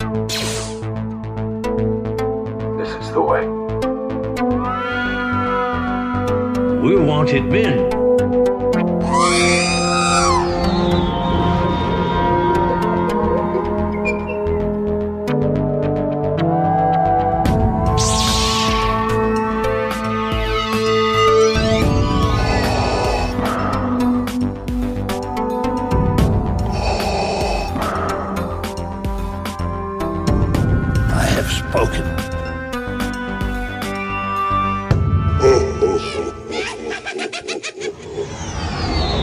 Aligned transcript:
This 0.00 0.08
is 2.94 3.10
the 3.10 3.20
way. 3.20 3.44
We're 6.80 7.02
wanted 7.04 7.46
men. 7.46 8.07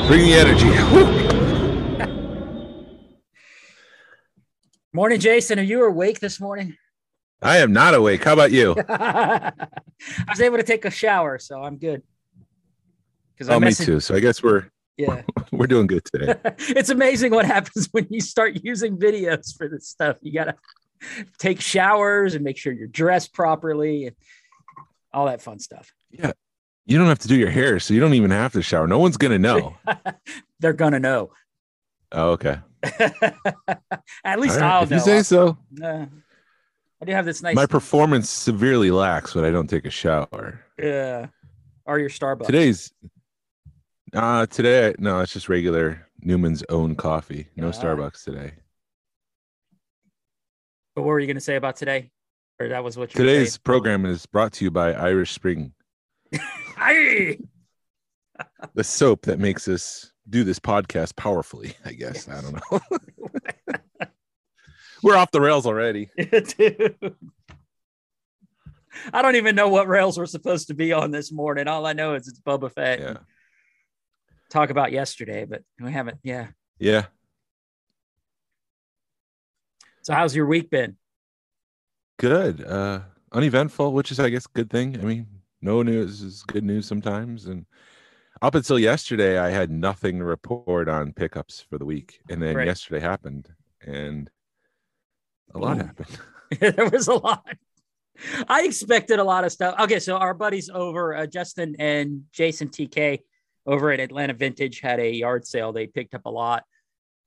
Bring 0.08 0.22
the 0.28 0.36
energy. 0.36 0.70
Morning, 4.94 5.20
Jason. 5.20 5.58
Are 5.58 5.64
you 5.64 5.84
awake 5.84 6.20
this 6.20 6.40
morning? 6.40 6.78
I 7.42 7.58
am 7.58 7.74
not 7.74 7.96
awake. 7.96 8.24
How 8.24 8.34
about 8.34 8.52
you? 8.52 8.76
I 8.90 9.52
was 10.30 10.42
able 10.42 10.58
to 10.58 10.64
take 10.64 10.86
a 10.86 10.92
shower, 10.92 11.40
so 11.40 11.64
I'm 11.64 11.78
good. 11.78 12.04
Because 13.34 13.50
Oh, 13.50 13.60
me 13.60 13.74
too. 13.74 14.00
So 14.00 14.14
I 14.14 14.20
guess 14.20 14.44
we're 14.44 14.66
Yeah, 14.96 15.24
we're 15.52 15.66
doing 15.66 15.88
good 15.88 16.06
today. 16.06 16.36
it's 16.60 16.90
amazing 16.90 17.32
what 17.32 17.46
happens 17.46 17.90
when 17.92 18.06
you 18.12 18.22
start 18.22 18.64
using 18.64 18.98
videos 18.98 19.58
for 19.58 19.68
this 19.68 19.90
stuff. 19.90 20.18
You 20.22 20.34
gotta 20.34 20.56
take 21.40 21.60
showers 21.60 22.36
and 22.36 22.44
make 22.44 22.58
sure 22.58 22.72
you're 22.72 22.88
dressed 22.88 23.34
properly 23.34 24.06
and 24.06 24.16
all 25.12 25.26
that 25.26 25.42
fun 25.42 25.58
stuff. 25.58 25.92
You 26.86 26.98
don't 26.98 27.08
have 27.08 27.20
to 27.20 27.28
do 27.28 27.36
your 27.36 27.50
hair, 27.50 27.80
so 27.80 27.94
you 27.94 28.00
don't 28.00 28.14
even 28.14 28.32
have 28.32 28.54
to 28.54 28.62
shower. 28.62 28.88
No 28.88 29.00
one's 29.00 29.18
gonna 29.18 29.40
know. 29.40 29.76
They're 30.60 30.74
gonna 30.74 31.00
know. 31.00 31.32
Oh, 32.12 32.32
okay. 32.32 32.60
At 34.24 34.40
least 34.40 34.60
right, 34.60 34.64
I'll 34.64 34.84
if 34.84 34.92
know. 34.92 34.98
you 34.98 35.02
say 35.02 35.24
so. 35.24 35.58
Uh, 35.84 36.06
I 37.02 37.06
do 37.06 37.12
have 37.12 37.26
this 37.26 37.42
nice. 37.42 37.56
My 37.56 37.66
performance 37.66 38.30
severely 38.30 38.92
lacks 38.92 39.36
when 39.36 39.44
I 39.46 39.52
don't 39.52 39.68
take 39.68 39.86
a 39.86 39.90
shower. 39.90 40.62
Yeah. 40.78 41.28
Or 41.86 42.00
your 42.00 42.10
Starbucks. 42.10 42.46
Today's 42.46 42.92
uh 44.14 44.46
today 44.46 44.94
no, 44.98 45.20
it's 45.20 45.34
just 45.34 45.50
regular 45.50 46.08
Newman's 46.22 46.64
own 46.70 46.96
coffee. 46.96 47.48
No. 47.56 47.70
Starbucks 47.70 48.24
today. 48.24 48.54
But 50.96 51.02
what 51.02 51.10
were 51.10 51.20
you 51.20 51.28
going 51.28 51.36
to 51.36 51.42
say 51.42 51.58
about 51.58 51.76
today? 51.76 52.12
Or 52.60 52.70
that 52.70 52.84
was 52.84 52.98
what 52.98 53.10
Today's 53.10 53.58
program 53.58 54.06
is 54.06 54.26
brought 54.26 54.54
to 54.54 54.64
you 54.64 54.72
by 54.72 54.94
Irish 54.94 55.34
Spring, 55.34 55.74
Aye! 56.78 57.38
the 58.74 58.84
soap 58.84 59.24
that 59.24 59.40
makes 59.40 59.68
us 59.68 60.12
do 60.30 60.44
this 60.44 60.60
podcast 60.60 61.16
powerfully, 61.16 61.74
I 61.86 61.94
guess. 61.94 62.28
I 62.28 62.42
don't 62.42 62.54
know. 62.54 63.00
We're 65.04 65.16
off 65.16 65.32
the 65.32 65.42
rails 65.42 65.66
already. 65.66 66.10
Dude. 66.18 67.16
I 69.14 69.22
don't 69.22 69.36
even 69.36 69.56
know 69.56 69.68
what 69.68 69.88
rails 69.88 70.18
we're 70.18 70.26
supposed 70.26 70.68
to 70.70 70.74
be 70.74 70.94
on 70.94 71.12
this 71.12 71.32
morning. 71.32 71.68
All 71.68 71.86
I 71.86 71.94
know 71.94 72.16
is 72.16 72.28
it's 72.28 72.40
Boba 72.40 72.72
Fett. 72.72 73.00
Yeah. 73.00 73.18
Talk 74.50 74.70
about 74.70 74.92
yesterday, 74.92 75.46
but 75.46 75.64
we 75.80 75.92
haven't. 75.92 76.18
Yeah. 76.24 76.48
Yeah. 76.80 77.06
So 80.04 80.14
how's 80.14 80.36
your 80.36 80.46
week 80.46 80.70
been? 80.70 80.96
Good. 82.18 82.64
Uh 82.64 83.02
uneventful, 83.32 83.92
which 83.92 84.12
is 84.12 84.20
I 84.20 84.30
guess 84.30 84.46
a 84.46 84.50
good 84.56 84.70
thing. 84.70 85.00
I 85.00 85.04
mean, 85.04 85.28
no 85.66 85.82
news 85.82 86.22
is 86.22 86.44
good 86.44 86.64
news 86.64 86.88
sometimes. 86.88 87.48
And 87.48 87.66
up 88.42 88.56
until 88.56 88.80
yesterday, 88.80 89.38
I 89.40 89.50
had 89.50 89.72
nothing 89.72 90.20
to 90.20 90.26
report 90.26 90.88
on 90.88 91.12
pickups 91.12 91.60
for 91.60 91.78
the 91.78 91.86
week. 91.86 92.22
And 92.30 92.42
then 92.42 92.56
Right. 92.56 92.68
yesterday 92.68 93.02
happened 93.02 93.50
and 93.82 94.30
a 95.54 95.58
lot 95.58 95.78
Ooh. 95.78 95.82
happened. 95.82 96.20
there 96.60 96.90
was 96.90 97.08
a 97.08 97.16
lot. 97.16 97.44
I 98.48 98.64
expected 98.64 99.20
a 99.20 99.24
lot 99.24 99.44
of 99.44 99.52
stuff. 99.52 99.76
Okay, 99.80 100.00
so 100.00 100.16
our 100.16 100.34
buddies 100.36 100.70
over 100.70 101.16
uh, 101.16 101.26
Justin 101.26 101.76
and 101.80 102.26
Jason 102.32 102.70
TK 102.70 103.20
over 103.66 103.92
at 103.92 104.00
Atlanta 104.00 104.34
Vintage 104.34 104.80
had 104.80 105.00
a 105.00 105.10
yard 105.10 105.46
sale. 105.46 105.74
They 105.74 105.88
picked 105.88 106.14
up 106.14 106.26
a 106.26 106.30
lot, 106.30 106.64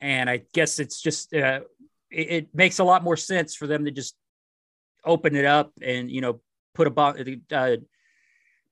and 0.00 0.30
I 0.30 0.42
guess 0.54 0.78
it's 0.78 1.02
just 1.02 1.34
uh, 1.34 1.60
it, 2.10 2.30
it 2.30 2.54
makes 2.54 2.78
a 2.78 2.84
lot 2.84 3.02
more 3.02 3.16
sense 3.16 3.56
for 3.56 3.66
them 3.66 3.84
to 3.86 3.90
just 3.90 4.14
open 5.04 5.34
it 5.34 5.44
up 5.44 5.72
and 5.82 6.10
you 6.10 6.20
know 6.20 6.40
put 6.74 6.86
a 6.86 6.90
bo- 6.90 7.16
uh, 7.52 7.76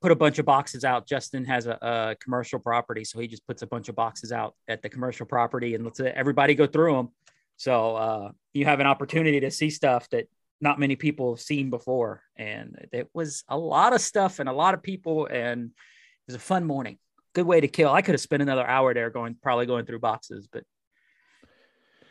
put 0.02 0.12
a 0.12 0.16
bunch 0.16 0.38
of 0.38 0.44
boxes 0.46 0.84
out. 0.84 1.06
Justin 1.06 1.44
has 1.44 1.66
a, 1.66 1.78
a 1.82 2.16
commercial 2.22 2.58
property, 2.58 3.04
so 3.04 3.18
he 3.18 3.26
just 3.26 3.46
puts 3.46 3.62
a 3.62 3.66
bunch 3.66 3.88
of 3.88 3.94
boxes 3.96 4.32
out 4.32 4.54
at 4.68 4.82
the 4.82 4.88
commercial 4.88 5.26
property 5.26 5.74
and 5.74 5.84
lets 5.84 6.00
everybody 6.00 6.54
go 6.54 6.66
through 6.66 6.94
them. 6.94 7.08
So 7.56 7.96
uh, 7.96 8.30
you 8.52 8.66
have 8.66 8.80
an 8.80 8.86
opportunity 8.86 9.40
to 9.40 9.50
see 9.50 9.70
stuff 9.70 10.08
that 10.10 10.26
not 10.60 10.78
many 10.78 10.96
people 10.96 11.34
have 11.34 11.40
seen 11.40 11.70
before, 11.70 12.22
and 12.36 12.76
it 12.92 13.08
was 13.14 13.44
a 13.48 13.56
lot 13.56 13.92
of 13.94 14.00
stuff 14.00 14.38
and 14.38 14.48
a 14.48 14.52
lot 14.52 14.74
of 14.74 14.82
people, 14.82 15.26
and 15.26 15.64
it 15.70 16.26
was 16.26 16.36
a 16.36 16.38
fun 16.40 16.64
morning. 16.64 16.98
Good 17.34 17.46
way 17.46 17.60
to 17.60 17.68
kill. 17.68 17.90
I 17.90 18.02
could 18.02 18.14
have 18.14 18.20
spent 18.20 18.42
another 18.42 18.66
hour 18.66 18.94
there 18.94 19.10
going, 19.10 19.36
probably 19.42 19.66
going 19.66 19.84
through 19.86 19.98
boxes, 20.00 20.48
but 20.50 20.64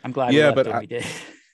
I'm 0.04 0.12
glad. 0.12 0.30
we 0.32 0.38
Yeah, 0.40 0.52
but 0.52 0.68
I- 0.68 0.80
we 0.80 0.88
did. 0.88 1.06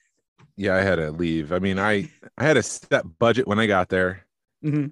yeah, 0.57 0.75
I 0.75 0.81
had 0.81 0.95
to 0.95 1.11
leave. 1.11 1.51
I 1.53 1.59
mean, 1.59 1.79
I 1.79 2.09
I 2.37 2.43
had 2.43 2.57
a 2.57 2.63
set 2.63 3.03
budget 3.19 3.47
when 3.47 3.59
I 3.59 3.67
got 3.67 3.89
there. 3.89 4.25
Mhm. 4.63 4.91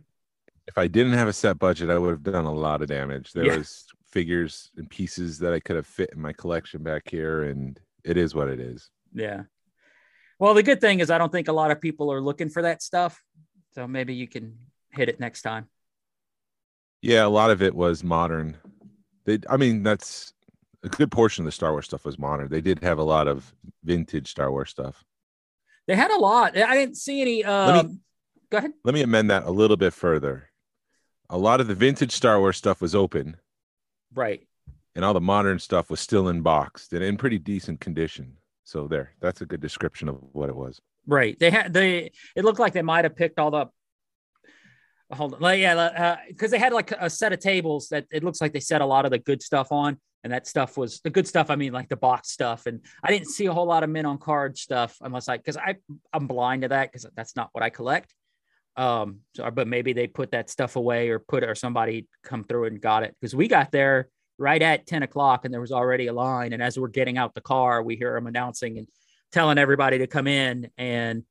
If 0.70 0.78
I 0.78 0.86
didn't 0.88 1.14
have 1.14 1.28
a 1.28 1.34
set 1.34 1.58
budget, 1.58 1.90
I 1.90 1.98
would 1.98 2.12
have 2.12 2.24
done 2.24 2.46
a 2.46 2.54
lot 2.54 2.84
of 2.84 2.88
damage. 2.88 3.34
There 3.34 3.44
Yeah. 3.46 3.58
was 3.58 3.88
figures 4.12 4.70
and 4.78 4.88
pieces 4.90 5.40
that 5.40 5.52
I 5.52 5.60
could 5.60 5.76
have 5.76 5.88
fit 5.88 6.12
in 6.14 6.22
my 6.22 6.32
collection 6.32 6.84
back 6.84 7.10
here, 7.10 7.44
and 7.44 7.80
it 8.04 8.18
is 8.18 8.36
what 8.36 8.50
it 8.50 8.60
is. 8.60 8.90
Yeah. 9.12 9.44
Well, 10.38 10.54
the 10.54 10.62
good 10.64 10.80
thing 10.80 11.00
is 11.00 11.10
I 11.10 11.18
don't 11.18 11.32
think 11.32 11.48
a 11.48 11.54
lot 11.54 11.72
of 11.72 11.82
people 11.82 12.12
are 12.14 12.22
looking 12.22 12.50
for 12.50 12.62
that 12.62 12.84
stuff, 12.84 13.22
so 13.74 13.88
maybe 13.88 14.14
you 14.14 14.28
can 14.28 14.60
hit 14.92 15.10
it 15.10 15.20
next 15.20 15.42
time. 15.42 15.70
Yeah, 17.02 17.26
a 17.26 17.30
lot 17.30 17.50
of 17.50 17.62
it 17.64 17.74
was 17.74 18.04
modern. 18.04 18.58
They, 19.26 19.40
I 19.50 19.58
mean, 19.58 19.82
that's 19.84 20.34
a 20.84 20.90
good 20.90 21.12
portion 21.12 21.44
of 21.44 21.46
the 21.46 21.52
Star 21.52 21.72
Wars 21.72 21.86
stuff 21.86 22.06
was 22.06 22.20
modern. 22.20 22.48
They 22.50 22.62
did 22.62 22.80
have 22.84 23.00
a 23.00 23.04
lot 23.04 23.28
of 23.28 23.52
vintage 23.84 24.30
Star 24.30 24.52
Wars 24.52 24.70
stuff. 24.70 25.04
They 25.88 25.96
had 25.96 26.12
a 26.12 26.18
lot. 26.18 26.56
I 26.56 26.76
didn't 26.76 26.96
see 26.98 27.22
any. 27.22 27.38
me- 27.38 27.44
Um, 27.44 28.02
go 28.52 28.60
ahead. 28.60 28.74
Let 28.84 28.94
me 28.94 29.02
amend 29.02 29.32
that 29.32 29.44
a 29.46 29.52
little 29.52 29.78
bit 29.78 29.94
further. 29.94 30.49
A 31.30 31.38
lot 31.38 31.62
of 31.62 31.68
the 31.68 31.76
vintage 31.76 32.12
Star 32.12 32.40
Wars 32.40 32.58
stuff 32.58 32.82
was 32.82 32.96
open, 32.96 33.38
Right. 34.14 34.48
and 34.96 35.06
all 35.06 35.14
the 35.14 35.22
modern 35.22 35.60
stuff 35.60 35.90
was 35.90 36.00
still 36.00 36.28
in 36.30 36.42
boxed 36.42 36.94
and 36.94 37.04
in 37.04 37.18
pretty 37.18 37.38
decent 37.38 37.80
condition. 37.80 38.38
So 38.64 38.88
there, 38.88 39.14
that's 39.20 39.42
a 39.42 39.46
good 39.46 39.62
description 39.62 40.10
of 40.10 40.18
what 40.34 40.50
it 40.50 40.56
was. 40.56 40.80
Right. 41.08 41.38
They 41.40 41.50
had 41.50 41.74
they. 41.74 42.12
It 42.36 42.46
looked 42.46 42.60
like 42.60 42.74
they 42.74 42.82
might 42.82 43.06
have 43.06 43.16
picked 43.16 43.40
all 43.40 43.52
the. 43.52 43.68
Hold 45.12 45.34
on. 45.36 45.40
Like, 45.40 45.60
yeah, 45.60 46.18
because 46.28 46.52
uh, 46.52 46.58
they 46.58 46.60
had 46.60 46.72
like 46.72 46.92
a 46.92 47.10
set 47.10 47.34
of 47.34 47.40
tables 47.40 47.90
that 47.90 48.06
it 48.12 48.24
looks 48.24 48.42
like 48.42 48.54
they 48.54 48.60
set 48.60 48.82
a 48.82 48.86
lot 48.86 49.06
of 49.06 49.12
the 49.12 49.18
good 49.18 49.42
stuff 49.42 49.72
on, 49.72 49.98
and 50.24 50.32
that 50.32 50.46
stuff 50.46 50.78
was 50.78 51.00
the 51.02 51.10
good 51.10 51.28
stuff. 51.28 51.50
I 51.50 51.56
mean, 51.56 51.74
like 51.74 51.90
the 51.90 51.96
box 51.96 52.30
stuff, 52.30 52.68
and 52.68 52.82
I 53.04 53.10
didn't 53.10 53.30
see 53.30 53.48
a 53.48 53.54
whole 53.54 53.66
lot 53.66 53.84
of 53.84 53.90
men 53.90 54.06
on 54.06 54.20
card 54.20 54.58
stuff 54.58 54.98
unless 55.02 55.28
I 55.28 55.38
because 55.38 55.58
I 55.58 55.78
I'm 56.14 56.28
blind 56.28 56.62
to 56.62 56.68
that 56.68 56.92
because 56.92 57.08
that's 57.16 57.36
not 57.36 57.50
what 57.54 57.64
I 57.64 57.70
collect. 57.72 58.14
Um. 58.80 59.20
So, 59.36 59.52
but 59.52 59.68
maybe 59.68 59.92
they 59.92 60.08
put 60.08 60.32
that 60.32 60.50
stuff 60.50 60.78
away 60.78 61.10
or 61.10 61.20
put 61.20 61.44
or 61.44 61.54
somebody 61.54 62.08
come 62.24 62.46
through 62.46 62.66
and 62.66 62.80
got 62.80 63.04
it 63.04 63.14
because 63.20 63.36
we 63.36 63.50
got 63.50 63.72
there 63.72 64.08
right 64.38 64.62
at 64.62 64.88
10 64.88 65.04
o'clock 65.04 65.44
and 65.44 65.54
there 65.54 65.60
was 65.60 65.74
already 65.74 66.08
a 66.08 66.14
line. 66.14 66.54
And 66.54 66.64
as 66.64 66.80
we're 66.80 66.88
getting 66.88 67.18
out 67.18 67.36
the 67.36 67.42
car, 67.42 67.84
we 67.84 67.98
hear 67.98 68.14
them 68.14 68.26
announcing 68.26 68.78
and 68.78 68.88
telling 69.34 69.58
everybody 69.58 69.98
to 69.98 70.08
come 70.08 70.28
in. 70.28 70.70
And 70.78 71.24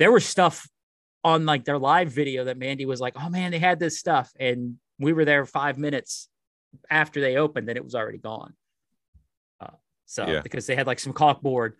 there 0.00 0.10
was 0.10 0.26
stuff 0.26 0.68
on 1.22 1.46
like 1.46 1.64
their 1.64 1.78
live 1.78 2.10
video 2.10 2.44
that 2.44 2.58
Mandy 2.58 2.86
was 2.86 3.00
like, 3.00 3.14
oh 3.16 3.28
man, 3.30 3.52
they 3.52 3.60
had 3.60 3.78
this 3.78 4.00
stuff. 4.00 4.32
And 4.40 4.78
we 4.98 5.12
were 5.12 5.24
there 5.24 5.46
five 5.46 5.78
minutes 5.78 6.28
after 6.90 7.20
they 7.20 7.36
opened 7.36 7.68
and 7.68 7.78
it 7.78 7.84
was 7.84 7.94
already 7.94 8.18
gone. 8.18 8.52
Uh, 9.60 9.76
so 10.06 10.26
Yeah. 10.26 10.40
because 10.40 10.66
they 10.66 10.74
had 10.74 10.88
like 10.88 10.98
some 10.98 11.12
caulkboard 11.12 11.74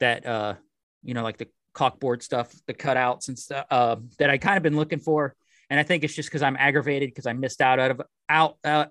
that, 0.00 0.24
uh, 0.24 0.54
you 1.02 1.12
know, 1.12 1.22
like 1.22 1.36
the 1.36 1.48
caulkboard 1.74 2.22
stuff, 2.22 2.54
the 2.66 2.74
cutouts 2.74 3.28
and 3.28 3.38
stuff 3.38 3.66
uh, 3.70 3.96
that 4.18 4.30
I 4.30 4.38
kind 4.38 4.56
of 4.56 4.62
been 4.62 4.76
looking 4.76 4.98
for. 4.98 5.34
And 5.70 5.80
I 5.80 5.82
think 5.82 6.04
it's 6.04 6.14
just 6.14 6.28
because 6.28 6.42
I'm 6.42 6.56
aggravated 6.56 7.08
because 7.08 7.26
I 7.26 7.32
missed 7.32 7.60
out 7.60 7.78
out 7.78 7.90
of 7.92 8.02
out 8.28 8.58
uh, 8.64 8.86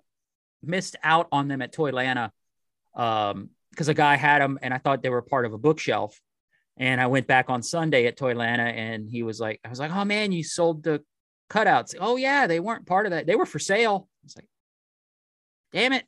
missed 0.63 0.95
out 1.03 1.27
on 1.31 1.47
them 1.47 1.61
at 1.61 1.73
Toylanta 1.73 2.31
um 2.95 3.49
because 3.69 3.87
a 3.87 3.93
guy 3.93 4.15
had 4.15 4.41
them 4.41 4.59
and 4.61 4.73
I 4.73 4.77
thought 4.79 5.01
they 5.01 5.09
were 5.09 5.21
part 5.21 5.45
of 5.45 5.53
a 5.53 5.57
bookshelf. 5.57 6.19
And 6.77 6.99
I 6.99 7.07
went 7.07 7.27
back 7.27 7.49
on 7.49 7.61
Sunday 7.61 8.05
at 8.07 8.17
Toylanta 8.17 8.73
and 8.73 9.09
he 9.09 9.23
was 9.23 9.39
like, 9.39 9.59
I 9.63 9.69
was 9.69 9.79
like, 9.79 9.91
oh 9.91 10.03
man, 10.03 10.31
you 10.31 10.43
sold 10.43 10.83
the 10.83 11.03
cutouts. 11.49 11.95
Oh 11.99 12.15
yeah, 12.15 12.47
they 12.47 12.59
weren't 12.59 12.87
part 12.87 13.05
of 13.05 13.11
that. 13.11 13.27
They 13.27 13.35
were 13.35 13.45
for 13.45 13.59
sale. 13.59 14.07
I 14.23 14.25
was 14.25 14.35
like, 14.35 14.47
damn 15.71 15.93
it. 15.93 16.05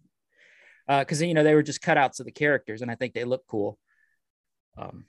Because 0.87 1.21
uh, 1.21 1.25
you 1.25 1.33
know 1.33 1.43
they 1.43 1.53
were 1.53 1.63
just 1.63 1.81
cutouts 1.81 2.19
of 2.19 2.25
the 2.25 2.31
characters, 2.31 2.81
and 2.81 2.91
I 2.91 2.95
think 2.95 3.13
they 3.13 3.23
look 3.23 3.43
cool. 3.47 3.77
Um, 4.77 5.05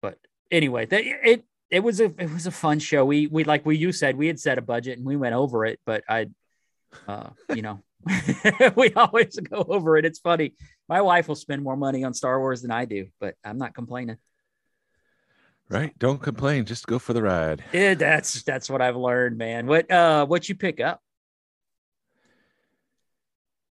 but 0.00 0.18
anyway, 0.52 0.86
they, 0.86 1.16
it 1.24 1.44
it 1.70 1.80
was 1.80 2.00
a 2.00 2.04
it 2.04 2.30
was 2.30 2.46
a 2.46 2.50
fun 2.50 2.78
show. 2.78 3.04
We 3.04 3.26
we 3.26 3.44
like 3.44 3.66
we 3.66 3.76
you 3.76 3.90
said 3.90 4.16
we 4.16 4.28
had 4.28 4.38
set 4.38 4.58
a 4.58 4.62
budget 4.62 4.98
and 4.98 5.06
we 5.06 5.16
went 5.16 5.34
over 5.34 5.64
it, 5.64 5.80
but 5.84 6.04
I, 6.08 6.26
uh, 7.08 7.30
you 7.54 7.62
know, 7.62 7.82
we 8.76 8.92
always 8.94 9.36
go 9.40 9.64
over 9.66 9.96
it. 9.96 10.04
It's 10.04 10.18
funny. 10.18 10.54
My 10.88 11.00
wife 11.00 11.26
will 11.26 11.34
spend 11.34 11.62
more 11.62 11.76
money 11.76 12.04
on 12.04 12.12
Star 12.12 12.38
Wars 12.38 12.62
than 12.62 12.70
I 12.70 12.84
do, 12.84 13.06
but 13.18 13.34
I'm 13.42 13.58
not 13.58 13.74
complaining. 13.74 14.18
Right. 15.70 15.98
Don't 15.98 16.20
complain. 16.20 16.66
Just 16.66 16.86
go 16.86 16.98
for 16.98 17.14
the 17.14 17.22
ride. 17.22 17.64
Yeah, 17.72 17.94
that's 17.94 18.42
that's 18.42 18.68
what 18.68 18.82
I've 18.82 18.96
learned, 18.96 19.38
man. 19.38 19.66
What 19.66 19.90
uh 19.90 20.26
what 20.26 20.48
you 20.48 20.54
pick 20.54 20.80
up? 20.80 21.00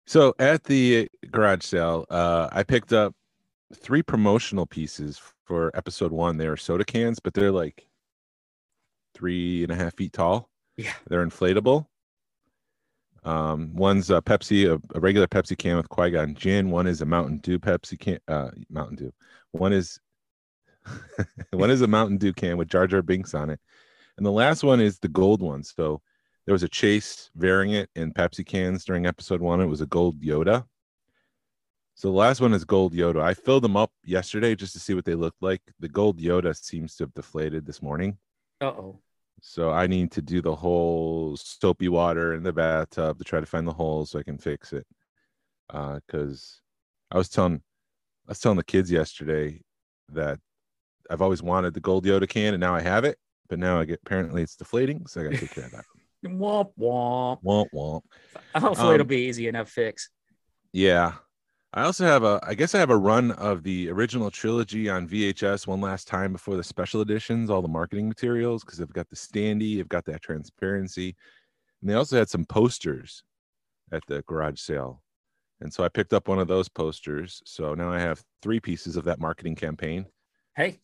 So 0.07 0.33
at 0.39 0.63
the 0.63 1.07
garage 1.29 1.63
sale, 1.63 2.05
uh, 2.09 2.49
I 2.51 2.63
picked 2.63 2.91
up 2.91 3.13
three 3.73 4.03
promotional 4.03 4.65
pieces 4.65 5.21
for 5.45 5.71
episode 5.75 6.11
one. 6.11 6.37
They 6.37 6.47
are 6.47 6.57
soda 6.57 6.85
cans, 6.85 7.19
but 7.19 7.33
they're 7.33 7.51
like 7.51 7.87
three 9.13 9.63
and 9.63 9.71
a 9.71 9.75
half 9.75 9.95
feet 9.95 10.13
tall. 10.13 10.49
Yeah. 10.77 10.93
They're 11.07 11.25
inflatable. 11.25 11.85
Um, 13.23 13.73
one's 13.75 14.09
a 14.09 14.21
Pepsi, 14.21 14.67
a, 14.67 14.81
a 14.95 14.99
regular 14.99 15.27
Pepsi 15.27 15.57
can 15.57 15.77
with 15.77 15.89
Qui 15.89 16.11
Gon 16.11 16.33
Jinn. 16.33 16.71
One 16.71 16.87
is 16.87 17.01
a 17.01 17.05
Mountain 17.05 17.37
Dew 17.39 17.59
Pepsi 17.59 17.99
can, 17.99 18.19
uh, 18.27 18.49
Mountain 18.69 18.95
Dew. 18.95 19.13
One 19.51 19.73
is 19.73 19.99
one 21.51 21.69
is 21.69 21.81
a 21.81 21.87
Mountain 21.87 22.17
Dew 22.17 22.33
can 22.33 22.57
with 22.57 22.67
Jar 22.67 22.87
Jar 22.87 23.03
Binks 23.03 23.35
on 23.35 23.51
it, 23.51 23.59
and 24.17 24.25
the 24.25 24.31
last 24.31 24.63
one 24.63 24.81
is 24.81 24.97
the 24.97 25.07
gold 25.07 25.41
one. 25.41 25.63
So 25.63 26.01
there 26.45 26.53
was 26.53 26.63
a 26.63 26.69
chase 26.69 27.29
variant 27.35 27.89
in 27.95 28.13
Pepsi 28.13 28.43
cans 28.43 28.83
during 28.83 29.05
episode 29.05 29.41
one. 29.41 29.61
It 29.61 29.67
was 29.67 29.81
a 29.81 29.85
gold 29.85 30.19
Yoda. 30.21 30.65
So 31.95 32.09
the 32.09 32.17
last 32.17 32.41
one 32.41 32.53
is 32.53 32.65
gold 32.65 32.93
Yoda. 32.93 33.21
I 33.21 33.33
filled 33.33 33.63
them 33.63 33.77
up 33.77 33.91
yesterday 34.03 34.55
just 34.55 34.73
to 34.73 34.79
see 34.79 34.93
what 34.93 35.05
they 35.05 35.15
looked 35.15 35.41
like. 35.41 35.61
The 35.79 35.89
gold 35.89 36.19
Yoda 36.19 36.55
seems 36.55 36.95
to 36.95 37.03
have 37.03 37.13
deflated 37.13 37.65
this 37.65 37.81
morning. 37.81 38.17
Uh 38.59 38.67
oh. 38.67 38.99
So 39.41 39.71
I 39.71 39.87
need 39.87 40.11
to 40.11 40.21
do 40.21 40.41
the 40.41 40.55
whole 40.55 41.35
soapy 41.35 41.89
water 41.89 42.35
in 42.35 42.43
the 42.43 42.53
bathtub 42.53 43.17
to 43.17 43.23
try 43.23 43.39
to 43.39 43.45
find 43.45 43.67
the 43.67 43.73
hole 43.73 44.05
so 44.05 44.19
I 44.19 44.23
can 44.23 44.37
fix 44.37 44.71
it. 44.71 44.85
Because 45.67 46.61
uh, 47.11 47.15
I 47.15 47.17
was 47.17 47.29
telling, 47.29 47.55
I 48.27 48.31
was 48.31 48.39
telling 48.39 48.57
the 48.57 48.63
kids 48.63 48.91
yesterday 48.91 49.61
that 50.09 50.39
I've 51.09 51.21
always 51.21 51.41
wanted 51.41 51.73
the 51.73 51.79
gold 51.79 52.05
Yoda 52.05 52.29
can, 52.29 52.53
and 52.53 52.61
now 52.61 52.75
I 52.75 52.81
have 52.81 53.03
it. 53.03 53.17
But 53.49 53.59
now 53.59 53.79
I 53.79 53.85
get 53.85 53.99
apparently 54.05 54.43
it's 54.43 54.55
deflating, 54.55 55.07
so 55.07 55.21
I 55.21 55.23
got 55.25 55.33
to 55.33 55.39
take 55.39 55.53
care 55.53 55.65
of 55.65 55.71
that. 55.71 55.85
Womp 56.25 56.71
womp. 56.79 57.43
Womp 57.43 57.65
womp. 57.73 58.01
Hopefully 58.55 58.89
um, 58.89 58.93
it'll 58.93 59.07
be 59.07 59.23
easy 59.23 59.47
enough 59.47 59.69
fix. 59.69 60.09
Yeah. 60.71 61.13
I 61.73 61.83
also 61.83 62.05
have 62.05 62.23
a 62.23 62.39
I 62.43 62.53
guess 62.53 62.75
I 62.75 62.79
have 62.79 62.89
a 62.89 62.97
run 62.97 63.31
of 63.31 63.63
the 63.63 63.89
original 63.89 64.29
trilogy 64.29 64.89
on 64.89 65.07
VHS 65.07 65.67
one 65.67 65.79
last 65.79 66.07
time 66.07 66.33
before 66.33 66.57
the 66.57 66.63
special 66.63 67.01
editions, 67.01 67.49
all 67.49 67.61
the 67.61 67.67
marketing 67.69 68.09
materials, 68.09 68.63
because 68.63 68.81
I've 68.81 68.91
got 68.91 69.09
the 69.09 69.15
standee, 69.15 69.79
I've 69.79 69.87
got 69.87 70.05
that 70.05 70.21
transparency. 70.21 71.15
And 71.81 71.89
they 71.89 71.93
also 71.93 72.17
had 72.17 72.29
some 72.29 72.45
posters 72.45 73.23
at 73.91 74.03
the 74.07 74.21
garage 74.27 74.59
sale. 74.59 75.01
And 75.61 75.71
so 75.71 75.83
I 75.83 75.89
picked 75.89 76.13
up 76.13 76.27
one 76.27 76.39
of 76.39 76.47
those 76.47 76.67
posters. 76.67 77.41
So 77.45 77.73
now 77.73 77.91
I 77.91 77.99
have 77.99 78.21
three 78.41 78.59
pieces 78.59 78.97
of 78.97 79.05
that 79.05 79.19
marketing 79.19 79.55
campaign. 79.55 80.07
Hey, 80.55 80.79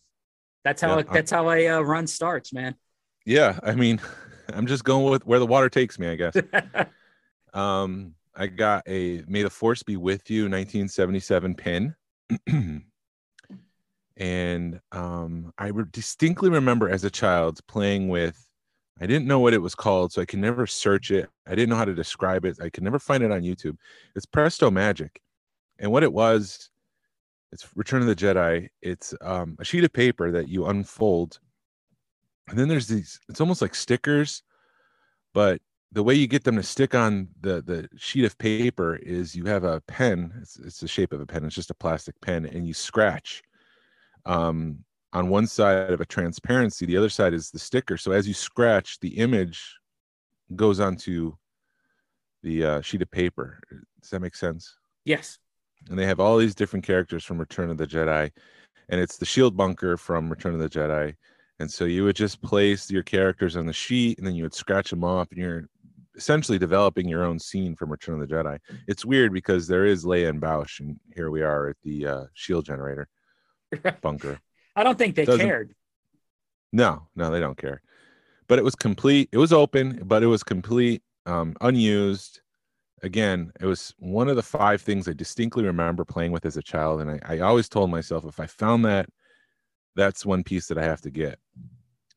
that's 0.64 0.82
how 0.82 0.98
yeah, 0.98 1.04
that's 1.12 1.32
how 1.32 1.48
I 1.48 1.66
uh, 1.66 1.82
run 1.82 2.08
starts, 2.08 2.54
man. 2.54 2.76
Yeah, 3.26 3.60
I 3.62 3.76
mean, 3.76 4.00
I'm 4.54 4.68
just 4.68 4.86
going 4.86 5.12
with 5.12 5.26
where 5.26 5.40
the 5.40 5.46
water 5.46 5.70
takes 5.70 6.00
me, 6.00 6.08
I 6.08 6.16
guess. 6.16 6.38
um, 7.54 8.14
I 8.38 8.48
got 8.48 8.84
a 8.88 9.24
May 9.28 9.44
the 9.44 9.50
Force 9.50 9.84
be 9.84 9.98
with 9.98 10.30
you 10.30 10.44
1977 10.44 11.56
pin. 11.56 11.96
and 14.18 14.80
um, 14.92 15.54
I 15.58 15.68
re- 15.68 15.86
distinctly 15.92 16.50
remember 16.50 16.90
as 16.90 17.04
a 17.04 17.10
child 17.10 17.60
playing 17.68 18.10
with, 18.10 18.48
I 19.02 19.08
didn't 19.08 19.28
know 19.28 19.40
what 19.40 19.54
it 19.54 19.62
was 19.62 19.76
called, 19.76 20.14
so 20.14 20.22
I 20.22 20.26
can 20.26 20.40
never 20.40 20.68
search 20.68 21.12
it. 21.12 21.30
I 21.46 21.52
didn't 21.52 21.70
know 21.70 21.76
how 21.76 21.86
to 21.86 21.94
describe 21.94 22.46
it. 22.46 22.60
I 22.62 22.70
could 22.70 22.84
never 22.84 23.00
find 23.00 23.24
it 23.24 23.32
on 23.32 23.42
YouTube. 23.42 23.78
It's 24.16 24.26
Presto 24.26 24.72
Magic. 24.72 25.22
And 25.80 25.92
what 25.92 26.04
it 26.04 26.14
was, 26.14 26.70
it's 27.52 27.68
Return 27.76 28.02
of 28.02 28.08
the 28.08 28.16
Jedi. 28.16 28.70
It's 28.82 29.14
um, 29.22 29.58
a 29.60 29.66
sheet 29.66 29.84
of 29.84 29.94
paper 29.94 30.32
that 30.32 30.48
you 30.48 30.66
unfold 30.66 31.40
and 32.48 32.58
then 32.58 32.68
there's 32.68 32.88
these 32.88 33.20
it's 33.30 33.42
almost 33.42 33.62
like 33.62 33.76
stickers 33.76 34.44
but 35.34 35.62
the 35.92 36.04
way 36.04 36.14
you 36.14 36.28
get 36.28 36.44
them 36.44 36.58
to 36.58 36.64
stick 36.64 36.94
on 36.94 37.30
the 37.42 37.62
the 37.62 37.88
sheet 37.98 38.26
of 38.26 38.38
paper 38.38 38.96
is 38.98 39.36
you 39.36 39.46
have 39.46 39.64
a 39.64 39.82
pen 39.82 40.34
it's, 40.42 40.58
it's 40.60 40.80
the 40.80 40.88
shape 40.88 41.14
of 41.14 41.22
a 41.22 41.26
pen 41.26 41.46
it's 41.46 41.56
just 41.56 41.72
a 41.72 41.76
plastic 41.76 42.20
pen 42.22 42.46
and 42.46 42.68
you 42.68 42.74
scratch 42.74 43.42
um, 44.26 44.80
on 45.14 45.30
one 45.30 45.48
side 45.48 45.92
of 45.92 46.02
a 46.02 46.06
transparency 46.06 46.86
the 46.86 46.98
other 46.98 47.10
side 47.10 47.34
is 47.34 47.50
the 47.50 47.60
sticker. 47.60 47.98
So 47.98 48.12
as 48.12 48.28
you 48.28 48.34
scratch 48.34 49.00
the 49.00 49.18
image 49.18 49.76
goes 50.56 50.80
onto 50.80 51.34
the 52.44 52.64
uh, 52.64 52.82
sheet 52.82 53.02
of 53.02 53.12
paper. 53.12 53.60
Does 54.02 54.12
that 54.12 54.22
make 54.22 54.36
sense? 54.36 54.76
Yes. 55.06 55.40
And 55.90 55.98
they 55.98 56.06
have 56.06 56.20
all 56.20 56.38
these 56.38 56.56
different 56.56 56.86
characters 56.86 57.24
from 57.24 57.40
return 57.40 57.70
of 57.70 57.78
the 57.78 57.88
jedi 57.88 58.32
and 58.90 59.02
it's 59.02 59.18
the 59.18 59.26
shield 59.26 59.58
bunker 59.58 59.98
from 59.98 60.30
return 60.30 60.54
of 60.54 60.60
the 60.60 60.70
jedi. 60.70 61.16
And 61.60 61.72
so 61.72 61.86
you 61.86 62.04
would 62.04 62.16
just 62.16 62.42
place 62.42 62.92
your 62.92 63.04
characters 63.04 63.56
on 63.58 63.66
the 63.66 63.74
sheet 63.74 64.18
and 64.18 64.28
then 64.28 64.36
you 64.36 64.44
would 64.44 64.54
scratch 64.54 64.90
them 64.90 65.04
off 65.04 65.30
and 65.32 65.40
you're 65.40 65.68
essentially 66.18 66.58
developing 66.58 67.08
your 67.08 67.24
own 67.24 67.40
scene 67.40 67.76
from 67.76 67.92
Return 67.92 68.20
of 68.20 68.28
the 68.28 68.34
Jedi. 68.34 68.60
It's 68.88 69.06
weird 69.06 69.32
because 69.32 69.68
there 69.68 69.86
is 69.86 70.04
Leia 70.04 70.30
and 70.30 70.42
Boushh, 70.42 70.80
and 70.80 71.00
here 71.16 71.30
we 71.30 71.44
are 71.44 71.70
at 71.70 71.78
the 71.84 72.08
uh, 72.08 72.24
shield 72.34 72.66
generator 72.66 73.08
bunker. 74.02 74.40
I 74.76 74.84
don't 74.84 74.98
think 74.98 75.16
they 75.16 75.26
Doesn't, 75.26 75.46
cared. 75.46 75.76
No, 76.74 77.08
no, 77.16 77.32
they 77.32 77.40
don't 77.40 77.58
care. 77.58 77.82
But 78.48 78.60
it 78.60 78.66
was 78.66 78.76
complete. 78.76 79.30
It 79.32 79.38
was 79.38 79.54
open, 79.54 80.02
but 80.04 80.24
it 80.24 80.28
was 80.28 80.44
complete, 80.44 81.02
um, 81.26 81.56
unused. 81.62 82.42
Again, 83.04 83.52
it 83.60 83.66
was 83.66 83.94
one 84.00 84.28
of 84.28 84.36
the 84.36 84.44
five 84.44 84.82
things 84.82 85.08
I 85.08 85.14
distinctly 85.14 85.64
remember 85.64 86.04
playing 86.04 86.32
with 86.32 86.46
as 86.46 86.58
a 86.58 86.64
child. 86.64 87.02
And 87.02 87.12
I, 87.12 87.36
I 87.36 87.40
always 87.40 87.70
told 87.70 87.92
myself 87.92 88.26
if 88.26 88.40
I 88.40 88.48
found 88.48 88.86
that 88.86 89.08
that's 89.96 90.26
one 90.26 90.44
piece 90.44 90.68
that 90.68 90.78
I 90.78 90.84
have 90.84 91.02
to 91.02 91.12
get. 91.12 91.40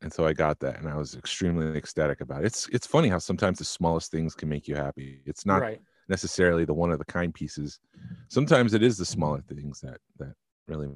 And 0.01 0.11
so 0.11 0.25
I 0.25 0.33
got 0.33 0.59
that 0.59 0.79
and 0.79 0.89
I 0.89 0.95
was 0.95 1.15
extremely 1.15 1.77
ecstatic 1.77 2.21
about 2.21 2.43
it. 2.43 2.47
It's 2.47 2.67
it's 2.69 2.87
funny 2.87 3.07
how 3.07 3.19
sometimes 3.19 3.59
the 3.59 3.65
smallest 3.65 4.11
things 4.11 4.33
can 4.33 4.49
make 4.49 4.67
you 4.67 4.75
happy. 4.75 5.21
It's 5.25 5.45
not 5.45 5.61
right. 5.61 5.81
necessarily 6.09 6.65
the 6.65 6.73
one 6.73 6.91
of 6.91 6.97
the 6.97 7.05
kind 7.05 7.33
pieces. 7.33 7.79
Sometimes 8.27 8.73
it 8.73 8.81
is 8.81 8.97
the 8.97 9.05
smaller 9.05 9.41
things 9.41 9.79
that 9.81 9.99
that 10.17 10.33
really 10.67 10.89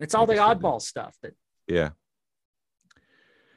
it's 0.00 0.14
all 0.14 0.26
the 0.26 0.34
oddball 0.34 0.80
stuff 0.80 1.16
that 1.22 1.34
yeah. 1.66 1.90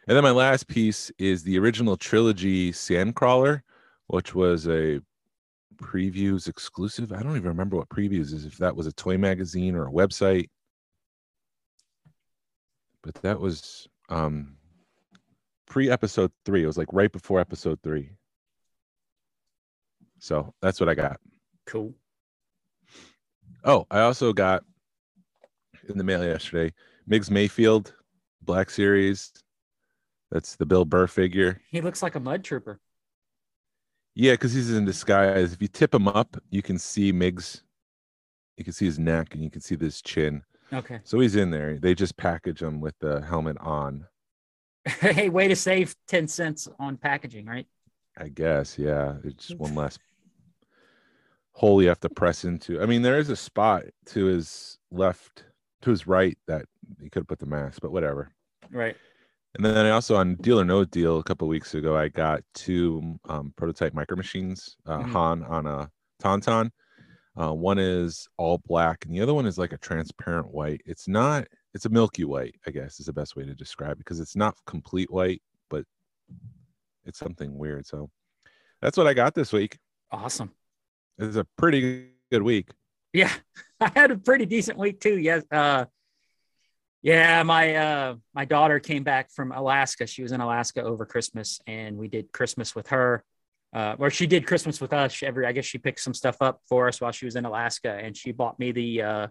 And 0.07 0.15
then 0.15 0.23
my 0.23 0.31
last 0.31 0.67
piece 0.67 1.11
is 1.19 1.43
the 1.43 1.59
original 1.59 1.95
trilogy 1.95 2.71
Sandcrawler, 2.71 3.61
which 4.07 4.33
was 4.33 4.67
a 4.67 4.99
previews 5.75 6.47
exclusive. 6.47 7.13
I 7.13 7.21
don't 7.21 7.37
even 7.37 7.47
remember 7.47 7.77
what 7.77 7.89
previews 7.89 8.33
is, 8.33 8.43
if 8.43 8.57
that 8.57 8.75
was 8.75 8.87
a 8.87 8.91
toy 8.91 9.17
magazine 9.17 9.75
or 9.75 9.87
a 9.87 9.91
website 9.91 10.49
but 13.03 13.15
that 13.21 13.39
was 13.39 13.87
um 14.09 14.57
pre 15.67 15.89
episode 15.89 16.31
three. 16.45 16.63
It 16.63 16.67
was 16.67 16.77
like 16.77 16.91
right 16.91 17.11
before 17.11 17.39
episode 17.39 17.79
three. 17.81 18.11
So 20.19 20.53
that's 20.61 20.79
what 20.79 20.89
I 20.89 20.95
got. 20.95 21.19
Cool. 21.65 21.93
Oh, 23.63 23.85
I 23.89 24.01
also 24.01 24.33
got 24.33 24.63
in 25.87 25.97
the 25.97 26.03
mail 26.03 26.23
yesterday 26.23 26.73
Migs 27.09 27.29
Mayfield 27.29 27.93
Black 28.41 28.69
Series. 28.69 29.31
That's 30.31 30.55
the 30.55 30.65
Bill 30.65 30.85
Burr 30.85 31.07
figure. 31.07 31.61
He 31.69 31.81
looks 31.81 32.03
like 32.03 32.15
a 32.15 32.19
mud 32.19 32.43
trooper. 32.43 32.79
Yeah, 34.15 34.33
because 34.33 34.53
he's 34.53 34.71
in 34.71 34.85
disguise. 34.85 35.53
If 35.53 35.61
you 35.61 35.67
tip 35.67 35.93
him 35.93 36.07
up, 36.07 36.37
you 36.49 36.61
can 36.61 36.77
see 36.77 37.11
Migs. 37.11 37.61
You 38.57 38.63
can 38.63 38.73
see 38.73 38.85
his 38.85 38.99
neck 38.99 39.33
and 39.33 39.43
you 39.43 39.49
can 39.49 39.61
see 39.61 39.75
this 39.75 40.01
chin. 40.01 40.43
Okay. 40.71 40.99
So 41.03 41.19
he's 41.19 41.35
in 41.35 41.51
there. 41.51 41.77
They 41.77 41.95
just 41.95 42.17
package 42.17 42.61
him 42.61 42.79
with 42.81 42.95
the 42.99 43.21
helmet 43.21 43.57
on. 43.59 44.05
hey, 44.85 45.29
way 45.29 45.47
to 45.47 45.55
save 45.55 45.95
10 46.07 46.27
cents 46.27 46.67
on 46.79 46.97
packaging, 46.97 47.45
right? 47.45 47.67
I 48.17 48.29
guess, 48.29 48.77
yeah. 48.77 49.15
It's 49.23 49.53
one 49.55 49.75
less 49.75 49.97
hole 51.53 51.81
you 51.81 51.89
have 51.89 51.99
to 52.01 52.09
press 52.09 52.45
into. 52.45 52.81
I 52.81 52.85
mean, 52.85 53.01
there 53.01 53.19
is 53.19 53.29
a 53.29 53.35
spot 53.35 53.83
to 54.07 54.25
his 54.25 54.77
left, 54.91 55.45
to 55.81 55.89
his 55.89 56.07
right 56.07 56.37
that 56.47 56.65
he 57.01 57.09
could 57.09 57.27
put 57.27 57.39
the 57.39 57.45
mask, 57.45 57.79
but 57.81 57.91
whatever. 57.91 58.31
Right. 58.71 58.95
And 59.55 59.65
then 59.65 59.85
I 59.85 59.89
also 59.89 60.15
on 60.15 60.35
Deal 60.35 60.59
or 60.59 60.65
No 60.65 60.85
Deal 60.85 61.17
a 61.17 61.23
couple 61.23 61.47
weeks 61.47 61.73
ago, 61.73 61.97
I 61.97 62.07
got 62.07 62.41
two 62.53 63.19
um, 63.27 63.53
prototype 63.57 63.93
micro 63.93 64.15
machines, 64.15 64.75
uh, 64.85 64.99
Mhm. 64.99 65.11
Han 65.11 65.43
on 65.43 65.65
a 65.65 65.89
Tauntaun. 66.21 66.71
Uh, 67.37 67.53
one 67.53 67.79
is 67.79 68.27
all 68.37 68.61
black, 68.65 69.05
and 69.05 69.13
the 69.13 69.21
other 69.21 69.33
one 69.33 69.45
is 69.45 69.57
like 69.57 69.73
a 69.73 69.77
transparent 69.77 70.51
white. 70.51 70.81
It's 70.85 71.07
not. 71.07 71.47
It's 71.73 71.85
a 71.85 71.89
milky 71.89 72.25
white, 72.25 72.55
I 72.65 72.71
guess, 72.71 72.99
is 72.99 73.05
the 73.05 73.13
best 73.13 73.35
way 73.35 73.45
to 73.45 73.53
describe 73.53 73.93
it 73.93 73.97
because 73.99 74.19
it's 74.19 74.35
not 74.35 74.55
complete 74.65 75.11
white, 75.11 75.41
but 75.69 75.85
it's 77.05 77.19
something 77.19 77.57
weird. 77.57 77.85
So 77.85 78.09
that's 78.81 78.97
what 78.97 79.07
I 79.07 79.13
got 79.13 79.35
this 79.35 79.53
week. 79.53 79.77
Awesome. 80.11 80.51
It's 81.17 81.35
a 81.35 81.45
pretty 81.57 82.09
good 82.31 82.41
week. 82.41 82.69
Yeah, 83.13 83.31
I 83.79 83.91
had 83.95 84.11
a 84.11 84.17
pretty 84.17 84.45
decent 84.45 84.77
week 84.77 84.99
too. 84.99 85.17
Yes. 85.17 85.43
Uh, 85.51 85.85
yeah, 87.01 87.43
my 87.43 87.75
uh, 87.75 88.15
my 88.33 88.43
daughter 88.45 88.79
came 88.79 89.03
back 89.03 89.31
from 89.31 89.51
Alaska. 89.53 90.05
She 90.05 90.21
was 90.21 90.33
in 90.33 90.41
Alaska 90.41 90.83
over 90.83 91.05
Christmas, 91.05 91.61
and 91.65 91.97
we 91.97 92.09
did 92.09 92.31
Christmas 92.33 92.75
with 92.75 92.89
her. 92.89 93.23
Uh, 93.71 93.95
or 93.99 94.09
she 94.09 94.25
did 94.25 94.47
Christmas 94.47 94.81
with 94.81 94.93
us. 94.93 95.21
Every 95.21 95.45
I 95.45 95.51
guess 95.51 95.65
she 95.65 95.77
picked 95.77 95.99
some 95.99 96.13
stuff 96.13 96.37
up 96.41 96.61
for 96.67 96.87
us 96.87 96.99
while 96.99 97.11
she 97.11 97.25
was 97.25 97.35
in 97.35 97.45
Alaska, 97.45 97.91
and 97.91 98.17
she 98.17 98.31
bought 98.31 98.57
me 98.57 98.71
the 98.71 99.01
uh, 99.01 99.27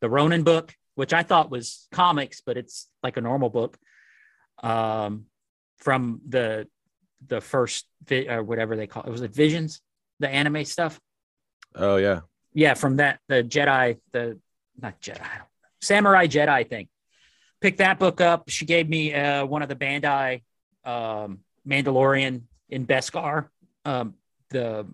the 0.00 0.08
Ronin 0.08 0.44
book, 0.44 0.74
which 0.94 1.12
I 1.12 1.22
thought 1.22 1.50
was 1.50 1.88
comics, 1.92 2.40
but 2.40 2.56
it's 2.56 2.88
like 3.02 3.16
a 3.18 3.20
normal 3.20 3.50
book 3.50 3.76
um, 4.62 5.26
from 5.78 6.20
the 6.26 6.66
the 7.26 7.40
first 7.40 7.86
vi- 8.04 8.28
or 8.28 8.42
whatever 8.42 8.76
they 8.76 8.86
call 8.86 9.02
it. 9.02 9.10
Was 9.10 9.22
it 9.22 9.34
Visions, 9.34 9.80
the 10.20 10.28
anime 10.28 10.64
stuff? 10.64 10.98
Oh 11.74 11.96
yeah, 11.96 12.20
yeah, 12.54 12.74
from 12.74 12.96
that 12.96 13.20
the 13.28 13.42
Jedi, 13.42 13.98
the 14.12 14.38
not 14.80 15.00
Jedi, 15.02 15.20
I 15.20 15.36
don't 15.36 15.38
know, 15.38 15.44
Samurai 15.82 16.26
Jedi 16.26 16.68
thing. 16.68 16.88
Picked 17.60 17.78
that 17.78 17.98
book 17.98 18.20
up. 18.20 18.48
She 18.48 18.64
gave 18.64 18.88
me 18.88 19.14
uh, 19.14 19.44
one 19.44 19.62
of 19.62 19.68
the 19.68 19.76
Bandai 19.76 20.42
um, 20.84 21.40
Mandalorian 21.68 22.42
in 22.68 22.86
Beskar, 22.86 23.48
um, 23.84 24.14
the 24.50 24.86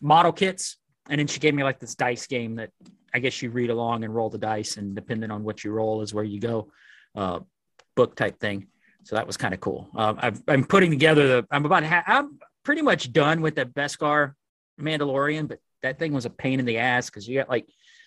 model 0.00 0.32
kits, 0.32 0.76
and 1.08 1.18
then 1.18 1.26
she 1.26 1.40
gave 1.40 1.54
me 1.54 1.64
like 1.64 1.80
this 1.80 1.94
dice 1.94 2.26
game 2.26 2.56
that 2.56 2.70
I 3.12 3.18
guess 3.18 3.40
you 3.42 3.50
read 3.50 3.70
along 3.70 4.04
and 4.04 4.14
roll 4.14 4.30
the 4.30 4.38
dice, 4.38 4.76
and 4.76 4.94
depending 4.94 5.30
on 5.30 5.42
what 5.42 5.64
you 5.64 5.72
roll 5.72 6.02
is 6.02 6.12
where 6.12 6.24
you 6.24 6.40
go, 6.40 6.70
uh, 7.14 7.40
book 7.96 8.14
type 8.14 8.38
thing. 8.38 8.68
So 9.04 9.16
that 9.16 9.26
was 9.26 9.36
kind 9.36 9.54
of 9.54 9.60
cool. 9.60 9.88
Um, 9.96 10.18
I've, 10.20 10.42
I'm 10.48 10.64
putting 10.64 10.90
together 10.90 11.26
the. 11.28 11.46
I'm 11.50 11.64
about. 11.64 11.84
Ha- 11.84 12.04
I'm 12.06 12.38
pretty 12.64 12.82
much 12.82 13.12
done 13.12 13.40
with 13.40 13.54
the 13.54 13.64
Beskar 13.64 14.34
Mandalorian, 14.80 15.48
but 15.48 15.60
that 15.82 15.98
thing 15.98 16.12
was 16.12 16.26
a 16.26 16.30
pain 16.30 16.60
in 16.60 16.66
the 16.66 16.78
ass 16.78 17.06
because 17.06 17.26
you 17.26 17.38
got 17.38 17.48
like 17.48 17.66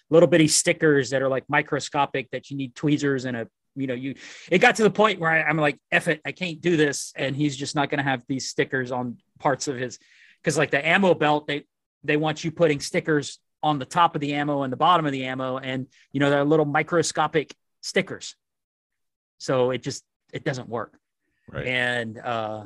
little 0.10 0.28
bitty 0.28 0.48
stickers 0.48 1.10
that 1.10 1.22
are 1.22 1.30
like 1.30 1.46
microscopic 1.50 2.30
that 2.32 2.52
you 2.52 2.58
need 2.58 2.76
tweezers 2.76 3.26
and 3.26 3.38
a 3.38 3.48
you 3.76 3.88
know 3.88 3.94
you 3.94 4.16
it 4.52 4.60
got 4.60 4.76
to 4.76 4.84
the 4.84 4.92
point 4.92 5.20
where 5.20 5.32
I, 5.32 5.44
i'm 5.44 5.58
like 5.58 5.80
F 5.92 6.08
it 6.08 6.22
i 6.26 6.32
can't 6.32 6.62
do 6.62 6.78
this. 6.78 7.14
And 7.16 7.36
he's 7.36 7.56
just 7.56 7.76
not 7.76 7.90
going 7.90 8.00
to 8.00 8.04
have 8.04 8.24
these 8.28 8.50
stickers 8.50 8.92
on 8.92 9.18
parts 9.40 9.68
of 9.68 9.78
his 9.78 10.00
because 10.42 10.58
like 10.58 10.72
the 10.72 10.86
ammo 10.86 11.14
belt 11.14 11.48
they 11.48 11.66
they 12.04 12.18
want 12.18 12.44
you 12.44 12.52
putting 12.52 12.80
stickers 12.80 13.40
on 13.64 13.80
the 13.80 13.86
top 13.86 14.16
of 14.16 14.22
the 14.22 14.34
ammo 14.34 14.64
and 14.64 14.74
the 14.74 14.78
bottom 14.78 15.06
of 15.06 15.12
the 15.12 15.26
ammo 15.26 15.58
and 15.58 15.88
you 16.12 16.20
know 16.20 16.30
they're 16.30 16.44
little 16.44 16.66
microscopic 16.66 17.56
stickers. 17.82 18.36
So 19.40 19.72
it 19.72 19.82
just 19.82 20.04
it 20.34 20.44
doesn't 20.44 20.70
work. 20.70 20.98
Right. 21.52 21.68
and 21.68 22.18
uh 22.18 22.66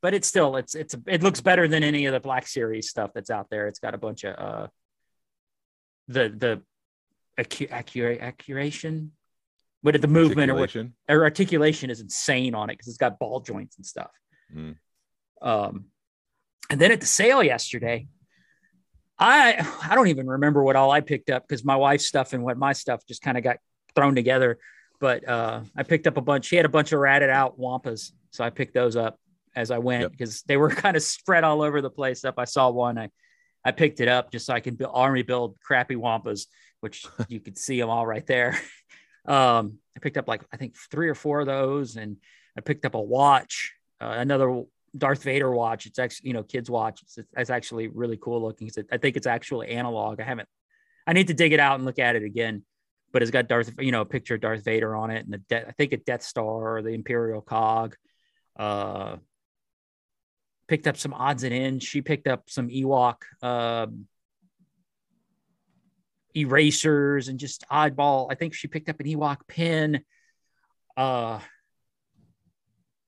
but 0.00 0.14
it's 0.14 0.26
still 0.26 0.56
it's 0.56 0.74
it's 0.74 0.96
it 1.06 1.22
looks 1.22 1.40
better 1.40 1.68
than 1.68 1.82
any 1.84 2.06
of 2.06 2.12
the 2.12 2.20
black 2.20 2.46
series 2.46 2.88
stuff 2.88 3.12
that's 3.14 3.30
out 3.30 3.48
there. 3.50 3.66
It's 3.68 3.78
got 3.78 3.94
a 3.94 3.98
bunch 3.98 4.24
of 4.24 4.34
uh 4.38 4.66
the 6.08 6.28
the 6.28 6.62
accu- 7.38 7.70
accurate 7.70 8.20
accuration 8.20 9.12
what 9.82 10.00
the 10.00 10.08
movement 10.08 10.50
or 10.50 10.54
what 10.54 10.62
Articulation. 10.62 10.94
or 11.08 11.22
articulation 11.24 11.90
is 11.90 12.00
insane 12.00 12.54
on 12.54 12.70
it 12.70 12.74
because 12.74 12.88
it's 12.88 12.96
got 12.96 13.18
ball 13.18 13.40
joints 13.40 13.76
and 13.76 13.84
stuff 13.86 14.10
Mm. 14.54 14.76
um 15.40 15.86
and 16.70 16.80
then 16.80 16.92
at 16.92 17.00
the 17.00 17.06
sale 17.06 17.42
yesterday 17.42 18.06
i 19.18 19.66
i 19.88 19.94
don't 19.94 20.08
even 20.08 20.26
remember 20.26 20.62
what 20.62 20.76
all 20.76 20.90
i 20.90 21.00
picked 21.00 21.30
up 21.30 21.46
because 21.48 21.64
my 21.64 21.76
wife's 21.76 22.06
stuff 22.06 22.32
and 22.32 22.42
what 22.42 22.56
my 22.58 22.72
stuff 22.72 23.00
just 23.06 23.22
kind 23.22 23.38
of 23.38 23.44
got 23.44 23.56
thrown 23.94 24.14
together 24.14 24.58
but 25.00 25.26
uh 25.28 25.60
i 25.76 25.82
picked 25.82 26.06
up 26.06 26.16
a 26.16 26.20
bunch 26.20 26.44
she 26.46 26.56
had 26.56 26.64
a 26.66 26.68
bunch 26.68 26.92
of 26.92 27.00
ratted 27.00 27.30
out 27.30 27.58
wampas 27.58 28.12
so 28.30 28.44
i 28.44 28.50
picked 28.50 28.74
those 28.74 28.94
up 28.96 29.18
as 29.56 29.70
i 29.70 29.78
went 29.78 30.02
Yep. 30.02 30.10
because 30.12 30.42
they 30.42 30.56
were 30.56 30.68
kind 30.84 30.96
of 30.96 31.02
spread 31.02 31.44
all 31.44 31.62
over 31.62 31.80
the 31.80 31.90
place 31.90 32.24
up 32.24 32.34
i 32.38 32.44
saw 32.44 32.68
one 32.70 32.98
i 32.98 33.08
i 33.64 33.70
picked 33.72 34.00
it 34.00 34.08
up 34.08 34.30
just 34.32 34.44
so 34.46 34.52
i 34.54 34.60
can 34.60 34.74
build, 34.74 34.90
army 34.94 35.22
build 35.22 35.56
crappy 35.60 35.94
wampas 35.96 36.46
which 36.80 37.06
you 37.28 37.40
could 37.40 37.56
see 37.56 37.80
them 37.80 37.88
all 37.90 38.06
right 38.06 38.26
there 38.26 38.58
um 39.26 39.78
i 39.96 40.00
picked 40.00 40.16
up 40.16 40.28
like 40.28 40.42
i 40.52 40.56
think 40.56 40.76
three 40.76 41.08
or 41.08 41.14
four 41.14 41.40
of 41.40 41.46
those 41.46 41.96
and 41.96 42.16
i 42.56 42.60
picked 42.60 42.84
up 42.84 42.94
a 42.94 43.00
watch 43.00 43.72
uh, 44.00 44.14
another 44.18 44.64
darth 44.96 45.22
vader 45.22 45.50
watch. 45.50 45.86
It's 45.86 45.98
actually 45.98 46.28
you 46.28 46.34
know 46.34 46.42
kids 46.42 46.70
watch. 46.70 47.02
It's, 47.02 47.18
it's 47.36 47.50
actually 47.50 47.88
really 47.88 48.18
cool 48.20 48.42
looking. 48.42 48.70
I 48.90 48.98
think 48.98 49.16
it's 49.16 49.26
actually 49.26 49.70
analog. 49.70 50.20
I 50.20 50.24
haven't 50.24 50.48
i 51.06 51.12
need 51.12 51.28
to 51.28 51.34
dig 51.34 51.52
it 51.52 51.60
out 51.60 51.76
and 51.76 51.84
look 51.84 51.98
at 51.98 52.16
it 52.16 52.22
again 52.22 52.62
but 53.12 53.22
it's 53.22 53.30
got 53.30 53.48
darth 53.48 53.72
you 53.80 53.92
know 53.92 54.02
a 54.02 54.06
picture 54.06 54.34
of 54.34 54.40
darth 54.40 54.64
vader 54.64 54.94
on 54.94 55.10
it 55.10 55.24
and 55.24 55.34
the 55.34 55.38
De- 55.38 55.68
i 55.68 55.72
think 55.72 55.92
a 55.92 55.96
death 55.96 56.22
star 56.22 56.76
or 56.76 56.82
the 56.82 56.90
imperial 56.90 57.40
cog. 57.40 57.96
Uh 58.56 59.16
picked 60.68 60.86
up 60.86 60.96
some 60.96 61.12
odds 61.12 61.42
and 61.42 61.52
ends. 61.52 61.84
She 61.84 62.00
picked 62.00 62.26
up 62.26 62.48
some 62.48 62.68
ewok 62.68 63.16
um 63.42 64.06
erasers 66.34 67.28
and 67.28 67.38
just 67.38 67.64
oddball. 67.70 68.28
I 68.30 68.34
think 68.34 68.54
she 68.54 68.68
picked 68.68 68.88
up 68.88 69.00
an 69.00 69.06
Ewok 69.06 69.46
pin. 69.46 70.02
Uh, 70.96 71.40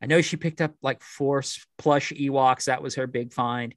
I 0.03 0.07
know 0.07 0.21
she 0.21 0.37
picked 0.37 0.61
up 0.61 0.75
like 0.83 1.03
four 1.03 1.43
plush 1.79 2.13
Ewoks. 2.13 2.65
That 2.67 2.83
was 2.83 2.97
her 2.97 3.07
big 3.07 3.33
find. 3.33 3.75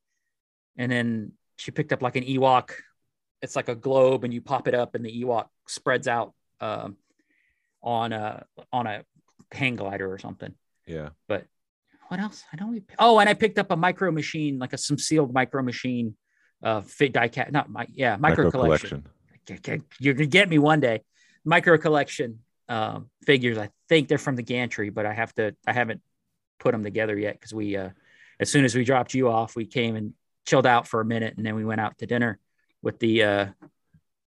And 0.77 0.91
then 0.91 1.31
she 1.55 1.71
picked 1.71 1.93
up 1.93 2.01
like 2.01 2.15
an 2.15 2.23
Ewok. 2.23 2.71
It's 3.41 3.55
like 3.55 3.69
a 3.69 3.75
globe, 3.75 4.23
and 4.23 4.33
you 4.33 4.41
pop 4.41 4.67
it 4.67 4.73
up, 4.73 4.95
and 4.95 5.05
the 5.05 5.23
Ewok 5.23 5.45
spreads 5.67 6.07
out 6.07 6.33
um, 6.59 6.97
on 7.83 8.11
a 8.11 8.45
on 8.73 8.87
a 8.87 9.03
hang 9.51 9.75
glider 9.75 10.11
or 10.11 10.17
something. 10.17 10.53
Yeah. 10.87 11.09
But 11.27 11.45
what 12.07 12.19
else? 12.19 12.43
I 12.51 12.61
know 12.61 12.71
we. 12.71 12.83
Oh, 12.97 13.19
and 13.19 13.29
I 13.29 13.33
picked 13.33 13.59
up 13.59 13.71
a 13.71 13.75
micro 13.75 14.11
machine, 14.11 14.57
like 14.57 14.73
a 14.73 14.77
some 14.77 14.97
sealed 14.97 15.33
micro 15.33 15.61
machine, 15.61 16.15
uh, 16.63 16.81
fit 16.81 17.13
die 17.13 17.27
cat. 17.27 17.51
Not 17.51 17.69
my 17.69 17.85
yeah, 17.93 18.17
micro, 18.17 18.49
collection. 18.49 19.01
Get- 19.01 19.03
get- 19.05 19.16
You're 19.99 20.13
gonna 20.13 20.25
get 20.25 20.49
me 20.49 20.59
one 20.59 20.79
day. 20.79 21.01
Micro 21.45 21.77
collection 21.77 22.39
um, 22.69 23.09
figures. 23.25 23.57
I 23.57 23.69
think 23.89 24.07
they're 24.07 24.17
from 24.17 24.35
the 24.35 24.43
gantry, 24.43 24.89
but 24.89 25.05
I 25.05 25.13
have 25.13 25.33
to. 25.35 25.55
I 25.65 25.73
haven't 25.73 26.01
put 26.59 26.71
them 26.71 26.83
together 26.83 27.17
yet 27.17 27.33
because 27.33 27.53
we, 27.53 27.77
uh, 27.77 27.89
as 28.39 28.49
soon 28.49 28.65
as 28.65 28.75
we 28.75 28.83
dropped 28.83 29.13
you 29.13 29.29
off, 29.29 29.55
we 29.55 29.65
came 29.65 29.95
and 29.95 30.13
chilled 30.45 30.65
out 30.65 30.87
for 30.87 31.01
a 31.01 31.05
minute, 31.05 31.35
and 31.37 31.45
then 31.45 31.55
we 31.55 31.65
went 31.65 31.81
out 31.81 31.97
to 31.99 32.05
dinner 32.05 32.39
with 32.81 32.99
the 32.99 33.23
uh, 33.23 33.45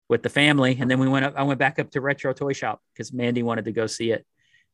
with 0.08 0.22
the 0.22 0.28
family, 0.28 0.78
and 0.80 0.90
then 0.90 0.98
we 0.98 1.08
went 1.08 1.24
up. 1.24 1.34
I 1.36 1.42
went 1.42 1.58
back 1.58 1.78
up 1.78 1.90
to 1.92 2.00
Retro 2.00 2.32
Toy 2.32 2.52
Shop 2.52 2.80
because 2.92 3.12
Mandy 3.12 3.42
wanted 3.42 3.64
to 3.66 3.72
go 3.72 3.86
see 3.86 4.12
it, 4.12 4.24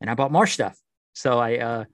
and 0.00 0.10
I 0.10 0.14
bought 0.14 0.32
more 0.32 0.46
stuff. 0.46 0.78
So 1.14 1.38
I. 1.38 1.58
Uh, 1.58 1.84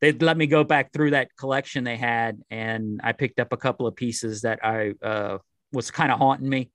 they 0.00 0.12
let 0.12 0.36
me 0.36 0.46
go 0.46 0.62
back 0.62 0.92
through 0.92 1.10
that 1.10 1.34
collection 1.36 1.82
they 1.82 1.96
had, 1.96 2.40
and 2.50 3.00
I 3.02 3.10
picked 3.10 3.40
up 3.40 3.52
a 3.52 3.56
couple 3.56 3.88
of 3.88 3.96
pieces 3.96 4.42
that 4.42 4.64
I 4.64 4.94
uh, 5.02 5.38
was 5.72 5.90
kind 5.90 6.12
of 6.12 6.18
haunting 6.18 6.48
me 6.48 6.70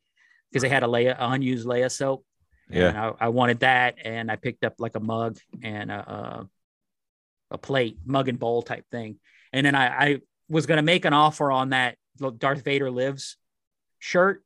because 0.53 0.61
they 0.61 0.69
had 0.69 0.83
a 0.83 0.87
Leia 0.87 1.15
unused 1.17 1.65
Leia 1.67 1.91
soap. 1.91 2.23
Yeah. 2.69 2.89
And 2.89 2.97
I, 2.97 3.11
I 3.21 3.27
wanted 3.29 3.59
that, 3.61 3.95
and 4.03 4.31
I 4.31 4.35
picked 4.35 4.63
up 4.63 4.75
like 4.79 4.95
a 4.95 4.99
mug 4.99 5.37
and 5.63 5.91
a, 5.91 5.95
a, 5.95 6.49
a 7.51 7.57
plate, 7.57 7.97
mug 8.05 8.29
and 8.29 8.39
bowl 8.39 8.61
type 8.61 8.85
thing. 8.91 9.17
And 9.51 9.65
then 9.65 9.75
I, 9.75 9.87
I 9.87 10.21
was 10.47 10.65
going 10.65 10.77
to 10.77 10.83
make 10.83 11.05
an 11.05 11.13
offer 11.13 11.51
on 11.51 11.69
that 11.69 11.97
Darth 12.37 12.63
Vader 12.63 12.89
lives 12.91 13.37
shirt, 13.99 14.43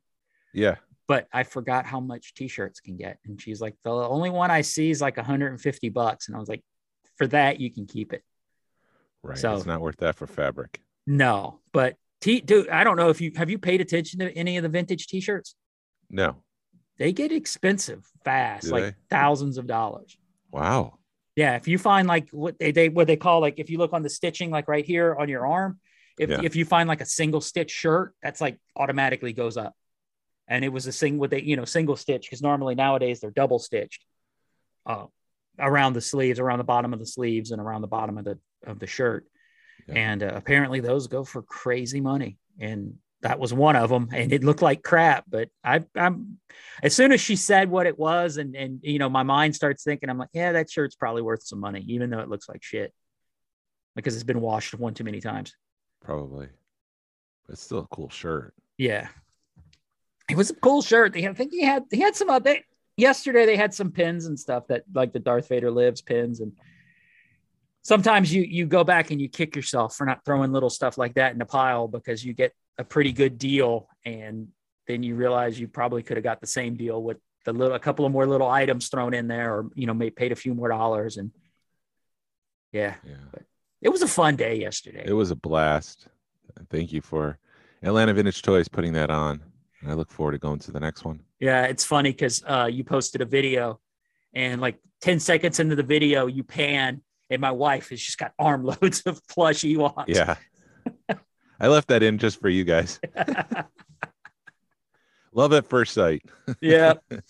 Yeah. 0.53 0.75
but 1.07 1.27
I 1.33 1.43
forgot 1.43 1.85
how 1.85 1.99
much 1.99 2.33
t-shirts 2.33 2.79
can 2.79 2.95
get. 2.97 3.17
And 3.25 3.39
she's 3.41 3.59
like, 3.61 3.75
the 3.83 3.91
only 3.91 4.29
one 4.29 4.51
I 4.51 4.61
see 4.61 4.89
is 4.89 5.01
like 5.01 5.17
150 5.17 5.89
bucks. 5.89 6.27
And 6.27 6.35
I 6.35 6.39
was 6.39 6.49
like, 6.49 6.63
for 7.17 7.27
that, 7.27 7.59
you 7.59 7.71
can 7.71 7.85
keep 7.85 8.13
it. 8.13 8.23
Right. 9.23 9.37
So- 9.37 9.55
it's 9.55 9.65
not 9.65 9.81
worth 9.81 9.97
that 9.97 10.15
for 10.15 10.27
fabric. 10.27 10.81
No, 11.05 11.59
but 11.71 11.95
T, 12.19 12.41
dude, 12.41 12.69
I 12.69 12.83
don't 12.83 12.97
know 12.97 13.09
if 13.09 13.21
you 13.21 13.31
have 13.37 13.49
you 13.49 13.57
paid 13.59 13.79
attention 13.79 14.19
to 14.19 14.31
any 14.35 14.57
of 14.57 14.63
the 14.63 14.69
vintage 14.69 15.07
t-shirts. 15.07 15.55
No. 16.09 16.37
They 16.97 17.13
get 17.13 17.31
expensive 17.31 18.05
fast, 18.23 18.65
Do 18.65 18.71
like 18.71 18.83
they? 18.83 18.95
thousands 19.09 19.57
of 19.57 19.67
dollars. 19.67 20.17
Wow. 20.51 20.97
Yeah, 21.35 21.55
if 21.55 21.67
you 21.67 21.77
find 21.77 22.07
like 22.07 22.29
what 22.31 22.57
they, 22.57 22.71
they 22.71 22.89
what 22.89 23.05
they 23.07 23.15
call 23.17 23.41
like 23.41 23.59
if 23.59 23.69
you 23.69 23.77
look 23.77 23.93
on 23.93 24.01
the 24.01 24.09
stitching 24.09 24.49
like 24.49 24.67
right 24.67 24.83
here 24.85 25.15
on 25.15 25.29
your 25.29 25.45
arm, 25.45 25.79
if 26.17 26.29
Yeah. 26.29 26.41
if 26.43 26.55
you 26.55 26.65
find 26.65 26.89
like 26.89 27.01
a 27.01 27.05
single 27.05 27.41
stitch 27.41 27.69
shirt, 27.69 28.15
that's 28.23 28.41
like 28.41 28.59
automatically 28.75 29.33
goes 29.33 29.55
up. 29.57 29.75
And 30.47 30.65
it 30.65 30.69
was 30.69 30.87
a 30.87 30.91
sing 30.91 31.19
with 31.19 31.29
they 31.31 31.41
you 31.43 31.55
know 31.55 31.65
single 31.65 31.95
stitch 31.95 32.23
because 32.23 32.41
normally 32.41 32.73
nowadays 32.73 33.19
they're 33.19 33.29
double 33.29 33.59
stitched, 33.59 34.03
uh, 34.87 35.05
around 35.59 35.93
the 35.93 36.01
sleeves, 36.01 36.39
around 36.39 36.57
the 36.57 36.63
bottom 36.63 36.93
of 36.93 36.99
the 36.99 37.05
sleeves, 37.05 37.51
and 37.51 37.61
around 37.61 37.81
the 37.81 37.87
bottom 37.87 38.17
of 38.17 38.25
the 38.25 38.39
of 38.65 38.79
the 38.79 38.87
shirt. 38.87 39.27
Yeah. 39.87 39.93
And 39.95 40.23
uh, 40.23 40.31
apparently 40.33 40.79
those 40.79 41.05
go 41.05 41.23
for 41.23 41.43
crazy 41.43 42.01
money. 42.01 42.39
And 42.59 42.95
that 43.27 43.39
was 43.39 43.53
one 43.53 43.75
of 43.75 43.89
them, 43.89 44.07
and 44.13 44.31
it 44.31 44.41
looked 44.41 44.61
like 44.61 44.81
crap. 44.81 45.25
But 45.27 45.49
I, 45.61 45.83
I'm 45.95 46.37
as 46.81 46.95
soon 46.95 47.11
as 47.11 47.19
she 47.19 47.35
said 47.35 47.69
what 47.69 47.85
it 47.85 47.99
was, 47.99 48.37
and 48.37 48.55
and 48.55 48.79
you 48.81 48.99
know, 48.99 49.09
my 49.09 49.23
mind 49.23 49.53
starts 49.53 49.83
thinking, 49.83 50.09
I'm 50.09 50.17
like, 50.17 50.29
yeah, 50.31 50.53
that 50.53 50.71
shirt's 50.71 50.95
probably 50.95 51.21
worth 51.21 51.43
some 51.43 51.59
money, 51.59 51.83
even 51.89 52.09
though 52.09 52.19
it 52.19 52.29
looks 52.29 52.47
like 52.47 52.63
shit, 52.63 52.93
because 53.97 54.15
it's 54.15 54.23
been 54.23 54.39
washed 54.39 54.73
one 54.73 54.93
too 54.93 55.03
many 55.03 55.19
times. 55.19 55.53
Probably. 56.01 56.47
But 57.45 57.53
it's 57.53 57.61
still 57.61 57.79
a 57.79 57.87
cool 57.87 58.09
shirt. 58.09 58.53
Yeah, 58.77 59.09
it 60.29 60.37
was 60.37 60.51
a 60.51 60.55
cool 60.55 60.81
shirt. 60.81 61.11
They, 61.11 61.27
I 61.27 61.33
think 61.33 61.51
he 61.51 61.63
had 61.63 61.83
he 61.91 61.99
had 61.99 62.15
some. 62.15 62.29
Uh, 62.29 62.39
they, 62.39 62.63
yesterday 62.95 63.45
they 63.45 63.57
had 63.57 63.73
some 63.73 63.91
pins 63.91 64.25
and 64.25 64.39
stuff 64.39 64.67
that 64.67 64.83
like 64.93 65.11
the 65.11 65.19
Darth 65.19 65.49
Vader 65.49 65.69
lives 65.69 66.01
pins 66.01 66.39
and 66.39 66.53
sometimes 67.83 68.33
you 68.33 68.41
you 68.41 68.65
go 68.65 68.83
back 68.83 69.11
and 69.11 69.21
you 69.21 69.29
kick 69.29 69.55
yourself 69.55 69.95
for 69.95 70.05
not 70.05 70.25
throwing 70.25 70.51
little 70.51 70.69
stuff 70.69 70.97
like 70.97 71.13
that 71.15 71.35
in 71.35 71.41
a 71.41 71.45
pile 71.45 71.87
because 71.87 72.25
you 72.25 72.33
get 72.33 72.53
a 72.77 72.83
pretty 72.83 73.11
good 73.11 73.37
deal 73.37 73.87
and 74.05 74.47
then 74.87 75.03
you 75.03 75.15
realize 75.15 75.59
you 75.59 75.67
probably 75.67 76.03
could 76.03 76.17
have 76.17 76.23
got 76.23 76.39
the 76.41 76.47
same 76.47 76.75
deal 76.75 77.01
with 77.01 77.17
the 77.45 77.53
little 77.53 77.75
a 77.75 77.79
couple 77.79 78.05
of 78.05 78.11
more 78.11 78.25
little 78.25 78.49
items 78.49 78.89
thrown 78.89 79.13
in 79.13 79.27
there 79.27 79.53
or 79.53 79.69
you 79.75 79.87
know 79.87 79.93
may 79.93 80.09
paid 80.09 80.31
a 80.31 80.35
few 80.35 80.53
more 80.53 80.69
dollars 80.69 81.17
and 81.17 81.31
yeah, 82.73 82.95
Yeah. 83.03 83.15
But 83.31 83.43
it 83.81 83.89
was 83.89 84.01
a 84.01 84.07
fun 84.07 84.35
day 84.35 84.59
yesterday 84.59 85.03
It 85.05 85.13
was 85.13 85.31
a 85.31 85.35
blast. 85.35 86.07
Thank 86.69 86.91
you 86.91 87.01
for 87.01 87.37
Atlanta 87.81 88.13
Vintage 88.13 88.41
Toys 88.41 88.67
putting 88.67 88.93
that 88.93 89.09
on. 89.09 89.41
I 89.87 89.93
look 89.93 90.11
forward 90.11 90.33
to 90.33 90.37
going 90.39 90.59
to 90.59 90.71
the 90.71 90.79
next 90.79 91.05
one. 91.05 91.21
yeah 91.39 91.63
it's 91.63 91.83
funny 91.85 92.11
because 92.11 92.43
uh, 92.45 92.69
you 92.71 92.83
posted 92.83 93.21
a 93.21 93.25
video 93.25 93.79
and 94.33 94.59
like 94.59 94.79
10 95.01 95.19
seconds 95.19 95.59
into 95.59 95.75
the 95.75 95.83
video 95.83 96.27
you 96.27 96.43
pan 96.43 97.01
and 97.29 97.41
my 97.41 97.51
wife 97.51 97.89
has 97.89 98.01
just 98.01 98.17
got 98.17 98.33
armloads 98.39 99.01
of 99.05 99.25
plush 99.27 99.61
Ewoks. 99.61 100.05
Yeah. 100.07 100.35
I 101.59 101.67
left 101.67 101.89
that 101.89 102.03
in 102.03 102.17
just 102.17 102.39
for 102.39 102.49
you 102.49 102.63
guys. 102.63 102.99
Love 105.33 105.53
at 105.53 105.67
first 105.67 105.93
sight. 105.93 106.23
yeah. 106.61 106.93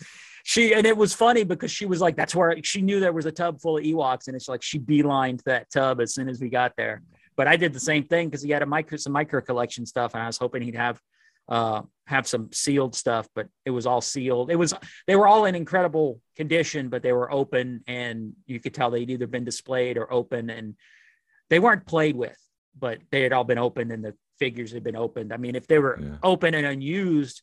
She 0.50 0.74
and 0.74 0.88
it 0.88 0.96
was 0.96 1.14
funny 1.14 1.44
because 1.44 1.72
she 1.72 1.86
was 1.86 2.00
like, 2.00 2.16
that's 2.16 2.34
where 2.34 2.56
she 2.64 2.82
knew 2.82 3.02
there 3.02 3.12
was 3.12 3.26
a 3.26 3.34
tub 3.34 3.60
full 3.60 3.80
of 3.80 3.84
Ewoks, 3.84 4.28
and 4.28 4.36
it's 4.38 4.48
like 4.48 4.64
she 4.64 4.80
beelined 4.80 5.44
that 5.44 5.70
tub 5.70 6.00
as 6.00 6.14
soon 6.14 6.30
as 6.30 6.40
we 6.40 6.48
got 6.48 6.72
there. 6.78 7.02
But 7.36 7.50
I 7.50 7.58
did 7.58 7.74
the 7.74 7.82
same 7.82 8.06
thing 8.06 8.30
because 8.30 8.44
he 8.44 8.52
had 8.52 8.62
a 8.62 8.66
micro 8.66 8.98
some 8.98 9.12
micro 9.12 9.42
collection 9.42 9.86
stuff, 9.86 10.14
and 10.14 10.24
I 10.24 10.28
was 10.28 10.38
hoping 10.38 10.62
he'd 10.62 10.76
have 10.76 11.02
uh 11.50 11.82
have 12.06 12.30
some 12.30 12.50
sealed 12.54 12.96
stuff, 12.96 13.28
but 13.36 13.50
it 13.66 13.72
was 13.72 13.86
all 13.86 14.00
sealed. 14.00 14.50
It 14.50 14.56
was 14.56 14.74
they 15.06 15.18
were 15.18 15.28
all 15.28 15.44
in 15.44 15.54
incredible 15.54 16.22
condition, 16.38 16.88
but 16.88 17.04
they 17.04 17.12
were 17.12 17.30
open 17.30 17.84
and 17.86 18.32
you 18.46 18.62
could 18.62 18.74
tell 18.74 18.90
they'd 18.90 19.10
either 19.10 19.28
been 19.28 19.44
displayed 19.44 19.98
or 19.98 20.12
open 20.12 20.50
and 20.50 20.76
they 21.50 21.60
weren't 21.60 21.86
played 21.86 22.16
with, 22.16 22.38
but 22.80 23.00
they 23.12 23.22
had 23.22 23.34
all 23.34 23.44
been 23.44 23.58
opened 23.58 23.92
and 23.92 24.04
the 24.04 24.16
figures 24.40 24.72
had 24.72 24.84
been 24.84 24.96
opened. 24.96 25.34
I 25.34 25.38
mean, 25.38 25.56
if 25.56 25.68
they 25.68 25.80
were 25.80 26.00
Yeah. 26.02 26.18
open 26.24 26.54
and 26.54 26.66
unused, 26.66 27.42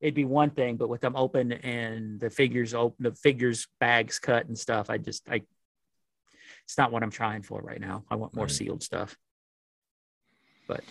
it'd 0.00 0.14
be 0.14 0.24
one 0.24 0.50
thing, 0.50 0.76
but 0.76 0.88
with 0.88 1.00
them 1.00 1.16
open 1.16 1.52
and 1.52 2.18
the 2.20 2.30
figures 2.30 2.72
open, 2.74 3.02
the 3.04 3.14
figures 3.14 3.66
bags 3.78 4.18
cut 4.18 4.46
and 4.46 4.58
stuff, 4.58 4.88
I 4.90 4.98
just 4.98 5.28
I 5.28 5.42
it's 6.64 6.78
not 6.78 6.92
what 6.92 7.02
I'm 7.02 7.10
trying 7.10 7.42
for 7.42 7.60
right 7.60 7.80
now. 7.80 8.04
I 8.10 8.14
want 8.14 8.34
more 8.34 8.44
Right. 8.44 8.50
sealed 8.52 8.82
stuff. 8.82 9.16
But 10.68 10.84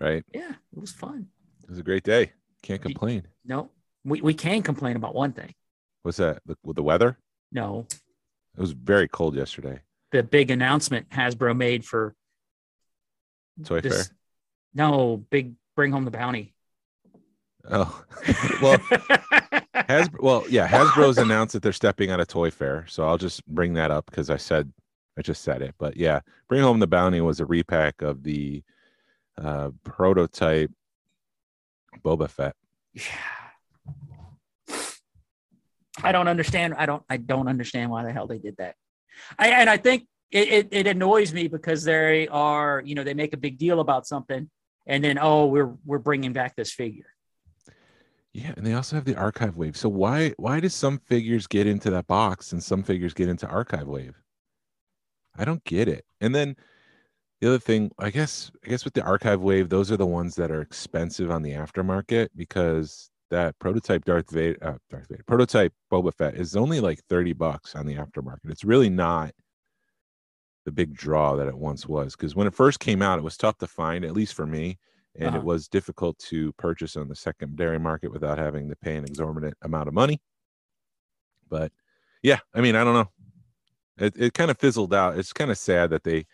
Right. 0.00 0.24
yeah, 0.32 0.52
it 0.72 0.78
was 0.78 0.92
fun. 0.92 1.28
It 1.64 1.68
was 1.68 1.78
a 1.78 1.82
great 1.82 2.02
day. 2.02 2.32
Can't 2.62 2.80
complain. 2.80 3.28
No, 3.44 3.70
we, 4.04 4.20
we 4.22 4.32
can 4.34 4.62
complain 4.62 4.96
about 4.96 5.14
one 5.14 5.32
thing. 5.32 5.54
What's 6.02 6.16
that? 6.18 6.42
The, 6.46 6.56
with 6.64 6.76
the 6.76 6.82
weather? 6.82 7.18
No, 7.52 7.86
It 8.56 8.60
was 8.60 8.72
very 8.72 9.06
cold 9.08 9.34
yesterday. 9.36 9.80
the 10.10 10.22
big 10.22 10.50
announcement 10.50 11.08
Hasbro 11.10 11.54
made 11.56 11.84
for 11.84 12.14
Toy 13.64 13.80
this. 13.80 14.08
fair. 14.08 14.16
No, 14.74 15.24
big 15.30 15.54
bring 15.76 15.92
home 15.92 16.04
the 16.04 16.10
bounty. 16.10 16.54
Oh, 17.70 18.04
well, 18.62 18.78
Hasbro, 19.74 20.22
well, 20.22 20.44
yeah, 20.48 20.66
Hasbro's 20.66 21.18
announced 21.18 21.52
that 21.52 21.62
they're 21.62 21.72
stepping 21.72 22.10
out 22.10 22.20
of 22.20 22.28
Toy 22.28 22.50
Fair, 22.50 22.86
so 22.88 23.06
I'll 23.06 23.18
just 23.18 23.44
bring 23.46 23.74
that 23.74 23.90
up 23.90 24.06
because 24.06 24.30
I 24.30 24.36
said 24.36 24.72
I 25.18 25.22
just 25.22 25.42
said 25.42 25.62
it. 25.62 25.74
But 25.78 25.96
yeah, 25.96 26.20
Bring 26.48 26.62
Home 26.62 26.78
the 26.78 26.86
Bounty 26.86 27.20
was 27.20 27.40
a 27.40 27.46
repack 27.46 28.02
of 28.02 28.22
the 28.22 28.62
uh, 29.36 29.70
prototype 29.84 30.70
Boba 32.04 32.30
Fett. 32.30 32.54
Yeah. 32.94 33.02
I 36.02 36.12
don't 36.12 36.28
understand. 36.28 36.74
I 36.74 36.86
don't. 36.86 37.02
I 37.10 37.16
don't 37.16 37.48
understand 37.48 37.90
why 37.90 38.04
the 38.04 38.12
hell 38.12 38.28
they 38.28 38.38
did 38.38 38.56
that. 38.58 38.76
I 39.36 39.48
and 39.48 39.68
I 39.68 39.78
think 39.78 40.06
it, 40.30 40.48
it, 40.48 40.68
it 40.70 40.86
annoys 40.86 41.32
me 41.32 41.48
because 41.48 41.84
they 41.84 42.28
are, 42.28 42.82
you 42.84 42.94
know, 42.94 43.04
they 43.04 43.14
make 43.14 43.32
a 43.32 43.38
big 43.38 43.58
deal 43.58 43.80
about 43.80 44.06
something, 44.06 44.50
and 44.86 45.02
then 45.02 45.18
oh, 45.18 45.46
we're 45.46 45.74
we're 45.84 45.98
bringing 45.98 46.32
back 46.32 46.56
this 46.56 46.72
figure. 46.72 47.06
Yeah, 48.32 48.52
and 48.56 48.66
they 48.66 48.74
also 48.74 48.96
have 48.96 49.04
the 49.04 49.16
Archive 49.16 49.56
Wave. 49.56 49.76
So 49.76 49.88
why 49.88 50.34
why 50.36 50.60
does 50.60 50.74
some 50.74 50.98
figures 50.98 51.46
get 51.46 51.66
into 51.66 51.90
that 51.90 52.06
box 52.06 52.52
and 52.52 52.62
some 52.62 52.82
figures 52.82 53.14
get 53.14 53.28
into 53.28 53.48
Archive 53.48 53.86
Wave? 53.86 54.14
I 55.36 55.44
don't 55.44 55.64
get 55.64 55.88
it. 55.88 56.04
And 56.20 56.34
then 56.34 56.56
the 57.40 57.48
other 57.48 57.58
thing, 57.58 57.92
I 57.98 58.10
guess, 58.10 58.50
I 58.64 58.68
guess 58.68 58.84
with 58.84 58.94
the 58.94 59.04
Archive 59.04 59.40
Wave, 59.40 59.68
those 59.68 59.92
are 59.92 59.96
the 59.96 60.06
ones 60.06 60.34
that 60.34 60.50
are 60.50 60.60
expensive 60.60 61.30
on 61.30 61.42
the 61.42 61.52
aftermarket 61.52 62.28
because 62.34 63.10
that 63.30 63.58
prototype 63.58 64.04
Darth 64.04 64.30
Vader, 64.30 64.58
uh, 64.62 64.78
Darth 64.90 65.08
Vader, 65.08 65.22
prototype 65.26 65.72
Boba 65.90 66.12
Fett 66.12 66.34
is 66.34 66.56
only 66.56 66.80
like 66.80 67.00
thirty 67.08 67.32
bucks 67.32 67.74
on 67.74 67.86
the 67.86 67.94
aftermarket. 67.94 68.50
It's 68.50 68.64
really 68.64 68.90
not 68.90 69.32
the 70.68 70.72
big 70.72 70.92
draw 70.94 71.34
that 71.34 71.48
it 71.48 71.56
once 71.56 71.88
was 71.88 72.14
because 72.14 72.36
when 72.36 72.46
it 72.46 72.52
first 72.54 72.78
came 72.78 73.00
out, 73.00 73.18
it 73.18 73.22
was 73.22 73.38
tough 73.38 73.56
to 73.56 73.66
find, 73.66 74.04
at 74.04 74.12
least 74.12 74.34
for 74.34 74.44
me, 74.46 74.78
and 75.14 75.28
Uh-huh. 75.30 75.38
it 75.38 75.42
was 75.42 75.66
difficult 75.66 76.18
to 76.18 76.52
purchase 76.52 76.94
on 76.94 77.08
the 77.08 77.14
secondary 77.16 77.78
market 77.78 78.12
without 78.12 78.36
having 78.36 78.68
to 78.68 78.76
pay 78.76 78.96
an 78.96 79.04
exorbitant 79.04 79.56
amount 79.62 79.88
of 79.88 79.94
money. 79.94 80.20
But 81.48 81.72
yeah, 82.22 82.40
I 82.52 82.60
mean, 82.60 82.76
I 82.76 82.84
don't 82.84 82.92
know. 82.92 83.10
It 83.96 84.14
it 84.16 84.34
kind 84.34 84.50
of 84.50 84.58
fizzled 84.58 84.92
out. 84.92 85.16
It's 85.18 85.32
kind 85.32 85.50
of 85.50 85.56
sad 85.56 85.88
that 85.88 86.04
they 86.04 86.26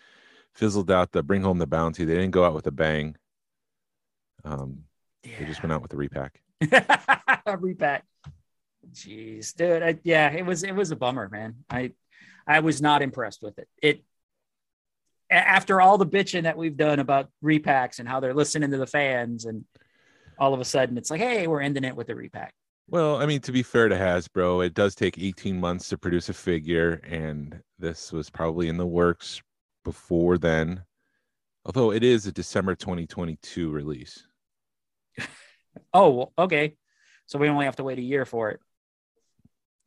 fizzled 0.52 0.90
out 0.90 1.12
the 1.12 1.22
bring 1.22 1.42
home 1.42 1.58
the 1.58 1.66
bounty. 1.68 2.04
They 2.04 2.14
didn't 2.14 2.32
go 2.32 2.44
out 2.44 2.54
with 2.54 2.66
a 2.66 2.72
bang. 2.72 3.14
Um, 4.42 4.84
they 5.22 5.44
just 5.46 5.62
went 5.62 5.72
out 5.72 5.80
with 5.82 5.92
a 5.92 5.96
repack. 5.96 6.42
repack. 7.60 8.04
Jeez, 8.92 9.54
dude. 9.54 9.82
I, 9.82 9.98
yeah, 10.02 10.30
it 10.32 10.44
was 10.44 10.64
it 10.64 10.74
was 10.74 10.90
a 10.90 10.96
bummer, 10.96 11.28
man. 11.28 11.64
I 11.70 11.92
I 12.46 12.60
was 12.60 12.82
not 12.82 13.00
impressed 13.00 13.42
with 13.42 13.58
it. 13.60 13.68
It 13.80 14.04
after 15.30 15.80
all 15.80 15.98
the 15.98 16.06
bitching 16.06 16.44
that 16.44 16.56
we've 16.56 16.76
done 16.76 16.98
about 16.98 17.28
repacks 17.42 17.98
and 17.98 18.08
how 18.08 18.20
they're 18.20 18.34
listening 18.34 18.70
to 18.70 18.76
the 18.76 18.86
fans, 18.86 19.44
and 19.44 19.64
all 20.38 20.54
of 20.54 20.60
a 20.60 20.64
sudden 20.64 20.98
it's 20.98 21.10
like, 21.10 21.20
hey, 21.20 21.46
we're 21.46 21.60
ending 21.60 21.84
it 21.84 21.96
with 21.96 22.08
a 22.10 22.14
repack. 22.14 22.54
Well, 22.88 23.16
I 23.16 23.26
mean, 23.26 23.40
to 23.42 23.52
be 23.52 23.62
fair 23.62 23.88
to 23.88 23.96
Hasbro, 23.96 24.64
it 24.64 24.74
does 24.74 24.94
take 24.94 25.18
18 25.18 25.58
months 25.58 25.88
to 25.88 25.98
produce 25.98 26.28
a 26.28 26.34
figure, 26.34 27.00
and 27.08 27.60
this 27.78 28.12
was 28.12 28.28
probably 28.28 28.68
in 28.68 28.76
the 28.76 28.86
works 28.86 29.42
before 29.84 30.36
then. 30.36 30.82
Although 31.64 31.92
it 31.92 32.04
is 32.04 32.26
a 32.26 32.32
December 32.32 32.74
2022 32.74 33.70
release. 33.70 34.26
Oh, 35.92 36.10
well, 36.10 36.32
okay. 36.38 36.76
So 37.26 37.36
we 37.36 37.48
only 37.48 37.64
have 37.64 37.74
to 37.76 37.82
wait 37.82 37.98
a 37.98 38.02
year 38.02 38.24
for 38.24 38.50
it. 38.50 38.60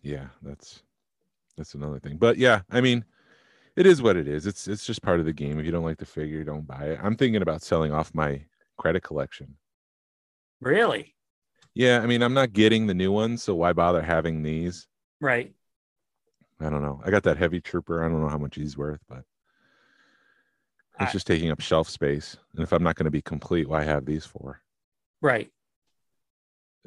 Yeah, 0.01 0.27
that's 0.41 0.83
that's 1.55 1.75
another 1.75 1.99
thing. 1.99 2.17
But 2.17 2.37
yeah, 2.37 2.61
I 2.69 2.81
mean, 2.81 3.05
it 3.77 3.85
is 3.85 4.01
what 4.01 4.17
it 4.17 4.27
is. 4.27 4.45
It's 4.45 4.67
it's 4.67 4.85
just 4.85 5.01
part 5.01 5.19
of 5.19 5.25
the 5.25 5.31
game. 5.33 5.59
If 5.59 5.65
you 5.65 5.71
don't 5.71 5.85
like 5.85 5.99
the 5.99 6.05
figure, 6.05 6.43
don't 6.43 6.67
buy 6.67 6.87
it. 6.87 6.99
I'm 7.01 7.15
thinking 7.15 7.41
about 7.41 7.61
selling 7.61 7.93
off 7.93 8.13
my 8.13 8.41
credit 8.77 9.03
collection. 9.03 9.55
Really? 10.59 11.15
Yeah, 11.73 12.01
I 12.01 12.07
mean, 12.07 12.23
I'm 12.23 12.33
not 12.33 12.53
getting 12.53 12.87
the 12.87 12.95
new 12.95 13.11
ones, 13.11 13.43
so 13.43 13.53
why 13.53 13.71
bother 13.71 14.01
having 14.01 14.41
these? 14.41 14.87
Right. 15.21 15.53
I 16.59 16.71
don't 16.71 16.81
know. 16.81 16.99
I 17.05 17.11
got 17.11 17.21
that 17.23 17.37
heavy 17.37 17.61
trooper. 17.61 18.03
I 18.03 18.09
don't 18.09 18.19
know 18.19 18.29
how 18.29 18.39
much 18.39 18.55
he's 18.55 18.75
worth, 18.75 18.99
but 19.07 19.23
it's 20.99 21.09
I- 21.09 21.11
just 21.11 21.27
taking 21.27 21.51
up 21.51 21.61
shelf 21.61 21.87
space. 21.87 22.35
And 22.55 22.63
if 22.63 22.73
I'm 22.73 22.81
not 22.81 22.95
going 22.95 23.05
to 23.05 23.11
be 23.11 23.21
complete, 23.21 23.69
why 23.69 23.83
have 23.83 24.05
these 24.05 24.25
for? 24.25 24.59
Right. 25.21 25.51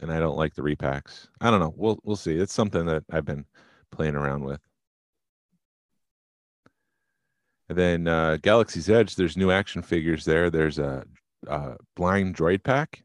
And 0.03 0.11
I 0.11 0.19
don't 0.19 0.37
like 0.37 0.55
the 0.55 0.63
repacks. 0.63 1.29
I 1.41 1.51
don't 1.51 1.61
know. 1.61 1.75
We'll 1.77 2.01
we'll 2.03 2.17
see. 2.17 2.37
It's 2.37 2.55
something 2.55 2.87
that 2.87 3.05
I've 3.13 3.27
been 3.27 3.45
playing 3.93 4.17
around 4.17 4.43
with. 4.45 4.61
And 7.71 7.79
then 7.79 8.09
uh, 8.09 8.37
Galaxy's 8.43 8.91
Edge, 8.91 9.15
there's 9.15 9.37
new 9.37 9.53
action 9.53 9.81
figures 9.81 10.25
there. 10.25 10.51
There's 10.51 10.81
a, 10.81 11.05
uh 11.49 11.75
blind 11.97 12.37
droid 12.37 12.63
pack 12.65 13.03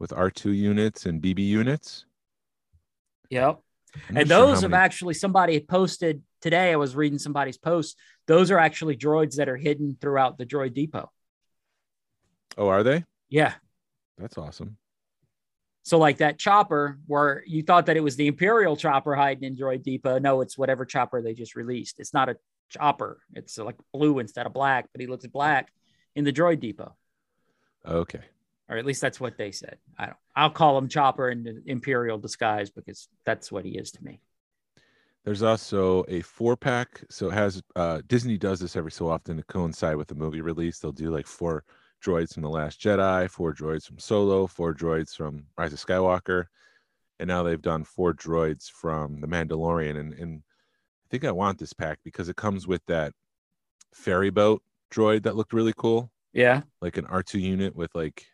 with 0.00 0.10
R2 0.10 0.54
units 0.54 1.06
and 1.06 1.22
BB 1.22 1.46
units. 1.46 2.04
Yep. 3.30 3.60
And 4.08 4.18
sure 4.18 4.24
those 4.24 4.62
have 4.62 4.72
many- 4.72 4.82
actually 4.82 5.14
somebody 5.14 5.60
posted 5.60 6.22
today. 6.42 6.72
I 6.72 6.76
was 6.76 6.96
reading 6.96 7.20
somebody's 7.20 7.56
post. 7.56 7.96
Those 8.26 8.50
are 8.50 8.58
actually 8.58 8.96
droids 8.96 9.36
that 9.36 9.48
are 9.48 9.56
hidden 9.56 9.96
throughout 10.00 10.38
the 10.38 10.44
droid 10.44 10.74
depot. 10.74 11.10
Oh, 12.58 12.66
are 12.66 12.82
they? 12.82 13.04
Yeah. 13.28 13.54
That's 14.18 14.36
awesome. 14.36 14.76
So 15.84 15.98
like 15.98 16.18
that 16.18 16.36
chopper 16.36 16.98
where 17.06 17.44
you 17.46 17.62
thought 17.62 17.86
that 17.86 17.96
it 17.96 18.02
was 18.02 18.16
the 18.16 18.26
Imperial 18.26 18.76
chopper 18.76 19.14
hiding 19.14 19.44
in 19.44 19.56
Droid 19.56 19.84
Depot. 19.84 20.18
No, 20.18 20.40
it's 20.40 20.58
whatever 20.58 20.84
chopper 20.84 21.22
they 21.22 21.32
just 21.32 21.54
released. 21.54 22.00
It's 22.00 22.12
not 22.12 22.28
a 22.28 22.36
chopper. 22.68 23.20
It's 23.34 23.58
like 23.58 23.76
blue 23.92 24.18
instead 24.18 24.46
of 24.46 24.52
black, 24.52 24.88
but 24.92 25.00
he 25.00 25.06
looks 25.06 25.26
black 25.26 25.72
in 26.14 26.24
the 26.24 26.32
Droid 26.32 26.60
Depot. 26.60 26.94
Okay. 27.86 28.20
or 28.68 28.76
at 28.76 28.84
least 28.84 29.00
that's 29.00 29.20
what 29.20 29.38
they 29.38 29.52
said. 29.52 29.78
I 29.98 30.06
don't. 30.06 30.16
I'll 30.34 30.50
call 30.50 30.76
him 30.76 30.88
Chopper 30.88 31.30
in 31.30 31.44
the 31.44 31.62
Imperial 31.66 32.18
disguise 32.18 32.68
because 32.70 33.08
that's 33.24 33.50
what 33.52 33.64
he 33.64 33.78
is 33.78 33.92
to 33.92 34.04
me. 34.04 34.20
There's 35.24 35.42
also 35.42 36.04
a 36.08 36.20
four 36.20 36.56
pack. 36.56 37.02
So 37.10 37.28
it 37.30 37.34
has 37.34 37.62
uh, 37.74 38.02
Disney 38.06 38.38
does 38.38 38.60
this 38.60 38.76
every 38.76 38.92
so 38.92 39.08
often 39.08 39.36
to 39.36 39.42
coincide 39.44 39.96
with 39.96 40.08
the 40.08 40.14
movie 40.14 40.40
release. 40.40 40.78
They'll 40.78 40.92
do 40.92 41.10
like 41.10 41.26
four 41.26 41.64
droids 42.04 42.34
from 42.34 42.42
The 42.42 42.50
Last 42.50 42.80
Jedi, 42.80 43.28
four 43.30 43.54
droids 43.54 43.86
from 43.86 43.98
Solo, 43.98 44.46
four 44.46 44.74
droids 44.74 45.16
from 45.16 45.46
Rise 45.56 45.72
of 45.72 45.84
Skywalker, 45.84 46.44
and 47.18 47.26
now 47.26 47.42
they've 47.42 47.62
done 47.62 47.82
four 47.84 48.14
droids 48.14 48.70
from 48.70 49.20
The 49.20 49.26
Mandalorian. 49.26 49.98
And, 49.98 50.12
and 50.14 50.42
I 51.06 51.08
think 51.08 51.24
I 51.24 51.30
want 51.30 51.60
this 51.60 51.72
pack 51.72 52.00
because 52.02 52.28
it 52.28 52.34
comes 52.34 52.66
with 52.66 52.84
that 52.86 53.12
ferry 53.94 54.30
boat 54.30 54.60
droid 54.90 55.22
that 55.22 55.36
looked 55.36 55.52
really 55.52 55.72
cool, 55.76 56.10
Yeah. 56.32 56.62
like 56.80 56.96
an 56.96 57.04
R2 57.06 57.40
unit 57.40 57.76
with 57.76 57.94
like, 57.94 58.26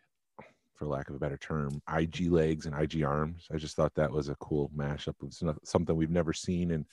for 0.73 0.87
lack 0.87 1.07
of 1.07 1.15
a 1.15 1.19
better 1.19 1.37
term, 1.37 1.83
IG 1.87 2.31
legs 2.31 2.65
and 2.65 2.75
IG 2.75 3.03
arms. 3.03 3.47
I 3.53 3.57
just 3.57 3.75
thought 3.75 3.93
that 3.93 4.11
was 4.11 4.27
a 4.29 4.35
cool 4.35 4.71
mashup 4.75 5.21
of 5.21 5.59
something 5.63 5.95
we've 5.95 6.09
never 6.09 6.33
seen, 6.33 6.71
and 6.71 6.85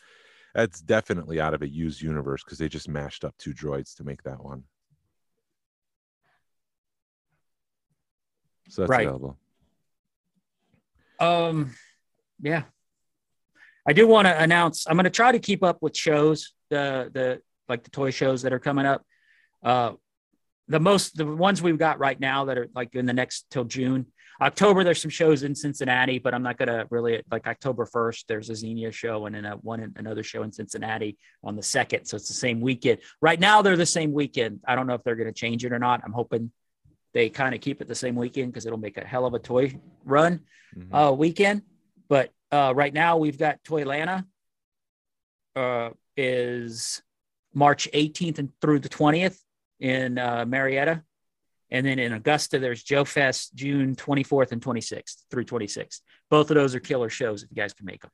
that's 0.54 0.82
definitely 0.82 1.40
out 1.40 1.54
of 1.54 1.62
a 1.62 1.68
used 1.68 2.02
universe 2.02 2.44
because 2.44 2.58
they 2.58 2.68
just 2.68 2.88
mashed 2.88 3.24
up 3.24 3.34
two 3.38 3.54
droids 3.54 3.96
to 3.96 4.04
make 4.04 4.22
that 4.24 4.44
one. 4.44 4.64
So 8.68 8.82
that's 8.82 8.90
Right. 8.90 9.06
available. 9.06 9.38
Um, 11.18 11.74
yeah. 12.38 12.64
I 13.86 13.92
do 13.92 14.06
want 14.06 14.26
to 14.26 14.40
announce. 14.42 14.86
I'm 14.86 14.96
going 14.96 15.04
to 15.04 15.10
try 15.10 15.32
to 15.32 15.38
keep 15.38 15.62
up 15.62 15.78
with 15.80 15.96
shows, 15.96 16.52
the 16.68 17.10
the 17.12 17.40
like 17.68 17.84
the 17.84 17.90
toy 17.90 18.10
shows 18.10 18.42
that 18.42 18.52
are 18.52 18.58
coming 18.58 18.86
up. 18.86 19.04
Uh, 19.62 19.92
the 20.68 20.80
most 20.80 21.16
the 21.16 21.26
ones 21.26 21.62
we've 21.62 21.78
got 21.78 21.98
right 21.98 22.18
now 22.18 22.44
that 22.46 22.58
are 22.58 22.68
like 22.74 22.94
in 22.94 23.06
the 23.06 23.12
next 23.12 23.46
till 23.50 23.64
June. 23.64 24.06
October, 24.40 24.84
there's 24.84 25.02
some 25.02 25.10
shows 25.10 25.42
in 25.42 25.54
Cincinnati, 25.54 26.18
but 26.18 26.32
I'm 26.32 26.42
not 26.42 26.56
gonna 26.56 26.86
really 26.88 27.22
like 27.30 27.46
October 27.46 27.84
1st. 27.84 28.24
There's 28.26 28.48
a 28.48 28.54
Xenia 28.54 28.90
show 28.90 29.26
and 29.26 29.34
then 29.34 29.44
a 29.44 29.56
one 29.56 29.92
another 29.96 30.22
show 30.22 30.42
in 30.44 30.52
Cincinnati 30.52 31.18
on 31.44 31.56
the 31.56 31.62
second, 31.62 32.06
so 32.06 32.16
it's 32.16 32.28
the 32.28 32.34
same 32.34 32.60
weekend. 32.62 33.00
Right 33.20 33.38
now, 33.38 33.60
they're 33.60 33.76
the 33.76 33.84
same 33.84 34.12
weekend. 34.12 34.60
I 34.66 34.76
don't 34.76 34.86
know 34.86 34.94
if 34.94 35.02
they're 35.02 35.16
gonna 35.16 35.32
change 35.32 35.64
it 35.64 35.72
or 35.72 35.78
not. 35.78 36.00
I'm 36.04 36.12
hoping 36.12 36.52
they 37.12 37.28
kind 37.28 37.54
of 37.54 37.60
keep 37.60 37.82
it 37.82 37.88
the 37.88 37.94
same 37.94 38.14
weekend 38.14 38.52
because 38.52 38.64
it'll 38.64 38.78
make 38.78 38.96
a 38.96 39.04
hell 39.04 39.26
of 39.26 39.34
a 39.34 39.38
toy 39.38 39.78
run 40.04 40.40
Mhm. 40.74 40.88
uh, 41.10 41.12
weekend. 41.12 41.62
But 42.08 42.30
uh, 42.52 42.72
right 42.74 42.92
now 42.92 43.16
we've 43.16 43.38
got 43.38 43.62
Toylanta 43.64 44.24
uh, 45.56 45.90
is 46.16 47.02
March 47.54 47.88
18th 47.92 48.38
and 48.38 48.50
through 48.60 48.80
the 48.80 48.88
20th 48.88 49.38
in 49.80 50.18
uh, 50.18 50.44
Marietta. 50.46 51.02
And 51.72 51.86
then 51.86 51.98
in 52.00 52.12
Augusta, 52.12 52.58
there's 52.58 52.82
Joe 52.82 53.04
Fest 53.04 53.54
June 53.54 53.94
24th 53.94 54.50
and 54.52 54.60
26th 54.60 55.22
through 55.30 55.44
26th. 55.44 56.00
Both 56.28 56.50
of 56.50 56.56
those 56.56 56.74
are 56.74 56.80
killer 56.80 57.08
shows 57.08 57.42
if 57.44 57.50
you 57.50 57.56
guys 57.56 57.72
can 57.72 57.86
make 57.86 58.02
them. 58.02 58.10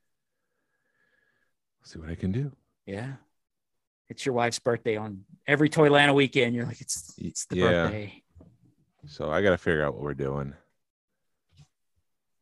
see 1.84 1.98
what 1.98 2.10
I 2.10 2.14
can 2.16 2.32
do. 2.32 2.52
Yeah. 2.84 3.12
It's 4.08 4.24
your 4.26 4.34
wife's 4.34 4.58
birthday 4.58 4.96
on 4.96 5.24
every 5.46 5.68
Toylanta 5.70 6.14
weekend. 6.14 6.54
You're 6.54 6.66
like, 6.66 6.80
it's, 6.80 7.14
it's 7.18 7.46
the 7.46 7.56
Yeah. 7.56 7.70
birthday. 7.84 8.22
So 9.06 9.30
I 9.30 9.40
got 9.42 9.50
to 9.50 9.58
figure 9.58 9.84
out 9.84 9.94
what 9.94 10.02
we're 10.02 10.14
doing 10.14 10.52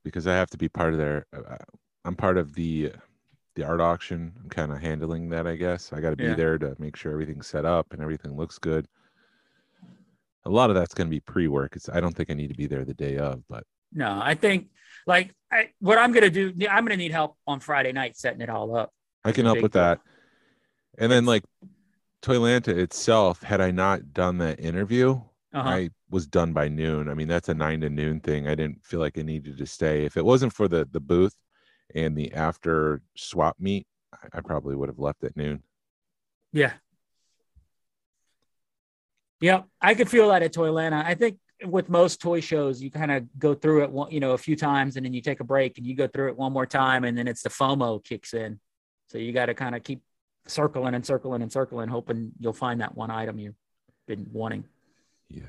because 0.03 0.27
I 0.27 0.35
have 0.35 0.51
to 0.51 0.59
be 0.59 0.69
part 0.69 0.93
of 0.93 0.99
their. 0.99 1.27
I'm 2.05 2.17
part 2.17 2.39
of 2.39 2.55
the 2.55 2.93
the 3.57 3.65
art 3.65 3.81
auction. 3.81 4.33
I'm 4.43 4.49
kind 4.51 4.73
of 4.73 4.81
handling 4.81 5.29
that, 5.29 5.47
I 5.47 5.55
guess. 5.55 5.93
I 5.93 6.01
got 6.01 6.11
to 6.11 6.17
be 6.17 6.25
Yeah. 6.25 6.35
there 6.35 6.59
to 6.59 6.75
make 6.81 6.97
sure 6.97 7.13
everything's 7.13 7.47
set 7.47 7.65
up 7.65 7.93
and 7.93 8.03
everything 8.03 8.37
looks 8.37 8.59
good. 8.59 8.89
A 10.45 10.51
lot 10.51 10.71
of 10.71 10.77
that's 10.77 10.93
going 10.93 11.07
to 11.07 11.11
be 11.11 11.21
pre-work. 11.21 11.77
It's, 11.77 11.89
I 11.89 12.01
don't 12.01 12.15
think 12.17 12.31
I 12.31 12.35
need 12.35 12.49
to 12.49 12.55
be 12.57 12.67
there 12.67 12.85
the 12.85 12.95
day 12.95 13.17
of, 13.17 13.47
but 13.49 13.63
No, 13.93 14.19
I 14.21 14.35
think 14.35 14.71
like 15.07 15.33
I, 15.53 15.69
what 15.79 15.99
I'm 15.99 16.11
going 16.11 16.25
to 16.25 16.31
do, 16.31 16.67
I'm 16.69 16.85
going 16.85 16.91
to 16.91 17.03
need 17.03 17.13
help 17.13 17.37
on 17.47 17.61
Friday 17.61 17.93
night 17.93 18.17
setting 18.17 18.41
it 18.41 18.51
all 18.51 18.77
up. 18.77 18.91
I 19.25 19.31
can 19.31 19.45
help 19.47 19.63
with 19.63 19.73
deal. 19.73 19.83
that. 19.83 20.01
And 20.99 21.11
then 21.13 21.25
like 21.25 21.45
Toylanta 22.23 22.77
itself, 22.77 23.41
had 23.45 23.61
I 23.61 23.71
not 23.71 24.13
done 24.13 24.39
that 24.39 24.59
interview, 24.59 25.21
Uh-huh. 25.53 25.69
I 25.69 25.91
was 26.11 26.27
done 26.27 26.53
by 26.53 26.67
noon. 26.67 27.09
I 27.09 27.15
mean, 27.15 27.29
that's 27.29 27.49
a 27.49 27.55
nine 27.55 27.81
to 27.83 27.89
noon 27.89 28.19
thing. 28.19 28.49
I 28.49 28.57
didn't 28.57 28.85
feel 28.85 28.99
like 28.99 29.17
I 29.17 29.23
needed 29.23 29.59
to 29.59 29.67
stay. 29.67 30.05
If 30.05 30.17
it 30.17 30.25
wasn't 30.25 30.53
for 30.53 30.67
the 30.67 30.89
the 30.91 31.01
booth 31.01 31.37
and 31.95 32.17
the 32.17 32.33
after 32.33 33.03
swap 33.17 33.57
meet, 33.59 33.87
I, 34.33 34.41
probably 34.41 34.75
would 34.75 34.89
have 34.89 34.99
left 34.99 35.25
at 35.25 35.37
noon. 35.37 35.63
Yeah. 36.53 36.73
Yeah, 39.41 39.63
I 39.81 39.95
could 39.95 40.09
feel 40.09 40.29
that 40.29 40.43
at 40.43 40.55
Toylanta. 40.55 41.05
I 41.05 41.15
think 41.15 41.39
with 41.65 41.89
most 41.89 42.21
toy 42.21 42.41
shows, 42.41 42.83
you 42.83 42.91
kind 42.91 43.11
of 43.11 43.25
go 43.39 43.55
through 43.55 43.85
it, 43.85 43.91
one, 43.91 44.11
you 44.11 44.21
know, 44.21 44.33
a 44.33 44.39
few 44.39 44.57
times, 44.57 44.97
and 44.97 45.05
then 45.05 45.13
you 45.13 45.21
take 45.21 45.41
a 45.41 45.45
break, 45.45 45.77
and 45.79 45.87
you 45.87 45.95
go 45.95 46.07
through 46.07 46.29
it 46.29 46.37
one 46.37 46.53
more 46.53 46.67
time, 46.67 47.05
and 47.05 47.17
then 47.17 47.29
it's 47.29 47.43
the 47.43 47.51
FOMO 47.51 48.03
kicks 48.03 48.33
in. 48.35 48.59
So 49.09 49.19
you 49.19 49.33
got 49.33 49.47
to 49.47 49.55
kind 49.55 49.75
of 49.75 49.83
keep 49.83 50.03
circling 50.47 50.95
and 50.95 51.05
circling 51.05 51.43
and 51.43 51.53
circling, 51.53 51.89
hoping 51.89 52.33
you'll 52.39 52.53
find 52.53 52.81
that 52.81 52.97
one 52.97 53.11
item 53.11 53.39
you've 53.39 53.55
been 54.07 54.27
wanting. 54.33 54.65
Yeah. 55.29 55.43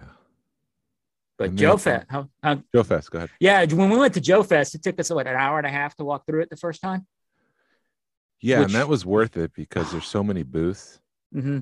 But 1.38 1.56
Joe 1.56 1.76
Fest, 1.78 2.06
how, 2.10 2.30
how, 2.42 2.62
Joe 2.74 2.84
Fest, 2.84 3.12
go 3.12 3.18
ahead. 3.18 3.30
yeah, 3.40 3.66
when 3.66 3.90
we 3.90 3.98
went 3.98 4.14
to 4.14 4.22
Joe 4.22 4.42
Fest, 4.42 4.74
it 4.76 4.84
took 4.84 5.00
us 5.00 5.10
what 5.10 5.28
an 5.28 5.36
hour 5.36 5.58
and 5.58 5.68
a 5.68 5.70
half 5.72 5.96
to 5.98 6.06
walk 6.06 6.26
through 6.26 6.42
it 6.42 6.50
the 6.50 6.56
first 6.56 6.82
time. 6.82 7.06
Yeah, 8.42 8.60
Which- 8.60 8.68
and 8.68 8.76
that 8.76 8.88
was 8.88 9.06
worth 9.06 9.38
it 9.38 9.52
because 9.54 9.92
there's 9.92 10.08
so 10.08 10.24
many 10.24 10.44
booths 10.44 11.00
Mm-hmm. 11.36 11.60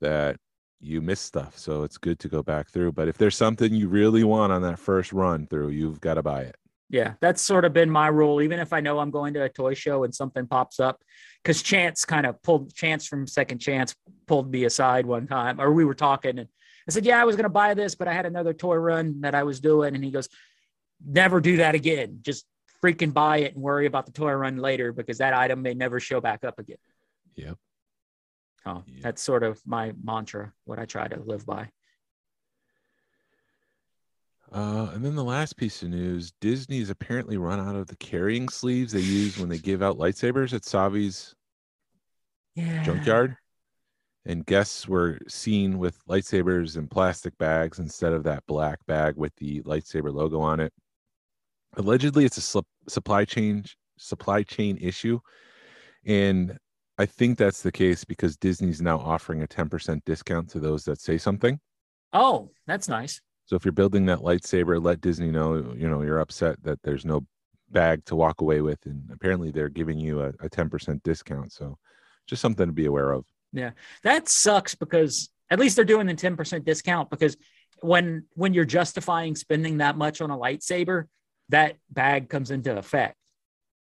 that 0.00 0.36
you 0.80 1.00
miss 1.00 1.20
stuff. 1.20 1.56
So 1.56 1.84
it's 1.84 1.96
good 1.98 2.18
to 2.20 2.28
go 2.28 2.42
back 2.42 2.70
through. 2.70 2.90
But 2.92 3.06
if 3.06 3.16
there's 3.16 3.36
something 3.36 3.72
you 3.72 3.88
really 3.88 4.24
want 4.24 4.52
on 4.52 4.62
that 4.62 4.80
first 4.80 5.12
run 5.12 5.46
through, 5.46 5.68
you've 5.68 6.00
got 6.00 6.14
to 6.14 6.22
buy 6.24 6.42
it. 6.42 6.56
Yeah, 6.90 7.12
that's 7.20 7.40
sort 7.40 7.64
of 7.64 7.72
been 7.72 7.88
my 7.88 8.08
rule. 8.08 8.42
Even 8.42 8.58
if 8.58 8.72
I 8.72 8.80
know 8.80 8.98
I'm 8.98 9.12
going 9.12 9.32
to 9.34 9.44
a 9.44 9.48
toy 9.48 9.74
show 9.74 10.02
and 10.02 10.12
something 10.12 10.48
pops 10.48 10.80
up, 10.80 11.00
because 11.42 11.62
Chance 11.62 12.04
kind 12.04 12.26
of 12.26 12.42
pulled 12.42 12.74
Chance 12.74 13.06
from 13.06 13.28
Second 13.28 13.58
Chance 13.60 13.94
pulled 14.26 14.50
me 14.50 14.64
aside 14.64 15.06
one 15.06 15.28
time, 15.28 15.60
or 15.60 15.70
we 15.72 15.84
were 15.84 15.94
talking, 15.94 16.40
and 16.40 16.48
I 16.88 16.90
said, 16.90 17.04
"Yeah, 17.04 17.20
I 17.20 17.24
was 17.24 17.36
going 17.36 17.44
to 17.44 17.48
buy 17.50 17.74
this, 17.74 17.94
but 17.94 18.08
I 18.08 18.12
had 18.12 18.26
another 18.26 18.52
toy 18.52 18.76
run 18.76 19.20
that 19.20 19.34
I 19.34 19.42
was 19.44 19.60
doing," 19.60 19.94
and 19.94 20.02
he 20.04 20.10
goes, 20.10 20.28
"Never 21.04 21.40
do 21.40 21.58
that 21.58 21.74
again. 21.74 22.18
Just 22.22 22.46
freaking 22.82 23.12
buy 23.12 23.38
it 23.38 23.54
and 23.54 23.62
worry 23.62 23.86
about 23.86 24.06
the 24.06 24.12
toy 24.12 24.32
run 24.32 24.56
later 24.56 24.92
because 24.92 25.18
that 25.18 25.34
item 25.34 25.62
may 25.62 25.74
never 25.74 26.00
show 26.00 26.20
back 26.20 26.44
up 26.44 26.58
again." 26.58 26.78
Yep. 27.36 27.56
Oh, 28.66 28.84
Yeah. 28.86 28.98
that's 29.02 29.22
sort 29.22 29.42
of 29.42 29.60
my 29.66 29.92
mantra, 30.02 30.52
what 30.64 30.78
I 30.78 30.84
try 30.86 31.08
to 31.08 31.20
live 31.20 31.44
by. 31.46 31.70
Uh, 34.50 34.90
and 34.92 35.02
then 35.04 35.14
the 35.14 35.24
last 35.24 35.56
piece 35.56 35.82
of 35.82 35.88
news 35.88 36.32
Disney's 36.40 36.90
apparently 36.90 37.38
run 37.38 37.58
out 37.58 37.74
of 37.74 37.86
the 37.86 37.96
carrying 37.96 38.48
sleeves 38.50 38.92
they 38.92 39.00
use 39.00 39.38
when 39.38 39.48
they 39.48 39.58
give 39.58 39.82
out 39.82 39.96
lightsabers 39.96 40.52
at 40.52 40.62
Savi's 40.62 41.34
Yeah. 42.54 42.82
junkyard. 42.82 43.36
And 44.24 44.46
guests 44.46 44.86
were 44.86 45.18
seen 45.26 45.78
with 45.78 45.98
lightsabers 46.06 46.76
and 46.76 46.90
plastic 46.90 47.36
bags 47.38 47.80
instead 47.80 48.12
of 48.12 48.22
that 48.24 48.44
black 48.46 48.78
bag 48.86 49.16
with 49.16 49.34
the 49.36 49.62
lightsaber 49.62 50.12
logo 50.12 50.40
on 50.40 50.60
it. 50.60 50.72
Allegedly, 51.76 52.24
it's 52.24 52.36
a 52.36 52.42
slip, 52.42 52.66
supply 52.88 53.24
chain 53.24 53.64
supply 53.98 54.42
chain 54.42 54.78
issue, 54.80 55.18
and 56.04 56.58
I 56.98 57.06
think 57.06 57.38
that's 57.38 57.62
the 57.62 57.72
case 57.72 58.04
because 58.04 58.36
Disney's 58.36 58.82
now 58.82 58.98
offering 58.98 59.42
a 59.42 59.46
ten 59.46 59.68
percent 59.68 60.04
discount 60.04 60.50
to 60.50 60.60
those 60.60 60.84
that 60.84 61.00
say 61.00 61.18
something. 61.18 61.58
Oh, 62.12 62.50
that's 62.66 62.88
nice. 62.88 63.20
So 63.46 63.56
if 63.56 63.64
you're 63.64 63.72
building 63.72 64.06
that 64.06 64.20
lightsaber, 64.20 64.82
let 64.82 65.00
Disney 65.00 65.30
know 65.30 65.74
you 65.76 65.88
know 65.88 66.02
you're 66.02 66.20
upset 66.20 66.62
that 66.62 66.82
there's 66.82 67.04
no 67.04 67.26
bag 67.70 68.04
to 68.04 68.16
walk 68.16 68.40
away 68.40 68.60
with, 68.60 68.84
and 68.86 69.10
apparently 69.12 69.50
they're 69.50 69.68
giving 69.68 69.98
you 69.98 70.22
a 70.22 70.32
a 70.40 70.48
ten 70.48 70.68
percent 70.68 71.02
discount. 71.02 71.52
So 71.52 71.78
just 72.26 72.42
something 72.42 72.66
to 72.66 72.72
be 72.72 72.86
aware 72.86 73.12
of. 73.12 73.24
That 74.02 74.28
sucks 74.28 74.74
because 74.74 75.28
at 75.50 75.58
least 75.58 75.76
they're 75.76 75.84
doing 75.84 76.06
the 76.06 76.14
10% 76.14 76.64
discount 76.64 77.10
because 77.10 77.36
when 77.80 78.24
when 78.34 78.54
you're 78.54 78.64
justifying 78.64 79.34
spending 79.34 79.78
that 79.78 79.96
much 79.96 80.20
on 80.20 80.30
a 80.30 80.36
lightsaber 80.36 81.06
that 81.48 81.76
bag 81.90 82.28
comes 82.28 82.50
into 82.50 82.76
effect. 82.76 83.16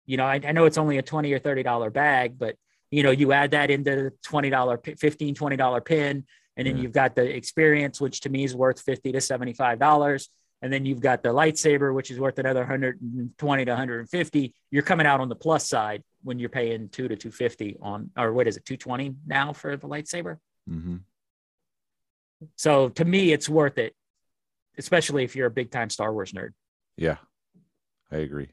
You 0.06 0.18
know 0.18 0.26
i, 0.26 0.40
I 0.44 0.52
know 0.52 0.66
it's 0.66 0.78
only 0.80 0.98
a 0.98 1.02
20 1.04 1.32
or 1.32 1.40
30 1.40 1.64
dollar 1.64 1.90
bag 1.92 2.38
but 2.38 2.56
you 2.90 3.04
know 3.04 3.12
you 3.12 3.32
add 3.32 3.52
that 3.52 3.70
into 3.70 3.92
the 3.96 4.14
20 4.24 4.50
dollar 4.50 4.78
15 4.78 5.36
20 5.36 5.56
dollar 5.56 5.80
pin 5.82 6.26
and 6.58 6.68
then 6.68 6.76
Yeah. 6.76 6.84
you've 6.84 6.92
got 6.92 7.16
the 7.16 7.24
experience 7.24 8.02
which 8.02 8.22
to 8.22 8.30
me 8.30 8.44
is 8.44 8.56
worth 8.56 8.82
50 8.82 9.12
to 9.14 9.22
75 9.22 9.80
dollars 9.80 10.30
and 10.62 10.72
then 10.72 10.86
you've 10.86 11.02
got 11.02 11.24
the 11.24 11.30
lightsaber 11.30 11.94
which 11.94 12.12
is 12.12 12.20
worth 12.20 12.38
another 12.40 12.62
120 12.62 13.66
to 13.66 13.72
150 13.72 14.54
you're 14.70 14.84
coming 14.84 15.08
out 15.08 15.20
on 15.20 15.30
the 15.30 15.36
plus 15.36 15.68
side 15.68 16.04
when 16.24 16.40
you're 16.40 16.50
paying 16.50 16.90
2 16.90 17.08
to 17.08 17.16
250 17.16 17.78
on 17.82 18.10
or 18.18 18.34
what 18.34 18.48
is 18.48 18.58
it 18.58 18.66
220 18.66 19.16
now 19.26 19.54
for 19.54 19.76
the 19.78 19.88
lightsaber? 19.88 20.38
Hmm 20.68 20.98
so 22.56 22.90
to 22.90 23.06
me 23.06 23.32
it's 23.32 23.48
worth 23.48 23.78
it 23.78 23.96
especially 24.78 25.24
if 25.24 25.36
you're 25.36 25.48
a 25.48 25.52
big 25.52 25.72
time 25.72 25.90
star 25.90 26.12
wars 26.14 26.32
nerd. 26.32 26.52
Yeah, 26.98 27.18
I 28.12 28.18
agree. 28.18 28.50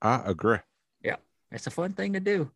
I 0.00 0.22
agree. 0.24 0.58
Yeah, 1.02 1.16
it's 1.50 1.66
a 1.66 1.70
fun 1.70 1.92
thing 1.92 2.14
to 2.14 2.20
do. 2.20 2.50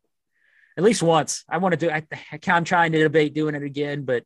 At 0.76 0.84
least 0.84 1.02
once. 1.02 1.44
I 1.48 1.58
want 1.58 1.72
to 1.72 1.76
do 1.76 1.90
I, 1.90 2.06
i'm 2.48 2.64
trying 2.64 2.92
to 2.92 2.98
debate 2.98 3.34
doing 3.34 3.54
it 3.54 3.62
again 3.62 4.04
but 4.04 4.24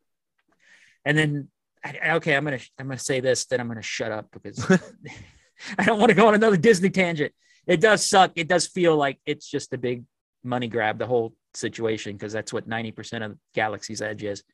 and 1.05 1.17
then 1.17 1.49
Okay, 1.95 2.35
I'm 2.35 2.45
gonna 2.45 2.61
I'm 2.79 2.87
gonna 2.87 2.99
say 2.99 3.21
this, 3.21 3.47
then 3.47 3.61
I'm 3.61 3.69
gonna 3.69 3.83
shut 3.83 4.13
up 4.13 4.29
because 4.33 4.65
I 5.79 5.85
don't 5.85 5.99
want 5.99 6.11
to 6.11 6.15
go 6.15 6.29
on 6.29 6.35
another 6.35 6.57
Disney 6.57 6.91
tangent. 6.91 7.33
It 7.67 7.81
does 7.81 8.05
suck. 8.05 8.33
It 8.37 8.49
does 8.49 8.67
feel 8.67 8.97
like 8.97 9.19
it's 9.27 9.49
just 9.49 9.73
a 9.73 9.79
big 9.79 10.05
money 10.45 10.69
grab, 10.69 10.99
the 10.99 11.07
whole 11.07 11.35
situation, 11.55 12.13
because 12.13 12.33
that's 12.33 12.53
what 12.53 12.69
90% 12.69 13.25
of 13.25 13.37
Galaxy's 13.55 14.01
Edge 14.01 14.23
is. 14.23 14.45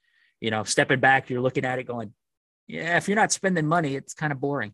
You 0.41 0.51
know, 0.51 0.65
stepping 0.65 1.01
back, 1.01 1.29
you're 1.29 1.43
looking 1.43 1.65
at 1.65 1.79
it 1.79 1.85
going, 1.85 2.15
yeah, 2.67 2.97
if 2.97 3.09
you're 3.09 3.17
not 3.17 3.33
spending 3.33 3.67
money, 3.67 3.95
it's 3.95 4.15
kind 4.15 4.33
of 4.33 4.41
boring. 4.41 4.73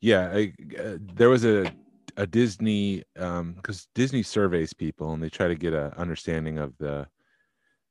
Yeah, 0.00 0.30
I, 0.34 0.52
uh, 0.78 0.96
there 1.00 1.30
was 1.30 1.44
a 1.44 1.72
a 2.16 2.26
Disney 2.26 3.02
um 3.18 3.54
because 3.54 3.88
Disney 3.94 4.22
surveys 4.22 4.72
people 4.72 5.14
and 5.14 5.22
they 5.22 5.28
try 5.28 5.48
to 5.48 5.54
get 5.54 5.72
a 5.72 5.92
understanding 5.98 6.58
of 6.58 6.72
the 6.78 7.06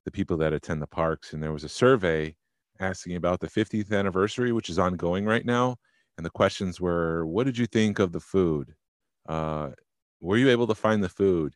the 0.05 0.11
people 0.11 0.37
that 0.37 0.53
attend 0.53 0.81
the 0.81 0.87
parks 0.87 1.33
and 1.33 1.41
there 1.41 1.53
was 1.53 1.63
a 1.63 1.69
survey 1.69 2.35
asking 2.79 3.15
about 3.15 3.39
the 3.39 3.47
50th 3.47 3.91
anniversary 3.91 4.51
which 4.51 4.69
is 4.69 4.79
ongoing 4.79 5.25
right 5.25 5.45
now 5.45 5.75
and 6.17 6.25
the 6.25 6.29
questions 6.29 6.79
were 6.79 7.25
what 7.25 7.45
did 7.45 7.57
you 7.57 7.65
think 7.65 7.99
of 7.99 8.11
the 8.11 8.19
food? 8.19 8.73
Uh 9.27 9.69
were 10.21 10.37
you 10.37 10.49
able 10.49 10.67
to 10.67 10.75
find 10.75 11.03
the 11.03 11.09
food? 11.09 11.55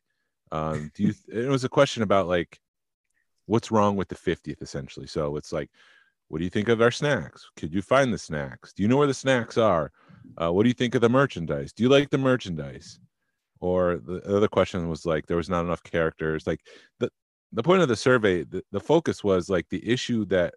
Um 0.51 0.91
do 0.95 1.03
you 1.03 1.13
it 1.27 1.49
was 1.49 1.63
a 1.63 1.69
question 1.69 2.03
about 2.03 2.27
like 2.27 2.59
what's 3.45 3.71
wrong 3.71 3.95
with 3.95 4.07
the 4.09 4.15
50th 4.15 4.61
essentially. 4.61 5.07
So 5.07 5.35
it's 5.37 5.51
like 5.51 5.69
what 6.29 6.39
do 6.39 6.43
you 6.43 6.49
think 6.49 6.67
of 6.67 6.81
our 6.81 6.91
snacks? 6.91 7.49
Could 7.55 7.73
you 7.73 7.81
find 7.81 8.13
the 8.13 8.17
snacks? 8.17 8.73
Do 8.73 8.83
you 8.83 8.89
know 8.89 8.97
where 8.97 9.07
the 9.07 9.13
snacks 9.13 9.57
are? 9.57 9.91
Uh, 10.41 10.51
what 10.51 10.63
do 10.63 10.69
you 10.69 10.73
think 10.73 10.93
of 10.93 11.01
the 11.01 11.09
merchandise? 11.09 11.71
Do 11.71 11.83
you 11.83 11.89
like 11.89 12.09
the 12.09 12.17
merchandise? 12.17 12.99
Or 13.59 13.97
the 13.97 14.21
other 14.35 14.47
question 14.47 14.89
was 14.89 15.05
like 15.05 15.25
there 15.25 15.37
was 15.37 15.49
not 15.49 15.65
enough 15.65 15.83
characters. 15.83 16.45
Like 16.45 16.61
the 16.99 17.09
the 17.53 17.63
point 17.63 17.81
of 17.81 17.87
the 17.87 17.95
survey 17.95 18.43
the, 18.43 18.63
the 18.71 18.79
focus 18.79 19.23
was 19.23 19.49
like 19.49 19.67
the 19.69 19.87
issue 19.87 20.25
that 20.25 20.53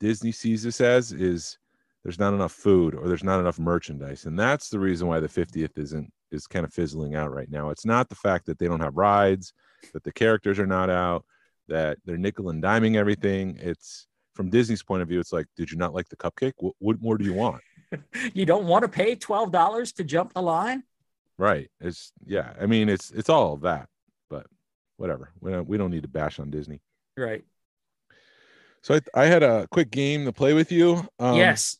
disney 0.00 0.32
sees 0.32 0.62
this 0.62 0.80
as 0.80 1.12
is 1.12 1.58
there's 2.02 2.18
not 2.18 2.34
enough 2.34 2.52
food 2.52 2.94
or 2.94 3.06
there's 3.06 3.24
not 3.24 3.40
enough 3.40 3.58
merchandise. 3.58 4.24
And 4.24 4.38
that's 4.38 4.68
the 4.68 4.80
reason 4.80 5.06
why 5.06 5.20
the 5.20 5.28
50th 5.28 5.78
isn't 5.78 6.12
is 6.30 6.46
kind 6.46 6.64
of 6.64 6.72
fizzling 6.72 7.14
out 7.14 7.32
right 7.32 7.50
now. 7.50 7.70
It's 7.70 7.84
not 7.84 8.08
the 8.08 8.14
fact 8.14 8.46
that 8.46 8.58
they 8.58 8.66
don't 8.66 8.80
have 8.80 8.96
rides 8.96 9.52
that 9.92 10.02
the 10.02 10.12
characters 10.12 10.58
are 10.58 10.66
not 10.66 10.90
out 10.90 11.24
that 11.68 11.98
they're 12.04 12.16
nickel 12.16 12.48
and 12.48 12.62
diming 12.62 12.96
everything. 12.96 13.56
It's 13.60 14.08
from 14.34 14.50
disney's 14.50 14.82
point 14.82 15.02
of 15.02 15.08
view 15.08 15.20
it's 15.20 15.32
like 15.32 15.46
did 15.56 15.70
you 15.70 15.76
not 15.76 15.94
like 15.94 16.08
the 16.08 16.16
cupcake? 16.16 16.54
What, 16.58 16.74
what 16.78 17.00
more 17.00 17.18
do 17.18 17.24
you 17.24 17.34
want? 17.34 17.62
You 18.32 18.46
don't 18.46 18.64
want 18.64 18.84
to 18.84 18.88
pay 18.88 19.14
$12 19.14 19.94
to 19.96 20.04
jump 20.04 20.32
the 20.32 20.40
line? 20.40 20.82
right. 21.36 21.70
It's 21.80 22.12
yeah 22.24 22.54
i 22.60 22.66
mean 22.66 22.88
it's 22.88 23.10
it's 23.10 23.28
all 23.28 23.52
of 23.52 23.60
that 23.62 23.88
whatever. 25.02 25.32
We 25.40 25.50
don't, 25.50 25.68
we 25.68 25.76
don't 25.76 25.90
need 25.90 26.02
to 26.02 26.08
bash 26.08 26.38
on 26.38 26.48
disney. 26.50 26.80
Right. 27.16 27.44
so 28.82 28.94
i, 28.94 29.22
I 29.22 29.26
had 29.26 29.42
a 29.42 29.66
quick 29.66 29.90
game 29.90 30.24
to 30.26 30.32
play 30.32 30.54
with 30.54 30.70
you. 30.70 31.04
Um, 31.18 31.36
yes. 31.36 31.76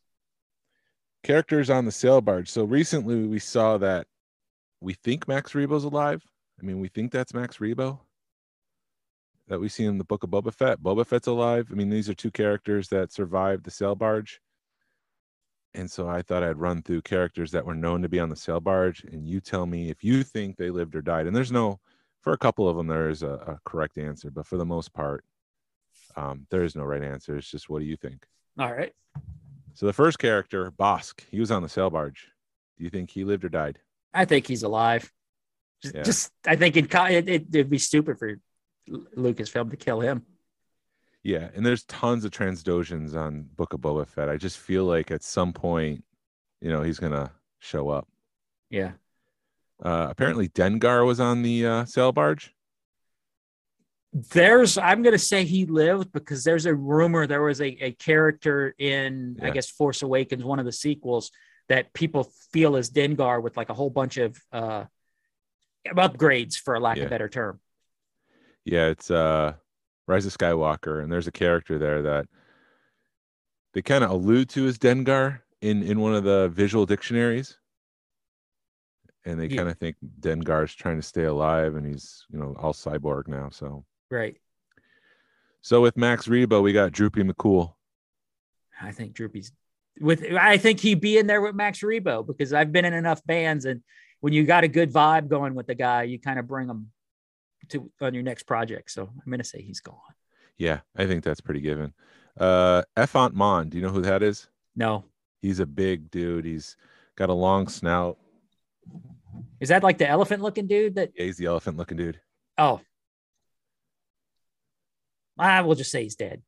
characters 1.22 1.70
on 1.70 1.84
the 1.84 1.92
sail 1.92 2.20
barge. 2.20 2.50
So 2.50 2.64
recently 2.64 3.28
we 3.28 3.38
saw 3.38 3.78
that 3.78 4.08
we 4.80 4.94
think 4.94 5.28
max 5.28 5.52
rebo's 5.52 5.84
alive. 5.84 6.24
I 6.60 6.66
mean 6.66 6.80
we 6.80 6.88
think 6.88 7.12
that's 7.12 7.32
max 7.32 7.58
rebo 7.58 8.00
that 9.46 9.60
we 9.60 9.68
see 9.68 9.84
in 9.84 9.98
the 9.98 10.04
book 10.04 10.24
of 10.24 10.30
boba 10.30 10.52
fett. 10.52 10.80
Boba 10.80 11.06
fett's 11.06 11.28
alive. 11.28 11.68
I 11.70 11.74
mean 11.74 11.90
these 11.90 12.10
are 12.10 12.14
two 12.14 12.32
characters 12.32 12.88
that 12.88 13.12
survived 13.12 13.64
the 13.64 13.70
sail 13.70 13.94
barge. 13.94 14.40
And 15.74 15.88
so 15.88 16.08
i 16.08 16.22
thought 16.22 16.42
i'd 16.42 16.58
run 16.58 16.82
through 16.82 17.02
characters 17.02 17.52
that 17.52 17.64
were 17.64 17.76
known 17.76 18.02
to 18.02 18.08
be 18.08 18.18
on 18.18 18.30
the 18.30 18.36
sail 18.36 18.58
barge. 18.58 19.04
And 19.04 19.28
you 19.28 19.40
tell 19.40 19.64
me 19.64 19.90
if 19.90 20.02
you 20.02 20.24
think 20.24 20.56
they 20.56 20.70
lived 20.70 20.96
or 20.96 21.02
died. 21.02 21.28
And 21.28 21.36
there's 21.36 21.52
no 21.52 21.78
for 22.22 22.32
a 22.32 22.38
couple 22.38 22.68
of 22.68 22.76
them 22.76 22.86
there 22.86 23.10
is 23.10 23.22
a, 23.22 23.28
a 23.30 23.60
correct 23.64 23.98
answer 23.98 24.30
but 24.30 24.46
for 24.46 24.56
the 24.56 24.64
most 24.66 24.92
part 24.94 25.24
um, 26.16 26.46
there 26.50 26.64
is 26.64 26.74
no 26.74 26.84
right 26.84 27.02
answer 27.02 27.36
it's 27.36 27.50
just 27.50 27.68
what 27.68 27.80
do 27.80 27.84
you 27.84 27.96
think 27.96 28.26
All 28.58 28.72
right. 28.72 28.92
so 29.74 29.86
the 29.86 29.92
first 29.92 30.18
character 30.18 30.70
bosk 30.70 31.20
he 31.30 31.38
was 31.40 31.50
on 31.50 31.62
the 31.62 31.68
sail 31.68 31.90
barge 31.90 32.28
do 32.78 32.84
you 32.84 32.90
think 32.90 33.10
he 33.10 33.24
lived 33.24 33.44
or 33.44 33.48
died 33.50 33.78
I 34.14 34.26
think 34.26 34.46
he's 34.46 34.62
alive. 34.62 35.10
Just, 35.82 35.94
Yeah. 35.94 36.02
just 36.02 36.30
I 36.46 36.54
think 36.56 36.76
it, 36.76 36.92
it, 36.94 37.28
it, 37.28 37.46
it'd 37.50 37.70
be 37.70 37.78
stupid 37.78 38.18
for 38.18 38.38
Lucasfilm 39.16 39.70
to 39.70 39.76
kill 39.76 40.00
him. 40.00 40.26
Yeah, 41.22 41.48
and 41.54 41.64
there's 41.64 41.84
tons 41.84 42.24
of 42.26 42.30
Trandoshans 42.30 43.14
on 43.14 43.48
Book 43.56 43.72
of 43.72 43.80
Boba 43.80 44.06
Fett. 44.06 44.28
I 44.28 44.36
just 44.36 44.58
feel 44.58 44.84
like 44.84 45.10
at 45.10 45.22
some 45.22 45.52
point, 45.54 46.04
you 46.60 46.68
know, 46.68 46.82
he's 46.82 46.98
gonna 46.98 47.30
show 47.60 47.88
up. 47.88 48.06
Yeah. 48.68 48.92
Uh, 49.84 50.06
apparently, 50.08 50.48
Dengar 50.48 51.04
was 51.04 51.18
on 51.18 51.42
the 51.42 51.66
uh, 51.66 51.84
sail 51.84 52.12
barge. 52.12 52.54
There's, 54.12 54.78
I'm 54.78 55.02
going 55.02 55.14
to 55.14 55.18
say 55.18 55.44
he 55.44 55.64
lived 55.64 56.12
because 56.12 56.44
there's 56.44 56.66
a 56.66 56.74
rumor 56.74 57.26
there 57.26 57.42
was 57.42 57.60
a, 57.60 57.68
a 57.82 57.92
character 57.92 58.74
in, 58.78 59.38
I 59.42 59.50
guess, 59.50 59.70
Force 59.70 60.02
Awakens, 60.02 60.44
one 60.44 60.58
of 60.58 60.66
the 60.66 60.72
sequels, 60.72 61.30
that 61.68 61.92
people 61.94 62.30
feel 62.52 62.76
is 62.76 62.90
Dengar 62.90 63.42
with 63.42 63.56
like 63.56 63.70
a 63.70 63.74
whole 63.74 63.88
bunch 63.88 64.18
of 64.18 64.38
uh, 64.52 64.84
upgrades, 65.88 66.56
for 66.56 66.74
a 66.74 66.80
lack 66.80 66.98
of 66.98 67.04
a 67.04 67.08
better 67.08 67.28
term. 67.28 67.58
Yeah, 68.64 68.88
it's 68.88 69.10
uh, 69.10 69.54
Rise 70.06 70.26
of 70.26 70.36
Skywalker, 70.36 71.02
and 71.02 71.10
there's 71.10 71.26
a 71.26 71.32
character 71.32 71.78
there 71.78 72.02
that 72.02 72.26
they 73.72 73.82
kind 73.82 74.04
of 74.04 74.10
allude 74.10 74.50
to 74.50 74.66
as 74.66 74.78
Dengar 74.78 75.40
in 75.62 75.82
in 75.82 76.00
one 76.00 76.14
of 76.14 76.24
the 76.24 76.50
visual 76.50 76.84
dictionaries, 76.84 77.56
and 79.24 79.38
they 79.38 79.46
Yeah. 79.46 79.56
kind 79.58 79.68
of 79.68 79.78
think 79.78 79.96
Dengar's 80.20 80.74
trying 80.74 80.96
to 80.96 81.02
stay 81.02 81.24
alive, 81.24 81.76
and 81.76 81.86
he's 81.86 82.24
you 82.30 82.38
know 82.38 82.54
all 82.58 82.72
cyborg 82.72 83.28
now. 83.28 83.48
So 83.50 83.84
Right. 84.10 84.36
so 85.60 85.80
with 85.80 85.96
Max 85.96 86.26
Rebo, 86.28 86.62
we 86.62 86.72
got 86.72 86.92
Droopy 86.92 87.22
McCool. 87.22 87.74
I 88.80 88.92
think 88.92 89.12
Droopy's 89.14 89.52
with, 90.00 90.24
I 90.32 90.56
think 90.56 90.80
he'd 90.80 91.00
be 91.00 91.18
in 91.18 91.26
there 91.26 91.40
with 91.42 91.54
Max 91.54 91.80
Rebo 91.80 92.26
because 92.26 92.52
I've 92.52 92.72
been 92.72 92.84
in 92.84 92.94
enough 92.94 93.24
bands 93.26 93.64
and 93.66 93.82
when 94.20 94.32
you 94.32 94.44
got 94.44 94.64
a 94.64 94.68
good 94.68 94.90
vibe 94.92 95.28
going 95.28 95.54
with 95.54 95.66
the 95.66 95.74
guy, 95.74 96.04
you 96.04 96.18
kind 96.18 96.38
of 96.38 96.46
bring 96.46 96.68
him 96.68 96.90
to 97.68 97.90
on 98.00 98.14
your 98.14 98.22
next 98.22 98.44
project. 98.44 98.90
So 98.90 99.02
I'm 99.02 99.30
going 99.30 99.38
to 99.38 99.44
say 99.44 99.60
he's 99.62 99.80
gone. 99.80 99.98
Yeah, 100.56 100.80
I 100.96 101.06
think 101.06 101.22
that's 101.24 101.40
pretty 101.40 101.60
given. 101.60 101.92
Uh 102.40 102.82
Ephant 102.96 103.34
Mon, 103.34 103.68
do 103.68 103.76
you 103.76 103.82
know 103.82 103.90
who 103.90 104.02
that 104.02 104.22
is? 104.22 104.48
No. 104.74 105.04
He's 105.42 105.60
a 105.60 105.66
big 105.66 106.10
dude. 106.10 106.44
He's 106.44 106.76
got 107.16 107.28
a 107.28 107.34
long 107.34 107.68
snout. 107.68 108.18
Is 109.60 109.68
that 109.68 109.82
like 109.82 109.98
the 109.98 110.08
elephant 110.08 110.42
looking 110.42 110.66
dude 110.66 110.96
that, 110.96 111.12
Yeah, 111.16 111.24
he's 111.26 111.36
the 111.36 111.46
elephant 111.46 111.76
looking 111.76 111.96
dude. 111.96 112.20
oh, 112.58 112.80
I 115.38 115.60
will 115.62 115.74
just 115.74 115.90
say 115.90 116.02
he's 116.02 116.14
dead. 116.16 116.42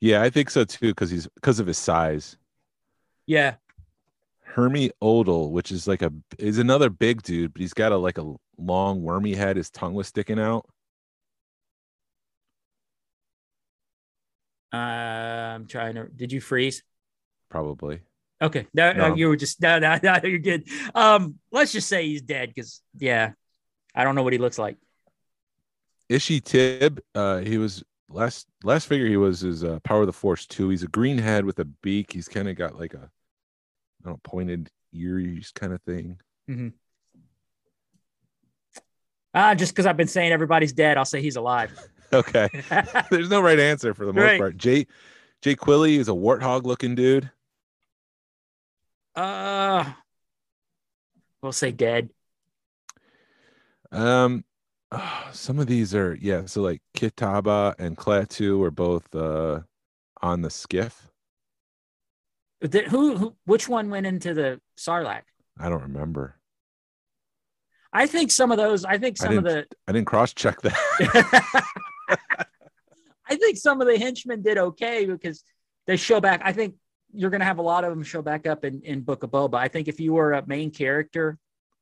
Yeah, 0.00 0.22
I 0.22 0.30
think 0.30 0.50
so 0.50 0.64
too, 0.64 0.88
because 0.88 1.10
he's 1.10 1.26
because 1.34 1.58
of 1.58 1.66
his 1.66 1.78
size. 1.78 2.36
Yeah. 3.26 3.54
Hermi 4.54 4.90
Odle, 5.02 5.50
which 5.50 5.72
is 5.72 5.88
like 5.88 6.02
a 6.02 6.12
is 6.38 6.58
another 6.58 6.90
big 6.90 7.22
dude, 7.22 7.52
but 7.52 7.60
he's 7.60 7.74
got 7.74 7.92
a 7.92 7.96
like 7.96 8.18
a 8.18 8.34
long 8.58 9.02
wormy 9.02 9.34
head. 9.34 9.56
His 9.56 9.70
tongue 9.70 9.94
was 9.94 10.06
sticking 10.08 10.38
out. 10.38 10.66
Uh, 14.72 14.76
I'm 15.56 15.66
trying 15.66 15.94
to, 15.94 16.06
did 16.08 16.32
you 16.32 16.40
freeze? 16.40 16.82
Probably. 17.48 18.00
Okay. 18.42 18.66
No, 18.74 19.14
you 19.14 19.28
were 19.28 19.36
just, 19.36 19.60
no, 19.62 19.78
no, 19.78 19.98
no, 20.02 20.18
you're 20.24 20.38
good. 20.38 20.68
Um, 20.94 21.38
let's 21.50 21.72
just 21.72 21.88
say 21.88 22.06
he's 22.06 22.22
dead 22.22 22.50
because, 22.54 22.82
yeah, 22.98 23.32
I 23.94 24.04
don't 24.04 24.14
know 24.14 24.22
what 24.22 24.32
he 24.34 24.38
looks 24.38 24.58
like. 24.58 24.76
Ishi 26.08 26.40
Tib, 26.40 27.00
uh, 27.14 27.38
he 27.38 27.58
was 27.58 27.82
last 28.08 28.46
last 28.62 28.86
figure 28.86 29.06
he 29.08 29.16
was 29.16 29.42
is 29.42 29.64
uh, 29.64 29.80
Power 29.82 30.02
of 30.02 30.06
the 30.06 30.12
Force 30.12 30.46
two. 30.46 30.68
He's 30.68 30.82
a 30.84 30.88
green 30.88 31.18
head 31.18 31.44
with 31.44 31.58
a 31.58 31.64
beak. 31.64 32.12
He's 32.12 32.28
kind 32.28 32.48
of 32.48 32.54
got 32.56 32.78
like 32.78 32.94
a 32.94 32.98
I 32.98 34.04
don't 34.04 34.12
know, 34.12 34.20
pointed 34.22 34.70
ears 34.92 35.50
kind 35.54 35.72
of 35.72 35.82
thing. 35.82 36.20
Ah, 39.34 39.54
just 39.54 39.72
because 39.72 39.84
I've 39.86 39.96
been 39.96 40.06
saying 40.08 40.30
everybody's 40.32 40.72
dead, 40.72 40.96
I'll 40.96 41.04
say 41.04 41.20
he's 41.22 41.36
alive. 41.36 41.72
Okay. 42.12 42.48
There's 43.10 43.28
no 43.28 43.40
right 43.40 43.58
answer 43.58 43.92
for 43.92 44.06
the 44.06 44.12
most 44.12 44.22
Right. 44.22 44.38
part. 44.38 44.56
Jay 44.56 44.86
Jay 45.42 45.56
Quilly 45.56 45.96
is 45.98 46.06
a 46.08 46.12
warthog 46.12 46.62
looking 46.62 46.94
dude. 46.94 47.32
Uh, 49.16 49.92
we'll 51.42 51.52
say 51.52 51.72
dead. 51.72 52.10
Um, 53.90 54.44
ah, 54.92 55.28
some 55.32 55.58
of 55.58 55.66
these 55.66 55.94
are 55.94 56.14
yeah. 56.20 56.44
So 56.46 56.62
like 56.62 56.82
Kithaba 56.96 57.74
and 57.78 57.96
Klaatu 57.96 58.62
are 58.64 58.70
both 58.70 59.14
uh 59.14 59.60
on 60.22 60.42
the 60.42 60.50
skiff. 60.50 61.08
Did, 62.60 62.88
who, 62.88 63.16
who, 63.16 63.36
which 63.44 63.68
one 63.68 63.90
went 63.90 64.06
into 64.06 64.32
the 64.32 64.60
Sarlacc? 64.78 65.22
I 65.58 65.68
don't 65.68 65.82
remember. 65.82 66.36
I 67.92 68.06
think 68.06 68.30
some 68.30 68.50
of 68.50 68.58
those. 68.58 68.84
I 68.84 68.98
think 68.98 69.16
I 69.20 69.26
some 69.26 69.38
of 69.38 69.44
the. 69.44 69.66
I 69.86 69.92
didn't 69.92 70.06
cross 70.06 70.34
check 70.34 70.60
that. 70.62 71.66
I 73.28 73.36
think 73.36 73.56
some 73.56 73.80
of 73.80 73.86
the 73.86 73.98
henchmen 73.98 74.42
did 74.42 74.58
okay 74.58 75.06
because 75.06 75.42
they 75.86 75.96
show 75.96 76.20
back. 76.20 76.40
I 76.44 76.52
think 76.52 76.74
you're 77.16 77.30
going 77.30 77.40
to 77.40 77.46
have 77.46 77.58
a 77.58 77.62
lot 77.62 77.84
of 77.84 77.90
them 77.90 78.02
show 78.02 78.22
back 78.22 78.46
up 78.46 78.64
in, 78.64 78.82
in 78.82 79.00
Book 79.00 79.22
of 79.22 79.30
Boba. 79.30 79.54
I 79.54 79.68
think 79.68 79.88
if 79.88 79.98
you 80.00 80.12
were 80.12 80.32
a 80.34 80.46
main 80.46 80.70
character, 80.70 81.38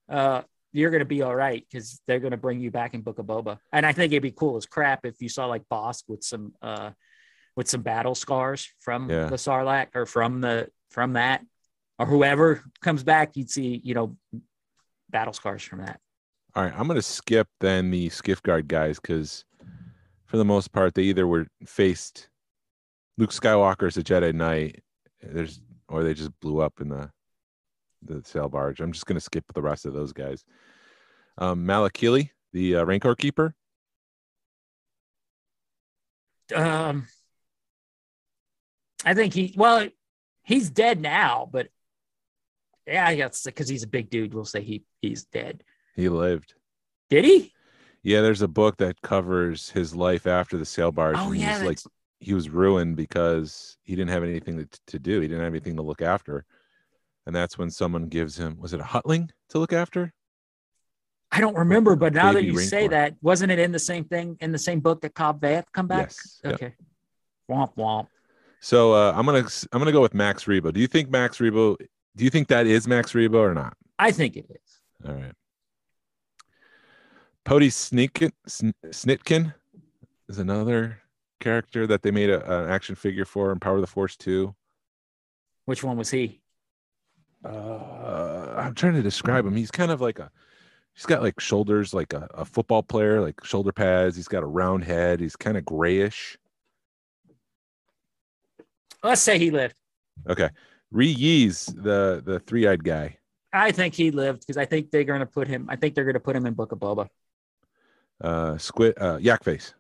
uh, 0.09 0.43
you're 0.73 0.91
going 0.91 1.01
to 1.01 1.05
be 1.07 1.23
all 1.23 1.35
right 1.35 1.65
because 1.71 2.01
they're 2.07 2.21
going 2.21 2.31
to 2.33 2.37
bring 2.37 2.61
you 2.61 2.71
back 2.71 2.95
in 2.95 3.01
Book 3.03 3.19
of 3.19 3.27
Boba. 3.27 3.59
And 3.73 3.85
I 3.87 3.93
think 3.93 4.13
it'd 4.13 4.23
be 4.23 4.31
cool 4.31 4.57
as 4.57 4.67
crap 4.67 5.05
if 5.07 5.21
you 5.21 5.29
saw 5.29 5.47
like 5.47 5.63
Bosk 5.71 6.05
with 6.09 6.23
some 6.25 6.53
uh, 6.63 6.91
with 7.57 7.69
some 7.69 7.83
battle 7.83 8.15
scars 8.15 8.69
from 8.81 9.09
Yeah. 9.11 9.27
the 9.27 9.37
Sarlacc 9.37 9.89
or 9.95 10.07
from 10.07 10.41
the 10.41 10.69
from 10.91 11.13
that 11.15 11.43
or 11.99 12.07
whoever 12.07 12.65
comes 12.83 13.03
back, 13.05 13.37
you'd 13.37 13.51
see 13.51 13.81
you 13.85 13.95
know 13.95 14.17
battle 15.11 15.33
scars 15.33 15.63
from 15.63 15.81
that. 15.81 16.01
All 16.57 16.65
right, 16.65 16.73
I'm 16.77 16.87
gonna 16.89 17.03
skip 17.03 17.49
then 17.61 17.91
the 17.91 18.09
skiff 18.09 18.43
guard 18.43 18.67
guys 18.69 18.99
because 19.01 19.45
for 20.27 20.37
the 20.37 20.45
most 20.45 20.73
part 20.73 20.95
they 20.95 21.03
either 21.05 21.27
were 21.27 21.47
faced 21.67 22.29
Luke 23.17 23.31
Skywalker 23.31 23.87
as 23.87 23.97
a 23.97 24.03
Jedi 24.03 24.35
Knight, 24.35 24.83
there's 25.33 25.61
or 25.89 26.03
they 26.03 26.15
just 26.15 26.39
blew 26.41 26.61
up 26.61 26.81
in 26.81 26.89
the 26.89 27.11
the 28.03 28.23
sail 28.25 28.49
barge. 28.49 28.81
I'm 28.81 28.93
just 28.93 29.07
gonna 29.07 29.21
skip 29.21 29.45
the 29.55 29.63
rest 29.63 29.87
of 29.87 29.93
those 29.93 30.13
guys. 30.13 30.45
Um, 31.39 31.67
Malakili, 31.67 32.31
the 32.53 32.77
uh, 32.77 32.85
Rancor 32.85 33.15
keeper. 33.15 33.55
Um, 36.55 37.07
I 39.05 39.15
think 39.15 39.35
he 39.35 39.55
well, 39.57 39.89
he's 40.43 40.71
dead 40.71 41.01
now, 41.01 41.49
but 41.51 41.69
yeah, 42.87 43.07
I 43.07 43.17
guess 43.17 43.43
because 43.45 43.69
he's 43.69 43.83
a 43.83 43.89
big 43.89 44.11
dude, 44.11 44.35
we'll 44.35 44.45
say 44.45 44.63
he 44.63 44.85
he's 45.01 45.25
dead. 45.25 45.65
He 45.97 46.09
lived. 46.09 46.55
Did 47.11 47.25
he? 47.25 47.53
Yeah, 48.03 48.21
there's 48.21 48.43
a 48.43 48.49
book 48.49 48.77
that 48.79 49.01
covers 49.01 49.71
his 49.71 49.95
life 49.95 50.27
after 50.27 50.59
the 50.59 50.67
sail 50.67 50.93
barge. 50.93 51.17
Oh 51.19 51.31
and 51.31 51.41
yeah, 51.41 51.59
he's 51.59 51.67
like 51.67 51.79
he 52.21 52.35
was 52.35 52.49
ruined 52.49 52.97
because 52.97 53.77
he 53.83 53.95
didn't 53.95 54.11
have 54.11 54.23
anything 54.23 54.59
to, 54.59 54.69
to 54.87 54.99
do. 54.99 55.21
He 55.21 55.29
didn't 55.29 55.43
have 55.43 55.53
anything 55.53 55.77
to 55.77 55.83
look 55.83 56.03
after. 56.03 56.45
And 57.27 57.35
that's 57.35 57.59
when 57.59 57.71
someone 57.71 58.09
gives 58.09 58.39
him 58.39 58.59
was 58.61 58.73
it 58.73 58.81
a 58.81 58.85
hutling 58.85 59.31
to 59.51 59.59
look 59.59 59.73
after? 59.73 60.13
I 61.33 61.41
don't 61.41 61.57
remember, 61.57 61.97
but 61.97 62.15
now 62.15 62.33
that 62.33 62.45
you 62.45 62.59
say 62.61 62.87
that, 62.89 63.15
wasn't 63.21 63.51
it 63.51 63.59
in 63.59 63.73
the 63.73 63.79
same 63.79 64.05
thing 64.05 64.37
in 64.41 64.53
the 64.53 64.59
same 64.59 64.81
book 64.81 65.01
that 65.01 65.15
Cobb 65.15 65.41
Vanth 65.41 65.65
come 65.73 65.89
back? 65.89 66.11
Yes, 66.11 66.41
yep. 66.45 66.55
Okay. 66.55 66.75
Womp 67.51 67.75
womp. 67.77 68.07
So 68.61 68.95
uh, 68.95 69.13
I'm 69.17 69.27
gonna 69.27 69.47
I'm 69.73 69.81
gonna 69.81 69.93
go 69.93 70.01
with 70.01 70.15
Max 70.15 70.45
Rebo. 70.45 70.73
Do 70.73 70.81
you 70.81 70.87
think 70.87 71.11
Max 71.11 71.39
Rebo? 71.39 71.77
Do 72.17 72.25
you 72.25 72.31
think 72.31 72.49
that 72.49 72.67
is 72.67 72.87
Max 72.87 73.13
Rebo 73.13 73.35
or 73.35 73.55
not? 73.55 73.77
I 73.99 74.13
think 74.13 74.37
it 74.37 74.47
is. 74.49 75.09
All 75.09 75.15
right. 75.15 75.33
Pote 77.45 77.63
Snitkin 77.63 79.55
is 80.29 80.39
another 80.39 80.99
character 81.45 81.87
that 81.87 82.03
they 82.03 82.11
made 82.11 82.31
a, 82.31 82.65
an 82.65 82.71
action 82.71 82.95
figure 82.95 83.27
for 83.27 83.53
in 83.53 83.61
Power 83.61 83.77
of 83.77 83.83
the 83.83 83.87
Force 83.87 84.17
2. 84.17 84.55
Which 85.67 85.85
one 85.85 85.99
was 85.99 86.11
he? 86.11 86.41
Uh, 87.45 88.55
I'm 88.57 88.75
trying 88.75 88.95
to 88.95 89.03
describe 89.03 89.45
him. 89.45 89.55
He's 89.55 89.71
kind 89.71 89.91
of 89.91 90.01
like 90.01 90.19
a, 90.19 90.31
he's 90.95 91.05
got 91.05 91.23
like 91.23 91.39
shoulders 91.39 91.93
like 91.93 92.15
a, 92.15 92.27
a 92.33 92.45
football 92.47 92.83
player, 92.83 93.21
like 93.21 93.45
shoulder 93.45 93.73
pads. 93.73 94.17
He's 94.17 94.29
got 94.29 94.43
a 94.43 94.47
round 94.47 94.85
head. 94.85 95.21
He's 95.21 95.37
kind 95.37 95.59
of 95.59 95.65
grayish. 95.67 96.39
Let's 99.03 99.21
say 99.21 99.39
he 99.39 99.51
lived. 99.51 99.77
Okay. 100.27 100.49
Ree 100.91 101.09
Yee's 101.09 101.67
the 101.67 102.23
the 102.25 102.41
three 102.41 102.67
eyed 102.67 102.83
guy. 102.83 103.19
I 103.53 103.73
think 103.73 103.95
he 103.95 104.11
lived 104.11 104.41
because 104.41 104.57
I 104.57 104.65
think 104.65 104.91
they're 104.91 105.05
going 105.05 105.21
to 105.21 105.27
put 105.27 105.47
him. 105.47 105.67
I 105.69 105.77
think 105.77 105.95
they're 105.95 106.05
going 106.05 106.15
to 106.15 106.21
put 106.21 106.37
him 106.37 106.47
in 106.47 106.55
Book 106.55 106.73
of 106.73 106.79
Boba. 106.79 107.09
Uh, 108.21 108.57
squid, 108.57 108.95
uh, 108.99 109.19
yak 109.21 109.45
face. 109.45 109.75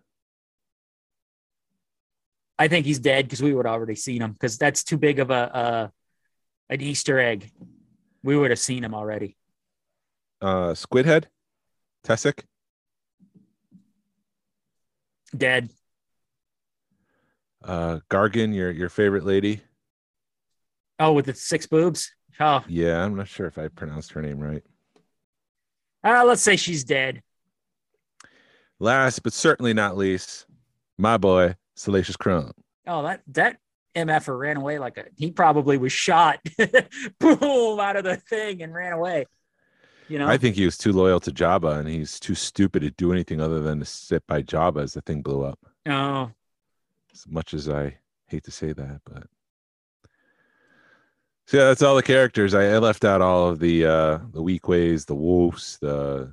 I 2.58 2.68
think 2.68 2.86
he's 2.86 2.98
dead 3.00 3.24
because 3.26 3.42
we 3.42 3.52
would 3.52 3.66
have 3.66 3.74
already 3.74 3.96
seen 3.96 4.22
him 4.22 4.32
because 4.32 4.58
that's 4.58 4.84
too 4.84 4.96
big 4.98 5.18
of 5.18 5.30
a 5.30 5.34
uh, 5.56 5.88
an 6.70 6.80
Easter 6.80 7.18
egg. 7.18 7.50
We 8.22 8.36
would 8.36 8.50
have 8.50 8.58
seen 8.58 8.84
him 8.84 8.94
already. 8.94 9.36
Uh, 10.40 10.74
squid 10.74 11.06
head. 11.06 11.28
Tessek. 12.06 12.44
Dead. 15.36 15.70
Uh, 17.62 18.00
Gargan, 18.10 18.54
your 18.54 18.70
your 18.70 18.88
favorite 18.88 19.24
lady. 19.24 19.62
Oh, 20.98 21.12
with 21.12 21.26
the 21.26 21.34
six 21.34 21.66
boobs. 21.66 22.14
Oh, 22.38 22.64
Yeah, 22.68 23.04
I'm 23.04 23.16
not 23.16 23.28
sure 23.28 23.46
if 23.46 23.58
I 23.58 23.68
pronounced 23.68 24.12
her 24.12 24.22
name 24.22 24.38
right. 24.38 24.62
uh, 26.02 26.24
let's 26.24 26.42
say 26.42 26.56
she's 26.56 26.84
dead. 26.84 27.22
Last 28.80 29.22
but 29.22 29.32
certainly 29.32 29.72
not 29.72 29.96
least, 29.96 30.46
my 30.98 31.16
boy 31.16 31.54
Salacious 31.76 32.16
Crumb. 32.16 32.52
Oh, 32.86 33.02
that 33.02 33.22
that 33.28 33.58
MFer 33.94 34.38
ran 34.38 34.56
away 34.56 34.78
like 34.78 34.98
a. 34.98 35.04
He 35.16 35.30
probably 35.30 35.78
was 35.78 35.92
shot, 35.92 36.40
boom, 37.18 37.80
out 37.80 37.96
of 37.96 38.04
the 38.04 38.16
thing 38.16 38.62
and 38.62 38.74
ran 38.74 38.92
away. 38.92 39.26
You 40.08 40.18
know, 40.18 40.28
I 40.28 40.36
think 40.36 40.56
he 40.56 40.66
was 40.66 40.76
too 40.76 40.92
loyal 40.92 41.20
to 41.20 41.30
Jabba, 41.30 41.78
and 41.78 41.88
he's 41.88 42.20
too 42.20 42.34
stupid 42.34 42.82
to 42.82 42.90
do 42.90 43.10
anything 43.12 43.40
other 43.40 43.60
than 43.60 43.78
to 43.78 43.86
sit 43.86 44.26
by 44.26 44.42
Jabba 44.42 44.82
as 44.82 44.92
the 44.92 45.00
thing 45.00 45.22
blew 45.22 45.42
up. 45.44 45.58
Oh, 45.86 46.30
As 47.12 47.26
much 47.26 47.54
as 47.54 47.68
I 47.68 47.96
hate 48.26 48.44
to 48.44 48.50
say 48.50 48.72
that, 48.72 49.00
but 49.04 49.24
so 51.46 51.58
yeah, 51.58 51.64
that's 51.64 51.82
all 51.82 51.96
the 51.96 52.02
characters. 52.02 52.54
I, 52.54 52.64
I 52.64 52.78
left 52.78 53.04
out 53.04 53.22
all 53.22 53.48
of 53.48 53.58
the 53.60 53.86
uh 53.86 54.18
the 54.32 54.42
Weequays, 54.42 55.06
the 55.06 55.14
wolves, 55.14 55.78
the 55.80 56.32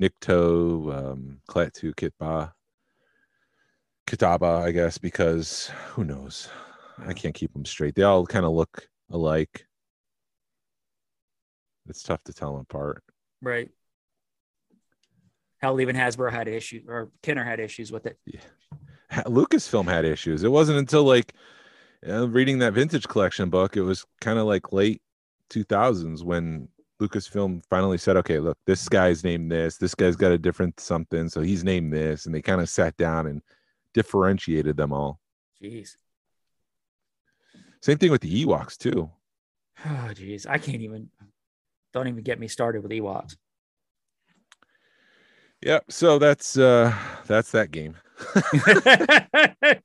Nikto, 0.00 1.12
um, 1.12 1.40
Klaatu, 1.48 1.94
Kitba, 1.94 2.52
Kithaba, 4.06 4.62
I 4.62 4.72
guess, 4.72 4.98
because 4.98 5.70
who 5.90 6.04
knows? 6.04 6.48
I 6.98 7.12
can't 7.12 7.34
keep 7.34 7.52
them 7.52 7.64
straight. 7.64 7.94
They 7.94 8.02
all 8.02 8.26
kind 8.26 8.44
of 8.44 8.52
look 8.52 8.88
alike. 9.10 9.66
It's 11.88 12.02
tough 12.02 12.22
to 12.24 12.32
tell 12.32 12.52
them 12.52 12.62
apart. 12.62 13.02
right. 13.40 13.70
Hell, 15.58 15.80
even 15.80 15.94
Hasbro 15.94 16.32
had 16.32 16.48
issues, 16.48 16.82
or 16.88 17.12
Kenner 17.22 17.44
had 17.44 17.60
issues 17.60 17.92
with 17.92 18.06
it. 18.06 18.18
Ha- 19.12 19.22
Lucasfilm 19.26 19.84
had 19.84 20.04
issues. 20.04 20.42
It 20.42 20.50
wasn't 20.50 20.78
until 20.78 21.04
like 21.04 21.34
uh, 22.08 22.28
reading 22.28 22.58
that 22.58 22.72
vintage 22.72 23.06
collection 23.06 23.48
book, 23.48 23.76
it 23.76 23.82
was 23.82 24.04
kind 24.20 24.40
of 24.40 24.46
like 24.46 24.72
late 24.72 25.00
2000s 25.50 26.24
when 26.24 26.66
Lucasfilm 27.00 27.62
finally 27.70 27.98
said, 27.98 28.16
okay, 28.16 28.40
look, 28.40 28.58
this 28.66 28.88
guy's 28.88 29.22
named 29.22 29.52
this, 29.52 29.76
this 29.76 29.94
guy's 29.94 30.16
got 30.16 30.32
a 30.32 30.38
different 30.38 30.80
something, 30.80 31.28
so 31.28 31.40
he's 31.40 31.62
named 31.62 31.92
this. 31.92 32.26
And 32.26 32.34
they 32.34 32.42
kind 32.42 32.60
of 32.60 32.68
sat 32.68 32.96
down 32.96 33.28
and 33.28 33.40
differentiated 33.94 34.76
them 34.76 34.92
all. 34.92 35.20
Jeez. 35.62 35.96
Same 37.80 37.98
thing 37.98 38.10
with 38.10 38.20
the 38.20 38.44
Ewoks, 38.44 38.76
too. 38.76 39.10
Oh, 39.84 40.10
jeez. 40.12 40.46
I 40.48 40.58
can't 40.58 40.82
even. 40.82 41.08
Don't 41.92 42.06
even 42.06 42.22
get 42.22 42.38
me 42.38 42.46
started 42.46 42.82
with 42.84 42.92
Ewoks. 42.92 43.36
Yep. 45.62 45.86
So 45.90 46.18
that's 46.20 46.56
uh 46.56 46.94
that's 47.26 47.50
that 47.52 47.72
game. 47.72 47.96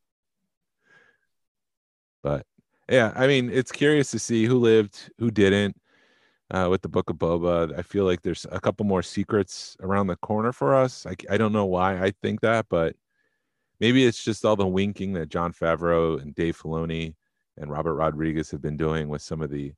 But 2.27 2.45
yeah, 2.89 3.13
I 3.15 3.25
mean, 3.27 3.49
it's 3.49 3.71
curious 3.71 4.11
to 4.11 4.19
see 4.19 4.45
who 4.45 4.59
lived, 4.59 5.11
who 5.17 5.31
didn't. 5.31 5.77
Uh, 6.49 6.67
with 6.69 6.81
the 6.81 6.87
Book 6.87 7.09
of 7.09 7.17
Boba, 7.17 7.77
I 7.77 7.81
feel 7.81 8.05
like 8.05 8.21
there's 8.21 8.45
a 8.51 8.59
couple 8.61 8.85
more 8.85 9.03
secrets 9.03 9.75
around 9.81 10.07
the 10.07 10.15
corner 10.17 10.53
for 10.53 10.75
us. 10.75 11.05
I, 11.05 11.13
I 11.29 11.37
don't 11.37 11.51
know 11.51 11.65
why 11.65 12.01
I 12.01 12.11
think 12.21 12.39
that, 12.41 12.67
but 12.69 12.95
maybe 13.79 14.05
it's 14.05 14.23
just 14.23 14.45
all 14.45 14.55
the 14.55 14.67
winking 14.67 15.13
that 15.13 15.29
Jon 15.29 15.53
Favreau 15.53 16.21
and 16.21 16.35
Dave 16.35 16.57
Filoni 16.57 17.15
and 17.57 17.71
Robert 17.71 17.95
Rodriguez 17.95 18.51
have 18.51 18.61
been 18.61 18.77
doing 18.77 19.09
with 19.09 19.21
some 19.21 19.41
of 19.41 19.49
the 19.49 19.73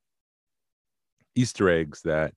Easter 1.34 1.70
eggs 1.70 2.02
that, 2.02 2.34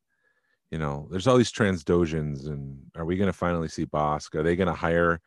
you 0.71 0.78
know, 0.78 1.08
there's 1.12 1.28
all 1.28 1.38
these 1.38 1.52
Trandoshans, 1.52 2.47
and 2.47 2.80
are 2.95 3.06
we 3.06 3.17
going 3.17 3.28
to 3.28 3.34
finally 3.34 3.67
see 3.67 3.86
Bossk? 3.86 4.36
Are 4.36 4.43
they 4.43 4.56
going 4.56 4.67
to 4.67 4.73
hire 4.73 5.19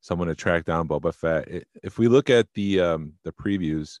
someone 0.00 0.28
to 0.28 0.34
track 0.34 0.64
down 0.64 0.88
Boba 0.88 1.14
Fett? 1.14 1.64
If 1.82 1.98
we 1.98 2.08
look 2.08 2.30
at 2.30 2.48
the 2.54 2.80
um, 2.80 3.12
the 3.24 3.32
previews, 3.32 3.98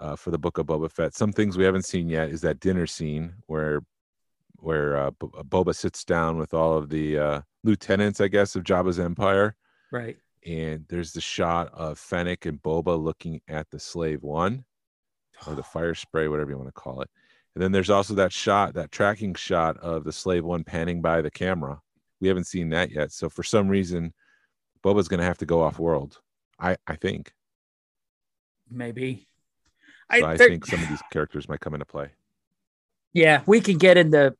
uh, 0.00 0.16
for 0.16 0.30
the 0.30 0.38
book 0.38 0.58
of 0.58 0.66
Boba 0.66 0.90
Fett. 0.90 1.14
Some 1.14 1.32
things 1.32 1.56
we 1.56 1.64
haven't 1.64 1.84
seen 1.84 2.08
yet 2.08 2.30
is 2.30 2.40
that 2.40 2.60
dinner 2.60 2.86
scene 2.86 3.34
where 3.46 3.82
where 4.56 4.96
uh, 4.96 5.10
Boba 5.12 5.74
sits 5.74 6.04
down 6.04 6.36
with 6.36 6.52
all 6.52 6.76
of 6.76 6.90
the 6.90 7.18
uh, 7.18 7.40
lieutenants, 7.64 8.20
I 8.20 8.28
guess, 8.28 8.56
of 8.56 8.62
Jabba's 8.62 9.00
empire, 9.00 9.56
right. 9.90 10.18
And 10.46 10.84
there's 10.88 11.12
the 11.12 11.20
shot 11.20 11.70
of 11.74 11.98
Fennec 11.98 12.46
and 12.46 12.62
Boba 12.62 13.02
looking 13.02 13.40
at 13.48 13.70
the 13.70 13.78
slave 13.78 14.22
one 14.22 14.64
or 15.46 15.54
the 15.54 15.62
fire 15.74 15.94
spray, 15.94 16.28
whatever 16.28 16.50
you 16.50 16.56
want 16.56 16.68
to 16.68 16.72
call 16.72 17.02
it. 17.02 17.10
And 17.54 17.62
then 17.62 17.72
there's 17.72 17.90
also 17.90 18.14
that 18.14 18.32
shot, 18.32 18.74
that 18.74 18.92
tracking 18.92 19.34
shot 19.34 19.76
of 19.78 20.04
the 20.04 20.12
slave 20.12 20.44
one 20.44 20.64
panning 20.64 21.02
by 21.02 21.20
the 21.20 21.30
camera. 21.30 21.80
We 22.20 22.28
haven't 22.28 22.46
seen 22.46 22.70
that 22.70 22.90
yet. 22.90 23.12
So 23.12 23.28
for 23.28 23.42
some 23.42 23.68
reason, 23.68 24.12
Boba's 24.84 25.08
going 25.08 25.20
to 25.20 25.26
have 25.26 25.38
to 25.38 25.46
go 25.46 25.60
off 25.62 25.78
world. 25.78 26.20
I 26.58 26.76
I 26.86 26.96
think. 26.96 27.32
Maybe. 28.70 29.26
So 30.14 30.26
I, 30.26 30.36
there- 30.36 30.48
think 30.48 30.66
some 30.66 30.82
of 30.82 30.88
these 30.88 31.02
characters 31.12 31.48
might 31.48 31.60
come 31.60 31.74
into 31.74 31.86
play. 31.86 32.10
Yeah, 33.12 33.42
we 33.46 33.60
can 33.60 33.78
get 33.78 33.96
into 33.96 34.36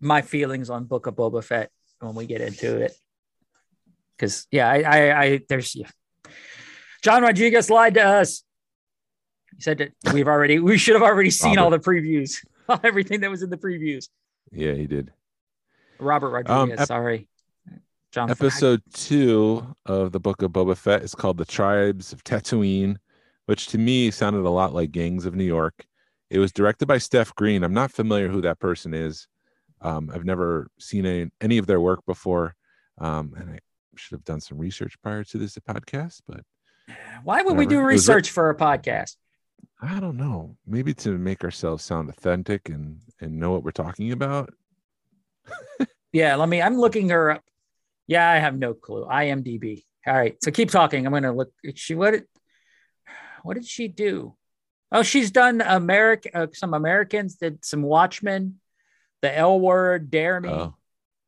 my 0.00 0.22
feelings 0.22 0.70
on 0.70 0.84
Book 0.84 1.06
of 1.06 1.14
Boba 1.16 1.44
Fett 1.44 1.70
when 2.00 2.14
we 2.14 2.26
get 2.26 2.40
into 2.40 2.78
it. 2.80 2.96
Because 4.16 4.46
yeah, 4.50 4.68
I, 4.68 4.82
I, 4.82 5.22
I 5.22 5.40
there's 5.48 5.74
yeah. 5.74 5.88
John 7.02 7.22
Rodriguez 7.22 7.70
lied 7.70 7.94
to 7.94 8.02
us. 8.02 8.42
He 9.54 9.62
said 9.62 9.78
that 9.78 9.92
we've 10.12 10.28
already 10.28 10.58
we 10.58 10.78
should 10.78 10.94
have 10.94 11.02
already 11.02 11.30
seen 11.30 11.58
all 11.58 11.70
the 11.70 11.78
previews, 11.78 12.44
everything 12.84 13.20
that 13.20 13.30
was 13.30 13.42
in 13.42 13.50
the 13.50 13.56
previews. 13.56 14.08
Yeah, 14.50 14.72
he 14.74 14.86
did. 14.86 15.12
Robert 15.98 16.30
Rodriguez, 16.30 16.80
ep- 16.80 16.88
sorry. 16.88 17.28
John 18.14 18.30
Episode 18.30 18.80
two 18.92 19.74
of 19.86 20.12
the 20.12 20.20
book 20.20 20.42
of 20.42 20.52
Boba 20.52 20.76
Fett 20.76 21.02
is 21.02 21.16
called 21.16 21.36
The 21.36 21.44
Tribes 21.44 22.12
of 22.12 22.22
Tatooine, 22.22 22.96
which 23.46 23.66
to 23.68 23.78
me 23.78 24.12
sounded 24.12 24.46
a 24.46 24.50
lot 24.50 24.72
like 24.72 24.92
Gangs 24.92 25.26
of 25.26 25.34
New 25.34 25.44
York. 25.44 25.84
It 26.30 26.38
was 26.38 26.52
directed 26.52 26.86
by 26.86 26.98
Steph 26.98 27.34
Green. 27.34 27.64
I'm 27.64 27.74
not 27.74 27.90
familiar 27.90 28.28
who 28.28 28.40
that 28.42 28.60
person 28.60 28.94
is. 28.94 29.26
Um, 29.80 30.10
I've 30.14 30.24
never 30.24 30.68
seen 30.78 31.06
any, 31.06 31.30
any 31.40 31.58
of 31.58 31.66
their 31.66 31.80
work 31.80 32.06
before. 32.06 32.54
Um, 32.98 33.34
and 33.36 33.50
I 33.50 33.58
should 33.98 34.16
have 34.16 34.24
done 34.24 34.40
some 34.40 34.58
research 34.58 35.00
prior 35.02 35.24
to 35.24 35.38
this 35.38 35.56
podcast, 35.58 36.20
but 36.26 36.40
Why 37.24 37.42
would 37.42 37.56
we 37.56 37.66
do 37.66 37.80
research 37.80 38.30
for 38.30 38.50
a 38.50 38.56
podcast? 38.56 39.16
I 39.80 40.00
don't 40.00 40.16
know. 40.16 40.56
Maybe 40.66 40.94
to 40.94 41.16
make 41.18 41.44
ourselves 41.44 41.82
sound 41.84 42.08
authentic 42.08 42.68
and 42.68 43.00
and 43.20 43.38
know 43.38 43.52
what 43.52 43.64
we're 43.64 43.70
talking 43.70 44.12
about. 44.12 44.52
Yeah, 46.14 46.36
let 46.36 46.48
me. 46.48 46.62
I'm 46.62 46.78
looking 46.78 47.08
her 47.08 47.32
up. 47.32 47.42
Yeah, 48.06 48.30
I 48.30 48.38
have 48.38 48.56
no 48.56 48.72
clue. 48.72 49.04
IMDb. 49.04 49.82
All 50.06 50.14
right, 50.14 50.36
so 50.44 50.52
keep 50.52 50.70
talking. 50.70 51.04
I'm 51.04 51.12
gonna 51.12 51.32
look. 51.32 51.52
She 51.74 51.96
what? 51.96 52.12
Did, 52.12 52.24
what 53.42 53.54
did 53.54 53.66
she 53.66 53.88
do? 53.88 54.36
Oh, 54.92 55.02
she's 55.02 55.32
done 55.32 55.60
American. 55.60 56.30
Uh, 56.32 56.46
some 56.52 56.72
Americans 56.72 57.34
did 57.34 57.64
some 57.64 57.82
Watchmen, 57.82 58.60
the 59.22 59.36
L 59.36 59.58
Word, 59.58 60.08
Dare 60.08 60.40
Me. 60.40 60.50
Oh, 60.50 60.76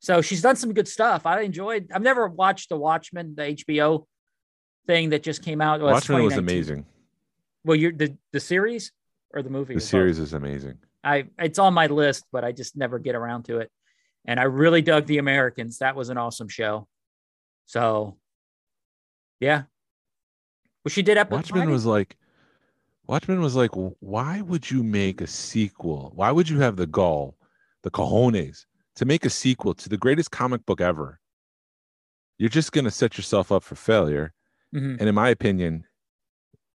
So 0.06 0.22
she's 0.22 0.40
done 0.40 0.54
some 0.54 0.72
good 0.72 0.86
stuff. 0.86 1.26
I 1.26 1.40
enjoyed. 1.40 1.90
I've 1.92 2.00
never 2.00 2.28
watched 2.28 2.68
the 2.68 2.76
Watchmen, 2.76 3.34
the 3.34 3.42
HBO 3.42 4.06
thing 4.86 5.10
that 5.10 5.24
just 5.24 5.42
came 5.42 5.60
out. 5.60 5.80
Well, 5.80 5.92
Watchmen 5.92 6.22
was 6.22 6.36
amazing. 6.36 6.86
Well, 7.64 7.74
you're 7.74 7.90
the 7.90 8.16
the 8.32 8.38
series 8.38 8.92
or 9.34 9.42
the 9.42 9.50
movie? 9.50 9.74
The 9.74 9.78
or 9.78 9.82
both? 9.82 9.88
series 9.88 10.20
is 10.20 10.32
amazing. 10.32 10.78
I 11.02 11.24
it's 11.40 11.58
on 11.58 11.74
my 11.74 11.88
list, 11.88 12.24
but 12.30 12.44
I 12.44 12.52
just 12.52 12.76
never 12.76 13.00
get 13.00 13.16
around 13.16 13.46
to 13.46 13.58
it. 13.58 13.68
And 14.24 14.38
I 14.38 14.44
really 14.44 14.80
dug 14.80 15.06
The 15.06 15.18
Americans. 15.18 15.78
That 15.78 15.96
was 15.96 16.08
an 16.08 16.18
awesome 16.18 16.46
show. 16.46 16.86
So, 17.64 18.16
yeah. 19.40 19.64
Well, 20.84 20.90
she 20.90 21.02
did 21.02 21.18
episode. 21.18 21.38
Watchmen 21.38 21.68
was 21.68 21.84
like, 21.84 22.16
Watchmen 23.08 23.40
was 23.40 23.56
like, 23.56 23.72
why 23.74 24.40
would 24.40 24.70
you 24.70 24.84
make 24.84 25.20
a 25.20 25.26
sequel? 25.26 26.12
Why 26.14 26.30
would 26.30 26.48
you 26.48 26.60
have 26.60 26.76
the 26.76 26.86
gall, 26.86 27.36
the 27.82 27.90
cojones, 27.90 28.66
to 28.96 29.04
make 29.04 29.24
a 29.24 29.30
sequel 29.30 29.74
to 29.74 29.88
the 29.88 29.96
greatest 29.96 30.30
comic 30.30 30.64
book 30.66 30.80
ever? 30.80 31.20
You're 32.38 32.48
just 32.50 32.72
gonna 32.72 32.90
set 32.90 33.16
yourself 33.16 33.50
up 33.52 33.62
for 33.62 33.74
failure. 33.76 34.32
Mhm. 34.74 34.98
And 35.00 35.08
in 35.08 35.14
my 35.14 35.28
opinion, 35.30 35.86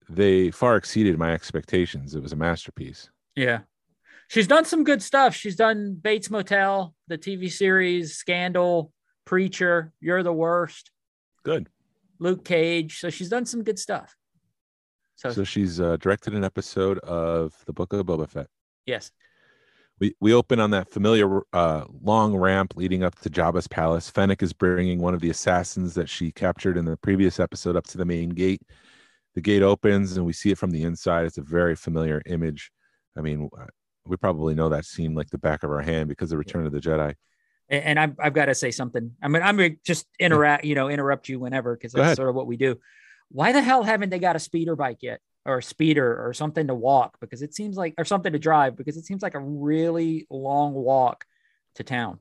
they 0.09 0.51
far 0.51 0.75
exceeded 0.77 1.17
my 1.17 1.33
expectations. 1.33 2.15
It 2.15 2.21
was 2.21 2.33
a 2.33 2.35
masterpiece. 2.35 3.09
Yeah. 3.35 3.61
She's 4.29 4.47
done 4.47 4.65
some 4.65 4.83
good 4.83 5.01
stuff. 5.01 5.33
She's 5.35 5.55
done 5.55 5.93
Bates 5.95 6.29
Motel, 6.29 6.93
the 7.07 7.17
TV 7.17 7.49
series, 7.49 8.15
Scandal, 8.17 8.91
Preacher, 9.25 9.93
You're 9.99 10.23
the 10.23 10.33
Worst, 10.33 10.91
Good. 11.43 11.69
Luke 12.19 12.43
Cage. 12.45 12.99
So 12.99 13.09
she's 13.09 13.29
done 13.29 13.45
some 13.45 13.63
good 13.63 13.79
stuff. 13.79 14.15
So, 15.15 15.31
So 15.31 15.43
she's 15.43 15.79
uh, 15.79 15.97
directed 15.97 16.33
an 16.35 16.43
episode 16.43 16.99
of 16.99 17.55
the 17.65 17.73
Book 17.73 17.93
of 17.93 18.05
Boba 18.05 18.29
Fett. 18.29 18.47
yes. 18.85 19.11
We 19.99 20.15
we 20.19 20.33
open 20.33 20.59
on 20.59 20.71
that 20.71 20.89
familiar 20.89 21.41
uh, 21.53 21.85
long 22.01 22.35
ramp 22.35 22.73
leading 22.75 23.03
up 23.03 23.19
to 23.19 23.29
Jabba's 23.29 23.67
palace. 23.67 24.09
Fennec 24.09 24.43
is 24.43 24.53
bringing 24.53 24.99
one 24.99 25.13
of 25.13 25.21
the 25.21 25.29
assassins 25.29 25.95
that 25.95 26.09
she 26.09 26.31
captured 26.31 26.77
in 26.77 26.85
the 26.85 26.97
previous 26.97 27.39
episode 27.39 27.75
up 27.75 27.87
to 27.87 27.97
the 27.97 28.05
main 28.05 28.29
gate. 28.29 28.61
The 29.35 29.41
gate 29.41 29.63
opens 29.63 30.17
and 30.17 30.25
we 30.25 30.33
see 30.33 30.51
it 30.51 30.57
from 30.57 30.71
the 30.71 30.83
inside. 30.83 31.25
It's 31.25 31.37
a 31.37 31.43
very 31.43 31.75
familiar 31.75 32.21
image. 32.25 32.71
I 33.17 33.21
mean, 33.21 33.49
uh, 33.57 33.65
we 34.05 34.17
probably 34.17 34.55
know 34.55 34.69
that 34.69 34.85
scene 34.85 35.15
like 35.15 35.29
the 35.29 35.37
back 35.37 35.63
of 35.63 35.71
our 35.71 35.81
hand 35.81 36.09
because 36.09 36.31
of 36.31 36.39
Return 36.39 36.65
of 36.65 36.71
the 36.71 36.79
Jedi. 36.79 37.15
And, 37.69 37.99
I've, 37.99 38.15
I've 38.19 38.33
got 38.33 38.45
to 38.45 38.55
say 38.55 38.71
something. 38.71 39.11
I 39.21 39.27
mean, 39.27 39.43
I'm 39.43 39.57
gonna 39.57 39.71
just 39.85 40.07
interact, 40.19 40.63
you 40.63 40.73
know, 40.73 40.89
interrupt 40.89 41.27
you 41.27 41.37
whenever 41.37 41.75
because 41.75 41.91
that's 41.91 42.15
sort 42.15 42.29
of 42.29 42.35
what 42.35 42.47
we 42.47 42.55
do. 42.55 42.79
Why 43.29 43.51
the 43.51 43.61
hell 43.61 43.83
haven't 43.83 44.09
they 44.09 44.19
got 44.19 44.37
a 44.37 44.39
speeder 44.39 44.77
bike 44.77 44.99
yet, 45.01 45.19
or 45.47 45.57
a 45.59 45.63
speeder, 45.63 46.23
or 46.27 46.33
something 46.33 46.67
to 46.67 46.75
walk? 46.75 47.17
Because 47.19 47.41
it 47.41 47.55
seems 47.55 47.77
like, 47.77 47.95
or 47.97 48.05
something 48.05 48.33
to 48.33 48.39
drive, 48.39 48.75
because 48.75 48.97
it 48.97 49.05
seems 49.05 49.23
like 49.23 49.33
a 49.33 49.39
really 49.39 50.27
long 50.29 50.73
walk 50.73 51.25
to 51.75 51.83
town. 51.83 52.19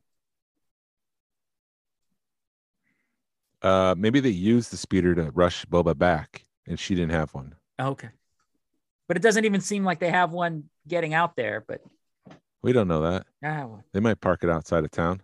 Uh, 3.63 3.95
maybe 3.99 4.21
they 4.21 4.29
used 4.31 4.71
the 4.71 4.77
speeder 4.77 5.15
to 5.15 5.31
rush 5.33 5.67
Boba 5.67 5.97
back, 5.97 6.45
and 6.67 6.79
she 6.79 6.95
didn't 6.95 7.13
have 7.13 7.35
one. 7.35 7.55
Okay, 7.81 8.09
but 9.09 9.17
it 9.17 9.23
doesn't 9.23 9.45
even 9.45 9.61
seem 9.61 9.85
like 9.85 9.99
they 9.99 10.11
have 10.11 10.31
one 10.33 10.65
getting 10.87 11.15
out 11.15 11.37
there. 11.37 11.65
But 11.67 11.81
We 12.63 12.73
don't 12.73 12.89
know 12.89 13.03
that. 13.03 13.27
ah, 13.45 13.67
well, 13.67 13.85
They 13.93 14.01
might 14.01 14.21
park 14.21 14.45
it 14.45 14.51
outside 14.51 14.85
of 14.85 14.91
town. 14.91 15.21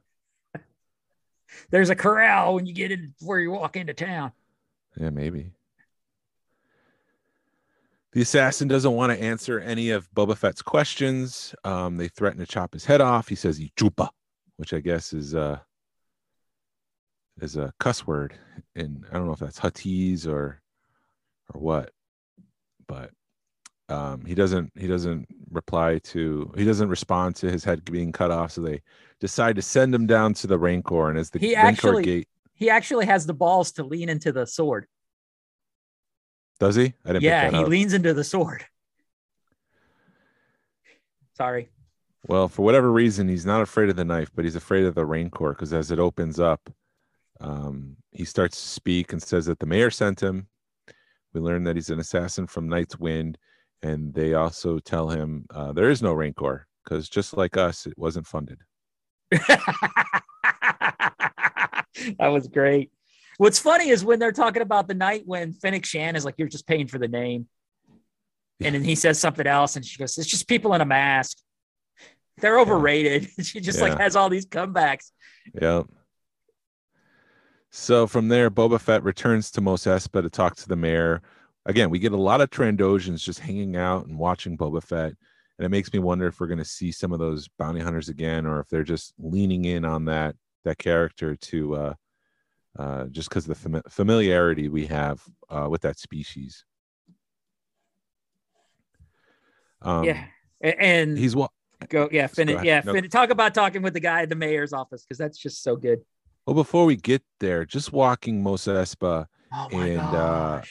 there's 1.71 1.91
a 1.91 1.95
corral 1.95 2.55
when 2.55 2.67
you 2.67 2.75
get 2.75 2.91
in 2.91 3.15
where 3.21 3.39
you 3.39 3.51
walk 3.51 3.77
into 3.77 3.95
town. 3.95 4.33
Yeah, 4.97 5.11
maybe. 5.11 5.53
The 8.13 8.21
assassin 8.21 8.69
doesn't 8.69 8.93
want 8.93 9.11
to 9.13 9.23
answer 9.23 9.59
any 9.59 9.91
of 9.91 10.11
Boba 10.13 10.37
Fett's 10.37 10.61
questions. 10.61 11.55
Um, 11.65 11.97
they 11.97 12.09
threaten 12.09 12.41
to 12.41 12.47
chop 12.47 12.75
his 12.75 12.85
head 12.85 13.01
off. 13.01 13.29
He 13.29 13.35
says 13.35 13.57
he 13.57 13.73
chupa, 13.77 14.11
which 14.59 14.75
I 14.75 14.81
guess 14.81 15.13
is 15.15 15.35
uh 15.35 15.59
is 17.41 17.57
a 17.57 17.73
cuss 17.81 18.07
word. 18.07 18.35
And 18.77 19.07
I 19.11 19.15
don't 19.15 19.27
know 19.27 19.33
if 19.33 19.39
that's 19.39 19.59
Huttese 19.61 20.27
or 20.27 20.61
or 21.55 21.61
what, 21.61 21.91
but 22.87 23.11
um, 23.89 24.25
he 24.27 24.35
doesn't 24.35 24.71
he 24.79 24.87
doesn't 24.87 25.27
reply 25.51 25.99
to 25.99 26.53
he 26.55 26.67
doesn't 26.67 26.89
respond 26.91 27.37
to 27.37 27.51
his 27.51 27.65
head 27.65 27.83
being 27.87 28.13
cut 28.13 28.31
off. 28.31 28.53
So 28.53 28.61
they 28.61 28.83
decide 29.21 29.57
to 29.57 29.63
send 29.63 29.95
him 29.95 30.07
down 30.07 30.35
to 30.35 30.47
the 30.47 30.59
Rancor. 30.59 31.09
And 31.09 31.19
as 31.19 31.31
the 31.31 31.39
He 31.39 31.55
Rancor 31.55 31.69
actually- 31.89 32.03
gate 32.05 32.29
He 32.53 32.69
actually 32.69 33.07
has 33.07 33.25
the 33.25 33.35
balls 33.35 33.73
to 33.73 33.85
lean 33.85 34.11
into 34.11 34.33
the 34.33 34.47
sword. 34.47 34.87
Does 36.63 36.77
he? 36.77 36.95
I 37.05 37.09
didn't. 37.09 37.25
Yeah, 37.25 37.51
he 37.51 37.57
up. 37.57 37.67
leans 37.67 37.93
into 37.93 38.15
the 38.15 38.23
sword. 38.23 38.65
Sorry. 41.37 41.69
Well, 42.29 42.47
for 42.47 42.63
whatever 42.63 42.93
reason, 42.93 43.29
he's 43.29 43.45
not 43.45 43.63
afraid 43.63 43.89
of 43.89 43.97
the 43.97 44.05
knife, 44.05 44.31
but 44.33 44.45
he's 44.45 44.55
afraid 44.55 44.85
of 44.85 44.95
the 44.95 45.05
rancor 45.05 45.49
because 45.49 45.73
as 45.73 45.91
it 45.91 45.99
opens 45.99 46.39
up, 46.39 46.71
um, 47.41 47.97
he 48.13 48.25
starts 48.25 48.63
to 48.63 48.69
speak 48.69 49.13
and 49.13 49.21
says 49.21 49.47
that 49.47 49.59
the 49.59 49.67
mayor 49.67 49.91
sent 49.91 50.23
him. 50.23 50.47
We 51.35 51.41
learn 51.41 51.65
that 51.65 51.75
he's 51.75 51.91
an 51.91 51.99
assassin 51.99 52.47
from 52.47 52.69
Night's 52.69 52.97
Wind, 52.97 53.39
and 53.83 54.15
they 54.15 54.35
also 54.35 54.79
tell 54.79 55.09
him 55.09 55.47
uh, 55.53 55.73
there 55.73 55.91
is 55.91 56.01
no 56.01 56.13
rancor 56.13 56.69
because 56.85 57.09
just 57.09 57.37
like 57.37 57.57
us, 57.57 57.87
it 57.87 57.99
wasn't 57.99 58.29
funded. 58.29 58.61
that 59.33 59.89
was 62.21 62.47
great. 62.47 62.93
What's 63.39 63.59
funny 63.59 63.89
is 63.89 64.05
when 64.05 64.19
they're 64.19 64.33
talking 64.33 64.63
about 64.63 64.89
the 64.89 64.95
night 64.95 65.23
when 65.25 65.53
Fennec 65.53 65.87
Shand 65.87 66.17
is 66.17 66.25
like, 66.25 66.35
"You're 66.39 66.49
just 66.49 66.67
paying 66.67 66.87
for 66.87 66.99
the 66.99 67.09
name," 67.09 67.49
and 68.61 68.75
then 68.75 68.85
he 68.85 68.95
says 68.95 69.19
something 69.19 69.47
else, 69.47 69.77
and 69.77 69.85
she 69.85 69.99
goes, 69.99 70.19
"It's 70.19 70.29
just 70.29 70.49
people 70.49 70.75
in 70.75 70.81
a 70.81 70.87
mask. 70.87 71.39
They're 72.39 72.59
overrated." 72.59 73.29
she 73.43 73.61
just 73.61 73.81
like 73.81 73.99
has 73.99 74.17
all 74.17 74.29
these 74.29 74.47
comebacks. 74.47 75.11
Yeah. 75.61 75.83
So 77.71 78.07
from 78.07 78.29
there, 78.29 78.51
Boba 78.51 78.79
Fett 78.79 79.03
returns 79.03 79.51
to 79.53 79.63
Mos 79.63 79.85
Espa 79.85 80.23
to 80.23 80.29
talk 80.29 80.57
to 80.57 80.69
the 80.69 80.77
mayor. 80.77 81.23
Again, 81.65 81.89
we 81.89 81.99
get 81.99 82.13
a 82.13 82.17
lot 82.17 82.43
of 82.43 82.51
Trandoshans 82.51 83.23
just 83.23 83.39
hanging 83.39 83.77
out 83.77 84.07
and 84.07 84.19
watching 84.19 84.59
Boba 84.59 84.83
Fett. 84.83 85.15
And 85.59 85.67
it 85.67 85.71
makes 85.71 85.91
me 85.93 85.99
wonder 85.99 86.27
if 86.27 86.39
we're 86.39 86.49
going 86.49 86.59
to 86.59 86.65
see 86.67 86.93
some 86.93 87.13
of 87.13 87.19
those 87.19 87.49
bounty 87.59 87.81
hunters 87.81 88.11
again, 88.11 88.47
or 88.47 88.61
if 88.61 88.69
they're 88.69 88.83
just 88.83 89.15
leaning 89.19 89.65
in 89.65 89.85
on 89.85 90.05
that 90.07 90.37
that 90.65 90.79
character 90.79 91.35
to 91.35 91.75
uh, 91.75 91.95
uh, 92.79 93.05
just 93.07 93.29
because 93.29 93.49
of 93.49 93.61
the 93.63 93.69
fami- 93.69 93.91
familiarity 93.91 94.69
we 94.69 94.87
have 94.87 95.23
uh, 95.51 95.67
with 95.71 95.83
that 95.83 95.99
species. 95.99 96.65
Um, 99.81 100.05
yeah, 100.05 100.25
and 100.61 101.19
he's 101.19 101.35
wa- 101.35 101.49
go 101.89 102.09
yeah, 102.13 102.29
go 102.29 102.33
finish 102.35 102.55
ahead. 102.55 102.67
yeah, 102.67 102.93
No. 102.93 103.01
talk 103.03 103.31
about 103.31 103.55
talking 103.55 103.83
with 103.83 103.95
the 103.95 104.01
guy 104.01 104.23
at 104.23 104.29
the 104.29 104.37
mayor's 104.37 104.73
office 104.73 105.03
because 105.05 105.19
that's 105.19 105.39
just 105.39 105.63
so 105.63 105.77
good. 105.77 106.01
well. 106.47 106.55
Before 106.55 106.85
we 106.85 106.97
get 106.97 107.23
there, 107.41 107.65
just 107.65 107.93
walking 107.93 108.43
Mos 108.43 108.67
Espa 108.67 109.27
Oh 109.55 109.69
And, 109.71 109.99
uh, 110.01 110.63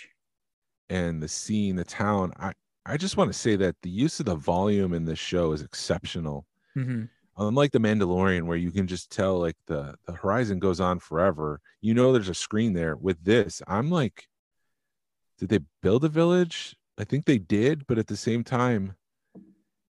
and 0.89 1.21
the 1.21 1.27
scene, 1.27 1.75
the 1.75 1.83
town. 1.83 2.33
I 2.39 2.53
I 2.85 2.97
just 2.97 3.15
want 3.15 3.31
to 3.31 3.37
say 3.37 3.55
that 3.57 3.75
the 3.83 3.91
use 3.91 4.19
of 4.19 4.25
the 4.25 4.35
volume 4.35 4.93
in 4.93 5.05
this 5.05 5.19
show 5.19 5.51
is 5.51 5.61
exceptional. 5.61 6.47
Mhm. 6.75 7.09
Unlike 7.47 7.71
the 7.71 7.79
Mandalorian, 7.79 8.43
where 8.45 8.57
you 8.57 8.71
can 8.71 8.85
just 8.85 9.11
tell 9.11 9.39
like 9.39 9.57
the 9.65 9.95
the 10.05 10.13
horizon 10.13 10.59
goes 10.59 10.79
on 10.79 10.99
forever. 10.99 11.59
You 11.81 11.93
know, 11.93 12.13
there's 12.13 12.29
a 12.29 12.35
screen 12.35 12.73
there. 12.73 12.95
With 12.95 13.23
this, 13.23 13.61
I'm 13.67 13.89
like, 13.89 14.27
did 15.39 15.49
they 15.49 15.59
build 15.81 16.05
a 16.05 16.09
village? 16.09 16.75
I 16.99 17.03
think 17.03 17.25
they 17.25 17.39
did, 17.39 17.87
but 17.87 17.97
at 17.97 18.05
the 18.05 18.15
same 18.15 18.43
time, 18.43 18.95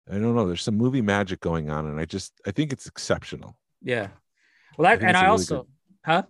I 0.08 0.14
don't 0.14 0.34
know. 0.34 0.46
There's 0.46 0.62
some 0.62 0.76
movie 0.76 1.02
magic 1.02 1.40
going 1.40 1.70
on, 1.70 1.86
and 1.86 1.98
I 1.98 2.04
just 2.04 2.32
I 2.46 2.52
think 2.52 2.72
it's 2.72 2.86
exceptional. 2.86 3.58
Yeah. 3.82 4.08
Well, 4.78 4.88
that 4.88 5.00
think 5.00 5.08
and 5.08 5.16
i 5.16 5.22
really 5.22 5.30
also, 5.32 5.66
huh? 6.04 6.22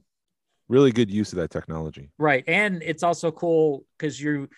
Really 0.69 0.93
good 0.93 1.11
use 1.11 1.33
of 1.33 1.37
that 1.37 1.51
technology. 1.51 2.11
Right. 2.19 2.45
And 2.47 2.83
it's 2.83 3.03
also 3.03 3.31
cool 3.31 3.85
because 3.99 4.21
you 4.21 4.49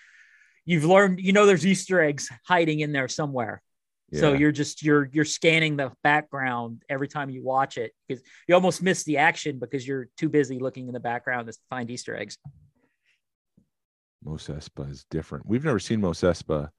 you've 0.65 0.85
learned, 0.85 1.21
you 1.21 1.33
know, 1.33 1.47
there's 1.47 1.67
Easter 1.67 2.01
eggs 2.01 2.31
hiding 2.47 2.81
in 2.81 2.93
there 2.93 3.09
somewhere. 3.09 3.63
So 4.15 4.35
you're 4.35 4.53
just 4.53 4.83
you're 4.83 5.09
you're 5.13 5.25
scanning 5.25 5.77
the 5.77 5.91
background 6.03 6.83
every 6.89 7.09
time 7.09 7.31
you 7.31 7.43
watch 7.43 7.79
it 7.79 7.93
because 8.07 8.23
you 8.47 8.55
almost 8.55 8.83
miss 8.83 9.05
the 9.05 9.17
action 9.19 9.59
because 9.59 9.87
you're 9.87 10.09
too 10.19 10.29
busy 10.29 10.59
looking 10.59 10.87
in 10.87 10.93
the 10.93 11.01
background 11.01 11.47
to 11.47 11.59
find 11.71 11.91
Easter 11.91 12.15
eggs. 12.15 12.37
Mos 14.23 14.49
Espa 14.49 14.91
is 14.91 15.05
different. 15.11 15.47
We've 15.47 15.65
never 15.65 15.79
seen 15.79 16.01
Mos 16.01 16.21
Espa 16.21 16.71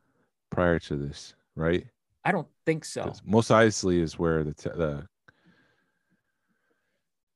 prior 0.50 0.80
to 0.80 0.96
this, 0.96 1.34
right? 1.56 1.88
I 2.24 2.32
don't 2.32 2.48
think 2.66 2.86
so. 2.86 3.12
Mos 3.26 3.50
Eisley 3.50 4.00
is 4.00 4.18
where 4.18 4.44
the 4.44 4.54
t- 4.54 4.70
the 4.70 5.08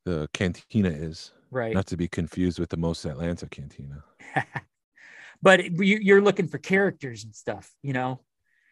the 0.05 0.29
cantina 0.33 0.89
is, 0.89 1.33
Right. 1.51 1.73
not 1.73 1.87
to 1.87 1.97
be 1.97 2.07
confused 2.07 2.59
with 2.59 2.69
the 2.69 2.77
Mos 2.77 3.03
Atlanta 3.03 3.47
cantina. 3.49 4.03
but 5.41 5.65
you, 5.65 5.99
you're 6.01 6.21
looking 6.21 6.47
for 6.47 6.59
characters 6.59 7.25
and 7.25 7.35
stuff, 7.35 7.69
you 7.81 7.91
know? 7.91 8.21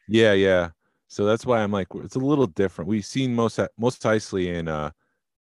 Yeah, 0.07 0.32
yeah. 0.32 0.69
So 1.08 1.26
that's 1.26 1.45
why 1.45 1.62
I'm 1.62 1.72
like, 1.72 1.88
it's 1.95 2.16
a 2.16 2.20
little 2.20 2.47
different. 2.47 2.89
We've 2.89 3.06
seen 3.06 3.36
Mos 3.36 3.60
Mos 3.78 3.97
Eisley 3.99 4.53
in 4.53 4.68
uh, 4.68 4.91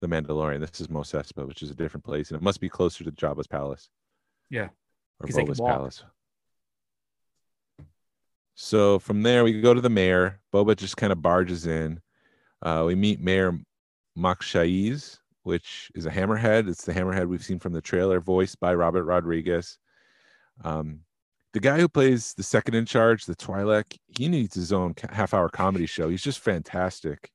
the 0.01 0.07
Mandalorian. 0.07 0.59
This 0.59 0.81
is 0.81 0.89
Mos 0.89 1.11
Espa, 1.11 1.47
which 1.47 1.61
is 1.61 1.69
a 1.71 1.75
different 1.75 2.03
place, 2.03 2.29
and 2.29 2.37
it 2.37 2.43
must 2.43 2.61
be 2.61 2.69
closer 2.69 3.03
to 3.03 3.11
Jabba's 3.11 3.47
palace. 3.47 3.89
Yeah, 4.49 4.69
or 5.19 5.27
Boba's 5.27 5.59
palace. 5.59 6.03
So 8.55 8.99
from 8.99 9.23
there, 9.23 9.43
we 9.43 9.61
go 9.61 9.73
to 9.73 9.81
the 9.81 9.89
mayor. 9.89 10.39
Boba 10.53 10.75
just 10.75 10.97
kind 10.97 11.11
of 11.11 11.21
barges 11.21 11.65
in. 11.67 11.99
Uh, 12.61 12.83
we 12.85 12.95
meet 12.95 13.19
Mayor 13.19 13.59
Mok 14.15 14.43
Shaiz, 14.43 15.17
which 15.43 15.91
is 15.95 16.05
a 16.05 16.11
hammerhead. 16.11 16.69
It's 16.69 16.85
the 16.85 16.93
hammerhead 16.93 17.27
we've 17.27 17.43
seen 17.43 17.59
from 17.59 17.73
the 17.73 17.81
trailer, 17.81 18.19
voiced 18.19 18.59
by 18.59 18.75
Robert 18.75 19.03
Rodriguez. 19.03 19.77
Um, 20.63 21.01
the 21.53 21.59
guy 21.59 21.79
who 21.79 21.89
plays 21.89 22.33
the 22.33 22.43
second 22.43 22.75
in 22.75 22.85
charge, 22.85 23.25
the 23.25 23.35
Twi'lek, 23.35 23.97
he 24.07 24.27
needs 24.27 24.55
his 24.55 24.71
own 24.71 24.93
half 25.09 25.33
hour 25.33 25.49
comedy 25.49 25.85
show. 25.85 26.09
He's 26.09 26.21
just 26.21 26.39
fantastic. 26.39 27.29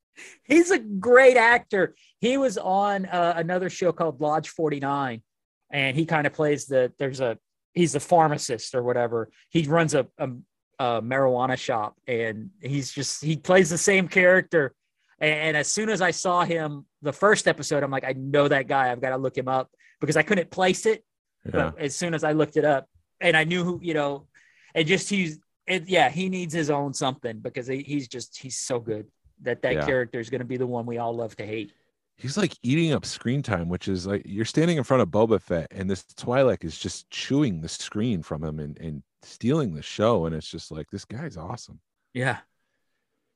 He's 0.44 0.70
a 0.70 0.78
great 0.78 1.36
actor. 1.36 1.94
He 2.20 2.38
was 2.38 2.56
on 2.56 3.06
uh, 3.06 3.34
another 3.36 3.68
show 3.68 3.92
called 3.92 4.20
Lodge 4.20 4.48
49, 4.48 5.22
and 5.70 5.96
he 5.96 6.06
kind 6.06 6.26
of 6.26 6.32
plays 6.32 6.66
the 6.66 6.92
there's 6.98 7.20
a 7.20 7.38
he's 7.74 7.94
a 7.94 8.00
pharmacist 8.00 8.74
or 8.74 8.82
whatever. 8.82 9.30
He 9.50 9.64
runs 9.64 9.94
a, 9.94 10.06
a, 10.16 10.30
a 10.78 11.02
marijuana 11.02 11.58
shop, 11.58 11.96
and 12.06 12.50
he's 12.62 12.90
just 12.90 13.22
he 13.22 13.36
plays 13.36 13.68
the 13.68 13.78
same 13.78 14.08
character. 14.08 14.74
And, 15.20 15.34
and 15.34 15.56
as 15.58 15.70
soon 15.70 15.90
as 15.90 16.00
I 16.00 16.10
saw 16.10 16.44
him 16.44 16.86
the 17.02 17.12
first 17.12 17.46
episode, 17.46 17.82
I'm 17.82 17.90
like, 17.90 18.04
I 18.04 18.14
know 18.16 18.48
that 18.48 18.66
guy. 18.66 18.90
I've 18.90 19.02
got 19.02 19.10
to 19.10 19.18
look 19.18 19.36
him 19.36 19.48
up 19.48 19.70
because 20.00 20.16
I 20.16 20.22
couldn't 20.22 20.50
place 20.50 20.86
it. 20.86 21.04
Yeah. 21.44 21.50
But 21.52 21.78
as 21.78 21.94
soon 21.94 22.14
as 22.14 22.24
I 22.24 22.32
looked 22.32 22.56
it 22.56 22.64
up, 22.64 22.88
and 23.20 23.36
I 23.36 23.44
knew 23.44 23.64
who 23.64 23.80
you 23.82 23.94
know, 23.94 24.26
and 24.74 24.86
just 24.86 25.08
he's 25.08 25.38
it, 25.66 25.88
yeah, 25.88 26.08
he 26.10 26.28
needs 26.28 26.54
his 26.54 26.70
own 26.70 26.94
something 26.94 27.40
because 27.40 27.66
he, 27.66 27.82
he's 27.82 28.06
just 28.08 28.38
he's 28.38 28.56
so 28.56 28.78
good 28.78 29.06
that 29.42 29.62
that 29.62 29.74
Yeah. 29.74 29.86
character 29.86 30.20
is 30.20 30.30
going 30.30 30.40
to 30.40 30.44
be 30.46 30.56
the 30.56 30.66
one 30.66 30.86
we 30.86 30.98
all 30.98 31.14
love 31.14 31.36
to 31.36 31.46
hate. 31.46 31.72
He's 32.18 32.38
like 32.38 32.56
eating 32.62 32.92
up 32.92 33.04
screen 33.04 33.42
time, 33.42 33.68
which 33.68 33.88
is 33.88 34.06
like 34.06 34.22
you're 34.24 34.46
standing 34.46 34.78
in 34.78 34.84
front 34.84 35.02
of 35.02 35.08
Boba 35.10 35.40
Fett, 35.40 35.66
and 35.70 35.90
this 35.90 36.02
Twi'lek 36.16 36.64
is 36.64 36.78
just 36.78 37.10
chewing 37.10 37.60
the 37.60 37.68
screen 37.68 38.22
from 38.22 38.42
him 38.42 38.58
and, 38.58 38.78
and 38.78 39.02
stealing 39.22 39.74
the 39.74 39.82
show. 39.82 40.24
And 40.24 40.34
it's 40.34 40.48
just 40.50 40.70
like, 40.70 40.88
this 40.90 41.04
guy's 41.04 41.36
awesome. 41.36 41.78
Yeah. 42.14 42.38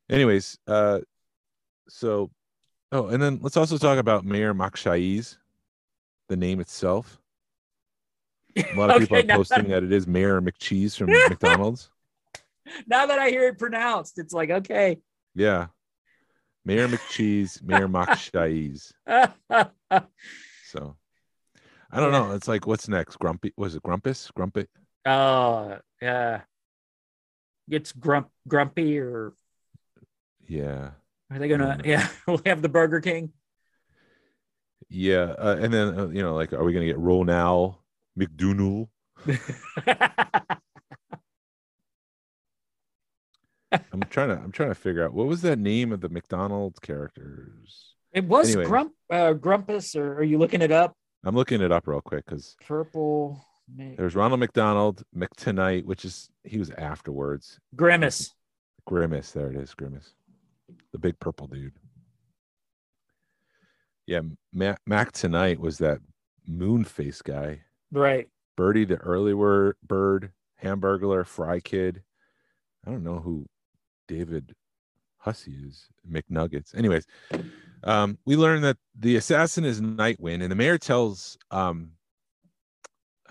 Anyways, 0.09 0.57
uh, 0.66 1.01
so, 1.91 2.31
oh, 2.91 3.09
and 3.09 3.22
then 3.22 3.39
let's 3.43 3.59
also 3.59 3.76
talk 3.76 3.99
about 3.99 4.24
Mayor 4.24 4.55
Mok 4.55 4.76
Shaiz, 4.76 5.37
the 6.28 6.37
name 6.37 6.59
itself. 6.59 7.20
A 8.57 8.76
lot 8.76 8.90
of 8.90 9.01
people 9.01 9.18
are 9.18 9.36
posting 9.36 9.68
that 9.68 9.82
it 9.82 9.92
is 9.92 10.07
Mayor 10.07 10.40
McCheese 10.40 10.96
from 10.96 11.11
McDonald's. 11.28 11.90
Now 12.86 13.07
that 13.07 13.18
I 13.18 13.30
hear 13.30 13.48
it 13.48 13.59
pronounced, 13.59 14.18
it's 14.18 14.32
like 14.32 14.51
okay. 14.51 14.98
Yeah. 15.34 15.66
Mayor 16.64 16.88
McCheese, 16.88 17.62
Mayor 17.62 17.88
oh 19.09 20.01
So 20.66 20.96
I 21.90 22.01
don't 22.01 22.12
know. 22.12 22.32
It's 22.32 22.46
like, 22.46 22.66
what's 22.66 22.88
next? 22.88 23.16
Grumpy? 23.18 23.53
Was 23.57 23.74
it 23.74 23.82
Grumpus? 23.82 24.30
Grumpy? 24.34 24.66
Oh, 25.07 25.78
yeah, 26.03 26.42
it's 27.68 27.92
grump 27.92 28.28
grumpy 28.46 28.98
or 28.98 29.32
Yeah. 30.46 30.90
are 31.30 31.38
they 31.38 31.48
gonna? 31.48 31.78
Mm. 31.80 31.86
Yeah, 31.86 32.09
we'll 32.26 32.42
have 32.44 32.61
the 32.62 32.68
Burger 32.68 33.01
King. 33.01 33.32
Yeah. 34.90 35.34
Uh, 35.38 35.57
and 35.61 35.72
then, 35.72 35.98
uh, 35.98 36.09
you 36.09 36.22
know, 36.22 36.34
like, 36.34 36.53
are 36.53 36.64
we 36.64 36.72
going 36.72 36.84
to 36.86 36.92
get 36.92 36.98
Ronald 36.98 37.76
McDonough? 38.21 38.89
I'm 43.93 44.01
trying 44.11 44.29
to, 44.29 44.35
I'm 44.43 44.51
trying 44.53 44.71
to 44.71 44.75
figure 44.75 45.05
out 45.05 45.12
what 45.14 45.27
was 45.29 45.43
that 45.43 45.59
name 45.59 45.93
of 45.93 46.01
the 46.01 46.09
McDonald's 46.09 46.79
characters. 46.81 47.95
it 48.12 48.25
was 48.25 48.49
Anyway. 48.51 48.64
grump 48.64 48.93
uh, 49.11 49.33
grumpus, 49.33 49.95
or 49.95 50.14
are 50.14 50.23
you 50.25 50.39
looking 50.39 50.61
it 50.61 50.73
up? 50.73 50.95
I'm 51.25 51.37
looking 51.37 51.61
it 51.61 51.71
up 51.71 51.87
real 51.87 52.01
quick 52.01 52.25
because 52.25 52.57
Purple 52.66 53.45
Mc- 53.77 53.97
there's 53.97 54.16
Ronald 54.16 54.41
McDonald, 54.41 55.03
Mac 55.14 55.35
Tonight, 55.37 55.87
which 55.87 56.05
is, 56.05 56.29
he 56.43 56.59
was 56.59 56.71
afterwards. 56.71 57.59
grimace. 57.77 58.35
Grimace. 58.87 59.31
There 59.33 59.51
it 59.51 59.57
is. 59.57 59.73
Grimace. 59.75 60.14
The 60.93 60.99
big 60.99 61.18
purple 61.21 61.47
dude. 61.47 61.75
Yeah. 64.07 64.23
Mac, 64.53 64.81
Mac 64.87 65.12
tonight 65.12 65.61
was 65.61 65.79
that 65.79 66.01
moon 66.49 66.83
face 66.85 67.23
guy. 67.23 67.61
Right. 67.93 68.28
Birdie, 68.57 68.84
the 68.84 68.97
early 68.97 69.34
word 69.34 69.76
bird, 69.86 70.32
Hamburglar, 70.62 71.26
Fry 71.26 71.61
Kid. 71.61 72.03
I 72.86 72.91
don't 72.91 73.05
know 73.05 73.18
who 73.18 73.47
David 74.09 74.55
Hussey 75.18 75.55
is. 75.66 75.88
McNuggets. 76.11 76.74
Anyways, 76.74 77.07
um, 77.84 78.18
we 78.24 78.36
learn 78.36 78.62
that 78.62 78.76
the 78.99 79.16
assassin 79.16 79.64
is 79.64 79.80
Nightwind, 79.80 80.43
and 80.43 80.51
the 80.51 80.57
mayor 80.57 80.78
tells 80.78 81.38
um, 81.51 81.93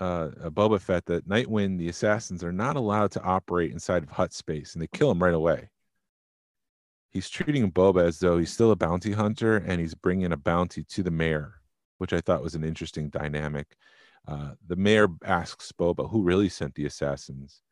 uh, 0.00 0.30
uh, 0.42 0.50
Boba 0.50 0.80
Fett 0.80 1.04
that 1.06 1.28
Nightwind, 1.28 1.78
the 1.78 1.88
assassins, 1.88 2.42
are 2.42 2.52
not 2.52 2.76
allowed 2.76 3.10
to 3.12 3.22
operate 3.22 3.72
inside 3.72 4.02
of 4.02 4.10
Hutt 4.10 4.32
space, 4.32 4.74
and 4.74 4.82
they 4.82 4.88
kill 4.88 5.10
him 5.10 5.22
right 5.22 5.34
away. 5.34 5.68
He's 7.10 7.28
treating 7.28 7.70
Boba 7.70 8.04
as 8.04 8.20
though 8.20 8.38
he's 8.38 8.52
still 8.52 8.70
a 8.70 8.76
bounty 8.76 9.12
hunter, 9.12 9.56
and 9.56 9.80
he's 9.80 9.94
bringing 9.94 10.32
a 10.32 10.36
bounty 10.36 10.84
to 10.84 11.02
the 11.02 11.10
mayor, 11.10 11.54
which 11.98 12.12
I 12.12 12.20
thought 12.20 12.42
was 12.42 12.54
an 12.54 12.64
interesting 12.64 13.10
dynamic. 13.10 13.76
Uh, 14.26 14.52
the 14.66 14.76
mayor 14.76 15.08
asks 15.24 15.72
Boba 15.72 16.08
who 16.10 16.22
really 16.22 16.48
sent 16.48 16.74
the 16.74 16.86
assassins. 16.86 17.62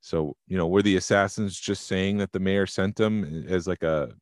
So, 0.00 0.36
you 0.46 0.56
know, 0.56 0.68
were 0.68 0.82
the 0.82 0.96
assassins 0.96 1.58
just 1.58 1.86
saying 1.86 2.18
that 2.18 2.32
the 2.32 2.40
mayor 2.40 2.66
sent 2.66 2.96
them 2.96 3.46
as 3.48 3.66
like 3.66 3.82
a, 3.82 4.12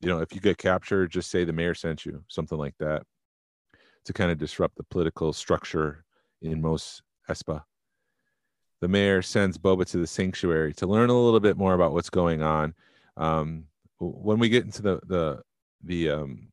you 0.00 0.08
know, 0.08 0.20
if 0.20 0.34
you 0.34 0.40
get 0.40 0.58
captured, 0.58 1.10
just 1.10 1.30
say 1.30 1.44
the 1.44 1.52
mayor 1.52 1.74
sent 1.74 2.06
you, 2.06 2.24
something 2.28 2.56
like 2.56 2.74
that, 2.78 3.02
to 4.04 4.12
kind 4.12 4.30
of 4.30 4.38
disrupt 4.38 4.76
the 4.76 4.84
political 4.84 5.32
structure 5.32 6.04
in 6.40 6.62
Mos 6.62 7.02
Espa. 7.28 7.62
The 8.80 8.88
mayor 8.88 9.22
sends 9.22 9.58
Boba 9.58 9.84
to 9.86 9.98
the 9.98 10.06
sanctuary 10.06 10.72
to 10.74 10.86
learn 10.86 11.10
a 11.10 11.20
little 11.20 11.40
bit 11.40 11.56
more 11.56 11.74
about 11.74 11.92
what's 11.92 12.10
going 12.10 12.42
on. 12.42 12.74
Um, 13.16 13.64
when 13.98 14.38
we 14.38 14.48
get 14.48 14.64
into 14.64 14.82
the 14.82 15.00
the 15.06 15.42
the 15.82 16.10
um, 16.10 16.48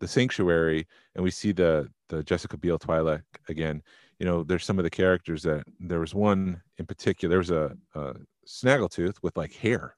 the 0.00 0.08
sanctuary 0.08 0.86
and 1.14 1.22
we 1.22 1.30
see 1.30 1.52
the 1.52 1.88
the 2.08 2.22
Jessica 2.22 2.56
Biel 2.56 2.78
Twi'lek 2.78 3.22
again, 3.48 3.82
you 4.18 4.26
know, 4.26 4.42
there's 4.42 4.64
some 4.64 4.78
of 4.78 4.84
the 4.84 4.90
characters 4.90 5.42
that 5.42 5.64
there 5.80 6.00
was 6.00 6.14
one 6.14 6.62
in 6.78 6.86
particular. 6.86 7.30
There 7.30 7.38
was 7.38 7.50
a, 7.50 7.76
a 7.94 8.14
snaggletooth 8.46 9.16
with 9.22 9.36
like 9.36 9.52
hair, 9.54 9.96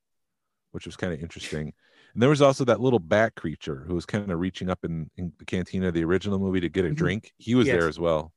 which 0.72 0.86
was 0.86 0.96
kind 0.96 1.12
of 1.12 1.20
interesting. 1.20 1.72
And 2.14 2.22
there 2.22 2.30
was 2.30 2.40
also 2.40 2.64
that 2.64 2.80
little 2.80 2.98
bat 2.98 3.34
creature 3.34 3.84
who 3.86 3.94
was 3.94 4.06
kind 4.06 4.30
of 4.30 4.38
reaching 4.40 4.70
up 4.70 4.84
in, 4.84 5.10
in 5.16 5.32
the 5.38 5.44
cantina 5.44 5.88
of 5.88 5.94
the 5.94 6.04
original 6.04 6.38
movie 6.38 6.60
to 6.60 6.68
get 6.70 6.86
a 6.86 6.88
Mhm. 6.88 6.96
drink. 6.96 7.32
He 7.36 7.54
was 7.54 7.66
Yes. 7.66 7.78
there 7.78 7.88
as 7.88 7.98
well. 8.00 8.32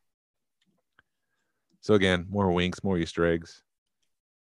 So 1.82 1.94
again, 1.94 2.26
more 2.30 2.52
winks, 2.52 2.84
more 2.84 2.98
Easter 2.98 3.26
eggs, 3.26 3.64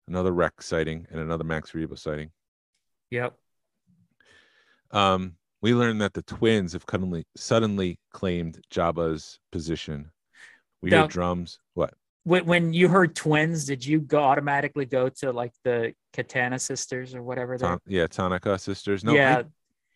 another 0.09 0.33
Rex 0.33 0.65
sighting, 0.65 1.07
and 1.09 1.21
another 1.21 1.45
Max 1.45 1.71
Rebo 1.71 1.97
sighting. 1.97 2.31
Yep. 3.11 3.37
Um, 4.91 5.37
we 5.61 5.73
learned 5.73 6.01
that 6.01 6.13
the 6.13 6.21
twins 6.21 6.73
have 6.73 6.85
suddenly 6.89 7.25
suddenly 7.35 7.99
claimed 8.11 8.61
Jabba's 8.71 9.39
position. 9.51 10.11
We 10.81 10.89
Now- 10.89 11.01
hear 11.01 11.07
drums. 11.07 11.59
What? 11.73 11.93
When, 12.23 12.45
when 12.45 12.73
you 12.73 12.89
heard 12.89 13.15
twins, 13.15 13.65
did 13.65 13.83
you 13.83 13.99
go 14.01 14.19
automatically 14.19 14.85
go 14.85 15.09
to 15.09 15.31
like 15.31 15.53
the 15.63 15.93
Katana 16.13 16.59
sisters 16.59 17.15
or 17.15 17.23
whatever? 17.23 17.57
yeah, 17.87 18.07
Tanaka 18.07 18.59
sisters. 18.59 19.03
No, 19.03 19.13
yeah, 19.13 19.39
I 19.39 19.43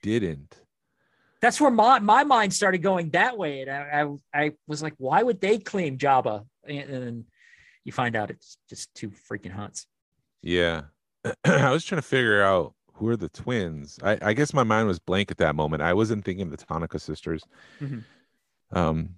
didn't. 0.01 0.55
that's 1.41 1.59
where 1.59 1.69
my, 1.69 1.99
my 1.99 2.23
mind 2.23 2.53
started 2.53 2.79
going 2.81 3.09
that 3.11 3.37
way, 3.37 3.61
and 3.61 3.69
I, 3.69 4.01
I 4.33 4.43
I 4.45 4.51
was 4.67 4.81
like, 4.81 4.93
why 4.97 5.21
would 5.21 5.41
they 5.41 5.59
claim 5.59 5.97
Jabba? 5.97 6.45
And, 6.65 6.77
and 6.79 7.03
then 7.03 7.25
you 7.83 7.91
find 7.91 8.15
out 8.15 8.31
it's 8.31 8.57
just 8.69 8.93
two 8.95 9.11
freaking 9.11 9.53
Hutts. 9.55 9.85
Yeah. 10.41 10.83
I 11.45 11.71
was 11.71 11.83
trying 11.85 12.01
to 12.01 12.07
figure 12.07 12.41
out 12.41 12.73
who 12.93 13.07
are 13.09 13.17
the 13.17 13.29
twins. 13.29 13.99
I, 14.03 14.17
I 14.21 14.33
guess 14.33 14.53
my 14.53 14.63
mind 14.63 14.87
was 14.87 14.99
blank 14.99 15.31
at 15.31 15.37
that 15.37 15.55
moment. 15.55 15.81
I 15.81 15.93
wasn't 15.93 16.23
thinking 16.25 16.45
of 16.45 16.51
the 16.51 16.57
Tanaka 16.65 16.99
sisters. 16.99 17.43
Mhm. 17.81 18.03
Um 18.71 19.15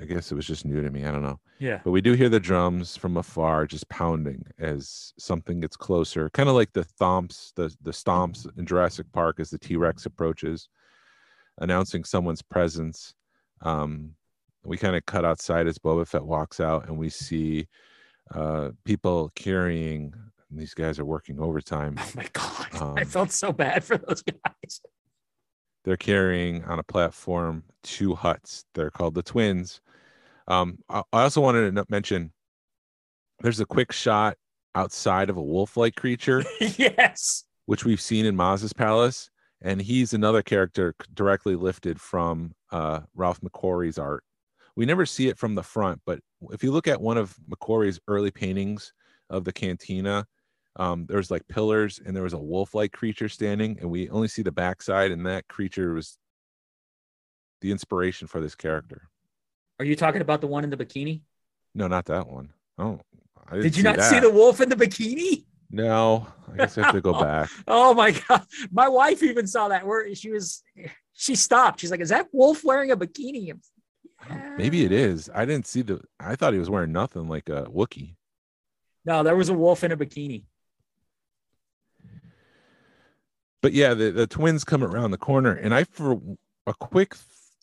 I 0.00 0.04
guess 0.04 0.30
it 0.30 0.34
was 0.34 0.46
just 0.46 0.66
new 0.66 0.82
to 0.82 0.90
me. 0.90 1.04
I 1.06 1.10
don't 1.10 1.22
know. 1.22 1.40
Yeah. 1.58 1.80
But 1.82 1.92
we 1.92 2.00
do 2.02 2.12
hear 2.12 2.28
the 2.28 2.38
drums 2.38 2.96
from 2.96 3.16
afar 3.16 3.66
just 3.66 3.88
pounding 3.88 4.44
as 4.58 5.12
something 5.18 5.60
gets 5.60 5.76
closer, 5.76 6.28
kind 6.30 6.48
of 6.48 6.54
like 6.54 6.72
the 6.72 6.84
thomps, 7.00 7.54
the 7.54 7.74
the 7.82 7.90
stomps 7.90 8.46
in 8.58 8.66
Jurassic 8.66 9.10
Park 9.12 9.40
as 9.40 9.50
the 9.50 9.58
T 9.58 9.76
Rex 9.76 10.06
approaches, 10.06 10.68
announcing 11.58 12.04
someone's 12.04 12.42
presence. 12.42 13.14
Um, 13.62 14.14
we 14.62 14.76
kind 14.76 14.94
of 14.94 15.06
cut 15.06 15.24
outside 15.24 15.66
as 15.66 15.78
Boba 15.78 16.06
Fett 16.06 16.24
walks 16.24 16.60
out, 16.60 16.86
and 16.86 16.98
we 16.98 17.08
see 17.08 17.66
uh, 18.34 18.70
people 18.84 19.32
carrying. 19.34 20.12
These 20.50 20.74
guys 20.74 20.98
are 20.98 21.04
working 21.04 21.38
overtime. 21.40 21.96
Oh 21.98 22.10
my 22.16 22.26
god. 22.32 22.66
I 22.72 23.02
Um, 23.02 23.06
felt 23.06 23.30
so 23.32 23.52
bad 23.52 23.84
for 23.84 23.98
those 23.98 24.22
guys. 24.22 24.80
they're 25.84 25.96
carrying 25.96 26.64
on 26.64 26.78
a 26.78 26.82
platform 26.82 27.64
two 27.82 28.14
Hutts. 28.14 28.64
They're 28.74 28.90
called 28.90 29.14
the 29.14 29.22
twins. 29.22 29.80
Um, 30.46 30.78
I 30.88 31.02
I 31.12 31.22
also 31.24 31.40
wanted 31.40 31.74
to 31.74 31.84
mention 31.90 32.32
there's 33.40 33.60
a 33.60 33.66
quick 33.66 33.92
shot 33.92 34.36
outside 34.74 35.28
of 35.30 35.36
a 35.36 35.42
wolf-like 35.42 35.94
creature, 35.96 36.42
yes. 36.60 37.44
which 37.66 37.84
we've 37.84 38.00
seen 38.00 38.24
in 38.26 38.34
Maz's 38.36 38.72
palace, 38.72 39.30
and 39.62 39.80
he's 39.82 40.12
another 40.14 40.42
character 40.42 40.94
directly 41.14 41.54
lifted 41.56 42.00
from 42.00 42.52
uh, 42.72 43.00
Ralph 43.14 43.40
McQuarrie's 43.40 43.98
art. 43.98 44.24
We 44.76 44.86
never 44.86 45.04
see 45.06 45.28
it 45.28 45.38
from 45.38 45.54
the 45.54 45.62
front, 45.62 46.00
but 46.06 46.20
if 46.50 46.62
you 46.62 46.70
look 46.70 46.86
at 46.88 47.00
one 47.00 47.18
of 47.18 47.34
McQuarrie's 47.50 48.00
early 48.08 48.30
paintings 48.30 48.92
of 49.30 49.44
the 49.44 49.52
cantina, 49.52 50.26
um, 50.78 51.06
was 51.10 51.30
like 51.30 51.46
pillars 51.48 52.00
and 52.04 52.14
there 52.14 52.22
was 52.22 52.32
a 52.32 52.38
wolf-like 52.38 52.92
creature 52.92 53.28
standing, 53.28 53.78
and 53.80 53.90
we 53.90 54.08
only 54.10 54.28
see 54.28 54.42
the 54.42 54.52
backside, 54.52 55.10
and 55.10 55.26
that 55.26 55.48
creature 55.48 55.94
was 55.94 56.16
the 57.60 57.70
inspiration 57.72 58.28
for 58.28 58.40
this 58.40 58.54
character. 58.54 59.08
Are 59.80 59.84
you 59.84 59.96
talking 59.96 60.20
about 60.20 60.40
the 60.40 60.46
one 60.46 60.64
in 60.64 60.70
the 60.70 60.76
bikini? 60.76 61.20
No, 61.74 61.88
not 61.88 62.06
that 62.06 62.28
one. 62.28 62.52
Oh, 62.78 63.00
Did 63.52 63.76
you 63.76 63.82
not 63.82 64.00
see 64.02 64.20
the 64.20 64.30
wolf 64.30 64.60
in 64.60 64.68
the 64.68 64.76
bikini? 64.76 65.44
No, 65.70 66.26
I 66.52 66.56
guess 66.56 66.78
I 66.78 66.84
have 66.84 66.94
to 66.94 67.00
go 67.00 67.12
back. 67.20 67.50
Oh 67.66 67.92
my 67.94 68.12
god. 68.12 68.46
My 68.70 68.88
wife 68.88 69.22
even 69.22 69.46
saw 69.46 69.68
that 69.68 69.86
where 69.86 70.14
she 70.14 70.30
was 70.30 70.62
she 71.12 71.34
stopped. 71.34 71.80
She's 71.80 71.90
like, 71.90 72.00
Is 72.00 72.08
that 72.08 72.28
wolf 72.32 72.64
wearing 72.64 72.90
a 72.90 72.96
bikini? 72.96 73.52
Maybe 74.56 74.84
it 74.84 74.92
is. 74.92 75.30
I 75.32 75.44
didn't 75.44 75.66
see 75.66 75.82
the. 75.82 76.00
I 76.18 76.36
thought 76.36 76.52
he 76.52 76.58
was 76.58 76.70
wearing 76.70 76.92
nothing 76.92 77.28
like 77.28 77.48
a 77.48 77.64
Wookie. 77.64 78.16
No, 79.04 79.22
there 79.22 79.36
was 79.36 79.48
a 79.48 79.54
wolf 79.54 79.84
in 79.84 79.92
a 79.92 79.96
bikini. 79.96 80.44
But 83.62 83.72
yeah, 83.72 83.94
the, 83.94 84.10
the 84.10 84.26
twins 84.26 84.64
come 84.64 84.84
around 84.84 85.10
the 85.10 85.18
corner, 85.18 85.52
and 85.52 85.74
I 85.74 85.84
for 85.84 86.20
a 86.66 86.74
quick 86.74 87.14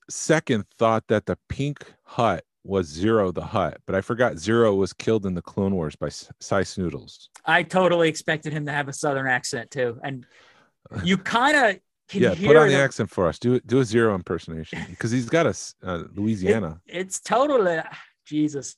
second 0.10 0.66
thought 0.78 1.06
that 1.08 1.26
the 1.26 1.38
pink 1.50 1.86
Hutt 2.04 2.44
was 2.64 2.92
Ziro 2.92 3.34
the 3.34 3.44
Hutt, 3.44 3.78
but 3.86 3.96
I 3.96 4.02
forgot 4.02 4.34
Ziro 4.34 4.76
was 4.76 4.92
killed 4.92 5.26
in 5.26 5.36
the 5.36 5.42
Clone 5.42 5.76
Wars 5.76 5.96
by 5.96 6.08
S- 6.08 6.32
Sy 6.40 6.62
Snootles. 6.62 7.28
I 7.46 7.62
totally 7.64 8.10
expected 8.10 8.54
him 8.54 8.66
to 8.66 8.72
have 8.72 8.88
a 8.88 8.94
southern 8.94 9.28
accent 9.28 9.70
too. 9.72 10.00
And 10.04 10.26
you 11.04 11.18
kind 11.18 11.56
of 11.56 11.80
can 12.10 12.22
yeah, 12.24 12.34
hear 12.34 12.48
put 12.50 12.58
on 12.58 12.68
the 12.68 12.74
the- 12.76 12.82
accent 12.82 13.10
for 13.10 13.28
us. 13.28 13.40
Do 13.40 13.54
it. 13.54 13.68
Do 13.68 13.80
a 13.80 13.84
Ziro 13.84 14.16
impersonation 14.16 14.80
because 14.90 15.12
he's 15.12 15.30
got 15.30 15.46
a 15.46 15.56
uh, 15.84 16.04
Louisiana. 16.16 16.82
it's 16.88 17.20
totally 17.20 17.80
Jesus. 18.26 18.76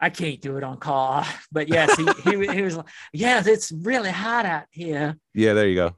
I 0.00 0.10
can't 0.10 0.40
do 0.40 0.56
it 0.56 0.64
on 0.64 0.78
call, 0.78 1.24
but 1.52 1.68
yes, 1.68 1.96
he, 1.96 2.06
he, 2.30 2.46
he 2.54 2.62
was 2.62 2.76
like, 2.76 2.86
yes, 3.12 3.46
it's 3.46 3.72
really 3.72 4.10
hot 4.10 4.46
out 4.46 4.64
here. 4.70 5.16
yeah, 5.34 5.54
there 5.54 5.66
you 5.68 5.74
go. 5.74 5.96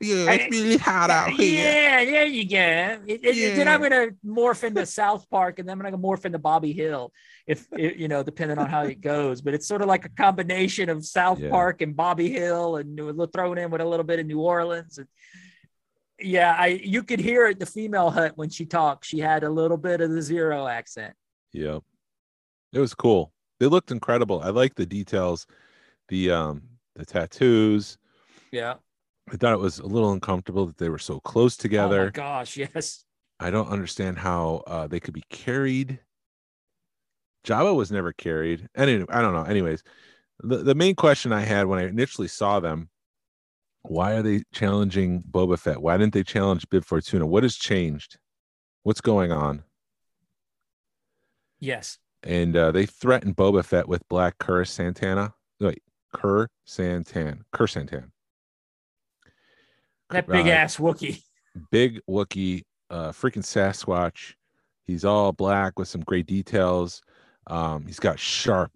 Yeah, 0.00 0.30
it's 0.30 0.54
really 0.56 0.76
hot 0.76 1.10
out 1.10 1.30
here. 1.30 1.64
Yeah, 1.64 2.04
there 2.04 2.26
you 2.26 2.48
go. 2.48 3.02
It- 3.06 3.24
it- 3.24 3.56
Then 3.56 3.66
I'm 3.66 3.82
gonna 3.82 4.08
morph 4.24 4.62
into 4.62 4.86
South 4.86 5.28
Park, 5.28 5.58
and 5.58 5.68
then 5.68 5.76
I'm 5.76 5.82
gonna 5.82 5.98
morph 5.98 6.24
into 6.24 6.38
Bobby 6.38 6.72
Hill, 6.72 7.12
if 7.48 7.66
it- 7.76 7.96
you 7.96 8.06
know, 8.06 8.22
depending 8.22 8.58
on 8.58 8.68
how 8.68 8.82
it 8.82 9.00
goes. 9.00 9.40
But 9.40 9.54
it's 9.54 9.66
sort 9.66 9.82
of 9.82 9.88
like 9.88 10.04
a 10.04 10.08
combination 10.10 10.88
of 10.88 11.04
South 11.04 11.40
Yeah. 11.40 11.50
Park 11.50 11.80
and 11.82 11.96
Bobby 11.96 12.30
Hill, 12.30 12.76
and 12.76 12.96
thrown 13.32 13.58
in 13.58 13.70
with 13.70 13.80
a 13.80 13.84
little 13.84 14.04
bit 14.04 14.20
of 14.20 14.26
New 14.26 14.38
Orleans. 14.40 14.98
And 14.98 15.08
yeah, 16.20 16.54
I 16.56 16.66
you 16.68 17.02
could 17.02 17.18
hear 17.18 17.46
it. 17.48 17.58
The 17.58 17.66
female 17.66 18.10
Hutt 18.10 18.36
when 18.38 18.50
she 18.50 18.66
talked, 18.66 19.04
she 19.04 19.18
had 19.18 19.42
a 19.42 19.50
little 19.50 19.76
bit 19.78 20.00
of 20.00 20.10
the 20.10 20.20
Ziro 20.20 20.70
accent. 20.70 21.14
Yep. 21.54 21.82
It 22.72 22.78
was 22.80 22.94
cool. 22.94 23.32
They 23.60 23.66
looked 23.66 23.90
incredible. 23.90 24.40
I 24.40 24.50
like 24.50 24.74
the 24.74 24.86
details, 24.86 25.46
the 26.08 26.30
um 26.30 26.62
the 26.94 27.04
tattoos. 27.04 27.98
Yeah. 28.52 28.74
I 29.30 29.36
thought 29.36 29.52
it 29.52 29.58
was 29.60 29.78
a 29.78 29.86
little 29.86 30.12
uncomfortable 30.12 30.66
that 30.66 30.78
they 30.78 30.88
were 30.88 30.98
so 30.98 31.20
close 31.20 31.54
Oh 31.54 31.60
my 31.60 31.62
together. 31.62 32.10
gosh, 32.10 32.56
yes. 32.56 33.04
I 33.40 33.50
don't 33.50 33.68
understand 33.68 34.18
how 34.18 34.62
uh, 34.66 34.86
they 34.86 35.00
could 35.00 35.12
be 35.14 35.22
carried. 35.28 36.00
Jabba 37.46 37.74
was 37.76 37.92
never 37.92 38.12
carried. 38.12 38.68
Anyway, 38.74 39.04
I 39.10 39.20
don't 39.20 39.34
know. 39.34 39.44
Anyways, 39.44 39.82
the, 40.40 40.58
the 40.58 40.74
main 40.74 40.94
question 40.94 41.32
I 41.32 41.42
had 41.42 41.66
when 41.66 41.78
I 41.78 41.86
initially 41.86 42.26
saw 42.26 42.58
them, 42.58 42.88
why 43.82 44.14
are 44.14 44.22
they 44.22 44.42
challenging 44.52 45.22
Boba 45.22 45.58
Fett? 45.58 45.80
Why 45.80 45.96
didn't 45.98 46.14
they 46.14 46.24
challenge 46.24 46.68
Bib 46.68 46.84
Fortuna? 46.84 47.26
What 47.26 47.42
has 47.44 47.54
changed? 47.54 48.18
What's 48.82 49.00
going 49.02 49.30
on? 49.30 49.62
Yes. 51.60 51.98
And 52.22 52.56
uh, 52.56 52.72
they 52.72 52.86
threatened 52.86 53.36
Boba 53.36 53.64
Fett 53.64 53.88
with 53.88 54.02
Black 54.08 54.38
Cur 54.38 54.64
Santana. 54.64 55.34
Wait, 55.60 55.82
Cur 56.14 56.48
Santan, 56.66 57.42
Krrsantan, 57.54 58.10
That 60.10 60.26
big 60.26 60.46
Uh, 60.46 60.50
ass 60.50 60.76
Wookie. 60.78 61.22
big 61.70 62.00
Wookie, 62.08 62.62
uh, 62.90 63.10
freaking 63.10 63.44
Sasquatch. 63.44 64.34
He's 64.84 65.04
all 65.04 65.32
black 65.32 65.78
with 65.78 65.88
some 65.88 66.00
great 66.02 66.26
details. 66.26 67.02
Um, 67.46 67.86
he's 67.86 68.00
got 68.00 68.18
sharp 68.18 68.72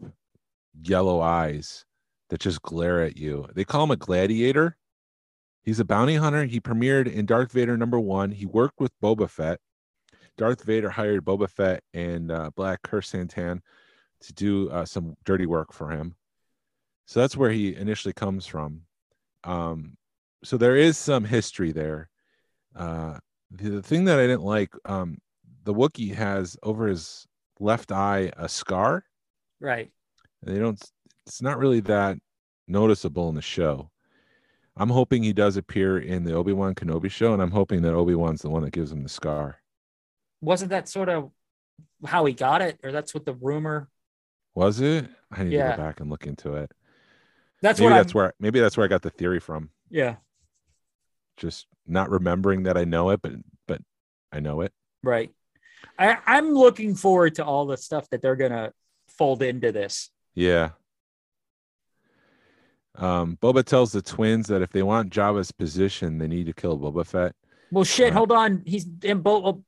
yellow 0.83 1.21
eyes 1.21 1.85
that 2.29 2.41
just 2.41 2.63
glare 2.63 3.03
at 3.03 3.17
you. 3.17 3.47
They 3.55 3.65
call 3.65 3.85
him 3.85 3.91
a 3.91 3.97
gladiator. 3.97 4.77
He's 5.63 5.81
a 5.81 5.85
bounty 5.85 6.17
hunter. 6.17 6.45
He 6.45 6.61
premiered 6.61 7.11
in 7.13 7.25
Darth 7.27 7.53
Vader 7.53 7.77
number 7.77 7.99
one. 8.01 8.31
He 8.33 8.47
worked 8.47 8.81
with 8.81 8.93
Boba 9.03 9.29
Fett. 9.31 9.61
Darth 10.39 10.65
Vader 10.65 10.91
hired 10.91 11.25
Boba 11.25 11.49
Fett 11.49 11.83
and 11.95 12.31
uh, 12.31 12.51
Black 12.57 12.83
Krrsantan 12.83 13.61
to 14.21 14.33
do 14.33 14.71
uh, 14.71 14.85
some 14.85 15.15
dirty 15.25 15.47
work 15.47 15.73
for 15.73 15.91
him. 15.91 16.15
So 17.07 17.21
that's 17.21 17.37
where 17.37 17.51
he 17.51 17.75
initially 17.77 18.15
comes 18.15 18.47
from. 18.47 18.83
Um, 19.45 19.97
so 20.45 20.57
there 20.57 20.77
is 20.77 20.97
some 20.97 21.25
history 21.25 21.73
there. 21.73 22.09
Uh, 22.75 23.19
the, 23.51 23.71
the 23.71 23.83
thing 23.83 24.05
that 24.07 24.19
I 24.19 24.27
didn't 24.27 24.45
like, 24.45 24.71
um, 24.85 25.19
the 25.65 25.75
Wookiee 25.75 26.15
has 26.15 26.57
over 26.63 26.87
his 26.87 27.27
left 27.61 27.93
eye 27.93 28.33
a 28.37 28.49
scar. 28.49 29.05
Right. 29.61 29.91
They 30.43 30.59
don't. 30.59 30.83
It's 31.27 31.43
not 31.43 31.59
really 31.59 31.81
that 31.81 32.19
noticeable 32.67 33.29
in 33.29 33.35
the 33.35 33.43
show. 33.43 33.91
I'm 34.77 34.89
hoping 34.89 35.23
he 35.23 35.33
does 35.33 35.57
appear 35.57 35.99
in 35.99 36.25
the 36.25 36.35
Obi 36.35 36.53
Wan 36.53 36.75
Kenobi 36.75 37.11
show, 37.11 37.33
and 37.35 37.43
I'm 37.43 37.51
hoping 37.51 37.83
that 37.83 37.95
Obi 37.95 38.15
Wan's 38.15 38.43
the 38.43 38.51
one 38.51 38.63
that 38.63 38.73
gives 38.73 38.91
him 38.91 39.03
the 39.03 39.09
scar. 39.09 39.62
Wasn't 40.43 40.71
that 40.71 40.89
sort 40.89 41.09
of 41.09 41.31
how 42.05 42.27
he 42.27 42.35
got 42.35 42.61
it, 42.61 42.79
or 42.83 42.93
that's 42.93 43.15
what 43.15 43.25
the 43.25 43.33
rumor? 43.33 43.89
Was 44.55 44.81
it? 44.81 45.09
I 45.31 45.45
need 45.45 45.51
to 45.53 45.57
go 45.57 45.77
back 45.77 46.01
and 46.01 46.11
look 46.11 46.27
into 46.27 46.55
it. 46.55 46.71
That's 47.63 47.81
maybe 47.81 47.95
that's 47.95 48.13
I'm. 48.13 48.19
where 48.19 48.35
maybe 48.41 48.61
that's 48.61 48.77
where 48.77 48.85
I 48.85 48.89
got 48.89 49.03
the 49.03 49.11
theory 49.11 49.41
from. 49.41 49.71
Yeah. 49.89 50.17
Just 51.37 51.67
not 51.87 52.11
remembering 52.11 52.65
that 52.65 52.77
I 52.77 52.85
know 52.85 53.11
it, 53.11 53.23
but 53.23 53.33
but 53.67 53.81
I 54.33 54.41
know 54.41 54.61
it. 54.61 54.73
Right. 55.03 55.31
I, 55.99 56.19
I'm 56.27 56.53
looking 56.53 56.95
forward 56.95 57.37
to 57.37 57.45
all 57.45 57.67
the 57.67 57.77
stuff 57.77 58.11
that 58.11 58.21
they're 58.21 58.37
gonna 58.37 58.73
fold 59.09 59.43
into 59.43 59.73
this. 59.73 60.11
Yeah. 60.35 60.71
Um, 62.97 63.39
Boba 63.41 63.65
tells 63.65 63.93
the 63.93 64.03
twins 64.03 64.49
that 64.49 64.61
if 64.61 64.71
they 64.71 64.83
want 64.83 65.13
Jabba's 65.13 65.53
position, 65.53 66.19
they 66.19 66.29
need 66.29 66.47
to 66.47 66.53
kill 66.53 66.79
Boba 66.79 67.07
Fett. 67.07 67.35
Well, 67.71 67.85
shit. 67.85 68.07
Right. 68.07 68.13
Hold 68.13 68.33
on. 68.33 68.63
He's 68.67 68.87
in 69.03 69.21
both. 69.21 69.61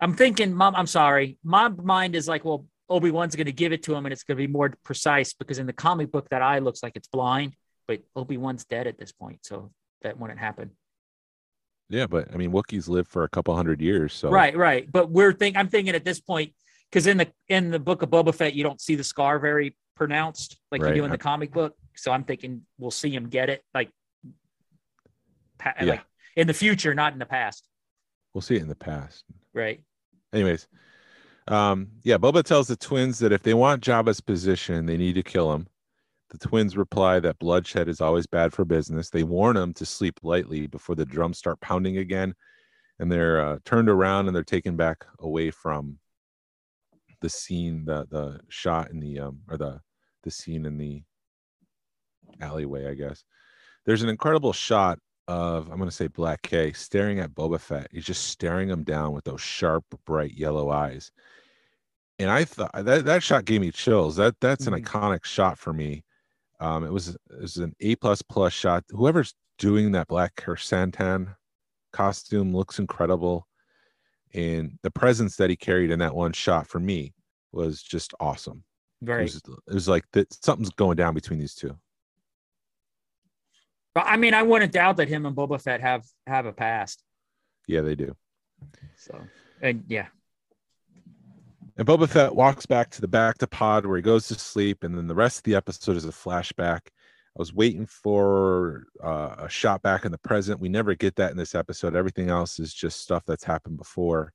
I'm 0.00 0.14
thinking, 0.14 0.54
Mom. 0.54 0.74
I'm 0.76 0.86
sorry. 0.86 1.38
My 1.44 1.68
mind 1.68 2.14
is 2.16 2.26
like, 2.28 2.44
well, 2.44 2.66
Obi 2.88 3.10
Wan's 3.10 3.36
going 3.36 3.46
to 3.46 3.52
give 3.52 3.72
it 3.72 3.82
to 3.84 3.94
him, 3.94 4.06
and 4.06 4.12
it's 4.12 4.22
going 4.24 4.36
to 4.36 4.42
be 4.46 4.50
more 4.50 4.72
precise 4.84 5.32
because 5.32 5.58
in 5.58 5.66
the 5.66 5.72
comic 5.72 6.10
book, 6.10 6.28
that 6.30 6.42
eye 6.42 6.58
looks 6.58 6.82
like 6.82 6.96
it's 6.96 7.08
blind, 7.08 7.54
but 7.86 8.00
Obi 8.16 8.36
Wan's 8.36 8.64
dead 8.64 8.86
at 8.86 8.98
this 8.98 9.12
point, 9.12 9.40
so 9.44 9.70
that 10.02 10.18
wouldn't 10.18 10.40
happen. 10.40 10.70
Yeah, 11.88 12.06
but 12.06 12.32
I 12.32 12.36
mean, 12.36 12.52
Wookiees 12.52 12.88
live 12.88 13.06
for 13.08 13.24
a 13.24 13.28
couple 13.28 13.54
hundred 13.54 13.80
years, 13.80 14.12
so 14.14 14.30
Right, 14.30 14.56
right. 14.56 14.90
But 14.90 15.10
we're 15.10 15.32
think. 15.32 15.56
I'm 15.56 15.68
thinking 15.68 15.94
at 15.94 16.04
this 16.04 16.20
point 16.20 16.52
because 16.90 17.06
in 17.06 17.16
the 17.18 17.28
in 17.48 17.70
the 17.70 17.78
book 17.80 18.02
of 18.02 18.10
Boba 18.10 18.34
Fett, 18.34 18.54
you 18.54 18.62
don't 18.62 18.80
see 18.80 18.94
the 18.94 19.04
scar 19.04 19.38
very 19.40 19.76
pronounced 19.96 20.58
like 20.72 20.82
Right. 20.82 20.94
you 20.94 21.02
do 21.02 21.04
in 21.04 21.10
the 21.10 21.18
comic 21.18 21.50
book. 21.52 21.74
So 21.96 22.10
I'm 22.12 22.22
thinking 22.24 22.62
we'll 22.78 22.92
see 22.92 23.10
him 23.14 23.28
get 23.28 23.50
it 23.50 23.62
like, 23.74 23.90
pa- 25.58 25.74
Yeah. 25.80 25.84
like 25.86 26.00
in 26.36 26.46
the 26.46 26.54
future, 26.54 26.94
not 26.94 27.12
in 27.12 27.18
the 27.18 27.26
past. 27.26 27.66
we'll 28.32 28.40
see 28.42 28.54
it 28.54 28.62
in 28.62 28.68
the 28.68 28.74
past. 28.76 29.24
Right. 29.52 29.82
Anyways, 30.32 30.68
um, 31.48 31.88
yeah, 32.04 32.18
Boba 32.18 32.42
tells 32.44 32.68
the 32.68 32.76
twins 32.76 33.18
that 33.20 33.32
if 33.32 33.42
they 33.42 33.54
want 33.54 33.82
Jabba's 33.82 34.20
position, 34.20 34.86
they 34.86 34.96
need 34.96 35.14
to 35.14 35.22
kill 35.22 35.52
him. 35.52 35.66
The 36.30 36.38
twins 36.38 36.76
reply 36.76 37.18
that 37.20 37.38
bloodshed 37.40 37.88
is 37.88 38.00
always 38.00 38.26
bad 38.26 38.52
for 38.52 38.64
business. 38.64 39.10
They 39.10 39.24
warn 39.24 39.56
him 39.56 39.74
to 39.74 39.86
sleep 39.86 40.20
lightly 40.22 40.66
before 40.68 40.94
the 40.94 41.04
drums 41.06 41.38
start 41.38 41.60
pounding 41.60 41.98
again. 41.98 42.34
and 43.00 43.10
they're 43.10 43.40
uh, 43.40 43.58
turned 43.64 43.88
around 43.88 44.26
and 44.26 44.36
they're 44.36 44.44
taken 44.44 44.76
back 44.76 45.06
away 45.20 45.50
from 45.50 45.98
the 47.20 47.28
scene, 47.28 47.84
the 47.84 48.06
the 48.10 48.40
shot 48.48 48.90
in 48.90 49.00
the 49.00 49.18
um 49.20 49.40
or 49.48 49.56
the 49.56 49.80
the 50.22 50.30
scene 50.30 50.66
in 50.66 50.78
the 50.78 51.02
alleyway, 52.40 52.86
I 52.88 52.94
guess. 52.94 53.24
There's 53.86 54.02
an 54.02 54.08
incredible 54.10 54.52
shot 54.52 54.98
of 55.28 55.70
I'm 55.70 55.78
gonna 55.78 55.90
say 55.90 56.08
Black 56.08 56.42
K 56.42 56.72
staring 56.72 57.20
at 57.20 57.34
Boba 57.34 57.60
Fett. 57.60 57.88
He's 57.92 58.04
just 58.04 58.24
staring 58.28 58.68
him 58.68 58.82
down 58.84 59.12
with 59.12 59.24
those 59.24 59.40
sharp, 59.40 59.84
bright 60.04 60.32
yellow 60.34 60.70
eyes. 60.70 61.12
And 62.18 62.30
I 62.30 62.44
thought 62.44 62.72
that 62.74 63.04
that 63.06 63.22
shot 63.22 63.44
gave 63.46 63.60
me 63.60 63.70
chills. 63.70 64.16
That 64.16 64.38
that's 64.40 64.66
an 64.66 64.74
Mhm. 64.74 64.84
iconic 64.84 65.24
shot 65.24 65.58
for 65.58 65.72
me. 65.72 66.04
Um, 66.60 66.84
it 66.84 66.92
was 66.92 67.08
it 67.08 67.18
was 67.40 67.56
an 67.58 67.74
A 67.80 67.96
plus 67.96 68.22
plus 68.22 68.52
shot. 68.52 68.84
Whoever's 68.90 69.34
doing 69.58 69.92
that 69.92 70.08
Black 70.08 70.34
Krrsantan 70.36 71.36
costume 71.92 72.54
looks 72.54 72.78
incredible, 72.78 73.48
and 74.34 74.78
the 74.82 74.90
presence 74.90 75.36
that 75.36 75.50
he 75.50 75.56
carried 75.56 75.90
in 75.90 75.98
that 76.00 76.14
one 76.14 76.32
shot 76.32 76.66
for 76.66 76.78
me 76.80 77.14
was 77.52 77.82
just 77.82 78.12
awesome. 78.20 78.64
It 79.02 79.06
Very. 79.06 79.22
was, 79.22 79.36
it 79.36 79.74
was 79.74 79.88
like 79.88 80.04
that 80.12 80.32
something's 80.44 80.70
going 80.70 80.96
down 80.96 81.14
between 81.14 81.38
these 81.38 81.54
two. 81.54 81.78
But 83.94 84.04
I 84.06 84.16
mean, 84.16 84.34
I 84.34 84.42
wouldn't 84.42 84.72
doubt 84.72 84.98
that 84.98 85.08
him 85.08 85.26
and 85.26 85.36
Boba 85.36 85.60
Fett 85.60 85.80
have 85.80 86.04
have 86.26 86.46
a 86.46 86.52
past. 86.52 87.02
Yeah, 87.66 87.80
they 87.80 87.94
do. 87.94 88.16
So, 88.96 89.18
and 89.60 89.84
yeah, 89.88 90.06
And 91.76 91.86
Boba 91.86 92.08
Fett 92.08 92.34
walks 92.34 92.66
back 92.66 92.90
to 92.90 93.00
the 93.00 93.08
back 93.08 93.38
to 93.38 93.46
pod 93.46 93.86
where 93.86 93.96
he 93.96 94.02
goes 94.02 94.28
to 94.28 94.34
sleep, 94.34 94.84
and 94.84 94.96
then 94.96 95.06
the 95.06 95.14
rest 95.14 95.38
of 95.38 95.44
the 95.44 95.54
episode 95.54 95.96
is 95.96 96.04
a 96.04 96.08
flashback. 96.08 96.80
I 96.86 97.38
was 97.38 97.54
waiting 97.54 97.86
for 97.86 98.86
uh, 99.02 99.36
a 99.38 99.48
shot 99.48 99.82
back 99.82 100.04
in 100.04 100.12
the 100.12 100.18
present. 100.18 100.60
We 100.60 100.68
never 100.68 100.94
get 100.94 101.16
that 101.16 101.30
in 101.30 101.36
this 101.36 101.54
episode. 101.54 101.94
Everything 101.94 102.28
else 102.28 102.58
is 102.58 102.74
just 102.74 103.00
stuff 103.00 103.24
that's 103.24 103.44
happened 103.44 103.78
before. 103.78 104.32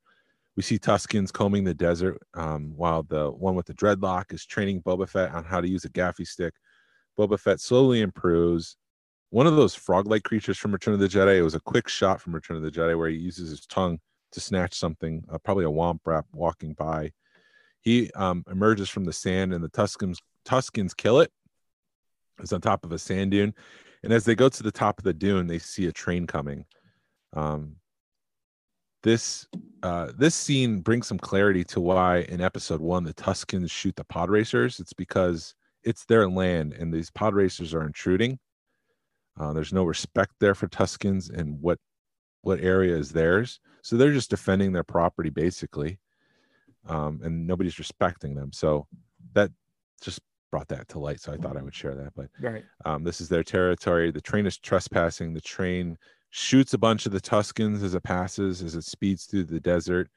We 0.55 0.63
see 0.63 0.79
Tuskens 0.79 1.33
combing 1.33 1.65
the 1.65 1.73
desert 1.73 2.21
um, 2.33 2.73
while 2.77 3.03
the 3.03 3.29
one 3.29 3.55
with 3.55 3.65
the 3.65 3.73
dreadlock 3.73 4.33
is 4.33 4.45
training 4.45 4.81
Boba 4.81 5.09
Fett 5.09 5.33
on 5.33 5.43
how 5.43 5.59
to 5.59 5.69
use 5.69 5.83
a 5.83 5.89
gaffi 5.89 6.25
stick. 6.25 6.53
Boba 7.19 7.37
Fett 7.37 7.59
slowly 7.59 8.01
improves. 8.01 8.77
One 9.29 9.47
of 9.47 9.55
those 9.55 9.75
frog-like 9.75 10.23
creatures 10.23 10.57
from 10.57 10.71
Return 10.71 10.93
of 10.93 10.99
the 10.99 11.07
Jedi. 11.07 11.37
It 11.37 11.43
was 11.43 11.55
a 11.55 11.59
quick 11.59 11.87
shot 11.87 12.21
from 12.21 12.33
Return 12.33 12.57
of 12.57 12.63
the 12.63 12.71
Jedi 12.71 12.97
where 12.97 13.09
he 13.09 13.17
uses 13.17 13.49
his 13.49 13.65
tongue 13.65 13.99
to 14.31 14.39
snatch 14.39 14.73
something, 14.73 15.23
uh, 15.31 15.37
probably 15.39 15.65
a 15.65 15.69
womp 15.69 15.99
rat 16.05 16.25
walking 16.31 16.73
by. 16.73 17.11
He 17.81 18.11
um, 18.11 18.43
emerges 18.49 18.89
from 18.89 19.05
the 19.05 19.13
sand, 19.13 19.53
and 19.53 19.63
the 19.63 19.69
Tuskens 19.69 20.17
Tuskens 20.45 20.95
kill 20.95 21.19
it. 21.19 21.31
It's 22.39 22.53
on 22.53 22.61
top 22.61 22.83
of 22.83 22.91
a 22.91 22.99
sand 22.99 23.31
dune, 23.31 23.53
and 24.03 24.11
as 24.11 24.25
they 24.25 24.35
go 24.35 24.49
to 24.49 24.63
the 24.63 24.71
top 24.71 24.97
of 24.97 25.03
the 25.03 25.13
dune, 25.13 25.47
they 25.47 25.59
see 25.59 25.87
a 25.87 25.91
train 25.91 26.27
coming. 26.27 26.65
Um, 27.33 27.77
this 29.03 29.47
uh, 29.83 30.11
this 30.17 30.33
scene 30.35 30.81
brings 30.81 31.07
some 31.07 31.19
clarity 31.19 31.63
to 31.65 31.79
why 31.79 32.19
in 32.21 32.41
episode 32.41 32.81
one 32.81 33.03
the 33.03 33.13
Tuskens 33.13 33.69
shoot 33.69 33.95
the 33.95 34.03
pod 34.03 34.29
racers. 34.29 34.79
It's 34.79 34.93
because 34.93 35.55
it's 35.83 36.05
their 36.05 36.27
land, 36.27 36.73
and 36.73 36.93
these 36.93 37.11
pod 37.11 37.35
racers 37.35 37.73
are 37.73 37.85
intruding. 37.85 38.39
Uh, 39.39 39.53
there's 39.53 39.73
no 39.73 39.83
respect 39.83 40.33
there 40.39 40.55
for 40.55 40.67
Tuskens 40.67 41.29
and 41.29 41.61
what 41.61 41.79
what 42.41 42.59
area 42.59 42.95
is 42.95 43.11
theirs, 43.11 43.59
so 43.81 43.97
they're 43.97 44.13
just 44.13 44.29
defending 44.29 44.71
their 44.71 44.83
property 44.83 45.31
basically 45.31 45.99
um, 46.87 47.21
and 47.23 47.47
nobody's 47.47 47.79
respecting 47.79 48.35
them. 48.35 48.51
So 48.51 48.87
that 49.33 49.51
just 50.01 50.19
brought 50.51 50.67
that 50.69 50.87
to 50.89 50.99
light. 50.99 51.19
So 51.19 51.33
I 51.33 51.37
thought 51.37 51.57
I 51.57 51.61
would 51.61 51.75
share 51.75 51.95
that. 51.95 52.13
But 52.15 52.29
right. 52.39 52.63
um, 52.85 53.03
this 53.03 53.21
is 53.21 53.29
their 53.29 53.43
territory. 53.43 54.11
The 54.11 54.21
train 54.21 54.45
is 54.45 54.57
trespassing. 54.57 55.33
The 55.33 55.41
train 55.41 55.97
shoots 56.29 56.73
a 56.73 56.77
bunch 56.77 57.05
of 57.05 57.11
the 57.11 57.21
Tuskens 57.21 57.83
as 57.83 57.95
it 57.95 58.03
passes, 58.03 58.61
as 58.61 58.75
it 58.75 58.83
speeds 58.83 59.25
through 59.25 59.45
the 59.45 59.59
desert. 59.59 60.09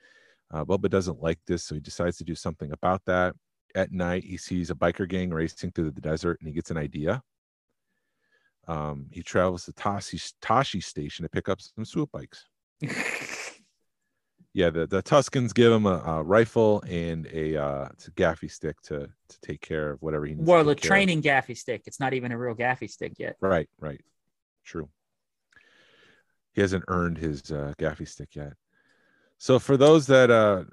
Uh, 0.52 0.64
Boba 0.64 0.88
doesn't 0.88 1.22
like 1.22 1.38
this, 1.46 1.64
so 1.64 1.74
he 1.74 1.80
decides 1.80 2.16
to 2.18 2.24
do 2.24 2.34
something 2.34 2.72
about 2.72 3.02
that. 3.06 3.34
At 3.74 3.92
night, 3.92 4.24
he 4.24 4.36
sees 4.38 4.70
a 4.70 4.74
biker 4.74 5.06
gang 5.06 5.30
racing 5.30 5.72
through 5.72 5.90
the 5.90 6.00
desert, 6.00 6.38
and 6.40 6.48
he 6.48 6.54
gets 6.54 6.70
an 6.70 6.78
idea. 6.78 7.22
Um, 8.68 9.06
he 9.10 9.22
travels 9.22 9.64
to 9.64 9.72
Tosche, 9.72 10.32
Tosche 10.40 10.82
Station 10.84 11.24
to 11.24 11.28
pick 11.28 11.48
up 11.48 11.58
some 11.60 11.84
swoop 11.84 12.12
bikes 12.12 12.44
yeah, 14.54 14.70
the, 14.70 14.86
the 14.86 15.02
Tuskens 15.02 15.52
give 15.52 15.72
him 15.72 15.86
a, 15.86 15.98
a 15.98 16.22
rifle 16.22 16.82
and 16.88 17.26
a 17.32 17.56
uh, 17.56 17.88
a 17.88 18.10
gaffi 18.12 18.50
stick 18.50 18.80
to 18.82 19.08
to 19.28 19.40
take 19.42 19.60
care 19.60 19.90
of 19.90 20.02
whatever 20.02 20.26
he 20.26 20.34
needs. 20.34 20.46
well, 20.46 20.62
to 20.62 20.68
the 20.68 20.74
take 20.74 20.84
of. 20.84 20.88
training 20.88 21.22
gaffi 21.22 21.56
stick. 21.56 21.82
It's 21.86 22.00
not 22.00 22.14
even 22.14 22.32
a 22.32 22.38
real 22.38 22.54
gaffi 22.54 22.88
stick 22.88 23.14
yet. 23.18 23.36
Right, 23.40 23.68
right, 23.80 24.00
true. 24.64 24.88
He 26.52 26.60
hasn't 26.60 26.84
earned 26.88 27.18
his 27.18 27.50
uh, 27.50 27.74
gaffi 27.78 28.08
stick 28.08 28.34
yet. 28.34 28.54
So 29.38 29.58
for 29.58 29.76
those 29.76 30.06
that 30.06 30.30
uh, 30.30 30.64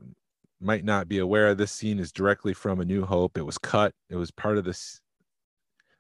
might 0.60 0.84
not 0.84 1.08
be 1.08 1.20
aware, 1.20 1.54
this 1.54 1.72
scene 1.72 2.00
is 2.00 2.12
directly 2.12 2.54
from 2.54 2.80
A 2.80 2.86
New 2.86 3.06
Hope. 3.06 3.38
It 3.38 3.46
was 3.46 3.58
cut. 3.58 3.94
It 4.10 4.16
was 4.16 4.32
part 4.32 4.58
of 4.58 4.64
this. 4.64 5.02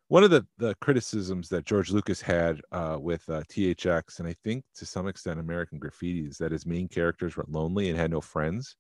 One 0.08 0.24
of 0.24 0.30
the 0.30 0.46
the 0.58 0.76
criticisms 0.82 1.50
that 1.50 1.66
George 1.66 1.92
Lucas 1.92 2.22
had 2.22 2.62
uh, 2.72 2.98
with 3.00 3.28
uh, 3.28 3.42
THX, 3.50 4.20
and 4.20 4.28
I 4.28 4.36
think 4.44 4.64
to 4.76 4.86
some 4.86 5.08
extent 5.08 5.40
American 5.40 5.80
Graffiti, 5.80 6.28
is 6.28 6.38
that 6.38 6.52
his 6.52 6.66
main 6.66 6.88
characters 6.88 7.36
were 7.36 7.46
lonely 7.48 7.90
and 7.90 7.98
had 7.98 8.12
no 8.12 8.22
friends. 8.22 8.76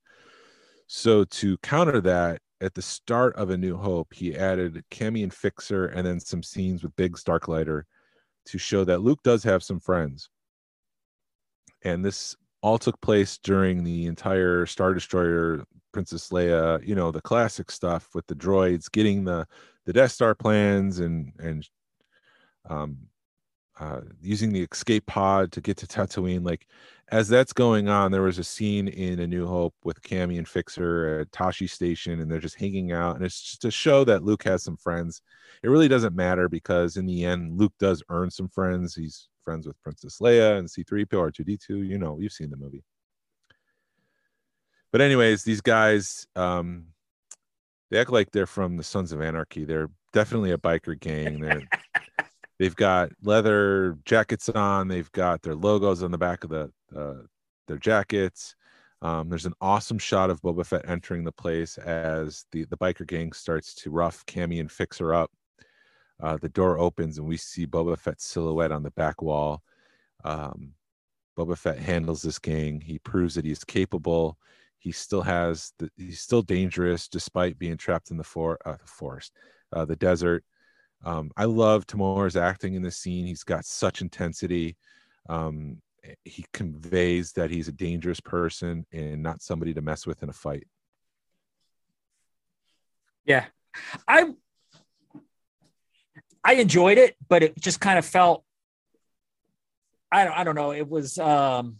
So 0.87 1.23
to 1.23 1.57
counter 1.59 1.99
that, 2.01 2.41
at 2.61 2.75
the 2.75 2.81
start 2.81 3.35
of 3.35 3.49
A 3.49 3.57
New 3.57 3.75
Hope, 3.75 4.13
he 4.13 4.35
added 4.35 4.83
Camie 4.91 5.23
and 5.23 5.33
Fixer, 5.33 5.87
and 5.87 6.05
then 6.05 6.19
some 6.19 6.43
scenes 6.43 6.83
with 6.83 6.95
Biggs 6.95 7.23
Darklighter 7.23 7.83
to 8.45 8.57
show 8.57 8.83
that 8.83 9.01
Luke 9.01 9.21
does 9.23 9.43
have 9.43 9.63
some 9.63 9.79
friends. 9.79 10.29
And 11.83 12.05
this 12.05 12.35
all 12.61 12.77
took 12.77 12.99
place 13.01 13.37
during 13.37 13.83
the 13.83 14.05
entire 14.05 14.65
Star 14.65 14.93
Destroyer, 14.93 15.63
Princess 15.91 16.29
Leia, 16.29 16.85
you 16.85 16.95
know, 16.95 17.11
the 17.11 17.21
classic 17.21 17.71
stuff 17.71 18.09
with 18.13 18.25
the 18.27 18.35
droids 18.35 18.91
getting 18.91 19.23
the 19.23 19.47
the 19.85 19.93
Death 19.93 20.11
Star 20.11 20.35
plans 20.35 20.99
and 20.99 21.31
and 21.39 21.67
um 22.69 22.97
uh 23.79 24.01
using 24.21 24.51
the 24.51 24.63
escape 24.63 25.05
pod 25.05 25.51
to 25.51 25.61
get 25.61 25.77
to 25.77 25.87
Tatooine. 25.87 26.45
Like 26.45 26.67
as 27.09 27.27
that's 27.27 27.53
going 27.53 27.87
on, 27.87 28.11
there 28.11 28.23
was 28.23 28.39
a 28.39 28.43
scene 28.43 28.87
in 28.87 29.19
A 29.19 29.27
New 29.27 29.45
Hope 29.45 29.75
with 29.83 30.01
Camie 30.01 30.39
and 30.39 30.47
Fixer 30.47 31.19
at 31.19 31.31
Tosche 31.31 31.69
Station, 31.69 32.19
and 32.19 32.31
they're 32.31 32.39
just 32.39 32.59
hanging 32.59 32.91
out, 32.91 33.15
and 33.15 33.23
it's 33.23 33.39
just 33.39 33.61
to 33.61 33.69
show 33.69 34.03
that 34.05 34.23
Luke 34.23 34.43
has 34.43 34.63
some 34.63 34.77
friends. 34.77 35.21
It 35.61 35.69
really 35.69 35.87
doesn't 35.87 36.15
matter 36.15 36.49
because 36.49 36.97
in 36.97 37.05
the 37.05 37.23
end, 37.23 37.59
Luke 37.59 37.73
does 37.79 38.01
earn 38.09 38.31
some 38.31 38.49
friends. 38.49 38.95
He's 38.95 39.29
friends 39.43 39.67
with 39.67 39.81
Princess 39.83 40.17
Leia 40.19 40.57
and 40.57 40.67
C3PO, 40.67 41.07
R2D2. 41.07 41.87
You 41.87 41.99
know, 41.99 42.17
you've 42.19 42.33
seen 42.33 42.49
the 42.49 42.57
movie. 42.57 42.83
But 44.91 45.01
anyways, 45.01 45.43
these 45.43 45.61
guys, 45.61 46.25
um, 46.35 46.87
they 47.89 47.99
act 47.99 48.11
like 48.11 48.31
they're 48.31 48.47
from 48.47 48.77
the 48.77 48.83
Sons 48.83 49.11
of 49.11 49.21
Anarchy. 49.21 49.65
They're 49.65 49.89
definitely 50.13 50.51
a 50.51 50.57
biker 50.57 50.99
gang. 50.99 51.39
They're 51.39 51.67
they've 52.59 52.75
got 52.75 53.11
leather 53.23 53.97
jackets 54.05 54.49
on. 54.49 54.87
They've 54.87 55.11
got 55.11 55.41
their 55.41 55.55
logos 55.55 56.03
on 56.03 56.11
the 56.11 56.17
back 56.17 56.43
of 56.43 56.49
the 56.49 56.71
uh, 56.95 57.23
their 57.67 57.77
jackets. 57.77 58.55
Um, 59.01 59.29
there's 59.29 59.45
an 59.45 59.53
awesome 59.61 59.99
shot 59.99 60.29
of 60.29 60.41
Boba 60.41 60.65
Fett 60.65 60.89
entering 60.89 61.23
the 61.23 61.31
place 61.31 61.77
as 61.77 62.45
the 62.51 62.65
the 62.65 62.77
biker 62.77 63.05
gang 63.05 63.33
starts 63.33 63.75
to 63.75 63.91
rough 63.91 64.25
Camie 64.25 64.59
and 64.59 64.71
fix 64.71 64.97
her 64.97 65.13
up. 65.13 65.31
Uh, 66.21 66.37
the 66.37 66.49
door 66.49 66.79
opens 66.79 67.17
and 67.17 67.27
we 67.27 67.37
see 67.37 67.67
Boba 67.67 67.97
Fett's 67.97 68.25
silhouette 68.25 68.71
on 68.71 68.83
the 68.83 68.91
back 68.91 69.21
wall. 69.21 69.61
Um, 70.23 70.73
Boba 71.37 71.57
Fett 71.57 71.77
handles 71.77 72.21
this 72.21 72.39
gang. 72.39 72.79
He 72.79 72.99
proves 72.99 73.35
that 73.35 73.45
he's 73.45 73.63
capable. 73.63 74.37
He 74.85 74.91
still 74.91 75.23
has 75.23 75.73
the, 75.79 75.89
he's 75.97 76.19
still 76.19 76.43
dangerous 76.43 77.07
despite 77.07 77.57
being 77.57 77.75
trapped 77.75 78.11
in 78.11 78.17
the, 78.17 78.23
for, 78.23 78.59
uh, 78.67 78.73
the 78.73 78.85
forest, 78.85 79.33
uh, 79.73 79.83
the 79.83 79.95
desert. 79.95 80.43
Um, 81.03 81.31
I 81.35 81.45
love 81.45 81.87
Temuera's 81.87 82.35
acting 82.35 82.75
in 82.75 82.83
this 82.83 82.95
scene. 82.95 83.25
He's 83.25 83.43
got 83.43 83.65
such 83.65 84.01
intensity. 84.01 84.77
Um, 85.27 85.81
he 86.23 86.45
conveys 86.53 87.31
that 87.31 87.49
he's 87.49 87.67
a 87.67 87.71
dangerous 87.71 88.19
person 88.19 88.85
and 88.93 89.23
not 89.23 89.41
somebody 89.41 89.73
to 89.73 89.81
mess 89.81 90.05
with 90.05 90.21
in 90.21 90.29
a 90.29 90.33
fight. 90.33 90.67
Yeah, 93.25 93.45
I 94.07 94.35
I 96.43 96.53
enjoyed 96.53 96.99
it, 96.99 97.15
but 97.27 97.41
it 97.41 97.59
just 97.59 97.79
kind 97.79 97.97
of 97.97 98.05
felt 98.05 98.43
I 100.11 100.25
don't 100.25 100.37
I 100.37 100.43
don't 100.43 100.53
know. 100.53 100.73
It 100.73 100.87
was 100.87 101.17
um 101.17 101.77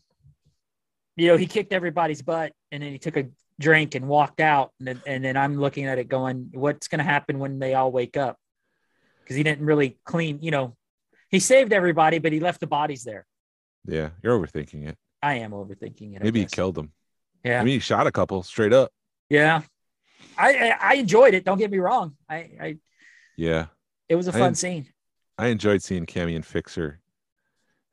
you 1.16 1.28
know 1.28 1.38
he 1.38 1.46
kicked 1.46 1.74
everybody's 1.74 2.22
butt 2.22 2.52
and 2.72 2.84
then 2.84 2.92
he 2.92 3.00
took 3.00 3.18
a 3.18 3.28
drink 3.60 3.96
and 3.96 4.08
walked 4.08 4.40
out 4.40 4.72
and 4.80 4.88
then, 4.88 5.02
and 5.08 5.24
then 5.24 5.38
I'm 5.38 5.58
looking 5.60 5.86
at 5.86 5.98
it 5.98 6.08
going, 6.10 6.50
what's 6.54 6.88
going 6.88 7.00
to 7.00 7.06
happen 7.06 7.40
when 7.40 7.60
they 7.60 7.74
all 7.74 7.92
wake 7.92 8.18
up? 8.18 8.38
Because 9.24 9.36
he 9.38 9.44
didn't 9.44 9.66
really 9.66 9.98
clean. 10.06 10.40
You 10.42 10.52
know, 10.52 10.76
he 11.30 11.40
saved 11.40 11.74
everybody, 11.74 12.20
but 12.20 12.34
he 12.34 12.40
left 12.40 12.60
the 12.60 12.68
bodies 12.68 13.04
there. 13.04 13.26
Yeah, 13.88 14.10
you're 14.22 14.38
overthinking 14.38 14.88
it. 14.88 14.98
I 15.22 15.36
am 15.36 15.52
overthinking 15.52 16.16
it. 16.16 16.24
Maybe 16.24 16.42
he 16.42 16.46
killed 16.46 16.76
them. 16.76 16.92
Yeah, 17.44 17.62
I 17.62 17.64
mean, 17.64 17.74
he 17.74 17.80
shot 17.80 18.08
a 18.08 18.12
couple 18.12 18.44
straight 18.44 18.74
up. 18.74 18.92
yeah. 19.30 19.62
I, 20.38 20.54
I 20.54 20.78
I 20.82 20.94
enjoyed 20.96 21.34
it. 21.34 21.46
Don't 21.46 21.58
get 21.58 21.70
me 21.70 21.78
wrong. 21.78 22.16
I, 22.28 22.36
I 22.60 22.78
Yeah, 23.38 23.68
it 24.10 24.16
was 24.16 24.28
a 24.28 24.34
fun 24.34 24.56
scene. 24.56 24.88
I 25.38 25.48
enjoyed 25.48 25.84
seeing 25.84 26.06
Camie 26.06 26.36
and 26.36 26.46
Fixer 26.46 27.00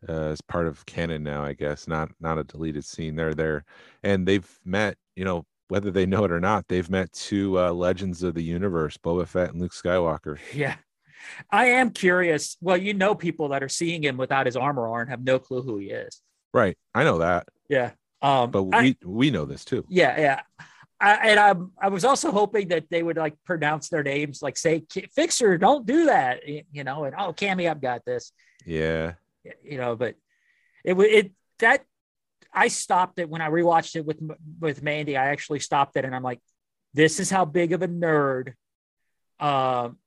uh, 0.08 0.12
as 0.30 0.40
part 0.40 0.66
of 0.66 0.84
canon 0.86 1.22
now, 1.22 1.44
I 1.44 1.52
guess. 1.52 1.86
Not 1.88 2.10
not 2.20 2.38
a 2.38 2.44
deleted 2.44 2.84
scene. 2.84 3.16
They're 3.16 3.34
there, 3.34 3.64
and 4.02 4.26
they've 4.26 4.48
met. 4.64 4.96
You 5.16 5.24
know, 5.24 5.44
whether 5.68 5.90
they 5.90 6.06
know 6.06 6.24
it 6.24 6.32
or 6.32 6.40
not, 6.40 6.68
they've 6.68 6.88
met 6.90 7.12
two 7.12 7.58
uh, 7.58 7.72
legends 7.72 8.22
of 8.22 8.34
the 8.34 8.42
universe, 8.42 8.96
Boba 8.96 9.26
Fett 9.26 9.50
and 9.50 9.60
Luke 9.60 9.72
Skywalker. 9.72 10.38
Yeah. 10.54 10.76
I 11.52 11.66
am 11.66 11.90
curious. 11.90 12.56
Well, 12.60 12.76
you 12.76 12.94
know, 12.94 13.14
people 13.14 13.50
that 13.50 13.62
are 13.62 13.68
seeing 13.68 14.02
him 14.02 14.16
without 14.16 14.46
his 14.46 14.56
armor 14.56 14.88
on 14.88 15.06
have 15.06 15.22
no 15.22 15.38
clue 15.38 15.62
who 15.62 15.78
he 15.78 15.86
is. 15.90 16.20
Right. 16.52 16.76
I 16.96 17.04
know 17.04 17.18
that, 17.18 17.46
Yeah. 17.68 17.92
Um, 18.20 18.50
but 18.50 18.64
I- 18.72 18.82
we 18.82 18.96
we 19.04 19.30
know 19.30 19.44
this 19.44 19.64
too. 19.64 19.84
yeah, 19.88 20.18
yeah. 20.20 20.40
I, 21.00 21.14
and 21.30 21.38
I, 21.40 21.54
I 21.86 21.88
was 21.90 22.04
also 22.04 22.30
hoping 22.32 22.68
that 22.68 22.90
they 22.90 23.02
would 23.02 23.16
like 23.16 23.34
pronounce 23.44 23.88
their 23.88 24.02
names, 24.02 24.42
like 24.42 24.56
say 24.56 24.84
Fixer, 25.14 25.58
don't 25.58 25.86
do 25.86 26.06
that, 26.06 26.40
you 26.46 26.84
know, 26.84 27.04
and 27.04 27.14
oh, 27.16 27.32
Camie, 27.32 27.70
I've 27.70 27.80
got 27.80 28.04
this, 28.04 28.32
Yeah. 28.66 29.12
You 29.64 29.78
know. 29.78 29.96
But 29.96 30.16
it 30.84 30.94
wa- 30.94 31.04
it 31.04 31.32
that 31.58 31.84
I 32.52 32.68
stopped 32.68 33.18
it 33.18 33.28
when 33.28 33.40
I 33.40 33.48
rewatched 33.48 33.96
it 33.96 34.04
with 34.04 34.20
with 34.60 34.82
Mandy. 34.82 35.16
I 35.16 35.28
actually 35.28 35.60
stopped 35.60 35.96
it, 35.96 36.04
and 36.04 36.14
I'm 36.14 36.22
like, 36.22 36.40
this 36.94 37.20
is 37.20 37.30
how 37.30 37.44
big 37.44 37.72
of 37.72 37.82
a 37.82 37.88
nerd, 37.88 38.54
um, 39.40 39.98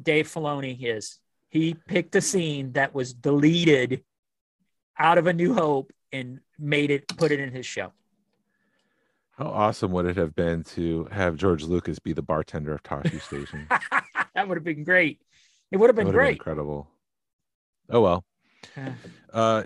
Dave 0.00 0.28
Filoni 0.28 0.78
is. 0.80 1.18
He 1.48 1.74
picked 1.74 2.14
a 2.14 2.20
scene 2.20 2.72
that 2.72 2.94
was 2.94 3.12
deleted 3.12 4.04
out 4.98 5.18
of 5.18 5.26
A 5.26 5.32
New 5.32 5.52
Hope 5.54 5.92
and 6.12 6.40
made 6.58 6.90
it 6.90 7.08
put 7.08 7.32
it 7.32 7.40
in 7.40 7.52
his 7.52 7.66
show. 7.66 7.92
How 9.36 9.46
awesome 9.46 9.90
would 9.92 10.06
it 10.06 10.16
have 10.16 10.34
been 10.34 10.64
to 10.64 11.08
have 11.10 11.36
George 11.36 11.64
Lucas 11.64 11.98
be 11.98 12.12
the 12.12 12.22
bartender 12.22 12.74
of 12.74 12.82
Tosche 12.82 13.20
Station? 13.22 13.66
that 14.34 14.46
would 14.46 14.56
have 14.56 14.64
been 14.64 14.84
great. 14.84 15.20
It 15.70 15.78
would 15.78 15.88
have 15.88 15.96
been 15.96 16.06
would 16.06 16.14
have 16.14 16.18
been 16.18 16.26
great. 16.26 16.36
incredible. 16.36 16.90
Oh 17.90 18.00
well. 18.00 18.24
Uh, 19.32 19.64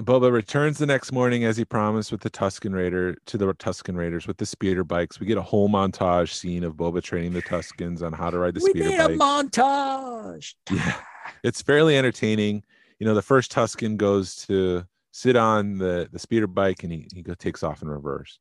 Boba 0.00 0.30
returns 0.30 0.78
the 0.78 0.86
next 0.86 1.10
morning 1.10 1.44
as 1.44 1.56
he 1.56 1.64
promised 1.64 2.12
with 2.12 2.20
the 2.20 2.30
Tusken 2.30 2.72
Raider 2.72 3.16
to 3.26 3.36
the 3.36 3.52
Tusken 3.54 3.96
Raiders 3.96 4.26
with 4.28 4.36
the 4.36 4.46
speeder 4.46 4.84
bikes. 4.84 5.18
We 5.18 5.26
get 5.26 5.38
a 5.38 5.42
whole 5.42 5.68
montage 5.68 6.32
scene 6.32 6.62
of 6.62 6.74
Boba 6.74 7.02
training 7.02 7.32
the 7.32 7.42
Tuskens 7.42 8.02
on 8.02 8.12
how 8.12 8.30
to 8.30 8.38
ride 8.38 8.54
the 8.54 8.60
we 8.62 8.70
speeder 8.70 8.88
need 8.90 9.00
a 9.00 9.08
bike. 9.08 9.18
montage. 9.18 10.54
Yeah. 10.70 11.00
it's 11.42 11.62
fairly 11.62 11.96
entertaining. 11.96 12.62
You 13.00 13.06
know, 13.06 13.14
the 13.14 13.22
first 13.22 13.52
Tusken 13.52 13.96
goes 13.96 14.36
to 14.46 14.84
sit 15.10 15.34
on 15.34 15.78
the 15.78 16.08
the 16.12 16.18
speeder 16.18 16.46
bike 16.46 16.84
and 16.84 16.92
he 16.92 17.08
he 17.12 17.22
takes 17.22 17.62
off 17.64 17.82
in 17.82 17.88
reverse. 17.88 18.38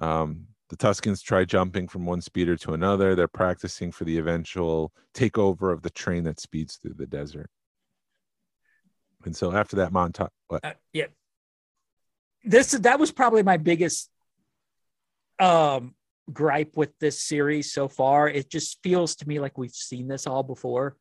Um, 0.00 0.46
the 0.68 0.76
Tuskens 0.76 1.22
try 1.22 1.44
jumping 1.44 1.86
from 1.86 2.06
one 2.06 2.20
speeder 2.20 2.56
to 2.56 2.72
another. 2.72 3.14
They're 3.14 3.28
practicing 3.28 3.92
for 3.92 4.04
the 4.04 4.18
eventual 4.18 4.92
takeover 5.14 5.72
of 5.72 5.82
the 5.82 5.90
train 5.90 6.24
that 6.24 6.40
speeds 6.40 6.76
through 6.76 6.94
the 6.94 7.06
desert. 7.06 7.50
And 9.26 9.36
so 9.36 9.52
after 9.52 9.76
that 9.76 9.92
montage, 9.92 10.28
what? 10.48 10.64
Uh, 10.64 10.72
yeah. 10.92 11.06
This 12.44 12.70
that 12.70 12.98
was 12.98 13.10
probably 13.12 13.42
my 13.42 13.56
biggest 13.56 14.08
um 15.38 15.94
gripe 16.32 16.72
with 16.76 16.96
this 16.98 17.22
series 17.22 17.72
so 17.72 17.88
far. 17.88 18.28
It 18.28 18.48
just 18.48 18.78
feels 18.82 19.16
to 19.16 19.28
me 19.28 19.40
like 19.40 19.58
we've 19.58 19.70
seen 19.72 20.08
this 20.08 20.26
all 20.26 20.42
before. 20.42 20.96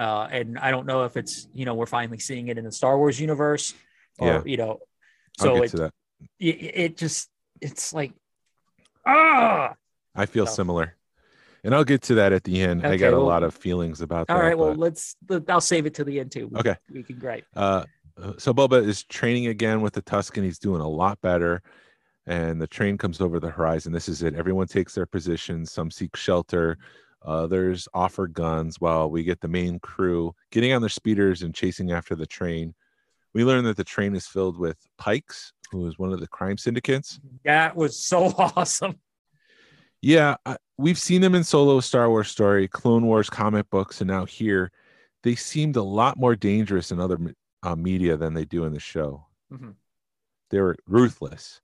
Uh, 0.00 0.26
and 0.30 0.58
I 0.58 0.70
don't 0.70 0.86
know 0.86 1.04
if 1.04 1.16
it's 1.16 1.46
you 1.52 1.64
know 1.64 1.74
we're 1.74 1.86
finally 1.86 2.18
seeing 2.18 2.48
it 2.48 2.56
in 2.56 2.64
the 2.64 2.72
Star 2.72 2.96
Wars 2.96 3.20
universe, 3.20 3.74
or 4.18 4.28
Yeah. 4.28 4.42
you 4.46 4.56
know, 4.56 4.78
so 5.38 5.54
get 5.56 5.64
it, 5.64 5.70
to 5.70 5.76
that. 5.78 5.92
it 6.38 6.46
it 6.84 6.96
just 6.96 7.28
it's 7.60 7.92
like 7.92 8.12
ah 9.06 9.74
I 10.14 10.26
feel 10.26 10.46
so- 10.46 10.54
similar. 10.54 10.96
And 11.64 11.74
I'll 11.74 11.84
get 11.84 12.02
to 12.02 12.14
that 12.16 12.32
at 12.32 12.44
the 12.44 12.60
end. 12.60 12.84
I 12.84 12.90
Okay, 12.90 12.98
got 12.98 13.14
a 13.14 13.18
lot 13.18 13.42
of 13.42 13.54
feelings 13.54 14.00
about 14.02 14.26
that. 14.28 14.36
all 14.36 14.42
right 14.42 14.56
well 14.56 14.70
but- 14.74 14.78
let's 14.78 15.16
i'll 15.48 15.60
save 15.60 15.86
it 15.86 15.94
to 15.94 16.04
the 16.04 16.20
end 16.20 16.30
too 16.30 16.48
we, 16.48 16.58
Okay. 16.60 16.76
we 16.92 17.02
can 17.02 17.18
great. 17.18 17.44
Uh, 17.56 17.84
so 18.38 18.52
Boba 18.54 18.86
is 18.86 19.02
training 19.04 19.46
again 19.48 19.80
with 19.80 19.94
the 19.94 20.02
Tusken. 20.02 20.44
He's 20.44 20.58
doing 20.60 20.80
a 20.80 20.88
lot 20.88 21.20
better. 21.20 21.62
And 22.26 22.60
the 22.62 22.66
train 22.66 22.96
comes 22.96 23.20
over 23.20 23.38
the 23.40 23.50
horizon. 23.50 23.92
This 23.92 24.08
is 24.08 24.22
it. 24.22 24.34
Everyone 24.34 24.66
takes 24.66 24.94
their 24.94 25.04
positions. 25.06 25.72
Some 25.72 25.90
seek 25.90 26.14
shelter. 26.16 26.78
Others 27.22 27.88
offer 27.92 28.26
guns 28.28 28.80
while 28.80 29.10
we 29.10 29.24
get 29.24 29.40
the 29.40 29.48
main 29.48 29.78
crew 29.80 30.34
getting 30.50 30.72
on 30.72 30.80
their 30.80 30.88
speeders 30.90 31.42
and 31.42 31.54
chasing 31.54 31.90
after 31.92 32.14
the 32.14 32.26
train. 32.26 32.74
We 33.34 33.44
learn 33.44 33.64
that 33.64 33.76
the 33.76 33.84
train 33.84 34.14
is 34.14 34.26
filled 34.26 34.58
with 34.58 34.76
Pikes, 34.96 35.52
who 35.70 35.86
is 35.86 35.98
one 35.98 36.12
of 36.12 36.20
the 36.20 36.28
crime 36.28 36.56
syndicates. 36.56 37.18
that 37.44 37.74
was 37.74 37.98
so 37.98 38.26
awesome 38.38 38.94
Yeah, 40.00 40.36
I, 40.46 40.56
we've 40.78 40.98
seen 40.98 41.20
them 41.20 41.34
in 41.34 41.44
Solo 41.44 41.80
Star 41.80 42.08
Wars 42.08 42.30
story, 42.30 42.68
Clone 42.68 43.06
Wars 43.06 43.30
comic 43.30 43.68
books, 43.70 44.00
and 44.00 44.08
now 44.08 44.24
here. 44.24 44.70
They 45.22 45.34
seemed 45.34 45.76
a 45.76 45.82
lot 45.82 46.18
more 46.18 46.36
dangerous 46.36 46.90
in 46.90 47.00
other 47.00 47.18
uh, 47.62 47.76
media 47.76 48.16
than 48.16 48.34
they 48.34 48.44
do 48.44 48.64
in 48.64 48.74
the 48.74 48.80
show. 48.80 49.26
Mhm. 49.50 49.74
They 50.50 50.60
were 50.60 50.76
ruthless, 50.86 51.62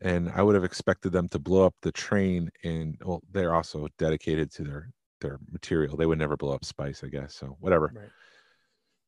and 0.00 0.30
I 0.30 0.42
would 0.42 0.54
have 0.54 0.64
expected 0.64 1.12
them 1.12 1.28
to 1.28 1.38
blow 1.38 1.66
up 1.66 1.74
the 1.82 1.92
train. 1.92 2.50
And 2.64 2.96
well, 3.04 3.22
they're 3.30 3.54
also 3.54 3.86
dedicated 3.98 4.50
to 4.52 4.64
their 4.64 4.92
their 5.20 5.38
material. 5.52 5.96
They 5.96 6.06
would 6.06 6.18
never 6.18 6.36
blow 6.38 6.54
up 6.54 6.64
Spice, 6.64 7.04
I 7.04 7.08
guess. 7.08 7.34
So 7.34 7.56
whatever. 7.60 7.92
Right. 7.94 8.08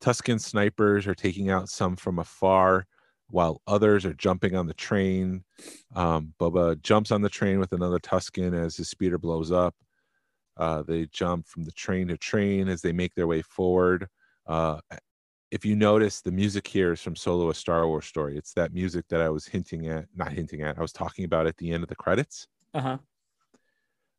Tusken 0.01 0.39
snipers 0.39 1.07
are 1.07 1.15
taking 1.15 1.49
out 1.49 1.69
some 1.69 1.95
from 1.95 2.19
afar, 2.19 2.85
while 3.33 3.63
others 3.65 4.05
are 4.05 4.13
jumping 4.13 4.55
on 4.55 4.67
the 4.67 4.75
train. 4.75 5.43
Um, 5.95 6.35
Boba 6.39 6.79
jumps 6.83 7.11
on 7.11 7.23
the 7.23 7.29
train 7.29 7.59
with 7.59 7.73
another 7.73 7.97
Tusken 7.97 8.53
as 8.53 8.77
his 8.77 8.89
speeder 8.89 9.17
blows 9.17 9.51
up. 9.51 9.73
Uh, 10.55 10.83
they 10.83 11.07
jump 11.07 11.47
from 11.47 11.63
the 11.63 11.71
train 11.71 12.07
to 12.09 12.17
train 12.17 12.69
as 12.69 12.83
they 12.83 12.91
make 12.93 13.15
their 13.15 13.25
way 13.25 13.41
forward. 13.41 14.07
Uh, 14.45 14.79
if 15.49 15.65
you 15.65 15.75
notice, 15.75 16.21
the 16.21 16.31
music 16.31 16.67
here 16.67 16.93
is 16.93 17.01
from 17.01 17.15
Solo: 17.15 17.49
A 17.49 17.55
Star 17.55 17.87
Wars 17.87 18.05
Story. 18.05 18.37
It's 18.37 18.53
that 18.53 18.71
music 18.71 19.05
that 19.09 19.19
I 19.19 19.29
was 19.29 19.47
hinting 19.47 19.87
at, 19.87 20.05
not 20.15 20.31
hinting 20.31 20.61
at. 20.61 20.77
I 20.77 20.81
was 20.81 20.93
talking 20.93 21.25
about 21.25 21.47
at 21.47 21.57
the 21.57 21.71
end 21.71 21.81
of 21.81 21.89
the 21.89 21.95
credits. 21.95 22.47
uh-huh 22.75 22.99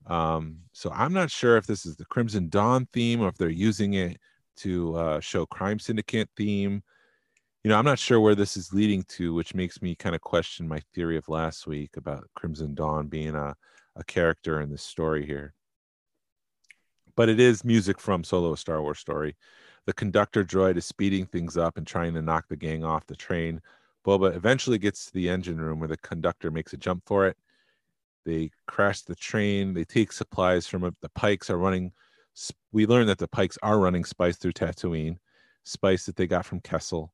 Um, 0.06 0.58
so 0.72 0.90
I'm 0.90 1.12
not 1.12 1.30
sure 1.30 1.56
if 1.56 1.68
this 1.68 1.86
is 1.86 1.94
the 1.94 2.04
Crimson 2.06 2.48
Dawn 2.48 2.88
theme 2.92 3.20
or 3.20 3.28
if 3.28 3.36
they're 3.36 3.48
using 3.48 3.94
it 3.94 4.18
to 4.56 4.96
uh, 4.96 5.20
show 5.20 5.46
Crime 5.46 5.78
Syndicate 5.78 6.28
theme. 6.36 6.82
You 7.64 7.70
know, 7.70 7.78
I'm 7.78 7.84
not 7.86 7.98
sure 7.98 8.20
where 8.20 8.34
this 8.34 8.58
is 8.58 8.74
leading 8.74 9.04
to, 9.04 9.32
which 9.32 9.54
makes 9.54 9.80
me 9.80 9.94
kind 9.94 10.14
of 10.14 10.20
question 10.20 10.68
my 10.68 10.80
theory 10.94 11.16
of 11.16 11.30
last 11.30 11.66
week 11.66 11.96
about 11.96 12.28
Crimson 12.36 12.74
Dawn 12.74 13.06
being 13.06 13.34
a, 13.34 13.56
a 13.96 14.04
character 14.04 14.60
in 14.60 14.68
this 14.68 14.82
story 14.82 15.24
here. 15.24 15.54
But 17.16 17.30
it 17.30 17.40
is 17.40 17.64
music 17.64 17.98
from 17.98 18.22
Solo: 18.22 18.52
A 18.52 18.56
Star 18.58 18.82
Wars 18.82 18.98
Story. 18.98 19.34
The 19.86 19.94
conductor 19.94 20.44
droid 20.44 20.76
is 20.76 20.84
speeding 20.84 21.24
things 21.24 21.56
up 21.56 21.78
and 21.78 21.86
trying 21.86 22.12
to 22.14 22.20
knock 22.20 22.48
the 22.48 22.56
gang 22.56 22.84
off 22.84 23.06
the 23.06 23.16
train. 23.16 23.62
Boba 24.06 24.36
eventually 24.36 24.76
gets 24.76 25.06
to 25.06 25.14
the 25.14 25.30
engine 25.30 25.58
room 25.58 25.78
where 25.78 25.88
the 25.88 25.96
conductor 25.96 26.50
makes 26.50 26.74
a 26.74 26.76
jump 26.76 27.04
for 27.06 27.26
it. 27.26 27.38
They 28.26 28.50
crash 28.66 29.00
the 29.00 29.14
train. 29.14 29.72
They 29.72 29.84
take 29.84 30.12
supplies 30.12 30.66
from 30.66 30.84
it. 30.84 30.94
The 31.00 31.08
Pikes 31.08 31.48
are 31.48 31.56
running. 31.56 31.92
We 32.72 32.84
learn 32.84 33.06
that 33.06 33.18
the 33.18 33.28
Pikes 33.28 33.56
are 33.62 33.78
running 33.78 34.04
spice 34.04 34.36
through 34.36 34.52
Tatooine, 34.52 35.16
spice 35.64 36.04
that 36.04 36.16
they 36.16 36.26
got 36.26 36.44
from 36.44 36.60
Kessel, 36.60 37.10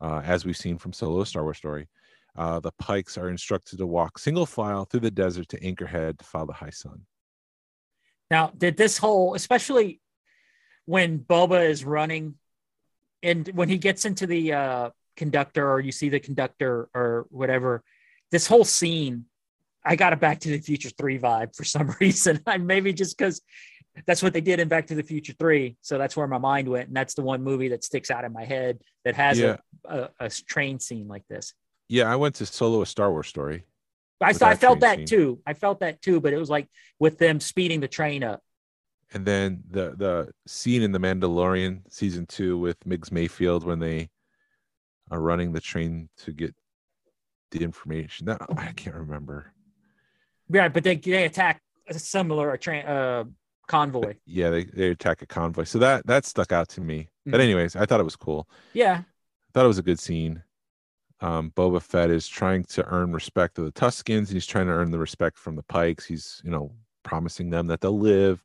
uh, 0.00 0.22
as 0.24 0.44
we've 0.44 0.56
seen 0.56 0.78
from 0.78 0.92
Solo: 0.92 1.24
Star 1.24 1.42
Wars 1.42 1.58
Story. 1.58 1.88
Uh, 2.36 2.60
the 2.60 2.72
Pikes 2.78 3.18
are 3.18 3.30
instructed 3.30 3.78
to 3.78 3.86
walk 3.86 4.18
single 4.18 4.46
file 4.46 4.84
through 4.84 5.00
the 5.00 5.10
desert 5.10 5.48
to 5.48 5.60
Anchorhead 5.60 6.18
to 6.18 6.24
follow 6.24 6.46
the 6.46 6.52
high 6.52 6.70
sun. 6.70 7.00
Now, 8.30 8.52
did 8.56 8.76
this 8.76 8.98
whole, 8.98 9.34
especially 9.34 10.00
when 10.84 11.18
Boba 11.18 11.68
is 11.68 11.84
running 11.84 12.34
and 13.22 13.48
when 13.48 13.68
he 13.68 13.78
gets 13.78 14.04
into 14.04 14.26
the 14.26 14.52
uh, 14.52 14.90
conductor 15.16 15.70
or 15.70 15.80
you 15.80 15.92
see 15.92 16.08
the 16.08 16.20
conductor 16.20 16.88
or 16.94 17.26
whatever, 17.30 17.82
this 18.30 18.46
whole 18.46 18.64
scene, 18.64 19.24
I 19.84 19.96
got 19.96 20.12
a 20.12 20.16
Back 20.16 20.40
to 20.40 20.50
the 20.50 20.58
Future 20.58 20.90
3 20.90 21.18
vibe 21.18 21.56
for 21.56 21.64
some 21.64 21.94
reason. 22.00 22.40
I 22.46 22.58
maybe 22.58 22.92
just 22.92 23.16
because 23.16 23.40
that's 24.06 24.22
what 24.22 24.32
they 24.32 24.40
did 24.40 24.60
in 24.60 24.68
Back 24.68 24.86
to 24.88 24.94
the 24.94 25.02
Future 25.02 25.34
3. 25.38 25.76
So 25.82 25.98
that's 25.98 26.16
where 26.16 26.26
my 26.26 26.38
mind 26.38 26.68
went. 26.68 26.88
And 26.88 26.96
that's 26.96 27.14
the 27.14 27.22
one 27.22 27.42
movie 27.42 27.68
that 27.68 27.84
sticks 27.84 28.10
out 28.10 28.24
in 28.24 28.32
my 28.32 28.44
head 28.44 28.78
that 29.04 29.14
has 29.16 29.38
Yeah. 29.38 29.56
a, 29.84 29.98
a, 29.98 30.08
a 30.20 30.30
train 30.30 30.78
scene 30.80 31.08
like 31.08 31.24
this. 31.28 31.54
Yeah, 31.88 32.04
I 32.12 32.16
went 32.16 32.34
to 32.36 32.46
Solo: 32.46 32.82
A 32.82 32.86
Star 32.86 33.10
Wars 33.10 33.28
Story. 33.28 33.64
I, 34.20 34.30
I 34.42 34.54
felt 34.56 34.80
that 34.80 34.96
scene. 34.98 35.06
too. 35.06 35.40
I 35.46 35.54
felt 35.54 35.80
that 35.80 36.02
too, 36.02 36.20
but 36.20 36.32
it 36.32 36.38
was 36.38 36.50
like 36.50 36.68
with 36.98 37.18
them 37.18 37.40
speeding 37.40 37.80
the 37.80 37.88
train 37.88 38.22
up. 38.24 38.42
and 39.14 39.24
then 39.24 39.62
the 39.70 39.94
the 39.96 40.28
scene 40.46 40.82
in 40.82 40.92
the 40.92 40.98
Mandalorian 40.98 41.82
season 41.88 42.26
two 42.26 42.58
with 42.58 42.78
Migs 42.80 43.10
Mayfield 43.12 43.64
when 43.64 43.78
they 43.78 44.10
are 45.10 45.20
running 45.20 45.52
the 45.52 45.60
train 45.60 46.08
to 46.18 46.32
get 46.32 46.54
the 47.52 47.60
information. 47.62 48.26
That 48.26 48.42
I 48.56 48.72
can't 48.72 48.96
remember. 48.96 49.52
Yeah, 50.50 50.68
but 50.68 50.84
they 50.84 50.96
they 50.96 51.24
attack 51.24 51.62
a 51.88 51.98
similar 51.98 52.54
train 52.58 52.84
uh, 52.84 53.24
convoy. 53.68 54.14
Yeah, 54.26 54.50
they, 54.50 54.64
they 54.64 54.88
attack 54.90 55.22
a 55.22 55.26
convoy. 55.26 55.64
So 55.64 55.78
that 55.78 56.06
that 56.06 56.24
stuck 56.26 56.50
out 56.52 56.68
to 56.70 56.80
me. 56.80 57.08
But 57.24 57.40
Mhm. 57.40 57.44
anyways, 57.44 57.76
I 57.76 57.86
thought 57.86 58.00
it 58.00 58.04
was 58.04 58.16
cool. 58.16 58.48
Yeah, 58.74 59.02
I 59.04 59.48
thought 59.54 59.64
it 59.64 59.68
was 59.68 59.78
a 59.78 59.82
good 59.82 60.00
scene. 60.00 60.42
Um, 61.20 61.50
Boba 61.56 61.80
Fett 61.82 62.10
is 62.10 62.28
trying 62.28 62.64
to 62.64 62.84
earn 62.86 63.12
respect 63.12 63.58
of 63.58 63.64
the 63.64 63.72
Tuskens. 63.72 64.30
He's 64.30 64.46
trying 64.46 64.66
to 64.66 64.72
earn 64.72 64.90
the 64.92 64.98
respect 65.00 65.36
from 65.38 65.56
the 65.56 65.64
Pikes. 65.64 66.04
He's, 66.06 66.40
you 66.44 66.50
know, 66.50 66.72
promising 67.02 67.50
them 67.50 67.66
that 67.68 67.80
they'll 67.80 67.98
live. 67.98 68.44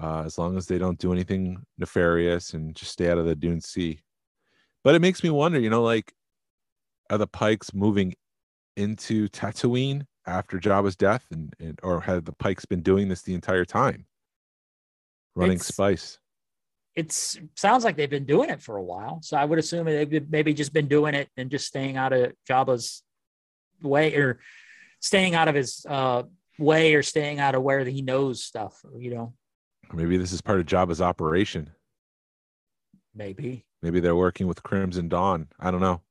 uh, 0.00 0.22
as 0.24 0.38
long 0.38 0.56
as 0.56 0.66
they 0.66 0.78
don't 0.78 0.98
do 0.98 1.12
anything 1.12 1.64
nefarious 1.78 2.54
and 2.54 2.74
just 2.74 2.90
stay 2.92 3.10
out 3.10 3.18
of 3.18 3.26
the 3.26 3.36
Dune 3.36 3.60
Sea. 3.60 4.00
But 4.82 4.94
it 4.94 5.00
makes 5.02 5.22
me 5.22 5.28
wonder, 5.30 5.60
you 5.60 5.68
know, 5.70 5.82
like, 5.82 6.12
are 7.10 7.18
the 7.18 7.26
Pikes 7.26 7.74
moving 7.74 8.14
into 8.76 9.28
Tatooine 9.28 10.06
after 10.26 10.58
Jabba's 10.58 10.96
death, 10.96 11.26
and, 11.30 11.54
and 11.60 11.78
or 11.82 12.00
have 12.00 12.24
the 12.24 12.32
Pikes 12.32 12.64
been 12.64 12.80
doing 12.80 13.08
this 13.08 13.20
the 13.22 13.34
entire 13.34 13.66
time, 13.66 14.06
running 15.34 15.54
It's- 15.56 15.66
spice? 15.68 16.18
It 16.94 17.10
sounds 17.56 17.84
like 17.84 17.96
they've 17.96 18.10
been 18.10 18.26
doing 18.26 18.50
it 18.50 18.60
for 18.60 18.76
a 18.76 18.82
while. 18.82 19.20
So 19.22 19.38
I 19.38 19.46
would 19.46 19.58
assume 19.58 19.86
they've 19.86 20.28
maybe 20.30 20.52
just 20.52 20.74
been 20.74 20.88
doing 20.88 21.14
it 21.14 21.30
and 21.38 21.50
just 21.50 21.66
staying 21.66 21.96
out 21.96 22.12
of 22.12 22.32
Jabba's 22.46 23.02
way 23.80 24.14
or 24.14 24.40
staying 25.00 25.34
out 25.34 25.48
of 25.48 25.54
his 25.54 25.86
uh, 25.88 26.24
way 26.58 26.94
or 26.94 27.02
staying 27.02 27.40
out 27.40 27.54
of 27.54 27.62
where 27.62 27.82
he 27.82 28.02
knows 28.02 28.44
stuff. 28.44 28.78
You 28.98 29.14
know, 29.14 29.34
maybe 29.90 30.18
this 30.18 30.32
is 30.34 30.42
part 30.42 30.60
of 30.60 30.66
Jabba's 30.66 31.00
operation. 31.00 31.70
maybe. 33.14 33.64
Maybe 33.82 34.00
they're 34.00 34.14
working 34.14 34.46
with 34.46 34.62
Crimson 34.62 35.08
Dawn. 35.08 35.48
I 35.58 35.70
don't 35.70 35.80
know. 35.80 36.02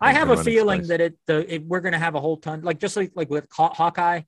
I 0.00 0.08
And 0.10 0.18
have 0.18 0.30
a 0.30 0.42
feeling 0.42 0.82
that 0.88 1.00
it, 1.00 1.16
the, 1.26 1.54
it 1.54 1.64
we're 1.64 1.80
going 1.80 1.92
to 1.92 1.98
have 1.98 2.14
a 2.14 2.20
whole 2.20 2.36
ton 2.38 2.62
like 2.62 2.78
just 2.80 2.96
like 2.96 3.12
like 3.14 3.30
with 3.30 3.46
Haw- 3.52 3.72
Hawkeye, 3.72 4.22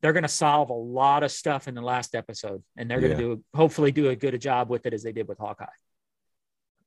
they're 0.00 0.12
going 0.12 0.22
to 0.22 0.28
solve 0.28 0.70
a 0.70 0.74
lot 0.74 1.22
of 1.22 1.30
stuff 1.32 1.66
in 1.68 1.74
the 1.74 1.82
last 1.82 2.14
episode, 2.14 2.62
and 2.76 2.90
they're 2.90 3.00
going 3.00 3.12
Yeah. 3.12 3.18
to 3.18 3.36
do 3.36 3.44
hopefully 3.54 3.90
do 3.92 4.08
a 4.10 4.16
good 4.16 4.34
a 4.34 4.38
job 4.38 4.70
with 4.70 4.86
it 4.86 4.94
as 4.94 5.02
they 5.02 5.12
did 5.12 5.26
with 5.28 5.38
Hawkeye. 5.38 5.66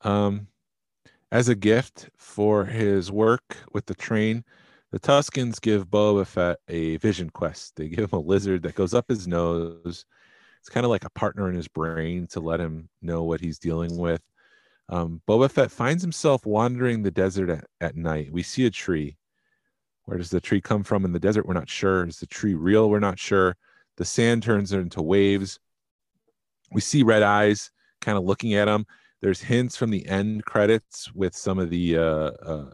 Um, 0.01 0.47
as 1.31 1.47
a 1.49 1.55
gift 1.55 2.09
for 2.17 2.65
his 2.65 3.11
work 3.11 3.57
with 3.73 3.85
the 3.85 3.95
train, 3.95 4.43
the 4.91 4.99
Tuskens 4.99 5.61
give 5.61 5.87
Boba 5.87 6.25
Fett 6.25 6.57
a 6.67 6.97
vision 6.97 7.29
quest. 7.29 7.75
They 7.75 7.87
give 7.87 8.11
him 8.11 8.19
a 8.19 8.21
lizard 8.21 8.63
that 8.63 8.75
goes 8.75 8.93
up 8.93 9.05
his 9.07 9.27
nose. 9.27 10.05
It's 10.59 10.69
kind 10.69 10.85
of 10.85 10.89
like 10.89 11.05
a 11.05 11.09
partner 11.11 11.49
in 11.49 11.55
his 11.55 11.67
brain 11.67 12.27
to 12.31 12.39
let 12.39 12.59
him 12.59 12.89
know 13.01 13.23
what 13.23 13.39
he's 13.41 13.57
dealing 13.59 13.97
with. 13.97 14.21
Um, 14.89 15.21
Boba 15.27 15.49
Fett 15.49 15.71
finds 15.71 16.03
himself 16.03 16.45
wandering 16.45 17.01
the 17.03 17.11
desert 17.11 17.49
at, 17.49 17.65
at 17.79 17.95
night. 17.95 18.31
We 18.31 18.43
see 18.43 18.65
a 18.65 18.69
tree. 18.69 19.15
Where 20.11 20.17
does 20.17 20.29
the 20.29 20.41
tree 20.41 20.59
come 20.59 20.83
from 20.83 21.05
in 21.05 21.13
the 21.13 21.21
desert? 21.21 21.45
We're 21.45 21.53
not 21.53 21.69
sure. 21.69 22.05
Is 22.05 22.19
the 22.19 22.25
tree 22.25 22.53
real? 22.53 22.89
We're 22.89 22.99
not 22.99 23.17
sure. 23.17 23.55
The 23.95 24.03
sand 24.03 24.43
turns 24.43 24.73
into 24.73 25.01
waves. 25.01 25.57
We 26.69 26.81
see 26.81 27.01
red 27.01 27.23
eyes 27.23 27.71
kind 28.01 28.17
of 28.17 28.25
looking 28.25 28.53
at 28.55 28.65
them. 28.65 28.85
there's 29.21 29.39
hints 29.39 29.77
from 29.77 29.89
the 29.89 30.05
end 30.05 30.43
credits 30.43 31.09
with 31.13 31.33
some 31.33 31.59
of 31.59 31.69
the 31.69 31.97
uh, 31.97 32.31
uh, 32.45 32.71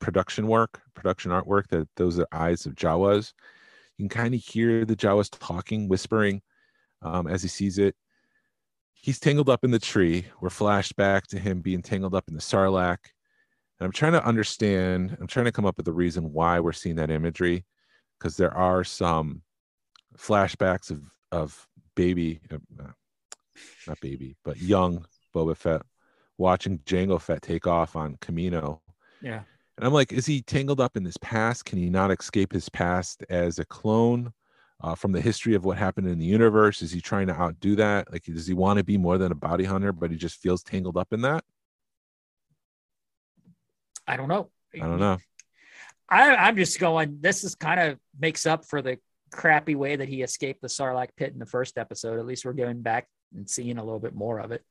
production 0.00 0.48
work, 0.48 0.80
production 0.94 1.30
artwork 1.30 1.68
that 1.68 1.88
those 1.94 2.18
are 2.18 2.26
eyes 2.32 2.66
of 2.66 2.74
Jawas. 2.74 3.32
You 3.96 4.08
can 4.08 4.08
kind 4.08 4.34
of 4.34 4.40
hear 4.40 4.84
the 4.84 4.96
Jawas 4.96 5.30
talking, 5.30 5.86
whispering 5.86 6.42
um, 7.02 7.28
as 7.28 7.40
he 7.42 7.48
sees 7.48 7.78
it. 7.78 7.94
He's 8.94 9.20
tangled 9.20 9.48
up 9.48 9.62
in 9.62 9.70
the 9.70 9.78
tree. 9.78 10.26
We're 10.40 10.50
flashed 10.50 10.96
back 10.96 11.28
to 11.28 11.38
him 11.38 11.60
being 11.60 11.82
tangled 11.82 12.16
up 12.16 12.26
in 12.26 12.34
the 12.34 12.40
sarlacc. 12.40 12.98
And 13.80 13.86
I'm 13.86 13.92
trying 13.92 14.12
to 14.12 14.24
understand, 14.24 15.16
I'm 15.18 15.26
trying 15.26 15.46
to 15.46 15.52
come 15.52 15.64
up 15.64 15.78
with 15.78 15.86
the 15.86 15.92
reason 15.92 16.32
why 16.32 16.60
we're 16.60 16.72
seeing 16.72 16.96
that 16.96 17.10
imagery, 17.10 17.64
because 18.18 18.36
there 18.36 18.54
are 18.54 18.84
some 18.84 19.40
flashbacks 20.18 20.90
of, 20.90 21.02
of 21.32 21.66
baby, 21.96 22.40
uh, 22.52 22.58
not 23.86 24.00
baby, 24.00 24.36
but 24.44 24.58
young 24.58 25.06
Boba 25.34 25.56
Fett 25.56 25.82
watching 26.36 26.78
Jango 26.80 27.20
Fett 27.20 27.40
take 27.40 27.66
off 27.66 27.96
on 27.96 28.16
Kamino. 28.16 28.80
Yeah. 29.22 29.42
And 29.76 29.86
I'm 29.86 29.94
like, 29.94 30.12
is 30.12 30.26
he 30.26 30.42
tangled 30.42 30.80
up 30.80 30.96
in 30.96 31.04
this 31.04 31.16
past? 31.22 31.64
Can 31.64 31.78
he 31.78 31.88
not 31.88 32.10
escape 32.10 32.52
his 32.52 32.68
past 32.68 33.24
as 33.30 33.58
a 33.58 33.64
clone 33.64 34.30
uh, 34.82 34.94
from 34.94 35.12
the 35.12 35.20
history 35.22 35.54
of 35.54 35.64
what 35.64 35.78
happened 35.78 36.06
in 36.06 36.18
the 36.18 36.26
universe? 36.26 36.82
Is 36.82 36.92
he 36.92 37.00
trying 37.00 37.28
to 37.28 37.34
outdo 37.34 37.76
that? 37.76 38.12
Like, 38.12 38.24
does 38.24 38.46
he 38.46 38.52
want 38.52 38.76
to 38.76 38.84
be 38.84 38.98
more 38.98 39.16
than 39.16 39.32
a 39.32 39.34
bounty 39.34 39.64
hunter, 39.64 39.92
but 39.92 40.10
he 40.10 40.18
just 40.18 40.36
feels 40.36 40.62
tangled 40.62 40.98
up 40.98 41.14
in 41.14 41.22
that? 41.22 41.44
I 44.10 44.16
don't 44.16 44.28
know. 44.28 44.50
I 44.74 44.78
don't 44.78 44.98
know. 44.98 45.18
I, 46.08 46.34
I'm 46.34 46.56
just 46.56 46.80
going. 46.80 47.18
This 47.20 47.44
is 47.44 47.54
kind 47.54 47.78
of 47.78 47.98
makes 48.18 48.44
up 48.44 48.64
for 48.64 48.82
the 48.82 48.98
crappy 49.30 49.76
way 49.76 49.94
that 49.94 50.08
he 50.08 50.22
escaped 50.22 50.60
the 50.60 50.68
Sarlacc 50.68 51.10
pit 51.16 51.32
in 51.32 51.38
the 51.38 51.46
first 51.46 51.78
episode. 51.78 52.18
At 52.18 52.26
least 52.26 52.44
we're 52.44 52.52
going 52.52 52.82
back 52.82 53.06
and 53.34 53.48
seeing 53.48 53.78
a 53.78 53.84
little 53.84 54.00
bit 54.00 54.14
more 54.14 54.40
of 54.40 54.50
it. 54.50 54.64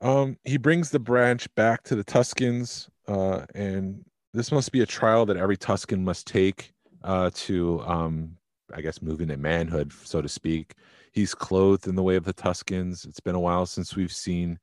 Um, 0.00 0.36
he 0.44 0.58
brings 0.58 0.90
the 0.90 1.00
branch 1.00 1.52
back 1.56 1.82
to 1.84 1.96
the 1.96 2.04
Tuskens, 2.04 2.88
uh, 3.08 3.44
and 3.56 4.04
this 4.32 4.52
must 4.52 4.70
be 4.70 4.82
a 4.82 4.86
trial 4.86 5.26
that 5.26 5.36
every 5.36 5.56
Tusken 5.56 6.02
must 6.02 6.28
take 6.28 6.72
uh, 7.02 7.30
to, 7.34 7.80
um, 7.80 8.36
I 8.72 8.80
guess, 8.80 9.02
move 9.02 9.20
into 9.20 9.36
manhood, 9.36 9.92
so 10.04 10.22
to 10.22 10.28
speak. 10.28 10.74
He's 11.10 11.34
clothed 11.34 11.88
in 11.88 11.96
the 11.96 12.02
way 12.04 12.14
of 12.14 12.22
the 12.22 12.32
Tuskens. 12.32 13.08
It's 13.08 13.18
been 13.18 13.34
a 13.34 13.40
while 13.40 13.66
since 13.66 13.96
we've 13.96 14.12
seen. 14.12 14.60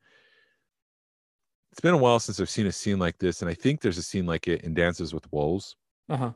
It's 1.75 1.81
been 1.81 1.93
a 1.93 1.97
while 1.97 2.19
since 2.21 2.39
I've 2.39 2.49
seen 2.49 2.67
a 2.67 2.71
scene 2.71 2.99
like 2.99 3.17
this, 3.17 3.41
and 3.41 3.51
I 3.51 3.53
think 3.53 3.81
there's 3.81 3.97
a 3.97 4.01
scene 4.01 4.25
like 4.25 4.47
it 4.47 4.61
in 4.61 4.73
Dances 4.73 5.13
with 5.13 5.29
Wolves 5.33 5.75
Uh 6.07 6.15
huh. 6.15 6.31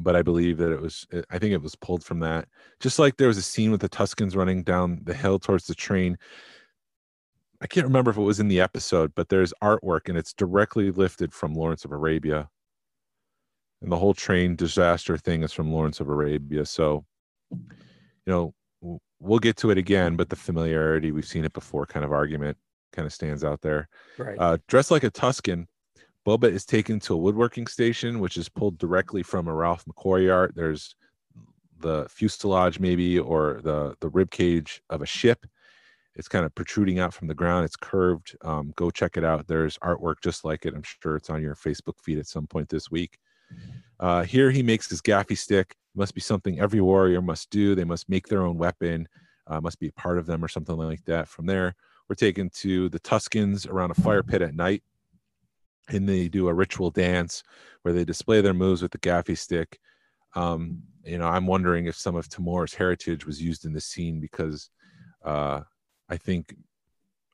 but 0.00 0.16
I 0.16 0.22
believe 0.22 0.56
that 0.56 0.72
it 0.72 0.80
was 0.80 1.06
I 1.30 1.38
think 1.38 1.52
it 1.52 1.60
was 1.60 1.76
pulled 1.76 2.02
from 2.02 2.20
that. 2.20 2.48
Just 2.80 2.98
like 2.98 3.18
there 3.18 3.28
was 3.28 3.36
a 3.36 3.42
scene 3.42 3.70
with 3.72 3.82
the 3.82 3.90
Tuskens 3.90 4.34
running 4.34 4.62
down 4.62 5.00
the 5.04 5.12
hill 5.12 5.38
towards 5.38 5.66
the 5.66 5.74
train. 5.74 6.16
I 7.60 7.66
can't 7.66 7.86
remember 7.86 8.10
if 8.10 8.16
it 8.16 8.22
was 8.22 8.40
in 8.40 8.48
the 8.48 8.60
episode, 8.60 9.14
but 9.14 9.28
there's 9.28 9.52
artwork 9.62 10.08
and 10.08 10.16
it's 10.16 10.32
directly 10.32 10.90
lifted 10.90 11.34
from 11.34 11.52
Lawrence 11.54 11.84
of 11.84 11.92
Arabia. 11.92 12.48
And 13.82 13.92
the 13.92 13.98
whole 13.98 14.14
train 14.14 14.56
disaster 14.56 15.18
thing 15.18 15.42
is 15.42 15.52
from 15.52 15.70
Lawrence 15.70 16.00
of 16.00 16.08
Arabia. 16.08 16.64
So, 16.64 17.04
you 17.52 17.58
know, 18.26 18.54
we'll 19.20 19.38
get 19.38 19.56
to 19.58 19.70
it 19.70 19.76
again, 19.78 20.16
but 20.16 20.30
the 20.30 20.36
familiarity, 20.36 21.12
we've 21.12 21.26
seen 21.26 21.44
it 21.44 21.52
before 21.52 21.84
kind 21.84 22.04
of 22.04 22.12
argument 22.12 22.56
kind 22.94 23.06
of 23.06 23.12
stands 23.12 23.44
out 23.44 23.60
there. 23.60 23.88
Right. 24.18 24.38
Uh, 24.38 24.58
dressed 24.68 24.90
like 24.90 25.04
a 25.04 25.10
Tusken, 25.10 25.66
Boba 26.26 26.50
is 26.50 26.64
taken 26.64 27.00
to 27.00 27.14
a 27.14 27.18
woodworking 27.18 27.66
station, 27.66 28.18
which 28.18 28.36
is 28.36 28.48
pulled 28.48 28.78
directly 28.78 29.22
from 29.22 29.46
a 29.46 29.54
Ralph 29.54 29.84
McQuarrie 29.84 30.32
art. 30.32 30.54
There's 30.54 30.94
the 31.80 32.06
fuselage, 32.08 32.80
maybe, 32.80 33.18
or 33.18 33.60
the 33.62 33.94
the 34.00 34.08
rib 34.08 34.30
cage 34.30 34.82
of 34.88 35.02
a 35.02 35.06
ship. 35.06 35.46
It's 36.16 36.28
kind 36.28 36.46
of 36.46 36.54
protruding 36.54 36.98
out 37.00 37.12
from 37.12 37.28
the 37.28 37.34
ground. 37.34 37.64
It's 37.64 37.76
curved. 37.76 38.36
Um, 38.42 38.72
go 38.76 38.90
check 38.90 39.16
it 39.16 39.24
out. 39.24 39.46
There's 39.48 39.76
artwork 39.78 40.16
just 40.22 40.44
like 40.44 40.64
it. 40.64 40.74
I'm 40.74 40.84
sure 40.84 41.16
it's 41.16 41.28
on 41.28 41.42
your 41.42 41.56
Facebook 41.56 41.98
feed 42.02 42.18
at 42.18 42.28
some 42.28 42.46
point 42.46 42.68
this 42.68 42.90
week. 42.90 43.18
Uh, 44.00 44.22
here 44.22 44.50
he 44.50 44.62
makes 44.62 44.88
his 44.88 45.02
gaffi 45.02 45.36
stick. 45.36 45.74
Must 45.94 46.14
be 46.14 46.20
something 46.20 46.58
every 46.58 46.80
warrior 46.80 47.20
must 47.20 47.50
do. 47.50 47.74
They 47.74 47.84
must 47.84 48.08
make 48.08 48.28
their 48.28 48.42
own 48.42 48.56
weapon. 48.56 49.08
Uh, 49.46 49.60
must 49.60 49.78
be 49.78 49.88
a 49.88 49.92
part 49.92 50.18
of 50.18 50.26
them 50.26 50.42
or 50.42 50.48
something 50.48 50.76
like 50.76 51.04
that. 51.04 51.28
From 51.28 51.46
there, 51.46 51.74
we're 52.08 52.14
taken 52.14 52.50
to 52.50 52.88
the 52.88 53.00
Tuskens 53.00 53.68
around 53.68 53.90
a 53.90 53.94
fire 53.94 54.22
pit 54.22 54.42
at 54.42 54.54
night 54.54 54.82
and 55.88 56.08
they 56.08 56.28
do 56.28 56.48
a 56.48 56.54
ritual 56.54 56.90
dance 56.90 57.42
where 57.82 57.94
they 57.94 58.04
display 58.04 58.40
their 58.40 58.54
moves 58.54 58.82
with 58.82 58.92
the 58.92 58.98
gaffi 58.98 59.36
stick. 59.36 59.78
Um, 60.34 60.82
you 61.04 61.18
know, 61.18 61.28
I'm 61.28 61.46
wondering 61.46 61.86
if 61.86 61.96
some 61.96 62.16
of 62.16 62.28
Temuera's 62.28 62.74
heritage 62.74 63.26
was 63.26 63.42
used 63.42 63.64
in 63.64 63.72
the 63.72 63.80
scene 63.80 64.20
because 64.20 64.70
uh, 65.24 65.60
I 66.08 66.16
think 66.16 66.54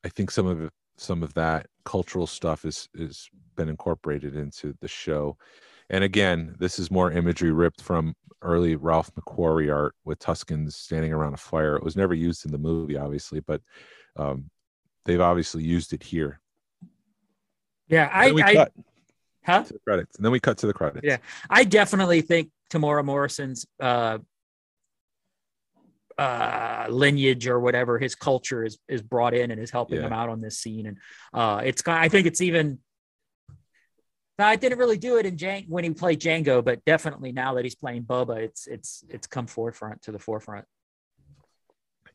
I 0.05 0.09
think 0.09 0.31
some 0.31 0.47
of 0.47 0.71
some 0.97 1.23
of 1.23 1.33
that 1.35 1.67
cultural 1.85 2.27
stuff 2.27 2.65
is 2.65 2.89
is 2.95 3.31
been 3.57 3.69
incorporated 3.69 4.37
into 4.37 4.75
the 4.81 4.89
show. 4.89 5.37
And 5.89 6.05
again, 6.05 6.55
this 6.59 6.79
is 6.79 6.91
more 6.91 7.11
imagery 7.11 7.53
ripped 7.53 7.83
from 7.83 8.15
early 8.43 8.77
Ralph 8.77 9.11
McQuarrie 9.15 9.75
art 9.75 9.95
with 10.05 10.19
Tuscans 10.19 10.77
standing 10.77 11.13
around 11.13 11.35
a 11.35 11.39
fire. 11.39 11.77
It 11.77 11.83
was 11.83 11.97
never 11.97 12.15
used 12.15 12.47
in 12.47 12.53
the 12.53 12.59
movie, 12.59 12.97
obviously, 12.97 13.41
but 13.41 13.61
um, 14.17 14.51
they've 15.05 15.21
obviously 15.21 15.63
used 15.63 15.93
it 15.93 16.03
here. 16.03 16.41
yeah. 17.89 18.09
I, 18.13 18.33
we 18.33 18.43
I 18.43 18.55
cut 18.55 18.73
huh? 19.45 19.63
to 19.65 19.73
the 19.73 19.79
credits, 19.81 20.17
and 20.17 20.25
then 20.25 20.33
we 20.33 20.41
cut 20.41 20.59
to 20.59 20.67
the 20.67 20.73
credits. 20.75 21.05
Yeah. 21.05 21.19
I 21.49 21.65
definitely 21.65 22.21
think 22.21 22.51
Temuera 22.71 23.05
Morrison's 23.05 23.67
uh, 23.81 24.19
uh, 26.19 26.87
lineage 26.91 27.47
or 27.47 27.59
whatever 27.59 27.99
his 27.99 28.15
culture 28.15 28.65
is 28.65 28.79
is 28.89 29.01
brought 29.03 29.35
in 29.35 29.51
and 29.51 29.61
is 29.61 29.71
helping 29.71 29.99
Yeah. 29.99 30.07
him 30.07 30.13
out 30.13 30.29
on 30.29 30.41
this 30.41 30.59
scene. 30.59 30.87
And 30.87 30.99
uh, 31.33 31.63
it's. 31.65 31.83
I 31.87 32.09
think 32.09 32.27
it's 32.27 32.41
even. 32.41 32.79
I 34.39 34.57
didn't 34.57 34.79
really 34.79 34.97
do 34.97 35.19
it 35.19 35.27
in 35.27 35.37
Jan- 35.37 35.67
when 35.69 35.85
he 35.85 35.91
played 35.91 36.19
Jango, 36.19 36.65
but 36.65 36.83
definitely 36.87 37.31
now 37.31 37.55
that 37.55 37.65
he's 37.65 37.75
playing 37.75 38.05
Boba, 38.05 38.39
it's 38.39 38.67
it's 38.67 39.05
it's 39.11 39.27
come 39.27 39.47
forefront 39.47 40.01
to 40.03 40.13
the 40.13 40.19
forefront. 40.19 40.65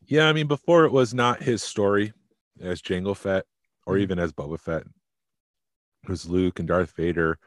Yeah, 0.06 0.28
I 0.28 0.32
mean, 0.32 0.46
before 0.48 0.84
it 0.86 0.92
was 0.92 1.14
not 1.14 1.42
his 1.42 1.62
story 1.62 2.12
as 2.60 2.80
Jango 2.82 3.16
Fett 3.16 3.46
or 3.86 3.94
Mhm. 3.94 4.00
even 4.00 4.18
as 4.18 4.32
Boba 4.32 4.58
Fett. 4.58 4.84
It 6.02 6.08
was 6.08 6.28
Luke 6.28 6.58
and 6.58 6.68
Darth 6.68 6.92
Vader, 6.92 7.38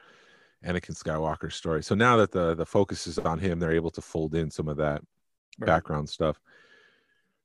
Anakin 0.64 0.96
Skywalker's 0.96 1.56
story. 1.56 1.82
So 1.84 1.96
now 1.96 2.18
that 2.18 2.32
the 2.32 2.54
the 2.56 2.66
focus 2.66 3.08
is 3.08 3.18
on 3.20 3.40
him, 3.40 3.60
they're 3.60 3.72
able 3.72 3.92
to 3.92 4.02
fold 4.02 4.36
in 4.36 4.52
some 4.52 4.68
of 4.68 4.78
that 4.78 5.02
Right. 5.58 5.66
background 5.68 6.10
stuff. 6.10 6.40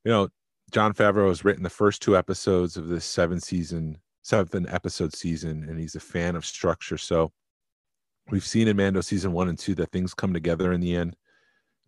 You 0.05 0.11
know, 0.12 0.29
Jon 0.71 0.93
Favreau 0.95 1.29
has 1.29 1.45
written 1.45 1.62
the 1.62 1.71
first 1.71 2.03
two 2.03 2.17
episodes 2.17 2.77
of 2.77 2.89
this 2.89 3.05
seven 3.05 3.41
season, 3.41 3.99
seven 4.23 4.69
episode 4.69 5.15
season, 5.15 5.69
and 5.69 5.79
he's 5.79 5.95
a 5.95 6.01
fan 6.01 6.37
of 6.37 6.45
structure. 6.45 6.99
So 6.99 7.33
we've 8.31 8.45
seen 8.47 8.69
in 8.69 8.77
Mando 8.77 9.01
season 9.01 9.33
one 9.33 9.49
and 9.49 9.59
two 9.59 9.75
that 9.77 9.91
things 9.93 10.15
come 10.15 10.33
together 10.33 10.73
in 10.73 10.81
the 10.81 10.95
end. 10.97 11.17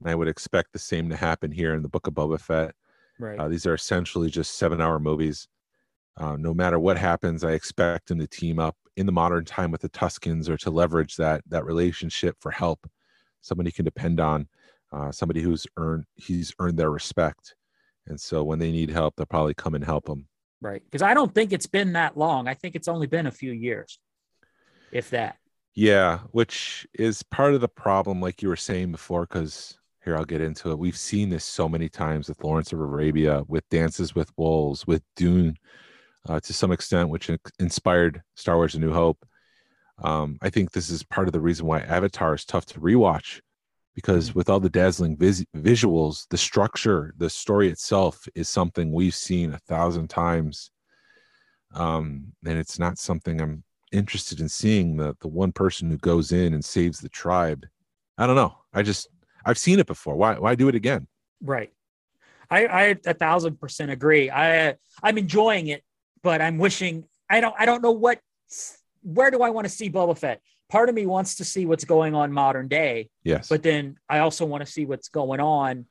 and 0.00 0.10
I 0.10 0.14
would 0.14 0.28
expect 0.28 0.74
the 0.74 0.78
same 0.78 1.08
to 1.08 1.16
happen 1.16 1.50
here 1.50 1.72
in 1.72 1.80
the 1.80 1.88
Book 1.88 2.06
of 2.06 2.12
Boba 2.12 2.38
Fett. 2.38 2.74
Right. 3.18 3.38
Uh, 3.38 3.48
these 3.48 3.64
are 3.64 3.72
essentially 3.72 4.28
just 4.28 4.58
seven-hour 4.58 5.00
movies. 5.00 5.48
Uh, 6.18 6.36
no 6.36 6.54
matter 6.54 6.78
what 6.78 6.96
happens, 6.96 7.44
I 7.44 7.52
expect 7.52 8.08
them 8.08 8.18
to 8.18 8.26
team 8.26 8.58
up 8.58 8.76
in 8.96 9.06
the 9.06 9.12
modern 9.12 9.44
time 9.44 9.70
with 9.70 9.82
the 9.82 9.90
Tuskens 9.90 10.48
or 10.48 10.56
to 10.58 10.70
leverage 10.70 11.16
that 11.16 11.42
that 11.48 11.64
relationship 11.64 12.36
for 12.40 12.50
help. 12.50 12.88
Somebody 13.42 13.70
can 13.70 13.84
depend 13.84 14.18
on, 14.20 14.48
uh, 14.92 15.12
somebody 15.12 15.42
who's 15.42 15.66
earned 15.76 16.04
he's 16.14 16.54
earned 16.58 16.78
their 16.78 16.90
respect, 16.90 17.54
and 18.06 18.18
so 18.20 18.42
when 18.42 18.58
they 18.58 18.72
need 18.72 18.90
help, 18.90 19.16
they'll 19.16 19.26
probably 19.26 19.54
come 19.54 19.74
and 19.74 19.84
help 19.84 20.06
them. 20.06 20.26
right. 20.60 20.82
Because 20.84 21.02
I 21.02 21.12
don't 21.14 21.34
think 21.34 21.52
it's 21.52 21.66
been 21.66 21.92
that 21.92 22.16
long. 22.16 22.48
I 22.48 22.54
think 22.54 22.74
it's 22.74 22.88
only 22.88 23.06
been 23.06 23.26
a 23.26 23.30
few 23.30 23.52
years, 23.52 23.98
if 24.92 25.10
that. 25.10 25.36
Yeah, 25.74 26.20
which 26.30 26.86
is 26.94 27.22
part 27.24 27.52
of 27.54 27.60
the 27.60 27.68
problem, 27.68 28.20
like 28.20 28.40
you 28.40 28.48
were 28.48 28.56
saying 28.56 28.92
before, 28.92 29.26
because 29.26 29.78
here 30.02 30.16
I'll 30.16 30.24
get 30.24 30.40
into 30.40 30.70
it. 30.70 30.78
We've 30.78 30.96
seen 30.96 31.28
this 31.28 31.44
so 31.44 31.68
many 31.68 31.90
times 31.90 32.28
with 32.28 32.42
Lawrence 32.42 32.72
of 32.72 32.80
Arabia, 32.80 33.42
with 33.46 33.68
Dances 33.68 34.14
with 34.14 34.30
Wolves, 34.38 34.86
with 34.86 35.02
Dune, 35.16 35.56
uh, 36.28 36.40
to 36.40 36.52
some 36.52 36.72
extent, 36.72 37.08
which 37.08 37.30
inspired 37.58 38.22
Star 38.34 38.56
Wars: 38.56 38.74
A 38.74 38.78
New 38.78 38.92
Hope. 38.92 39.24
Um, 40.02 40.38
I 40.42 40.50
think 40.50 40.72
this 40.72 40.90
is 40.90 41.02
part 41.02 41.26
of 41.26 41.32
the 41.32 41.40
reason 41.40 41.66
why 41.66 41.80
Avatar 41.80 42.34
is 42.34 42.44
tough 42.44 42.66
to 42.66 42.80
rewatch, 42.80 43.40
because 43.94 44.34
with 44.34 44.50
all 44.50 44.60
the 44.60 44.68
dazzling 44.68 45.16
vis- 45.16 45.46
visuals, 45.56 46.26
the 46.28 46.36
structure, 46.36 47.14
the 47.16 47.30
story 47.30 47.70
itself 47.70 48.28
is 48.34 48.48
something 48.48 48.92
we've 48.92 49.14
seen 49.14 49.54
a 49.54 49.58
thousand 49.58 50.08
times, 50.08 50.70
um, 51.74 52.32
and 52.44 52.58
it's 52.58 52.78
not 52.78 52.98
something 52.98 53.40
I'm 53.40 53.64
interested 53.92 54.40
in 54.40 54.48
seeing 54.48 54.96
the 54.96 55.16
the 55.20 55.28
one 55.28 55.52
person 55.52 55.90
who 55.90 55.96
goes 55.98 56.32
in 56.32 56.52
and 56.54 56.64
saves 56.64 57.00
the 57.00 57.08
tribe. 57.08 57.64
I 58.18 58.26
don't 58.26 58.36
know. 58.36 58.54
I 58.74 58.82
just 58.82 59.08
I've 59.46 59.58
seen 59.58 59.78
it 59.78 59.86
before. 59.86 60.16
Why 60.16 60.38
why 60.38 60.56
do 60.56 60.68
it 60.68 60.74
again? 60.74 61.06
Right. 61.42 61.72
I, 62.50 62.66
I 62.66 62.82
a 63.06 63.14
thousand 63.14 63.60
percent 63.60 63.90
agree. 63.90 64.30
I 64.30 64.76
I'm 65.02 65.18
enjoying 65.18 65.68
it, 65.68 65.82
but 66.26 66.42
I'm 66.42 66.58
wishing 66.58 67.04
I 67.30 67.40
don't 67.40 67.54
I 67.56 67.66
don't 67.66 67.82
know 67.82 67.92
what 67.92 68.18
where 69.04 69.30
do 69.30 69.42
I 69.42 69.50
want 69.50 69.64
to 69.64 69.72
see 69.72 69.88
Boba 69.88 70.18
Fett? 70.18 70.40
Part 70.68 70.88
of 70.88 70.94
me 70.96 71.06
wants 71.06 71.36
to 71.36 71.44
see 71.44 71.64
what's 71.66 71.84
going 71.84 72.16
on 72.16 72.32
modern 72.32 72.66
day, 72.66 73.10
Yes. 73.22 73.48
but 73.48 73.62
then 73.62 73.96
I 74.08 74.18
also 74.18 74.44
want 74.44 74.66
to 74.66 74.70
see 74.70 74.84
what's 74.84 75.08
going 75.08 75.38
on 75.38 75.86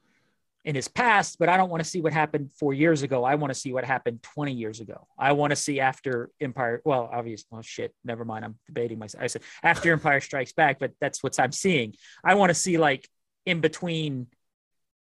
in 0.66 0.76
his 0.76 0.90
past, 0.90 1.38
but 1.40 1.48
I 1.48 1.56
don't 1.56 1.70
want 1.70 1.82
to 1.84 1.90
see 1.90 2.02
what 2.02 2.12
happened 2.12 2.52
four 2.60 2.74
years 2.74 3.02
ago. 3.02 3.24
I 3.24 3.36
want 3.36 3.54
to 3.54 3.60
see 3.64 3.72
what 3.72 3.86
happened 3.86 4.22
20 4.24 4.52
years 4.52 4.82
ago. 4.82 5.08
I 5.18 5.32
want 5.32 5.52
to 5.52 5.56
see 5.56 5.80
after 5.80 6.30
Empire. 6.42 6.82
Well, 6.84 7.10
obviously, 7.14 7.46
well, 7.52 7.62
shit, 7.62 7.94
never 8.04 8.26
mind. 8.26 8.44
I'm 8.44 8.56
debating 8.66 9.00
myself. 9.00 9.24
I 9.24 9.28
said 9.28 9.44
after 9.64 9.94
Empire 9.94 10.20
Strikes 10.20 10.52
Back, 10.52 10.80
but 10.80 10.92
that's 11.00 11.24
what 11.24 11.40
I'm 11.40 11.54
seeing. 11.54 11.94
I 12.26 12.36
want 12.36 12.50
to 12.50 12.56
see 12.56 12.78
like 12.78 13.08
in 13.46 13.62
between, 13.62 14.28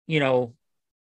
you 0.06 0.20
know, 0.20 0.54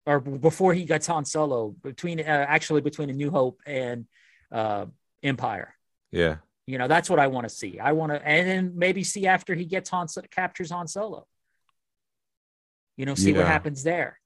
or 0.05 0.19
before 0.19 0.73
he 0.73 0.85
gets 0.85 1.07
Han 1.07 1.25
Solo, 1.25 1.69
between 1.83 2.19
uh, 2.19 2.23
actually 2.47 2.81
between 2.81 3.09
A 3.09 3.13
New 3.13 3.31
Hope 3.31 3.61
and 3.65 4.05
uh, 4.51 4.85
Empire. 5.23 5.75
yeah. 6.11 6.37
You 6.67 6.77
know, 6.77 6.87
that's 6.87 7.09
what 7.09 7.19
I 7.19 7.27
want 7.27 7.49
to 7.49 7.53
see. 7.53 7.79
I 7.79 7.91
want 7.91 8.13
to, 8.13 8.25
and 8.25 8.47
then 8.47 8.73
maybe 8.75 9.03
see 9.03 9.25
after 9.27 9.55
he 9.55 9.65
gets 9.65 9.89
Han 9.89 10.07
captures 10.29 10.71
Han 10.71 10.87
Solo. 10.87 11.27
You 12.95 13.05
know, 13.05 13.15
see 13.15 13.33
what 13.33 13.47
happens 13.47 13.83
there 13.83 14.19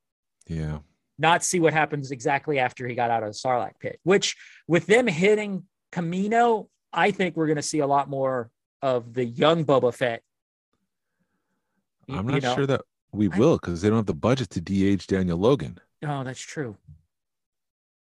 Yeah. 0.48 0.80
not 1.18 1.44
see 1.44 1.60
what 1.60 1.74
happens 1.74 2.12
exactly 2.12 2.60
after 2.60 2.88
he 2.88 2.94
got 2.94 3.10
out 3.10 3.24
of 3.24 3.30
the 3.30 3.34
Sarlacc 3.34 3.80
pit, 3.80 4.00
which 4.04 4.36
with 4.68 4.86
them 4.86 5.08
hitting 5.08 5.64
Kamino, 5.92 6.68
I 6.92 7.12
think 7.12 7.36
we're 7.38 7.48
going 7.48 7.56
to 7.56 7.62
see 7.62 7.80
a 7.80 7.88
lot 7.88 8.10
more 8.10 8.52
of 8.82 9.14
the 9.14 9.24
young 9.26 9.64
Boba 9.66 9.94
Fett. 9.94 10.22
I'm 12.10 12.28
you 12.28 12.34
not 12.34 12.44
know? 12.44 12.56
sure 12.56 12.68
that 12.68 12.82
we 13.16 13.30
I- 13.32 13.38
will 13.38 13.58
because 13.58 13.82
they 13.82 13.90
don't 13.90 13.98
have 13.98 14.06
the 14.06 14.14
budget 14.14 14.50
to 14.52 14.62
de-age 14.62 15.08
Daniel 15.08 15.38
Logan. 15.38 15.80
Oh, 16.06 16.24
that's 16.24 16.40
true. 16.40 16.78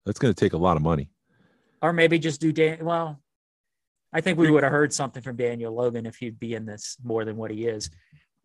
That's 0.05 0.19
going 0.19 0.33
to 0.33 0.39
take 0.39 0.53
a 0.53 0.57
lot 0.57 0.77
of 0.77 0.83
money. 0.83 1.11
Or 1.81 1.93
maybe 1.93 2.17
just 2.19 2.41
do 2.41 2.51
Dan. 2.51 2.83
Well, 2.83 3.19
I 4.13 4.21
think 4.21 4.37
we 4.37 4.49
would 4.51 4.63
have 4.63 4.71
heard 4.71 4.91
something 4.93 5.21
from 5.21 5.35
Daniel 5.35 5.73
Logan 5.73 6.05
if 6.05 6.15
he'd 6.17 6.39
be 6.39 6.53
in 6.53 6.65
this 6.65 6.97
more 7.03 7.23
than 7.25 7.37
what 7.37 7.51
he 7.51 7.65
is. 7.65 7.89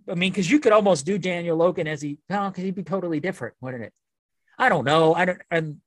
I 0.08 0.14
mean, 0.14 0.30
because 0.32 0.50
you 0.50 0.60
could 0.60 0.72
almost 0.72 1.04
do 1.06 1.18
Daniel 1.18 1.56
Logan 1.56 1.86
as 1.88 2.00
he, 2.02 2.18
no, 2.30 2.48
because 2.48 2.62
he'd 2.64 2.74
be 2.74 2.82
totally 2.84 3.18
different, 3.20 3.54
wouldn't 3.60 3.82
it? 3.82 3.92
I 4.58 4.68
don't 4.68 4.84
know. 4.84 5.14
I 5.14 5.24
don't, 5.24 5.40
and 5.50 5.80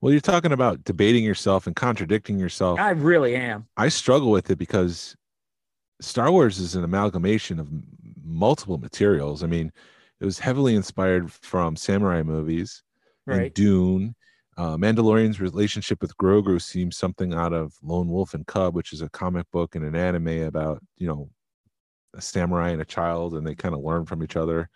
Well, 0.00 0.12
you're 0.12 0.20
talking 0.20 0.52
about 0.52 0.84
debating 0.84 1.24
yourself 1.24 1.66
and 1.66 1.74
contradicting 1.76 2.38
yourself. 2.38 2.78
I 2.78 2.90
really 2.90 3.36
am. 3.36 3.66
I 3.76 3.88
struggle 3.88 4.30
with 4.30 4.50
it 4.50 4.58
because 4.58 5.16
Star 6.00 6.30
Wars 6.30 6.58
is 6.58 6.74
an 6.74 6.84
amalgamation 6.84 7.58
of 7.60 7.68
m- 7.68 8.07
multiple 8.28 8.78
materials. 8.78 9.42
I 9.42 9.46
mean, 9.46 9.72
it 10.20 10.24
was 10.24 10.38
heavily 10.38 10.74
inspired 10.74 11.32
from 11.32 11.76
samurai 11.76 12.22
movies 12.22 12.82
and 13.26 13.38
Right. 13.38 13.54
Dune. 13.54 14.14
Uh, 14.56 14.76
Mandalorian's 14.76 15.40
relationship 15.40 16.02
with 16.02 16.16
Grogu 16.16 16.60
seems 16.60 16.96
something 16.96 17.32
out 17.32 17.52
of 17.52 17.74
Lone 17.80 18.08
Wolf 18.08 18.34
and 18.34 18.44
Cub, 18.46 18.74
which 18.74 18.92
is 18.92 19.02
a 19.02 19.10
comic 19.10 19.46
book 19.52 19.76
and 19.76 19.84
an 19.84 19.94
anime 19.94 20.42
about 20.42 20.82
you 20.96 21.06
know 21.06 21.30
a 22.14 22.20
samurai 22.20 22.70
and 22.70 22.82
a 22.82 22.84
child, 22.84 23.34
and 23.34 23.46
they 23.46 23.54
kind 23.54 23.74
of 23.74 23.82
learn 23.82 24.04
from 24.04 24.22
each 24.22 24.36
other. 24.36 24.68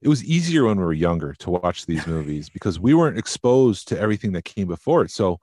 It 0.00 0.08
was 0.08 0.24
easier 0.24 0.64
when 0.64 0.78
we 0.78 0.84
were 0.84 0.92
younger 0.92 1.32
to 1.34 1.50
watch 1.50 1.86
these 1.86 2.06
movies 2.08 2.48
because 2.52 2.80
we 2.80 2.92
weren't 2.92 3.18
exposed 3.18 3.86
to 3.88 3.98
everything 4.00 4.32
that 4.32 4.44
came 4.44 4.66
before 4.66 5.02
it. 5.04 5.12
So, 5.12 5.38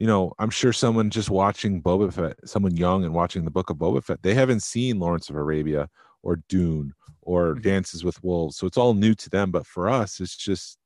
you 0.00 0.08
know, 0.08 0.32
I'm 0.40 0.50
sure 0.50 0.72
someone 0.72 1.08
just 1.10 1.30
watching 1.30 1.80
Boba 1.80 2.12
Fett, 2.12 2.36
someone 2.44 2.76
young 2.76 3.04
and 3.04 3.14
watching 3.14 3.44
the 3.44 3.50
Book 3.52 3.70
of 3.70 3.76
Boba 3.76 4.02
Fett, 4.02 4.22
they 4.22 4.34
haven't 4.34 4.64
seen 4.64 4.98
Lawrence 4.98 5.30
of 5.30 5.36
Arabia 5.36 5.88
or 6.26 6.42
Dune 6.48 6.94
or 7.22 7.54
Mhm. 7.54 7.62
Dances 7.62 8.04
with 8.04 8.22
Wolves, 8.22 8.56
so 8.56 8.66
it's 8.66 8.78
all 8.78 8.94
new 8.94 9.14
to 9.14 9.30
them. 9.30 9.50
But 9.50 9.66
for 9.66 9.88
us, 9.88 10.20
it's 10.20 10.36
just 10.36 10.78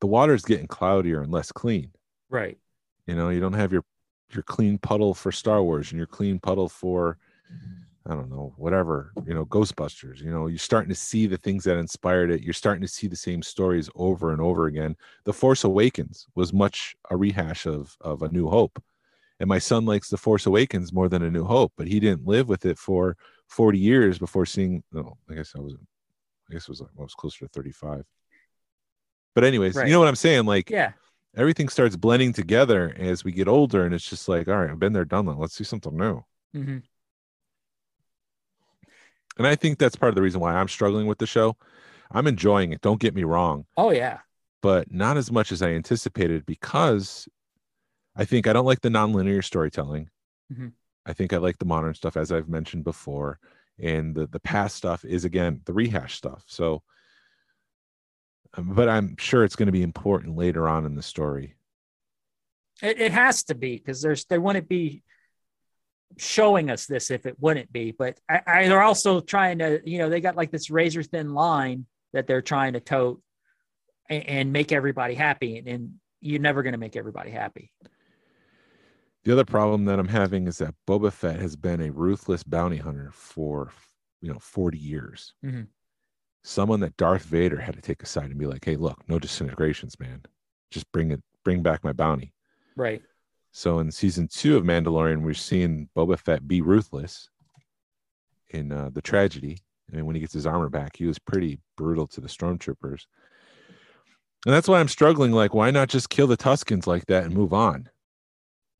the 0.00 0.06
water's 0.06 0.44
getting 0.44 0.66
cloudier 0.66 1.22
and 1.22 1.32
less 1.32 1.52
clean. 1.52 1.92
Right. 2.28 2.58
You 3.06 3.14
know, 3.14 3.28
you 3.30 3.40
don't 3.40 3.52
have 3.54 3.72
your 3.72 3.84
your 4.32 4.42
clean 4.42 4.78
puddle 4.78 5.14
for 5.14 5.30
Star 5.30 5.62
Wars 5.62 5.92
and 5.92 5.98
your 5.98 6.06
clean 6.06 6.40
puddle 6.40 6.68
for 6.68 7.18
I 8.06 8.14
don't 8.14 8.30
know, 8.30 8.54
whatever, 8.58 9.12
you 9.26 9.34
know, 9.34 9.46
Ghostbusters. 9.46 10.20
You 10.20 10.30
know, 10.30 10.46
you're 10.46 10.58
starting 10.58 10.90
to 10.90 10.94
see 10.94 11.26
the 11.26 11.38
things 11.38 11.64
that 11.64 11.78
inspired 11.78 12.30
it. 12.30 12.42
You're 12.42 12.52
starting 12.52 12.82
to 12.82 12.88
see 12.88 13.06
the 13.06 13.16
same 13.16 13.42
stories 13.42 13.88
over 13.94 14.32
and 14.32 14.42
over 14.42 14.66
again. 14.66 14.96
The 15.24 15.32
Force 15.32 15.64
Awakens 15.64 16.26
was 16.34 16.52
much 16.52 16.96
a 17.10 17.16
rehash 17.16 17.66
of 17.66 17.96
of 18.00 18.22
A 18.22 18.28
New 18.30 18.48
Hope. 18.48 18.82
And 19.40 19.48
my 19.48 19.58
son 19.58 19.84
likes 19.86 20.10
The 20.10 20.18
Force 20.18 20.46
Awakens 20.46 20.92
more 20.92 21.08
than 21.08 21.22
A 21.22 21.30
New 21.30 21.44
Hope, 21.44 21.72
but 21.76 21.88
he 21.88 22.00
didn't 22.00 22.26
live 22.26 22.48
with 22.48 22.66
it 22.66 22.78
for 22.78 23.16
40 23.48 23.78
years 23.78 24.18
before 24.18 24.46
seeing 24.46 24.82
no, 24.92 25.16
I 25.30 25.34
guess 25.34 25.52
I 25.56 25.60
was 25.60 25.74
I 26.50 26.52
guess 26.54 26.62
it 26.64 26.68
was 26.68 26.80
like 26.80 26.90
I 26.98 27.02
was 27.02 27.14
closer 27.14 27.46
to 27.46 27.48
35. 27.48 28.04
But 29.34 29.44
anyways, 29.44 29.74
Right. 29.76 29.86
you 29.86 29.92
know 29.92 29.98
what 29.98 30.08
I'm 30.08 30.14
saying? 30.16 30.46
Like 30.46 30.70
Yeah. 30.70 30.92
everything 31.36 31.68
starts 31.68 31.96
blending 31.96 32.32
together 32.32 32.94
as 32.98 33.24
we 33.24 33.32
get 33.32 33.48
older 33.48 33.84
and 33.84 33.94
it's 33.94 34.08
just 34.08 34.28
like 34.28 34.46
all 34.46 34.56
right 34.56 34.70
i've 34.70 34.78
been 34.78 34.92
there 34.92 35.04
done 35.04 35.26
that 35.26 35.36
let's 35.38 35.56
do 35.56 35.64
something 35.64 35.96
new 35.96 36.24
hmm 36.52 36.78
and 39.38 39.46
i 39.46 39.56
think 39.56 39.78
that's 39.78 39.96
part 39.96 40.10
of 40.10 40.14
the 40.14 40.22
reason 40.22 40.40
why 40.40 40.54
i'm 40.54 40.68
struggling 40.68 41.08
with 41.08 41.18
the 41.18 41.26
show 41.26 41.56
i'm 42.12 42.28
enjoying 42.28 42.72
it 42.72 42.80
don't 42.82 43.00
get 43.00 43.14
me 43.16 43.24
wrong 43.24 43.66
Oh, 43.76 43.90
yeah. 43.90 44.20
but 44.62 44.92
not 44.92 45.16
as 45.16 45.32
much 45.32 45.50
as 45.50 45.60
i 45.60 45.70
anticipated 45.70 46.46
because 46.46 47.26
i 48.14 48.24
think 48.24 48.46
i 48.46 48.52
don't 48.52 48.64
like 48.66 48.80
the 48.80 48.88
nonlinear 48.90 49.42
storytelling 49.42 50.08
Mhm. 50.52 50.72
I 51.06 51.12
think 51.12 51.32
i 51.32 51.36
like 51.36 51.58
the 51.58 51.64
modern 51.64 51.94
stuff 51.94 52.16
as 52.16 52.32
i've 52.32 52.48
mentioned 52.48 52.84
before 52.84 53.38
and 53.78 54.14
the 54.14 54.26
the 54.28 54.40
past 54.40 54.76
stuff 54.76 55.04
is 55.04 55.24
again 55.24 55.60
the 55.64 55.72
rehash 55.72 56.14
stuff 56.16 56.44
so 56.46 56.82
um, 58.56 58.74
but 58.74 58.88
i'm 58.88 59.16
sure 59.18 59.44
it's 59.44 59.56
going 59.56 59.66
to 59.66 59.72
be 59.72 59.82
important 59.82 60.36
later 60.36 60.68
on 60.68 60.84
in 60.84 60.94
the 60.94 61.02
story 61.02 61.56
It, 62.82 63.00
it 63.00 63.12
has 63.12 63.44
to 63.44 63.54
be 63.54 63.76
because 63.76 64.02
there's 64.02 64.24
they 64.26 64.38
wouldn't 64.38 64.68
be 64.68 65.02
showing 66.16 66.70
us 66.70 66.86
this 66.86 67.10
if 67.10 67.26
it 67.26 67.36
wouldn't 67.40 67.72
be. 67.72 67.90
But 67.90 68.18
I, 68.28 68.40
I, 68.46 68.68
they're 68.68 68.82
also 68.82 69.20
trying 69.20 69.58
to, 69.58 69.80
you 69.84 69.98
know, 69.98 70.08
they 70.08 70.20
got 70.20 70.36
like 70.36 70.50
this 70.50 70.70
razor 70.70 71.02
thin 71.02 71.34
line 71.34 71.86
that 72.12 72.26
they're 72.26 72.42
trying 72.42 72.74
to 72.74 72.80
tote 72.80 73.20
and, 74.08 74.28
and 74.28 74.52
make 74.52 74.70
everybody 74.70 75.14
happy, 75.14 75.58
and, 75.58 75.68
and 75.68 75.94
you're 76.20 76.40
never 76.40 76.62
going 76.62 76.72
to 76.72 76.78
make 76.78 76.96
everybody 76.96 77.30
happy. 77.30 77.72
The 79.24 79.32
other 79.32 79.44
problem 79.44 79.86
that 79.86 79.98
I'm 79.98 80.08
having 80.08 80.46
is 80.46 80.58
that 80.58 80.74
Boba 80.86 81.10
Fett 81.12 81.40
has 81.40 81.56
been 81.56 81.80
a 81.80 81.90
ruthless 81.90 82.42
bounty 82.42 82.76
hunter 82.76 83.10
for, 83.12 83.72
you 84.20 84.30
know, 84.32 84.38
40 84.38 84.78
years. 84.78 85.34
Mhm. 85.42 85.68
Someone 86.42 86.80
that 86.80 86.96
Darth 86.98 87.24
Vader 87.24 87.58
had 87.58 87.74
to 87.74 87.80
take 87.80 88.02
aside 88.02 88.26
and 88.30 88.38
be 88.38 88.46
like, 88.46 88.64
"Hey, 88.64 88.76
look, 88.76 89.08
no 89.08 89.18
disintegrations, 89.18 89.98
man. 89.98 90.22
Just 90.70 90.90
bring 90.92 91.10
it, 91.10 91.22
bring 91.42 91.62
back 91.62 91.82
my 91.82 91.92
bounty." 91.92 92.34
Right. 92.76 93.02
So 93.50 93.78
in 93.78 93.90
season 93.90 94.28
two 94.28 94.56
of 94.58 94.64
Mandalorian, 94.64 95.22
we're 95.22 95.32
seeing 95.32 95.88
Boba 95.96 96.18
Fett 96.18 96.46
be 96.46 96.60
ruthless 96.60 97.30
in 98.50 98.72
uh, 98.72 98.90
the 98.90 99.00
tragedy. 99.00 99.58
I 99.90 99.96
mean, 99.96 100.06
when 100.06 100.16
he 100.16 100.20
gets 100.20 100.32
his 100.34 100.46
armor 100.46 100.68
back, 100.68 100.96
he 100.96 101.06
was 101.06 101.18
pretty 101.18 101.60
brutal 101.76 102.06
to 102.08 102.20
the 102.20 102.28
stormtroopers. 102.28 103.06
And 104.44 104.54
that's 104.54 104.68
why 104.68 104.80
I'm 104.80 104.88
struggling. 104.88 105.32
Like, 105.32 105.54
why 105.54 105.70
not 105.70 105.88
just 105.88 106.10
kill 106.10 106.26
the 106.26 106.36
Tuskens 106.36 106.86
like 106.86 107.06
that 107.06 107.24
and 107.24 107.32
move 107.34 107.54
on? 107.54 107.88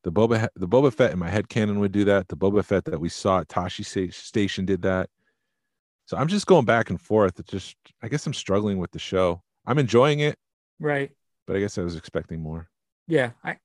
The 0.05 0.13
Boba, 0.13 0.49
the 0.55 0.69
Boba 0.69 0.93
Fett 0.93 1.13
in 1.13 1.19
my 1.19 1.29
head 1.31 1.49
canon 1.49 1.81
would 1.81 1.93
do 1.93 2.05
that. 2.05 2.29
The 2.29 2.37
Boba 2.37 2.65
Fett 2.65 2.85
that 2.85 3.01
we 3.01 3.09
saw 3.09 3.41
at 3.41 3.49
Tosche 3.49 3.85
Sta- 3.85 4.11
Station 4.13 4.65
did 4.67 4.83
that. 4.83 5.09
So 6.07 6.17
I'm 6.19 6.29
just 6.29 6.47
going 6.47 6.67
back 6.67 6.91
and 6.91 7.01
forth. 7.01 7.41
It's 7.41 7.51
just 7.51 7.77
I 8.03 8.09
guess 8.09 8.27
I'm 8.27 8.35
struggling 8.35 8.79
with 8.79 8.91
the 8.93 8.99
show. 8.99 9.43
I'm 9.67 9.79
enjoying 9.79 10.21
it, 10.21 10.37
Right. 10.79 11.11
but 11.47 11.57
I 11.57 11.61
guess 11.61 11.79
I 11.79 11.83
was 11.83 11.97
expecting 11.97 12.41
more. 12.41 12.69
Yeah. 13.09 13.31
I 13.43 13.57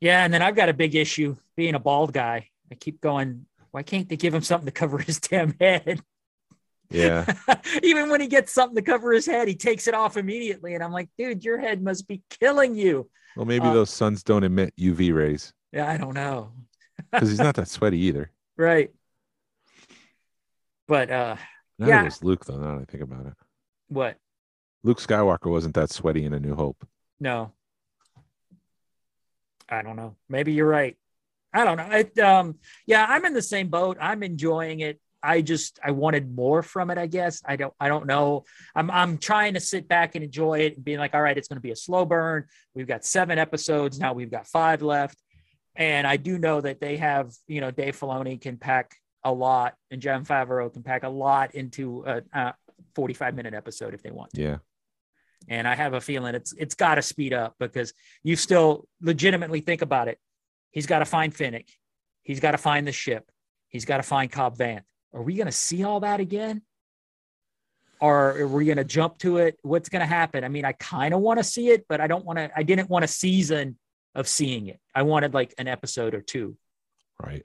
Yeah, 0.00 0.22
and 0.24 0.32
then 0.32 0.42
I've 0.42 0.54
got 0.56 0.68
a 0.68 0.74
big 0.74 0.94
issue 0.94 1.36
being 1.56 1.74
a 1.74 1.78
bald 1.80 2.12
guy. 2.12 2.50
I 2.70 2.74
keep 2.74 3.00
going, 3.00 3.46
why 3.70 3.82
can't 3.82 4.08
they 4.08 4.16
give 4.16 4.34
him 4.34 4.42
something 4.42 4.66
to 4.66 4.72
cover 4.72 4.98
his 4.98 5.18
damn 5.20 5.54
head? 5.58 6.02
Yeah. 6.90 7.26
Even 7.82 8.08
when 8.08 8.20
he 8.20 8.26
gets 8.28 8.52
something 8.52 8.76
to 8.76 8.82
cover 8.82 9.12
his 9.12 9.26
head, 9.26 9.46
he 9.48 9.54
takes 9.54 9.86
it 9.88 9.94
off 9.94 10.16
immediately. 10.16 10.74
And 10.74 10.82
I'm 10.82 10.92
like, 10.92 11.10
dude, 11.18 11.44
your 11.44 11.58
head 11.58 11.82
must 11.82 12.08
be 12.08 12.22
killing 12.40 12.74
you. 12.74 13.10
Well, 13.36 13.44
maybe 13.46 13.66
Uh, 13.66 13.72
those 13.74 13.90
suns 13.90 14.22
don't 14.22 14.42
emit 14.44 14.74
UV 14.78 15.14
rays 15.14 15.52
Yeah, 15.72 15.88
I 15.90 15.96
don't 15.98 16.14
know. 16.14 16.52
because 17.12 17.28
he's 17.28 17.38
not 17.38 17.54
that 17.56 17.68
sweaty 17.68 17.98
either. 17.98 18.30
Right. 18.56 18.90
But 20.86 21.10
uh 21.10 21.36
Neither 21.78 21.92
Yeah. 21.92 22.02
was 22.04 22.24
Luke 22.24 22.44
though. 22.44 22.56
Now 22.58 22.76
that 22.76 22.82
I 22.82 22.84
think 22.90 23.02
about 23.02 23.26
it, 23.26 23.34
what? 23.88 24.16
Luke 24.82 25.00
Skywalker 25.00 25.50
wasn't 25.50 25.74
that 25.74 25.90
sweaty 25.90 26.24
in 26.24 26.32
A 26.32 26.40
New 26.40 26.54
Hope. 26.54 26.86
No. 27.20 27.52
I 29.68 29.82
don't 29.82 29.96
know. 29.96 30.16
Maybe 30.28 30.52
you're 30.52 30.66
right. 30.68 30.96
I 31.52 31.64
don't 31.64 31.76
know. 31.76 31.90
It, 31.90 32.18
um, 32.18 32.56
yeah, 32.86 33.04
I'm 33.08 33.24
in 33.24 33.34
the 33.34 33.42
same 33.42 33.68
boat. 33.68 33.98
I'm 34.00 34.22
enjoying 34.22 34.80
it. 34.80 35.00
I 35.22 35.42
just 35.42 35.78
I 35.84 35.90
wanted 35.90 36.34
more 36.34 36.62
from 36.62 36.90
it. 36.90 36.98
I 36.98 37.06
guess 37.06 37.42
I 37.44 37.56
don't. 37.56 37.74
I 37.80 37.88
don't 37.88 38.06
know. 38.06 38.44
I'm 38.74 38.90
I'm 38.90 39.18
trying 39.18 39.54
to 39.54 39.60
sit 39.60 39.88
back 39.88 40.14
and 40.14 40.24
enjoy 40.24 40.60
it 40.60 40.76
and 40.76 40.84
being 40.84 40.98
like, 40.98 41.14
all 41.14 41.22
right, 41.22 41.36
it's 41.36 41.48
going 41.48 41.56
to 41.56 41.62
be 41.62 41.72
a 41.72 41.76
slow 41.76 42.04
burn. 42.04 42.46
We've 42.74 42.86
got 42.86 43.04
seven 43.04 43.38
episodes 43.38 43.98
now. 43.98 44.12
We've 44.12 44.30
got 44.30 44.46
five 44.46 44.82
left, 44.82 45.18
and 45.74 46.06
I 46.06 46.16
do 46.16 46.38
know 46.38 46.60
that 46.60 46.80
they 46.80 46.96
have. 46.98 47.32
You 47.46 47.60
know, 47.60 47.70
Dave 47.70 47.98
Filoni 47.98 48.40
can 48.40 48.56
pack 48.56 48.94
a 49.24 49.32
lot, 49.32 49.74
and 49.90 50.00
Jon 50.00 50.24
Favreau 50.24 50.72
can 50.72 50.82
pack 50.82 51.02
a 51.02 51.08
lot 51.08 51.54
into 51.54 52.04
a, 52.06 52.22
a 52.32 52.54
45 52.94 53.34
minute 53.34 53.54
episode 53.54 53.94
if 53.94 54.02
they 54.02 54.10
want. 54.10 54.32
To. 54.34 54.42
Yeah. 54.42 54.56
And 55.48 55.66
I 55.66 55.74
have 55.74 55.94
a 55.94 56.00
feeling 56.00 56.34
it's 56.34 56.52
it's 56.52 56.74
got 56.74 56.96
to 56.96 57.02
speed 57.02 57.32
up 57.32 57.54
because 57.58 57.92
you 58.22 58.36
still 58.36 58.86
legitimately 59.00 59.60
think 59.60 59.82
about 59.82 60.08
it. 60.08 60.18
He's 60.70 60.86
got 60.86 60.98
to 60.98 61.04
find 61.04 61.34
Fennec. 61.34 61.66
He's 62.22 62.40
got 62.40 62.52
to 62.52 62.58
find 62.58 62.86
the 62.86 62.92
ship. 62.92 63.30
He's 63.68 63.84
got 63.84 63.98
to 63.98 64.02
find 64.02 64.30
Cobb 64.30 64.56
Vanth. 64.58 64.82
Are 65.14 65.22
we 65.22 65.34
going 65.34 65.46
to 65.46 65.52
see 65.52 65.84
all 65.84 66.00
that 66.00 66.20
again? 66.20 66.62
Or 68.00 68.38
are 68.40 68.46
we 68.46 68.66
going 68.66 68.76
to 68.76 68.84
jump 68.84 69.18
to 69.18 69.38
it? 69.38 69.58
What's 69.62 69.88
going 69.88 70.00
to 70.00 70.06
happen? 70.06 70.44
I 70.44 70.48
mean, 70.48 70.64
I 70.64 70.72
kind 70.72 71.12
of 71.12 71.20
want 71.20 71.38
to 71.38 71.44
see 71.44 71.70
it, 71.70 71.86
but 71.88 72.00
I 72.00 72.06
don't 72.06 72.24
want 72.24 72.38
to. 72.38 72.50
I 72.54 72.62
didn't 72.62 72.88
want 72.88 73.04
a 73.04 73.08
season 73.08 73.76
of 74.14 74.28
seeing 74.28 74.68
it. 74.68 74.78
I 74.94 75.02
wanted 75.02 75.34
like 75.34 75.52
an 75.58 75.66
episode 75.66 76.14
or 76.14 76.20
two. 76.20 76.56
Right. 77.20 77.44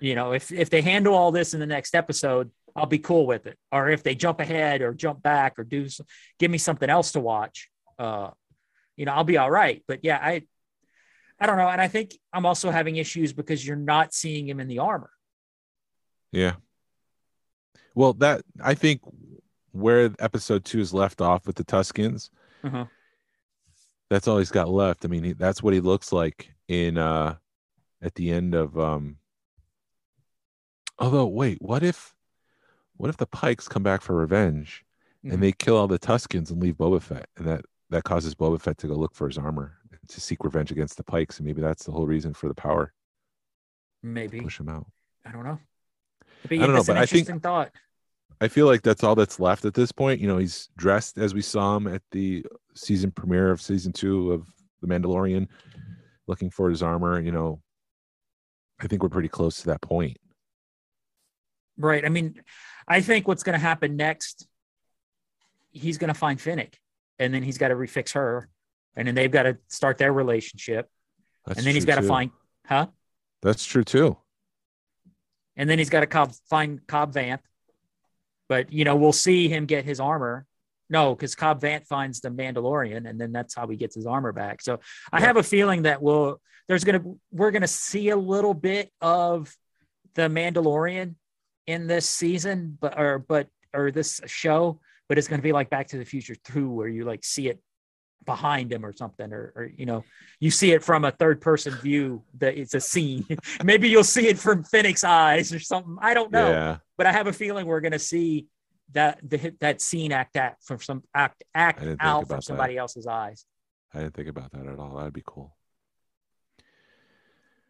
You 0.00 0.14
know, 0.14 0.32
if 0.32 0.50
if 0.50 0.70
they 0.70 0.80
handle 0.80 1.14
all 1.14 1.30
this 1.30 1.52
in 1.52 1.60
the 1.60 1.66
next 1.66 1.94
episode, 1.94 2.50
I'll 2.74 2.86
be 2.86 2.98
cool 2.98 3.26
with 3.26 3.46
it. 3.46 3.58
Or 3.70 3.90
if 3.90 4.02
they 4.02 4.14
jump 4.14 4.40
ahead 4.40 4.80
or 4.80 4.94
jump 4.94 5.22
back 5.22 5.58
or 5.58 5.64
do 5.64 5.88
some, 5.88 6.06
give 6.38 6.50
me 6.50 6.58
something 6.58 6.88
else 6.88 7.12
to 7.12 7.20
watch, 7.20 7.68
uh, 7.98 8.30
you 8.96 9.04
know, 9.04 9.12
I'll 9.12 9.24
be 9.24 9.36
all 9.36 9.50
right. 9.50 9.82
But 9.86 10.00
yeah, 10.02 10.18
I 10.20 10.42
I 11.38 11.46
don't 11.46 11.56
know, 11.56 11.68
and 11.68 11.80
I 11.80 11.88
think 11.88 12.16
I'm 12.32 12.46
also 12.46 12.70
having 12.70 12.96
issues 12.96 13.32
because 13.32 13.66
you're 13.66 13.76
not 13.76 14.14
seeing 14.14 14.48
him 14.48 14.60
in 14.60 14.68
the 14.68 14.78
armor. 14.78 15.10
Yeah. 16.32 16.54
Well, 17.94 18.14
that 18.14 18.42
I 18.62 18.74
think 18.74 19.02
where 19.72 20.10
episode 20.18 20.64
two 20.64 20.80
is 20.80 20.92
left 20.94 21.20
off 21.20 21.46
with 21.46 21.56
the 21.56 21.64
Tuskens, 21.64 22.30
Uh-huh. 22.64 22.86
that's 24.10 24.26
all 24.28 24.38
he's 24.38 24.50
got 24.50 24.68
left. 24.68 25.04
I 25.04 25.08
mean, 25.08 25.24
he, 25.24 25.32
that's 25.34 25.62
what 25.62 25.74
he 25.74 25.80
looks 25.80 26.12
like 26.12 26.52
in 26.68 26.96
uh 26.98 27.36
at 28.00 28.14
the 28.14 28.30
end 28.30 28.54
of 28.54 28.78
um 28.78 29.18
although 30.98 31.26
wait, 31.26 31.60
what 31.60 31.82
if 31.82 32.14
what 32.96 33.10
if 33.10 33.16
the 33.16 33.26
Pikes 33.26 33.68
come 33.68 33.82
back 33.82 34.00
for 34.02 34.14
revenge 34.16 34.84
Mhm. 35.24 35.34
and 35.34 35.42
they 35.42 35.52
kill 35.52 35.76
all 35.76 35.86
the 35.88 35.98
Tuskens 35.98 36.50
and 36.50 36.60
leave 36.60 36.76
Boba 36.76 37.00
Fett 37.00 37.28
and 37.36 37.46
that 37.46 37.64
that 37.90 38.04
causes 38.04 38.34
Boba 38.34 38.60
Fett 38.60 38.78
to 38.78 38.88
go 38.88 38.94
look 38.94 39.14
for 39.14 39.28
his 39.28 39.38
armor 39.38 39.76
to 40.08 40.20
seek 40.20 40.42
revenge 40.44 40.70
against 40.72 40.96
the 40.96 41.04
Pikes 41.04 41.38
and 41.38 41.46
maybe 41.46 41.60
that's 41.62 41.84
the 41.84 41.92
whole 41.92 42.06
reason 42.06 42.32
for 42.34 42.48
the 42.48 42.54
power 42.54 42.92
Maybe 44.02 44.40
push 44.40 44.58
him 44.58 44.68
out. 44.68 44.86
I 45.24 45.30
don't 45.30 45.44
know. 45.44 45.60
But 46.42 46.52
I 46.52 46.56
don't 46.66 46.74
know, 46.74 46.84
but 46.84 46.96
I 46.96 47.06
think- 47.06 47.42
thought. 47.42 47.70
I 48.40 48.48
feel 48.48 48.66
like 48.66 48.82
that's 48.82 49.04
all 49.04 49.14
that's 49.14 49.38
left 49.38 49.64
at 49.64 49.74
this 49.74 49.92
point. 49.92 50.20
You 50.20 50.26
know, 50.26 50.38
he's 50.38 50.68
dressed 50.76 51.16
as 51.16 51.32
we 51.32 51.42
saw 51.42 51.76
him 51.76 51.86
at 51.86 52.02
the 52.10 52.44
season 52.74 53.12
premiere 53.12 53.52
of 53.52 53.62
season 53.62 53.92
two 53.92 54.32
of 54.32 54.48
The 54.80 54.88
Mandalorian, 54.88 55.46
looking 56.26 56.50
for 56.50 56.68
his 56.68 56.82
armor. 56.82 57.20
You 57.20 57.30
know, 57.30 57.60
I 58.80 58.88
think 58.88 59.04
we're 59.04 59.10
pretty 59.10 59.28
close 59.28 59.58
to 59.60 59.66
that 59.66 59.80
point. 59.80 60.16
Right. 61.78 62.04
I 62.04 62.08
mean, 62.08 62.42
I 62.88 63.00
think 63.00 63.28
what's 63.28 63.44
going 63.44 63.54
to 63.54 63.64
happen 63.64 63.96
next, 63.96 64.48
he's 65.70 65.98
going 65.98 66.12
to 66.12 66.18
find 66.18 66.40
Fennec, 66.40 66.76
and 67.20 67.32
then 67.32 67.44
he's 67.44 67.58
got 67.58 67.68
to 67.68 67.76
refix 67.76 68.12
her, 68.14 68.48
and 68.96 69.06
then 69.06 69.14
they've 69.14 69.30
got 69.30 69.44
to 69.44 69.58
start 69.68 69.98
their 69.98 70.12
relationship, 70.12 70.88
That's 71.46 71.58
and 71.58 71.66
then 71.66 71.74
he's 71.74 71.84
got 71.84 71.96
to 71.96 72.02
find, 72.02 72.32
huh? 72.66 72.88
That's 73.40 73.64
true 73.64 73.84
too. 73.84 74.16
And 75.56 75.68
then 75.68 75.78
he's 75.78 75.90
got 75.90 76.00
to 76.00 76.06
Cobb, 76.06 76.32
find 76.48 76.86
Cobb 76.86 77.12
Vanth. 77.14 77.40
But 78.48 78.72
you 78.72 78.84
know, 78.84 78.96
we'll 78.96 79.12
see 79.12 79.48
him 79.48 79.66
get 79.66 79.84
his 79.84 80.00
armor. 80.00 80.46
No, 80.90 81.14
because 81.14 81.34
Cobb 81.34 81.60
Vanth 81.60 81.86
finds 81.86 82.20
the 82.20 82.28
Mandalorian, 82.30 83.08
and 83.08 83.18
then 83.20 83.32
that's 83.32 83.54
how 83.54 83.66
he 83.66 83.76
gets 83.76 83.94
his 83.94 84.06
armor 84.06 84.32
back. 84.32 84.60
So 84.60 84.80
I 85.10 85.20
Yeah. 85.20 85.26
have 85.26 85.36
a 85.38 85.42
feeling 85.42 85.82
that 85.82 86.02
we'll 86.02 86.40
there's 86.68 86.84
gonna 86.84 87.02
we're 87.30 87.50
gonna 87.50 87.66
see 87.66 88.10
a 88.10 88.16
little 88.16 88.54
bit 88.54 88.90
of 89.00 89.54
the 90.14 90.28
Mandalorian 90.28 91.14
in 91.66 91.86
this 91.86 92.08
season, 92.08 92.76
but 92.80 92.98
or 92.98 93.18
but 93.18 93.48
or 93.72 93.90
this 93.90 94.20
show, 94.26 94.80
but 95.08 95.16
it's 95.16 95.28
gonna 95.28 95.42
be 95.42 95.52
like 95.52 95.70
Back 95.70 95.88
to 95.88 95.98
the 95.98 96.04
Future 96.04 96.34
2, 96.44 96.68
where 96.70 96.88
you 96.88 97.04
like 97.04 97.24
see 97.24 97.48
it 97.48 97.62
behind 98.24 98.72
him 98.72 98.84
or 98.84 98.92
something, 98.92 99.32
or, 99.32 99.52
or 99.56 99.70
you 99.76 99.86
know, 99.86 100.04
you 100.40 100.50
see 100.50 100.72
it 100.72 100.82
from 100.82 101.04
a 101.04 101.10
third 101.10 101.40
person 101.40 101.74
view 101.74 102.22
that 102.38 102.56
it's 102.56 102.74
a 102.74 102.80
scene. 102.80 103.26
Maybe 103.64 103.88
you'll 103.88 104.04
see 104.04 104.28
it 104.28 104.38
from 104.38 104.64
Fennec's 104.64 105.04
eyes 105.04 105.52
or 105.52 105.58
something. 105.60 105.96
I 106.00 106.14
don't 106.14 106.30
know 106.32 106.48
Yeah. 106.50 106.76
but 106.96 107.06
I 107.06 107.12
have 107.12 107.26
a 107.26 107.32
feeling 107.32 107.66
we're 107.66 107.80
going 107.80 107.92
to 107.92 107.98
see 107.98 108.46
that 108.92 109.18
the 109.22 109.54
that 109.60 109.80
scene 109.80 110.12
act 110.12 110.36
out 110.36 110.54
from 110.62 110.78
some 110.80 111.02
act 111.14 111.42
act 111.54 111.78
I 111.80 111.84
didn't 111.84 111.98
think 112.00 112.02
out 112.10 112.26
from 112.28 112.36
that. 112.36 112.44
somebody 112.44 112.76
else's 112.76 113.06
eyes. 113.06 113.46
I 113.94 114.00
didn't 114.00 114.14
think 114.14 114.28
about 114.28 114.52
that 114.52 114.66
at 114.66 114.78
all. 114.78 114.96
That'd 114.96 115.12
be 115.14 115.22
cool. 115.24 115.56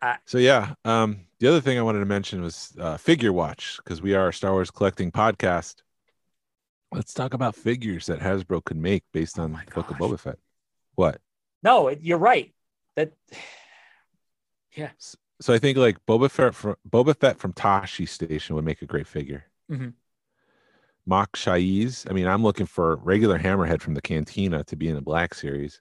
I- 0.01 0.19
so 0.27 0.39
yeah, 0.39 0.75
um, 0.85 1.21
the 1.39 1.47
other 1.49 1.61
thing 1.61 1.79
I 1.79 1.83
wanted 1.83 2.01
to 2.01 2.07
mention 2.07 2.43
was 2.43 2.73
uh, 2.79 2.97
figure 2.97 3.33
watch 3.33 3.79
because 3.85 4.03
we 4.03 4.15
are 4.15 4.29
a 4.29 4.33
Star 4.33 4.51
Wars 4.53 4.71
collecting 4.71 5.13
podcast. 5.13 5.77
Let's 6.93 7.15
talk 7.15 7.35
about 7.35 7.57
figures 7.57 8.07
that 8.07 8.21
Hasbro 8.21 8.65
could 8.65 8.77
make 8.77 9.05
based 9.13 9.39
Oh 9.39 9.45
on 9.45 9.53
my 9.53 9.65
Book 9.75 9.91
of. 9.91 9.97
Boba 9.97 10.19
Fett. 10.19 10.39
What? 10.95 11.21
No, 11.63 11.89
you're 11.89 12.19
right. 12.19 12.53
That 12.97 13.13
Yeah. 14.75 14.91
So 15.41 15.53
I 15.53 15.59
think 15.59 15.77
like 15.77 16.05
Boba 16.07 16.31
Fett 16.31 16.55
from 16.55 16.77
Boba 16.89 17.17
Fett 17.17 17.39
from 17.39 17.53
Tosche 17.53 18.09
Station 18.09 18.57
would 18.57 18.65
make 18.65 18.83
a 18.83 18.87
great 18.87 19.07
figure. 19.07 19.45
Mm-hmm. 19.71 19.89
Mok 21.07 21.37
Shaiz. 21.37 22.09
I 22.09 22.13
mean, 22.13 22.27
I'm 22.27 22.43
looking 22.43 22.67
for 22.67 22.97
regular 22.97 23.39
Hammerhead 23.39 23.81
from 23.81 23.95
the 23.95 24.01
Cantina 24.03 24.63
to 24.65 24.77
be 24.77 24.89
in 24.89 24.95
the 24.95 25.03
Black 25.03 25.35
Series. 25.35 25.81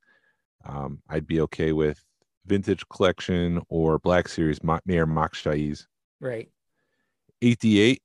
Um, 0.65 1.01
I'd 1.09 1.27
be 1.27 1.41
okay 1.41 1.73
with 1.73 2.03
Vintage 2.45 2.87
Collection 2.89 3.61
or 3.69 3.99
Black 3.99 4.27
Series 4.27 4.59
Mayor 4.85 5.05
Mok 5.05 5.35
Shaiz. 5.35 5.85
right. 6.19 6.49
88, 7.43 8.01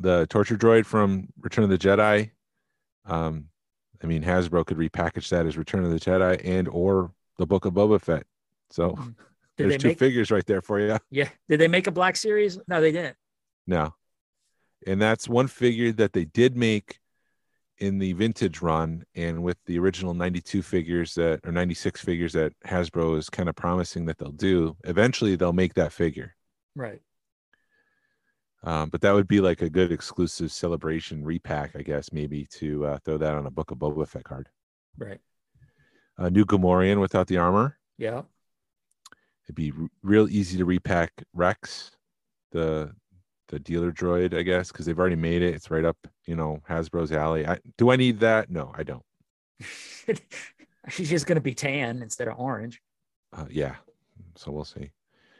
the 0.00 0.26
torture 0.28 0.56
droid 0.56 0.86
from 0.86 1.28
Return 1.40 1.64
of 1.64 1.70
the 1.70 1.78
Jedi. 1.78 2.30
Um, 3.04 3.46
I 4.02 4.06
mean, 4.06 4.22
Hasbro 4.22 4.64
could 4.66 4.78
repackage 4.78 5.28
that 5.28 5.46
as 5.46 5.56
Return 5.58 5.84
of 5.84 5.90
the 5.90 6.00
Jedi 6.00 6.40
and 6.44 6.68
or 6.68 7.12
the 7.38 7.46
Book 7.46 7.64
of 7.64 7.74
Boba 7.74 8.00
Fett. 8.00 8.24
So 8.70 8.94
Did 8.94 9.14
there's 9.70 9.76
two 9.82 9.88
make? 9.88 9.98
figures 9.98 10.30
right 10.30 10.46
there 10.46 10.62
for 10.62 10.80
you. 10.80 10.98
yeah. 11.10 11.28
Did 11.48 11.60
they 11.60 11.68
make 11.68 11.86
a 11.86 11.90
Black 11.90 12.16
Series? 12.16 12.58
No, 12.66 12.80
they 12.80 12.92
didn't. 12.92 13.16
No. 13.66 13.94
And 14.86 15.00
that's 15.00 15.28
one 15.28 15.46
figure 15.46 15.92
that 15.92 16.12
they 16.14 16.24
did 16.24 16.56
make 16.56 16.98
in 17.78 17.98
the 17.98 18.12
vintage 18.12 18.60
run 18.60 19.04
and 19.14 19.42
with 19.42 19.56
the 19.66 19.78
original 19.78 20.12
92 20.14 20.62
figures 20.62 21.14
that 21.14 21.40
or 21.44 21.52
96 21.52 22.00
figures 22.02 22.32
that 22.34 22.52
Hasbro 22.66 23.16
is 23.18 23.30
kind 23.30 23.48
of 23.48 23.56
promising 23.56 24.04
that 24.06 24.18
they'll 24.18 24.32
do. 24.32 24.76
Eventually 24.84 25.36
they'll 25.36 25.52
make 25.52 25.74
that 25.74 25.92
figure. 25.92 26.34
Right. 26.74 27.00
Um, 28.62 28.90
but 28.90 29.00
that 29.00 29.12
would 29.12 29.28
be 29.28 29.40
like 29.40 29.62
a 29.62 29.70
good 29.70 29.90
exclusive 29.90 30.52
celebration 30.52 31.24
repack, 31.24 31.74
I 31.74 31.82
guess, 31.82 32.12
maybe 32.12 32.46
to 32.58 32.86
uh, 32.86 32.98
throw 33.04 33.16
that 33.18 33.34
on 33.34 33.46
a 33.46 33.50
Book 33.50 33.70
of 33.70 33.78
Boba 33.78 34.06
Fett 34.06 34.24
card. 34.24 34.48
Right. 34.98 35.20
A 36.18 36.28
new 36.28 36.44
Gamorrean 36.44 37.00
without 37.00 37.26
the 37.26 37.38
armor. 37.38 37.78
Yeah. 37.96 38.22
It'd 39.44 39.54
be 39.54 39.72
r- 39.72 39.88
real 40.02 40.28
easy 40.28 40.58
to 40.58 40.64
repack 40.64 41.12
Rex, 41.32 41.92
the 42.52 42.92
the 43.48 43.58
dealer 43.58 43.90
droid, 43.90 44.32
I 44.32 44.42
guess, 44.42 44.70
because 44.70 44.86
they've 44.86 44.98
already 44.98 45.16
made 45.16 45.42
it. 45.42 45.54
It's 45.54 45.70
right 45.70 45.84
up, 45.84 45.96
you 46.24 46.36
know, 46.36 46.62
Hasbro's 46.68 47.10
alley. 47.10 47.46
I, 47.46 47.58
do 47.76 47.90
I 47.90 47.96
need 47.96 48.20
that? 48.20 48.48
No, 48.48 48.72
I 48.76 48.84
don't. 48.84 49.02
She's 50.88 51.10
just 51.10 51.26
going 51.26 51.36
to 51.36 51.42
be 51.42 51.54
tan 51.54 52.00
instead 52.00 52.28
of 52.28 52.38
orange. 52.38 52.80
Uh, 53.36 53.46
yeah, 53.50 53.74
so 54.36 54.52
we'll 54.52 54.64
see. 54.64 54.92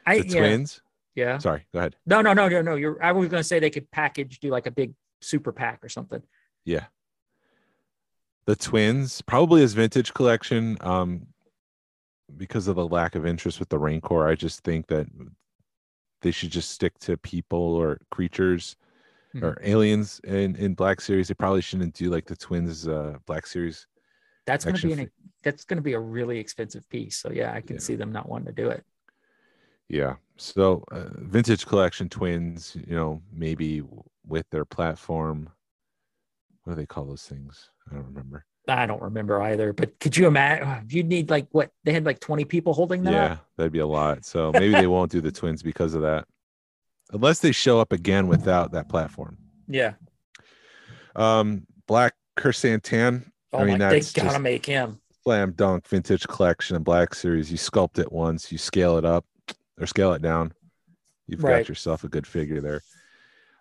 I 0.05 0.19
The 0.19 0.27
yeah. 0.27 0.39
twins, 0.39 0.81
Yeah. 1.15 1.37
Sorry, 1.39 1.65
go 1.73 1.79
ahead. 1.79 1.95
No, 2.05 2.21
no, 2.21 2.33
no, 2.33 2.47
no, 2.47 2.61
no. 2.61 2.75
You're. 2.75 3.01
I 3.03 3.11
was 3.11 3.29
going 3.29 3.41
to 3.41 3.47
say 3.47 3.59
they 3.59 3.69
could 3.69 3.89
package, 3.91 4.39
do 4.39 4.49
like 4.49 4.65
a 4.67 4.71
big 4.71 4.93
super 5.21 5.51
pack 5.51 5.83
or 5.83 5.89
something. 5.89 6.21
Yeah. 6.65 6.85
The 8.45 8.55
twins, 8.55 9.21
probably 9.21 9.61
as 9.63 9.73
vintage 9.73 10.13
collection. 10.13 10.77
Um, 10.81 11.27
because 12.37 12.67
of 12.69 12.77
the 12.77 12.87
lack 12.87 13.15
of 13.15 13.25
interest 13.25 13.59
with 13.59 13.67
the 13.69 13.77
Rancor, 13.77 14.25
I 14.27 14.35
just 14.35 14.63
think 14.63 14.87
that 14.87 15.05
they 16.21 16.31
should 16.31 16.49
just 16.51 16.71
stick 16.71 16.97
to 16.99 17.17
people 17.17 17.59
or 17.75 17.99
creatures 18.09 18.77
Mhm. 19.35 19.43
or 19.43 19.57
aliens 19.63 20.19
in 20.23 20.55
in 20.55 20.73
Black 20.75 21.01
Series. 21.01 21.27
They 21.27 21.33
probably 21.33 21.61
shouldn't 21.61 21.93
do 21.93 22.09
like 22.09 22.25
the 22.25 22.35
twins 22.37 22.87
uh 22.87 23.17
Black 23.25 23.45
Series. 23.47 23.85
That's 24.45 24.63
going 24.65 24.75
to 24.77 24.87
be 24.87 24.93
an. 24.93 25.11
That's 25.43 25.65
going 25.65 25.77
to 25.77 25.83
be 25.83 25.93
a 25.93 25.99
really 25.99 26.39
expensive 26.39 26.87
piece. 26.89 27.17
So 27.17 27.31
yeah, 27.31 27.53
I 27.53 27.61
can 27.61 27.75
Yeah. 27.75 27.81
see 27.81 27.95
them 27.95 28.11
not 28.11 28.27
wanting 28.29 28.47
to 28.47 28.53
do 28.53 28.69
it. 28.69 28.83
Yeah. 29.91 30.15
So 30.37 30.83
uh, 30.91 31.03
vintage 31.17 31.65
collection 31.67 32.07
twins, 32.09 32.75
you 32.87 32.95
know, 32.95 33.21
maybe 33.33 33.83
with 34.25 34.49
their 34.49 34.65
platform. 34.65 35.49
What 36.63 36.73
do 36.73 36.79
they 36.81 36.85
call 36.85 37.05
those 37.05 37.23
things? 37.23 37.69
I 37.91 37.95
don't 37.95 38.05
remember. 38.05 38.45
I 38.67 38.85
don't 38.85 39.01
remember 39.01 39.41
either. 39.41 39.73
But 39.73 39.99
could 39.99 40.15
you 40.15 40.27
imagine? 40.27 40.87
You'd 40.89 41.07
need 41.07 41.29
like 41.29 41.47
what 41.51 41.71
they 41.83 41.91
had 41.91 42.05
like 42.05 42.19
twenty 42.19 42.45
people 42.45 42.73
holding 42.73 43.03
that. 43.03 43.11
Yeah, 43.11 43.37
that'd 43.57 43.71
be 43.73 43.79
a 43.79 43.87
lot. 43.87 44.23
So 44.23 44.51
maybe 44.53 44.71
they 44.71 44.87
won't 44.87 45.11
do 45.11 45.19
the 45.19 45.31
twins 45.31 45.61
because 45.61 45.93
of 45.93 46.01
that. 46.03 46.25
Unless 47.11 47.39
they 47.39 47.51
show 47.51 47.79
up 47.81 47.91
again 47.91 48.27
without 48.27 48.71
that 48.71 48.87
platform. 48.87 49.37
Yeah. 49.67 49.93
Um 51.15 51.65
Black 51.87 52.13
Krrsantan, 52.39 53.25
Oh 53.51 53.59
I 53.59 53.63
mean, 53.65 53.79
my, 53.79 53.89
they 53.89 53.95
that's 53.99 54.13
gotta 54.13 54.29
just- 54.29 54.41
make 54.41 54.65
him. 54.65 55.01
slam 55.23 55.51
dunk 55.53 55.87
vintage 55.87 56.25
collection 56.27 56.75
and 56.77 56.85
Black 56.85 57.13
Series. 57.13 57.51
You 57.51 57.57
sculpt 57.57 57.99
it 57.99 58.11
once, 58.11 58.51
you 58.51 58.57
scale 58.57 58.97
it 58.97 59.03
up 59.05 59.25
or 59.81 59.87
scale 59.87 60.13
it 60.13 60.21
down. 60.21 60.53
You've 61.27 61.43
Right. 61.43 61.59
got 61.59 61.69
yourself 61.69 62.03
a 62.03 62.09
good 62.09 62.27
figure 62.27 62.61
there. 62.61 62.81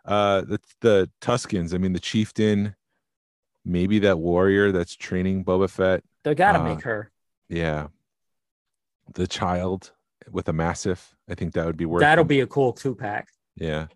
Uh 0.05 0.43
the 0.43 0.61
the 0.81 1.11
Tuskens, 1.21 1.75
I 1.75 1.79
mean 1.79 1.93
the 1.93 2.01
chieftain, 2.01 2.75
maybe 3.65 3.99
that 4.01 4.19
warrior 4.19 4.73
that's 4.73 4.95
training 4.97 5.45
Boba 5.45 5.69
Fett. 5.71 6.03
They 6.25 6.35
gotta 6.35 6.61
Uh, 6.61 6.65
make 6.75 6.83
her. 6.83 7.11
Yeah. 7.49 7.89
The 9.15 9.27
child 9.27 9.93
with 10.31 10.49
a 10.49 10.53
massive. 10.53 11.15
I 11.29 11.35
think 11.35 11.55
that 11.55 11.67
would 11.67 11.77
be 11.77 11.87
worth 11.87 12.01
That'll 12.01 12.25
be 12.25 12.41
a 12.41 12.47
cool 12.47 12.73
two 12.73 12.95
pack. 12.95 13.29
Yeah. 13.57 13.87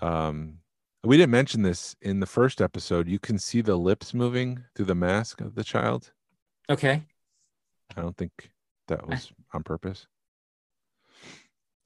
Um, 0.00 0.58
we 1.04 1.16
didn't 1.16 1.30
mention 1.32 1.62
this 1.62 1.96
in 2.02 2.20
the 2.20 2.26
first 2.26 2.60
episode. 2.60 3.08
You 3.08 3.18
can 3.18 3.38
see 3.38 3.60
the 3.60 3.76
lips 3.76 4.14
moving 4.14 4.64
through 4.74 4.86
the 4.86 4.94
mask 4.94 5.40
of 5.40 5.54
the 5.54 5.64
child. 5.64 6.12
Okay. 6.70 7.02
I 7.96 8.00
don't 8.02 8.16
think 8.16 8.50
that 8.88 9.06
was 9.06 9.32
on 9.52 9.62
purpose. 9.62 10.06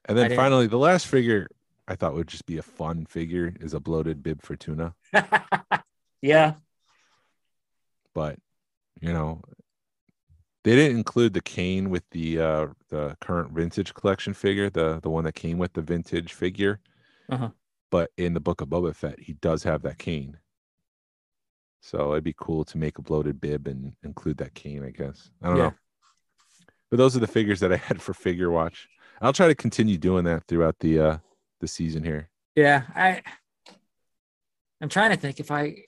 And 0.06 0.18
then 0.18 0.34
finally, 0.34 0.66
the 0.66 0.78
last 0.78 1.06
figure 1.06 1.48
I 1.86 1.94
thought 1.96 2.14
would 2.14 2.28
just 2.28 2.46
be 2.46 2.58
a 2.58 2.62
fun 2.62 3.06
figure 3.06 3.54
is 3.60 3.74
a 3.74 3.80
bloated 3.80 4.22
Bib 4.22 4.42
Fortuna. 4.42 4.94
yeah. 6.22 6.54
But 8.14 8.38
you 9.00 9.12
know, 9.12 9.42
they 10.64 10.74
didn't 10.76 10.96
include 10.96 11.34
the 11.34 11.40
cane 11.40 11.90
with 11.90 12.04
the 12.10 12.38
uh 12.40 12.66
the 12.88 13.16
current 13.20 13.52
vintage 13.52 13.94
collection 13.94 14.34
figure, 14.34 14.70
the 14.70 15.00
the 15.02 15.10
one 15.10 15.24
that 15.24 15.34
came 15.34 15.58
with 15.58 15.72
the 15.72 15.82
vintage 15.82 16.32
figure. 16.32 16.80
Uh-huh. 17.30 17.50
But 17.90 18.10
in 18.16 18.34
the 18.34 18.40
book 18.40 18.60
of 18.60 18.68
Boba 18.68 18.94
Fett, 18.94 19.20
he 19.20 19.34
does 19.34 19.62
have 19.64 19.82
that 19.82 19.98
cane. 19.98 20.38
So 21.80 22.12
it'd 22.12 22.24
be 22.24 22.34
cool 22.36 22.64
to 22.66 22.78
make 22.78 22.98
a 22.98 23.02
bloated 23.02 23.40
bib 23.40 23.66
and 23.66 23.92
include 24.04 24.38
that 24.38 24.54
cane, 24.54 24.84
I 24.84 24.90
guess. 24.90 25.30
I 25.42 25.48
don't 25.48 25.56
Yeah. 25.56 25.62
know. 25.64 25.74
But 26.90 26.96
those 26.98 27.16
are 27.16 27.20
the 27.20 27.26
figures 27.26 27.60
that 27.60 27.72
I 27.72 27.76
had 27.76 28.00
for 28.00 28.14
figure 28.14 28.50
watch. 28.50 28.88
I'll 29.22 29.32
try 29.32 29.46
to 29.46 29.54
continue 29.54 29.96
doing 29.96 30.24
that 30.24 30.46
throughout 30.48 30.78
the 30.80 30.98
uh 30.98 31.18
the 31.60 31.68
season 31.68 32.02
here. 32.02 32.28
Yeah. 32.56 32.82
I 32.94 33.22
I'm 34.80 34.88
trying 34.88 35.10
to 35.10 35.16
think 35.16 35.40
if 35.40 35.50
I 35.50 35.84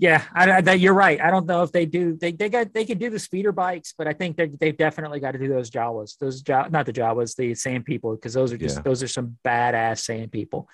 yeah, 0.00 0.22
I, 0.34 0.50
I, 0.50 0.60
that 0.60 0.80
you're 0.80 0.92
right. 0.92 1.20
I 1.20 1.30
don't 1.30 1.46
know 1.46 1.62
if 1.62 1.70
they 1.70 1.86
do. 1.86 2.16
They 2.16 2.32
they 2.32 2.48
got 2.48 2.74
they 2.74 2.84
can 2.84 2.98
do 2.98 3.10
the 3.10 3.18
speeder 3.18 3.52
bikes, 3.52 3.94
but 3.96 4.06
I 4.06 4.12
think 4.12 4.36
they 4.36 4.48
they've 4.48 4.76
definitely 4.76 5.20
got 5.20 5.30
to 5.32 5.38
do 5.38 5.48
those 5.48 5.70
Jawas. 5.70 6.18
Those 6.18 6.42
Jaw, 6.42 6.66
not 6.68 6.84
the 6.84 6.92
Jawas, 6.92 7.36
the 7.36 7.54
sand 7.54 7.84
people, 7.84 8.14
because 8.14 8.34
those 8.34 8.52
are 8.52 8.58
just 8.58 8.76
Yeah. 8.78 8.82
those 8.82 9.02
are 9.02 9.08
some 9.08 9.38
badass 9.44 10.00
sand 10.00 10.32
people. 10.32 10.68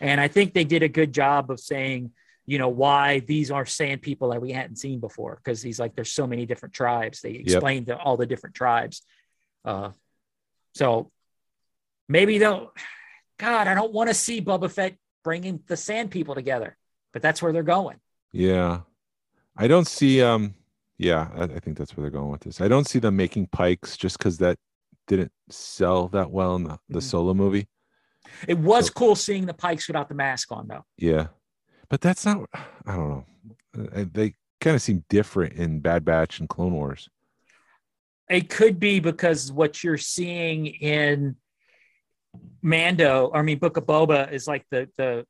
And 0.00 0.20
I 0.20 0.28
think 0.28 0.52
they 0.52 0.64
did 0.64 0.82
a 0.82 0.88
good 0.88 1.12
job 1.12 1.50
of 1.50 1.58
saying, 1.58 2.12
you 2.44 2.58
know, 2.58 2.68
why 2.68 3.20
these 3.20 3.50
are 3.50 3.64
sand 3.64 4.02
people 4.02 4.28
that 4.28 4.42
we 4.42 4.52
hadn't 4.52 4.76
seen 4.76 5.00
before. 5.00 5.36
Because 5.36 5.62
he's 5.62 5.80
like, 5.80 5.96
there's 5.96 6.12
so 6.12 6.26
many 6.26 6.44
different 6.44 6.74
tribes. 6.74 7.22
They 7.22 7.30
explained 7.30 7.86
the, 7.86 7.96
all 7.96 8.18
the 8.18 8.26
different 8.26 8.54
tribes. 8.54 9.02
Uh, 9.64 9.90
so 10.76 11.10
maybe 12.08 12.38
they'll. 12.38 12.72
God, 13.38 13.66
I 13.66 13.74
don't 13.74 13.92
want 13.92 14.08
to 14.08 14.14
see 14.14 14.40
Boba 14.40 14.70
Fett 14.70 14.96
bringing 15.24 15.60
the 15.66 15.76
sand 15.76 16.10
people 16.10 16.34
together, 16.34 16.76
but 17.12 17.20
that's 17.22 17.42
where 17.42 17.52
they're 17.52 17.62
going. 17.62 17.96
Yeah. 18.32 18.80
I 19.56 19.68
don't 19.68 19.86
see 19.86 20.22
um 20.22 20.54
yeah, 20.98 21.28
I, 21.34 21.42
I 21.44 21.58
think 21.60 21.76
that's 21.76 21.96
where 21.96 22.02
they're 22.02 22.18
going 22.20 22.30
with 22.30 22.40
this. 22.42 22.60
I 22.60 22.68
don't 22.68 22.86
see 22.86 22.98
them 22.98 23.16
making 23.16 23.48
pikes 23.48 23.96
just 23.96 24.16
because 24.18 24.38
that 24.38 24.58
didn't 25.06 25.32
sell 25.50 26.08
that 26.08 26.30
well 26.30 26.56
in 26.56 26.64
the, 26.64 26.78
the 26.88 26.98
Mhm. 27.00 27.02
solo 27.02 27.34
movie. 27.34 27.68
It 28.48 28.58
was 28.58 28.86
So- 28.86 28.92
cool 28.94 29.14
seeing 29.16 29.46
the 29.46 29.54
pikes 29.54 29.86
without 29.88 30.08
the 30.08 30.14
mask 30.14 30.50
on, 30.52 30.68
though. 30.68 30.84
Yeah. 30.98 31.28
But 31.88 32.00
that's 32.00 32.24
not 32.24 32.48
I 32.86 32.96
don't 32.96 33.08
know. 33.08 33.24
Uh, 33.94 34.04
They 34.12 34.34
kind 34.60 34.74
of 34.76 34.82
seem 34.82 35.04
different 35.10 35.52
in 35.54 35.80
Bad 35.80 36.04
Batch 36.04 36.40
and 36.40 36.48
Clone 36.48 36.72
Wars. 36.72 37.08
It 38.28 38.48
could 38.48 38.80
be 38.80 39.00
because 39.00 39.52
what 39.52 39.84
you're 39.84 39.98
seeing 39.98 40.66
in 40.66 41.36
Mando, 42.62 43.26
or 43.26 43.38
I 43.38 43.42
mean, 43.42 43.58
Book 43.58 43.76
of 43.76 43.86
Boba 43.86 44.32
is 44.32 44.46
like 44.48 44.66
the 44.70 44.88
the 44.96 45.26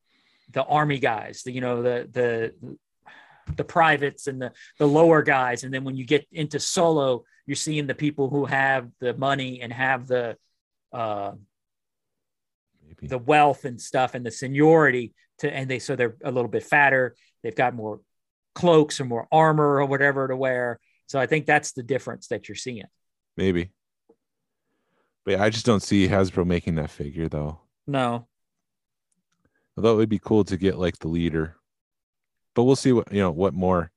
the 0.53 0.65
army 0.65 0.99
guys, 0.99 1.43
the 1.43 1.53
you 1.53 1.61
know 1.61 1.83
the 1.83 2.09
the 2.11 2.75
the 3.55 3.65
privates 3.65 4.27
and 4.27 4.41
the 4.41 4.53
the 4.79 4.87
lower 4.87 5.23
guys, 5.23 5.65
and 5.65 5.73
then 5.73 5.85
when 5.85 5.97
you 5.97 6.05
get 6.05 6.27
into 6.33 6.59
Solo, 6.59 7.25
you're 7.47 7.55
seeing 7.57 7.87
the 7.87 7.95
people 7.95 8.31
who 8.31 8.47
have 8.47 8.89
the 9.01 9.15
money 9.15 9.61
and 9.61 9.73
have 9.73 10.07
the 10.07 10.37
uh, 10.93 11.33
Maybe. 12.87 13.09
the 13.09 13.19
wealth 13.19 13.65
and 13.65 13.81
stuff 13.81 14.15
and 14.15 14.25
the 14.25 14.31
seniority 14.31 15.13
to 15.39 15.53
and 15.53 15.71
they 15.71 15.79
so 15.79 15.97
they're 15.97 16.17
a 16.25 16.31
little 16.31 16.51
bit 16.51 16.65
fatter. 16.65 17.15
They've 17.43 17.55
got 17.55 17.75
more 17.75 18.01
cloaks 18.55 19.01
or 19.01 19.05
more 19.05 19.29
armor 19.31 19.77
or 19.77 19.85
whatever 19.85 20.27
to 20.27 20.37
wear 20.37 20.81
so 21.07 21.19
i 21.19 21.27
think 21.27 21.47
that's 21.47 21.73
the 21.73 21.83
difference 21.83 22.29
that 22.29 22.49
you're 22.49 22.57
seeing 22.57 22.85
Maybe. 23.37 23.71
But 25.25 25.33
yeah, 25.33 25.43
I 25.43 25.51
just 25.51 25.67
don't 25.67 25.83
see 25.83 26.09
Hasbro 26.09 26.47
making 26.47 26.77
that 26.77 26.89
figure 26.91 27.29
though. 27.29 27.61
no 27.87 28.27
Although 29.77 29.93
it 29.93 29.97
would 29.97 30.09
be 30.09 30.19
cool 30.19 30.43
to 30.45 30.57
get 30.57 30.79
like 30.79 30.99
the 31.01 31.09
leader. 31.09 31.57
But 32.55 32.63
we'll 32.63 32.77
see 32.77 32.93
what 32.93 33.13
you 33.13 33.21
know 33.21 33.31
what 33.31 33.53
more 33.53 33.91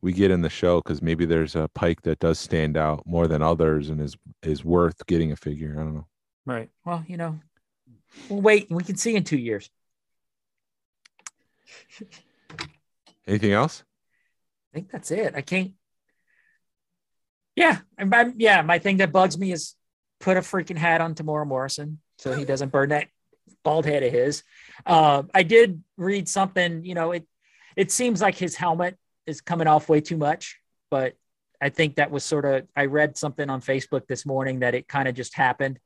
we 0.00 0.12
get 0.12 0.32
in 0.32 0.40
the 0.40 0.50
show 0.50 0.80
because 0.80 1.00
maybe 1.02 1.24
there's 1.24 1.54
a 1.54 1.68
pike 1.74 2.02
that 2.02 2.18
does 2.18 2.38
stand 2.40 2.76
out 2.76 3.06
more 3.06 3.28
than 3.28 3.42
others 3.42 3.90
and 3.90 4.00
is 4.00 4.16
is 4.42 4.64
worth 4.64 5.06
getting 5.06 5.30
a 5.30 5.36
figure. 5.36 5.74
I 5.78 5.84
don't 5.84 5.94
know. 5.94 6.06
right 6.46 6.68
well 6.84 7.04
you 7.06 7.16
know 7.16 7.38
we'll 8.28 8.40
wait 8.42 8.66
we 8.70 8.82
can 8.82 8.96
see 8.96 9.14
in 9.14 9.22
two 9.24 9.38
years 9.38 9.70
Anything 13.26 13.52
else? 13.52 13.84
i 14.72 14.74
think 14.74 14.90
that's 14.90 15.10
it 15.12 15.34
i 15.36 15.40
can't 15.40 15.72
yeah 17.56 17.78
I'm- 17.98 18.34
yeah 18.36 18.62
my 18.62 18.78
thing 18.78 18.96
that 18.98 19.12
bugs 19.12 19.38
me 19.38 19.52
is 19.52 19.74
put 20.20 20.36
a 20.36 20.40
freaking 20.40 20.76
hat 20.78 21.00
on 21.00 21.14
Temuera 21.14 21.46
Morrison 21.46 22.00
so 22.18 22.32
he 22.32 22.44
doesn't 22.44 22.70
burn 22.70 22.90
that 22.90 23.08
bald 23.64 23.84
head 23.86 24.02
of 24.02 24.12
his. 24.12 24.42
Uh, 24.86 25.22
I 25.34 25.42
did 25.42 25.82
read 25.96 26.28
something, 26.28 26.84
you 26.84 26.94
know, 26.94 27.12
it 27.12 27.26
it 27.76 27.90
seems 27.90 28.20
like 28.22 28.36
his 28.36 28.54
helmet 28.54 28.96
is 29.26 29.40
coming 29.40 29.66
off 29.66 29.88
way 29.88 30.00
too 30.00 30.16
much, 30.16 30.58
but 30.90 31.14
I 31.60 31.70
think 31.70 31.96
that 31.96 32.10
was 32.10 32.24
sort 32.24 32.44
of 32.44 32.66
I 32.76 32.84
read 32.86 33.16
something 33.16 33.48
on 33.50 33.60
Facebook 33.60 34.06
this 34.06 34.24
morning 34.26 34.60
that 34.60 34.74
it 34.74 34.86
kind 34.86 35.08
of 35.08 35.14
just 35.14 35.34
happened 35.34 35.78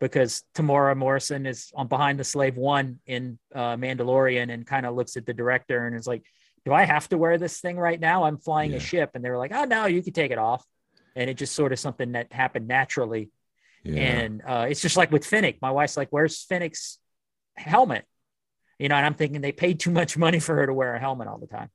because 0.00 0.42
Temuera 0.54 0.96
Morrison 0.96 1.46
is 1.46 1.70
on 1.74 1.86
Behind 1.88 2.18
the 2.18 2.24
Slave 2.24 2.56
One 2.56 2.98
in 3.06 3.38
uh, 3.54 3.76
Mandalorian 3.76 4.52
and 4.52 4.66
kind 4.66 4.84
of 4.86 4.94
looks 4.94 5.16
at 5.16 5.24
the 5.26 5.32
director 5.34 5.86
and 5.86 5.94
is 5.96 6.06
like, 6.06 6.24
"Do 6.64 6.72
I 6.72 6.84
have 6.84 7.08
to 7.10 7.18
wear 7.18 7.38
this 7.38 7.60
thing 7.60 7.76
right 7.78 8.00
now? 8.00 8.24
I'm 8.24 8.38
flying 8.38 8.72
Yeah. 8.72 8.78
a 8.78 8.80
ship," 8.80 9.10
and 9.14 9.24
they 9.24 9.30
were 9.30 9.38
like, 9.38 9.52
"Oh 9.54 9.64
no, 9.64 9.86
you 9.86 10.02
can 10.02 10.12
take 10.12 10.32
it 10.32 10.38
off." 10.38 10.64
And 11.16 11.28
it 11.28 11.34
just 11.34 11.54
sort 11.54 11.72
of 11.72 11.78
something 11.80 12.12
that 12.12 12.32
happened 12.32 12.68
naturally 12.68 13.30
Yeah. 13.82 14.02
and 14.02 14.42
uh, 14.46 14.66
it's 14.68 14.80
just 14.82 14.96
like 14.96 15.10
with 15.10 15.24
Fennec. 15.24 15.60
My 15.62 15.70
wife's 15.70 15.96
like, 15.96 16.08
"Where's 16.10 16.44
Fennec's 16.44 16.98
helmet?" 17.56 18.04
You 18.78 18.88
know, 18.88 18.94
and 18.96 19.06
I'm 19.06 19.14
thinking 19.14 19.40
they 19.40 19.52
paid 19.52 19.80
too 19.80 19.90
much 19.90 20.18
money 20.18 20.38
for 20.40 20.54
her 20.54 20.66
to 20.66 20.74
wear 20.74 20.94
a 20.94 21.00
helmet 21.00 21.26
all 21.28 21.38
the 21.38 21.46
time. 21.46 21.70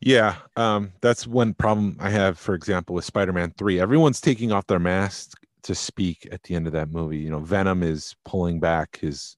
Yeah, 0.00 0.36
um, 0.56 0.92
that's 1.00 1.26
one 1.26 1.54
problem 1.54 1.96
I 1.98 2.10
have, 2.10 2.38
for 2.38 2.54
example, 2.54 2.94
with 2.94 3.04
Spider-Man 3.06 3.54
3. 3.56 3.80
Everyone's 3.80 4.20
taking 4.20 4.52
off 4.52 4.66
their 4.66 4.78
mask 4.78 5.32
to 5.62 5.74
speak 5.74 6.28
at 6.30 6.42
the 6.42 6.54
end 6.54 6.66
of 6.66 6.74
that 6.74 6.90
movie. 6.90 7.18
You 7.18 7.30
know, 7.30 7.40
Venom 7.40 7.82
is 7.82 8.14
pulling 8.24 8.60
back 8.60 8.98
his 8.98 9.36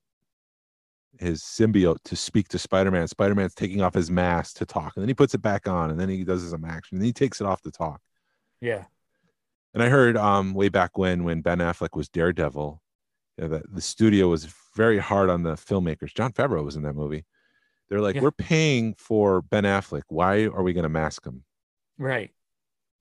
his 1.20 1.42
symbiote 1.42 1.98
to 2.04 2.16
speak 2.16 2.48
to 2.48 2.58
Spider-Man. 2.58 3.08
Spider-Man's 3.08 3.54
taking 3.54 3.80
off 3.82 3.94
his 3.94 4.10
mask 4.10 4.56
to 4.58 4.66
talk, 4.66 4.92
and 4.96 5.02
then 5.02 5.08
he 5.08 5.14
puts 5.14 5.34
it 5.34 5.42
back 5.42 5.66
on, 5.68 5.90
and 5.90 5.98
then 6.00 6.08
he 6.08 6.24
does 6.24 6.48
some 6.48 6.64
action, 6.64 6.96
and 6.96 7.02
then 7.02 7.06
he 7.06 7.12
takes 7.12 7.40
it 7.40 7.46
off 7.46 7.62
to 7.62 7.70
talk. 7.70 8.00
Yeah, 8.60 8.84
And 9.74 9.82
I 9.82 9.88
heard 9.88 10.16
um 10.16 10.54
way 10.54 10.68
back 10.70 10.96
when 10.98 11.24
when 11.24 11.42
Ben 11.42 11.58
Affleck 11.58 11.94
was 11.96 12.08
Daredevil, 12.08 12.80
you 13.38 13.44
know, 13.44 13.48
that 13.50 13.74
the 13.74 13.82
studio 13.82 14.28
was 14.28 14.46
very 14.74 14.98
hard 14.98 15.28
on 15.30 15.42
the 15.42 15.54
filmmakers. 15.54 16.14
Jon 16.14 16.32
Favreau 16.32 16.64
was 16.64 16.76
in 16.76 16.82
that 16.82 16.94
movie. 16.94 17.24
They're 17.88 18.00
like, 18.00 18.16
Yeah. 18.16 18.22
we're 18.22 18.32
paying 18.32 18.94
for 18.94 19.42
Ben 19.42 19.64
Affleck. 19.64 20.02
Why 20.08 20.44
are 20.46 20.62
we 20.62 20.72
going 20.72 20.82
to 20.84 20.88
mask 20.88 21.24
him? 21.26 21.44
Right. 21.98 22.30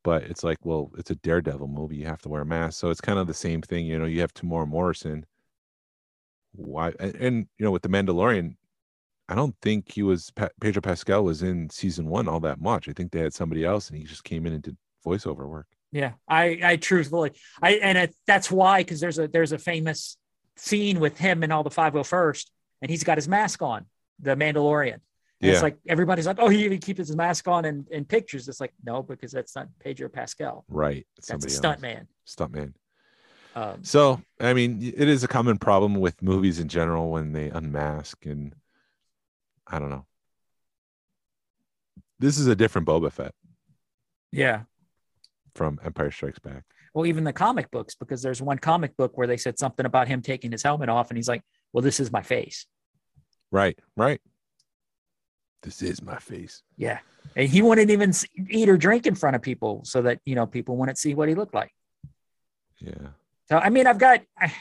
But 0.04 0.24
it's 0.24 0.44
like, 0.44 0.60
well, 0.64 0.92
it's 0.98 1.10
a 1.10 1.16
Daredevil 1.16 1.68
movie. 1.68 1.96
You 1.98 2.06
have 2.06 2.22
to 2.24 2.30
wear 2.30 2.42
a 2.42 2.46
mask. 2.46 2.80
So 2.80 2.90
it's 2.92 3.02
kind 3.02 3.18
of 3.18 3.26
the 3.28 3.34
same 3.34 3.62
thing. 3.62 3.86
You 3.88 3.98
know, 3.98 4.06
you 4.06 4.22
have 4.22 4.34
Temuera 4.34 4.68
Morrison. 4.68 5.26
Why? 6.58 6.94
And, 7.00 7.16
and 7.16 7.48
you 7.58 7.66
know, 7.66 7.72
with 7.72 7.82
the 7.82 7.90
Mandalorian, 7.90 8.56
I 9.28 9.36
don't 9.36 9.56
think 9.62 9.92
he 9.92 10.04
was 10.04 10.30
Pa- 10.32 10.50
Pedro 10.62 10.82
Pascal 10.82 11.24
was 11.24 11.42
in 11.42 11.70
season 11.70 12.08
one 12.08 12.28
all 12.28 12.40
that 12.42 12.62
much. 12.62 12.88
I 12.88 12.94
think 12.94 13.12
they 13.12 13.20
had 13.22 13.34
somebody 13.34 13.66
else, 13.66 13.90
and 13.90 13.98
he 13.98 14.04
just 14.04 14.24
came 14.24 14.46
in 14.46 14.54
and 14.54 14.62
did 14.62 14.78
voiceover 15.06 15.48
work. 15.48 15.68
Yeah, 15.92 16.14
I, 16.28 16.60
I 16.64 16.76
truthfully, 16.76 17.32
I, 17.62 17.76
and 17.76 17.98
it, 17.98 18.16
that's 18.28 18.52
why, 18.52 18.82
because 18.82 19.00
there's 19.00 19.18
a, 19.18 19.28
there's 19.28 19.54
a 19.54 19.58
famous 19.58 20.18
scene 20.58 21.00
with 21.00 21.18
him 21.18 21.42
and 21.42 21.54
all 21.54 21.64
the 21.64 21.70
501st, 21.70 22.50
and 22.82 22.92
he's 22.92 23.04
got 23.04 23.18
his 23.18 23.28
mask 23.28 23.62
on, 23.62 23.86
the 24.20 24.36
Mandalorian. 24.36 25.00
Yeah. 25.40 25.54
It's 25.54 25.62
like 25.62 25.78
everybody's 25.88 26.26
like, 26.26 26.38
oh, 26.40 26.50
he 26.50 26.66
even 26.66 26.80
keeps 26.80 27.00
his 27.00 27.16
mask 27.16 27.48
on 27.48 27.66
in, 27.66 27.86
in 27.92 28.06
pictures. 28.06 28.48
It's 28.48 28.60
like, 28.60 28.74
no, 28.84 29.04
because 29.04 29.32
that's 29.32 29.56
not 29.56 29.68
Pedro 29.80 30.10
Pascal. 30.10 30.66
Right. 30.68 31.06
That's 31.16 31.30
a 31.30 31.32
Somebody 31.32 31.54
stunt 31.54 31.76
else. 31.76 31.82
man. 31.82 32.08
Stunt 32.26 32.54
man. 32.54 32.74
Um, 33.56 33.84
So, 33.84 34.22
I 34.40 34.54
mean, 34.54 34.94
it 34.96 35.08
is 35.08 35.24
a 35.24 35.28
common 35.28 35.58
problem 35.58 35.96
with 35.96 36.22
movies 36.22 36.60
in 36.60 36.68
general 36.68 37.10
when 37.10 37.32
they 37.32 37.50
unmask, 37.50 38.26
and 38.26 38.54
I 39.66 39.80
don't 39.80 39.90
know. 39.90 40.06
This 42.20 42.38
is 42.38 42.48
a 42.48 42.56
different 42.56 42.88
Boba 42.88 43.12
Fett 43.12 43.34
yeah. 44.32 44.64
from 45.54 45.80
Empire 45.84 46.12
Strikes 46.12 46.40
Back. 46.40 46.64
Well, 46.94 47.06
even 47.06 47.24
the 47.24 47.34
comic 47.34 47.72
books, 47.72 47.96
because 47.96 48.22
there's 48.22 48.42
one 48.42 48.58
comic 48.58 48.96
book 48.96 49.18
where 49.18 49.28
they 49.28 49.38
said 49.38 49.58
something 49.58 49.86
about 49.86 50.08
him 50.08 50.22
taking 50.22 50.52
his 50.52 50.64
helmet 50.64 50.90
off, 50.90 51.10
and 51.10 51.18
he's 51.18 51.28
like, 51.28 51.42
well, 51.74 51.82
this 51.82 52.00
is 52.00 52.12
my 52.12 52.22
face. 52.22 52.66
Right. 53.52 53.78
Right. 53.98 54.22
This 55.62 55.82
is 55.82 56.02
my 56.02 56.20
face. 56.20 56.62
Yeah. 56.78 57.00
And 57.36 57.50
he 57.50 57.62
wouldn't 57.62 57.90
even 57.90 58.14
eat 58.50 58.70
or 58.70 58.78
drink 58.78 59.08
in 59.08 59.16
front 59.16 59.36
of 59.36 59.42
people 59.42 59.82
so 59.84 60.04
that, 60.04 60.20
you 60.26 60.36
know, 60.36 60.46
people 60.46 60.78
wouldn't 60.78 60.98
see 60.98 61.16
what 61.16 61.28
he 61.28 61.36
looked 61.36 61.54
like. 61.54 61.72
Yeah. 62.80 63.10
So 63.50 63.58
I 63.58 63.70
mean, 63.70 63.88
I've 63.88 64.00
got, 64.00 64.22
I, 64.38 64.54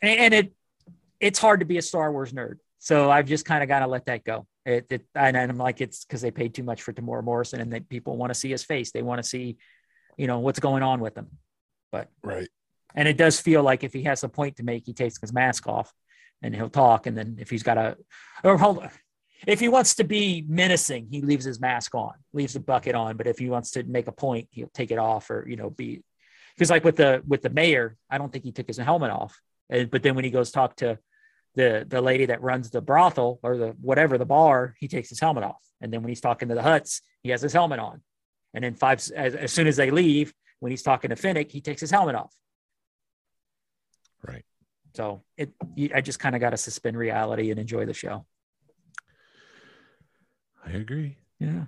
and 0.00 0.34
it, 0.34 0.52
it's 1.20 1.38
hard 1.38 1.60
to 1.60 1.66
be 1.66 1.78
a 1.78 1.82
Star 1.82 2.10
Wars 2.10 2.32
nerd. 2.32 2.56
So 2.78 3.10
I've 3.10 3.26
just 3.26 3.44
kind 3.44 3.62
of 3.62 3.68
got 3.68 3.80
to 3.80 3.86
let 3.86 4.06
that 4.06 4.24
go. 4.24 4.46
It, 4.66 4.86
it 4.90 5.06
and 5.14 5.36
I'm 5.36 5.56
like, 5.58 5.80
it's 5.80 6.04
because 6.04 6.20
they 6.20 6.30
paid 6.30 6.54
too 6.54 6.64
much 6.64 6.82
for 6.82 6.92
Temuera 6.92 7.22
Morrison, 7.22 7.60
and 7.60 7.72
that 7.72 7.88
people 7.88 8.16
want 8.16 8.30
to 8.30 8.38
see 8.38 8.50
his 8.50 8.64
face. 8.64 8.90
They 8.90 9.02
want 9.02 9.22
to 9.22 9.28
see, 9.28 9.56
you 10.16 10.26
know, 10.26 10.40
what's 10.40 10.58
going 10.60 10.82
on 10.82 11.00
with 11.00 11.16
him. 11.16 11.28
But 11.92 12.08
Right. 12.22 12.48
and 12.94 13.06
it 13.06 13.16
does 13.16 13.40
feel 13.40 13.62
like 13.62 13.84
if 13.84 13.92
he 13.92 14.04
has 14.04 14.24
a 14.24 14.28
point 14.28 14.56
to 14.56 14.64
make, 14.64 14.84
he 14.86 14.94
takes 14.94 15.20
his 15.20 15.32
mask 15.32 15.68
off, 15.68 15.92
and 16.42 16.54
he'll 16.54 16.70
talk. 16.70 17.06
And 17.06 17.16
then 17.16 17.36
if 17.38 17.50
he's 17.50 17.62
got 17.62 17.78
a, 17.78 17.96
or 18.42 18.56
hold, 18.56 18.78
on. 18.78 18.90
if 19.46 19.60
he 19.60 19.68
wants 19.68 19.96
to 19.96 20.04
be 20.04 20.44
menacing, 20.48 21.06
he 21.10 21.20
leaves 21.20 21.44
his 21.44 21.60
mask 21.60 21.94
on, 21.94 22.14
leaves 22.32 22.54
the 22.54 22.60
bucket 22.60 22.94
on. 22.94 23.16
But 23.16 23.26
if 23.26 23.38
he 23.38 23.48
wants 23.48 23.72
to 23.72 23.84
make 23.84 24.08
a 24.08 24.12
point, 24.12 24.48
he'll 24.50 24.70
take 24.74 24.90
it 24.90 24.98
off, 24.98 25.30
or 25.30 25.46
you 25.48 25.56
know, 25.56 25.70
be 25.70 26.02
because 26.54 26.70
like 26.70 26.84
with 26.84 26.96
the 26.96 27.22
with 27.26 27.42
the 27.42 27.50
mayor, 27.50 27.96
I 28.10 28.18
don't 28.18 28.32
think 28.32 28.44
he 28.44 28.52
took 28.52 28.66
his 28.66 28.78
helmet 28.78 29.10
off. 29.10 29.40
And, 29.70 29.90
but 29.90 30.02
then 30.02 30.14
when 30.14 30.24
he 30.24 30.30
goes 30.30 30.50
talk 30.50 30.76
to 30.76 30.98
the 31.54 31.84
the 31.88 32.00
lady 32.00 32.26
that 32.26 32.42
runs 32.42 32.70
the 32.70 32.80
brothel 32.80 33.40
or 33.42 33.56
the 33.56 33.68
whatever 33.80 34.18
the 34.18 34.26
bar, 34.26 34.74
he 34.78 34.88
takes 34.88 35.08
his 35.08 35.20
helmet 35.20 35.44
off. 35.44 35.62
And 35.80 35.92
then 35.92 36.02
when 36.02 36.08
he's 36.08 36.20
talking 36.20 36.48
to 36.48 36.54
the 36.54 36.62
Hutts, 36.62 37.00
he 37.22 37.30
has 37.30 37.42
his 37.42 37.52
helmet 37.52 37.80
on. 37.80 38.02
And 38.54 38.64
then 38.64 38.74
five 38.74 38.98
as, 39.16 39.34
as 39.34 39.52
soon 39.52 39.66
as 39.66 39.76
they 39.76 39.90
leave, 39.90 40.32
when 40.60 40.70
he's 40.70 40.82
talking 40.82 41.10
to 41.10 41.16
Fennec, 41.16 41.50
he 41.50 41.60
takes 41.60 41.80
his 41.80 41.90
helmet 41.90 42.14
off. 42.14 42.34
Right. 44.26 44.44
So 44.94 45.22
it, 45.36 45.50
you, 45.74 45.90
I 45.94 46.00
just 46.00 46.18
kind 46.18 46.34
of 46.34 46.40
got 46.40 46.50
to 46.50 46.56
suspend 46.56 46.96
reality 46.96 47.50
and 47.50 47.58
enjoy 47.58 47.86
the 47.86 47.94
show. 47.94 48.26
I 50.64 50.72
agree. 50.72 51.16
Yeah. 51.38 51.64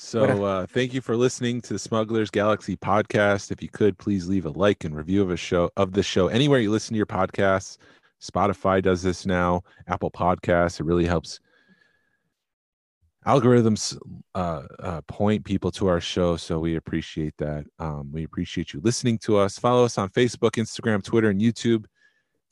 So 0.00 0.44
uh, 0.44 0.64
thank 0.64 0.94
you 0.94 1.00
for 1.00 1.16
listening 1.16 1.60
to 1.62 1.72
the 1.72 1.78
Smugglers 1.78 2.30
Galaxy 2.30 2.76
podcast. 2.76 3.50
If 3.50 3.60
you 3.60 3.68
could 3.68 3.98
please 3.98 4.28
leave 4.28 4.46
a 4.46 4.50
like 4.50 4.84
and 4.84 4.94
review 4.94 5.22
of 5.22 5.32
a 5.32 5.36
show 5.36 5.72
of 5.76 5.92
the 5.92 6.04
show 6.04 6.28
anywhere 6.28 6.60
you 6.60 6.70
listen 6.70 6.94
to 6.94 6.96
your 6.98 7.04
podcasts. 7.04 7.78
Spotify 8.22 8.80
does 8.80 9.02
this 9.02 9.26
now, 9.26 9.62
Apple 9.88 10.12
Podcasts. 10.12 10.78
It 10.78 10.84
really 10.84 11.04
helps 11.04 11.40
algorithms 13.26 13.98
uh, 14.36 14.62
uh, 14.78 15.00
point 15.08 15.44
people 15.44 15.72
to 15.72 15.88
our 15.88 16.00
show. 16.00 16.36
So 16.36 16.60
we 16.60 16.76
appreciate 16.76 17.36
that. 17.38 17.64
Um, 17.80 18.08
we 18.12 18.22
appreciate 18.22 18.72
you 18.72 18.80
listening 18.84 19.18
to 19.18 19.36
us. 19.36 19.58
Follow 19.58 19.84
us 19.84 19.98
on 19.98 20.10
Facebook, 20.10 20.52
Instagram, 20.52 21.02
Twitter, 21.02 21.30
and 21.30 21.40
YouTube. 21.40 21.86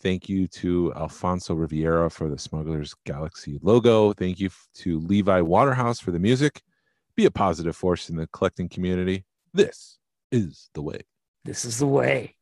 Thank 0.03 0.29
you 0.29 0.49
to 0.49 0.93
Alfonso 0.97 1.55
Riviera 1.55 2.11
for 2.11 2.29
the 2.29 2.39
Smugglers 2.39 2.93
Galaxy 3.05 3.61
logo. 3.63 4.13
Thank 4.15 4.41
you 4.41 4.51
to 4.79 4.99
Levi 4.99 5.43
Waterhouse 5.43 6.01
for 6.01 6.11
the 6.11 6.19
music 6.19 6.61
be 7.17 7.25
a 7.25 7.31
positive 7.31 7.75
force 7.75 8.09
in 8.11 8.17
the 8.17 8.27
collecting 8.29 8.69
community. 8.69 9.25
This 9.53 9.99
is 10.31 10.71
the 10.75 10.83
way. 10.83 11.01
This 11.45 11.65
is 11.65 11.79
the 11.79 11.87
way. 11.87 12.36